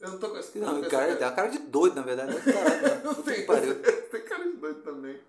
Eu 0.00 0.10
não 0.10 0.18
tô 0.18 0.28
com 0.30 0.36
essa 0.36 0.52
Que 0.52 0.58
não, 0.58 0.80
cara 0.88 1.16
tem 1.16 1.26
uma 1.26 1.32
cara 1.34 1.48
de 1.48 1.58
doido, 1.58 1.96
na 1.96 2.02
verdade. 2.02 2.32
Não 2.32 2.38
é 2.38 2.42
tarado. 2.52 3.08
Eu 3.18 3.22
tenho, 3.24 3.82
tem 4.10 4.24
cara 4.24 4.44
de 4.44 4.56
doido 4.56 4.82
também. 4.82 5.20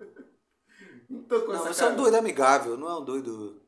Não 1.09 1.23
tô 1.23 1.41
com 1.41 1.53
Não, 1.53 1.59
essa 1.61 1.71
esse 1.71 1.79
é 1.81 1.83
cara. 1.83 1.93
um 1.93 1.97
doido 2.03 2.15
amigável, 2.15 2.77
não 2.77 2.87
é 2.89 2.95
um 2.99 3.05
doido. 3.05 3.61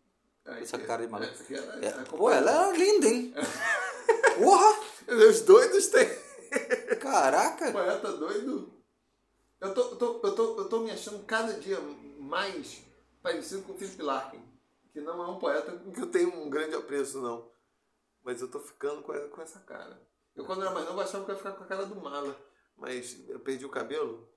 Aí, 0.46 0.64
essa 0.64 0.78
cara 0.80 1.06
de 1.06 1.12
maluco. 1.12 1.32
aqui 1.32 1.56
ela- 1.56 1.86
É, 1.86 1.88
ela 1.90 2.04
pô, 2.06 2.30
ela 2.32 2.70
é 2.70 2.78
linda, 2.78 3.08
hein? 3.08 3.34
Porra! 4.42 4.80
Os 5.08 5.42
doidos 5.42 5.88
têm. 5.88 6.08
Caraca! 7.00 7.72
Poeta 7.72 8.12
doido. 8.14 8.74
Eu 9.62 9.74
tô, 9.74 9.82
eu, 9.82 9.96
tô, 9.98 10.20
eu, 10.24 10.36
tô, 10.36 10.58
eu 10.60 10.70
tô 10.70 10.80
me 10.80 10.92
achando 10.92 11.24
cada 11.26 11.54
dia 11.54 11.80
mais 12.20 12.82
parecido 13.22 13.62
com 13.64 13.74
o 13.74 13.78
Philip 13.78 14.02
Larkin. 14.02 14.42
Que 14.92 15.02
não 15.02 15.22
é 15.24 15.28
um 15.28 15.38
poeta 15.40 15.72
com 15.74 15.92
que 15.92 16.02
eu 16.02 16.08
tenho 16.08 16.34
um 16.36 16.50
grande 16.50 16.76
apreço, 16.76 17.22
não. 17.22 17.52
Mas 18.24 18.42
eu 18.42 18.50
tô 18.50 18.60
ficando 18.60 19.02
com 19.02 19.14
essa, 19.14 19.28
com 19.28 19.42
essa 19.42 19.60
cara. 19.60 20.02
Eu, 20.36 20.46
quando 20.46 20.62
era 20.62 20.72
mais 20.72 20.86
novo, 20.86 21.00
achava 21.02 21.26
que 21.26 21.32
eu 21.32 21.36
ia 21.36 21.38
ficar 21.38 21.52
com 21.54 21.64
a 21.64 21.68
cara 21.68 21.86
do 21.86 21.96
mala. 21.96 22.36
Mas 22.78 23.18
eu 23.28 23.40
perdi 23.40 23.66
o 23.66 23.70
cabelo. 23.70 24.28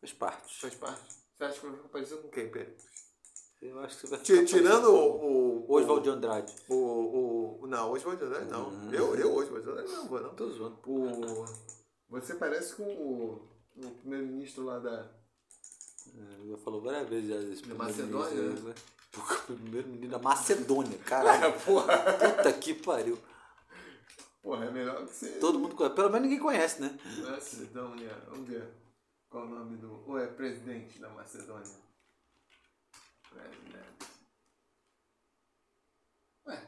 Faz 0.00 0.12
parte. 0.12 0.60
Faz 0.60 0.74
parte. 0.74 1.14
Você 1.40 1.44
acha 1.46 1.60
que 1.60 1.64
eu 1.64 1.70
vou 1.70 1.78
ficar 1.78 1.88
parecido 1.88 2.18
com 2.18 2.28
quem, 2.28 2.50
Pedro? 2.50 2.74
Eu 3.62 3.80
acho 3.80 3.96
que 3.96 4.02
você 4.02 4.06
vai 4.08 4.18
ficar 4.18 4.44
Tirando 4.44 4.90
o. 4.90 5.64
o 5.66 5.72
Oswald 5.72 6.02
de 6.02 6.10
Andrade. 6.10 6.54
O, 6.68 6.74
o, 6.74 7.62
o, 7.62 7.66
não, 7.66 7.90
Oswald 7.92 8.18
de 8.18 8.26
Andrade 8.26 8.50
não. 8.50 8.68
Hum. 8.68 8.92
Eu, 8.92 9.16
eu 9.16 9.34
Oswald 9.34 9.64
de 9.64 9.70
Andrade 9.70 9.90
não 9.90 10.06
vou, 10.06 10.20
não. 10.20 10.34
Tô 10.34 10.50
zoando. 10.50 10.78
O, 10.86 11.46
você 12.10 12.34
parece 12.34 12.74
com 12.74 12.82
o, 12.82 13.48
o 13.74 13.90
primeiro-ministro 14.02 14.66
lá 14.66 14.80
da. 14.80 15.10
É, 16.14 16.50
Já 16.50 16.58
falou 16.58 16.82
várias 16.82 17.08
vezes 17.08 17.60
já 17.60 17.68
Da 17.68 17.74
Macedônia, 17.74 18.42
né? 18.42 18.74
Pô, 19.10 19.22
primeiro 19.54 19.88
menino 19.88 20.10
da 20.10 20.18
Macedônia, 20.18 20.98
caralho. 20.98 21.54
porra! 21.64 21.96
Puta 22.18 22.52
que 22.52 22.74
pariu. 22.74 23.18
Porra, 24.42 24.66
é 24.66 24.70
melhor 24.70 25.06
que 25.06 25.14
você. 25.14 25.30
Todo 25.38 25.58
mundo 25.58 25.74
conhece. 25.74 25.96
Pelo 25.96 26.10
menos 26.10 26.22
ninguém 26.24 26.38
conhece, 26.38 26.82
né? 26.82 26.98
Macedônia, 27.30 28.14
vamos 28.28 28.46
ver 28.46 28.79
qual 29.30 29.44
é 29.44 29.46
o 29.46 29.50
nome 29.50 29.76
do. 29.76 30.04
Ou 30.08 30.18
é 30.18 30.26
presidente 30.26 30.98
da 30.98 31.08
Macedônia? 31.10 31.76
Presidente. 33.30 34.10
Ué. 36.46 36.66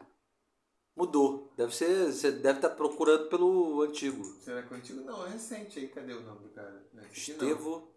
Mudou. 0.97 1.53
Deve 1.57 1.75
ser. 1.75 2.13
Você 2.13 2.31
deve 2.31 2.59
estar 2.59 2.71
procurando 2.71 3.29
pelo 3.29 3.83
antigo. 3.83 4.25
Será 4.41 4.63
que 4.63 4.73
é 4.73 4.77
o 4.77 4.79
antigo? 4.79 5.01
Não, 5.03 5.27
é 5.27 5.31
recente 5.31 5.81
aí. 5.81 5.89
Cadê 5.89 6.13
o 6.15 6.23
nome 6.23 6.45
do 6.45 6.55
cara? 6.55 6.89
Não 6.93 7.03
é 7.03 7.09
Estevo. 7.09 7.93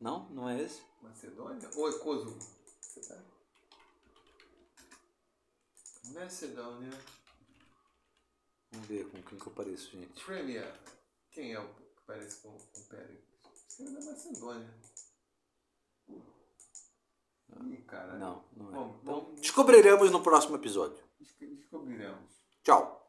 Não, 0.00 0.28
não 0.30 0.48
é 0.48 0.60
esse? 0.60 0.80
Não. 0.80 1.10
Macedônia? 1.10 1.70
Ou 1.76 1.88
é 1.88 1.98
Kosovo? 1.98 2.38
Você 2.80 3.00
tá? 3.00 3.22
Macedônia. 6.14 6.90
Vamos 8.72 8.88
ver 8.88 9.04
com 9.10 9.22
quem 9.22 9.38
que 9.38 9.46
eu 9.46 9.52
pareço, 9.52 9.90
gente. 9.90 10.24
Premier. 10.24 10.80
Quem 11.30 11.52
é 11.52 11.60
o 11.60 11.68
que 11.74 11.82
parece 12.06 12.40
com, 12.40 12.56
com 12.56 12.80
o 12.80 12.84
Pérez? 12.88 13.31
É 13.82 13.90
da 13.90 14.00
Macedônia. 14.00 14.74
Ih, 17.64 17.76
cara. 17.86 18.14
Não, 18.18 18.44
não 18.56 18.68
é. 18.70 18.72
Bom, 18.72 18.98
Então, 19.02 19.34
descobriremos 19.36 20.10
no 20.10 20.22
próximo 20.22 20.56
episódio. 20.56 21.02
descobriremos. 21.40 22.30
Tchau. 22.62 23.01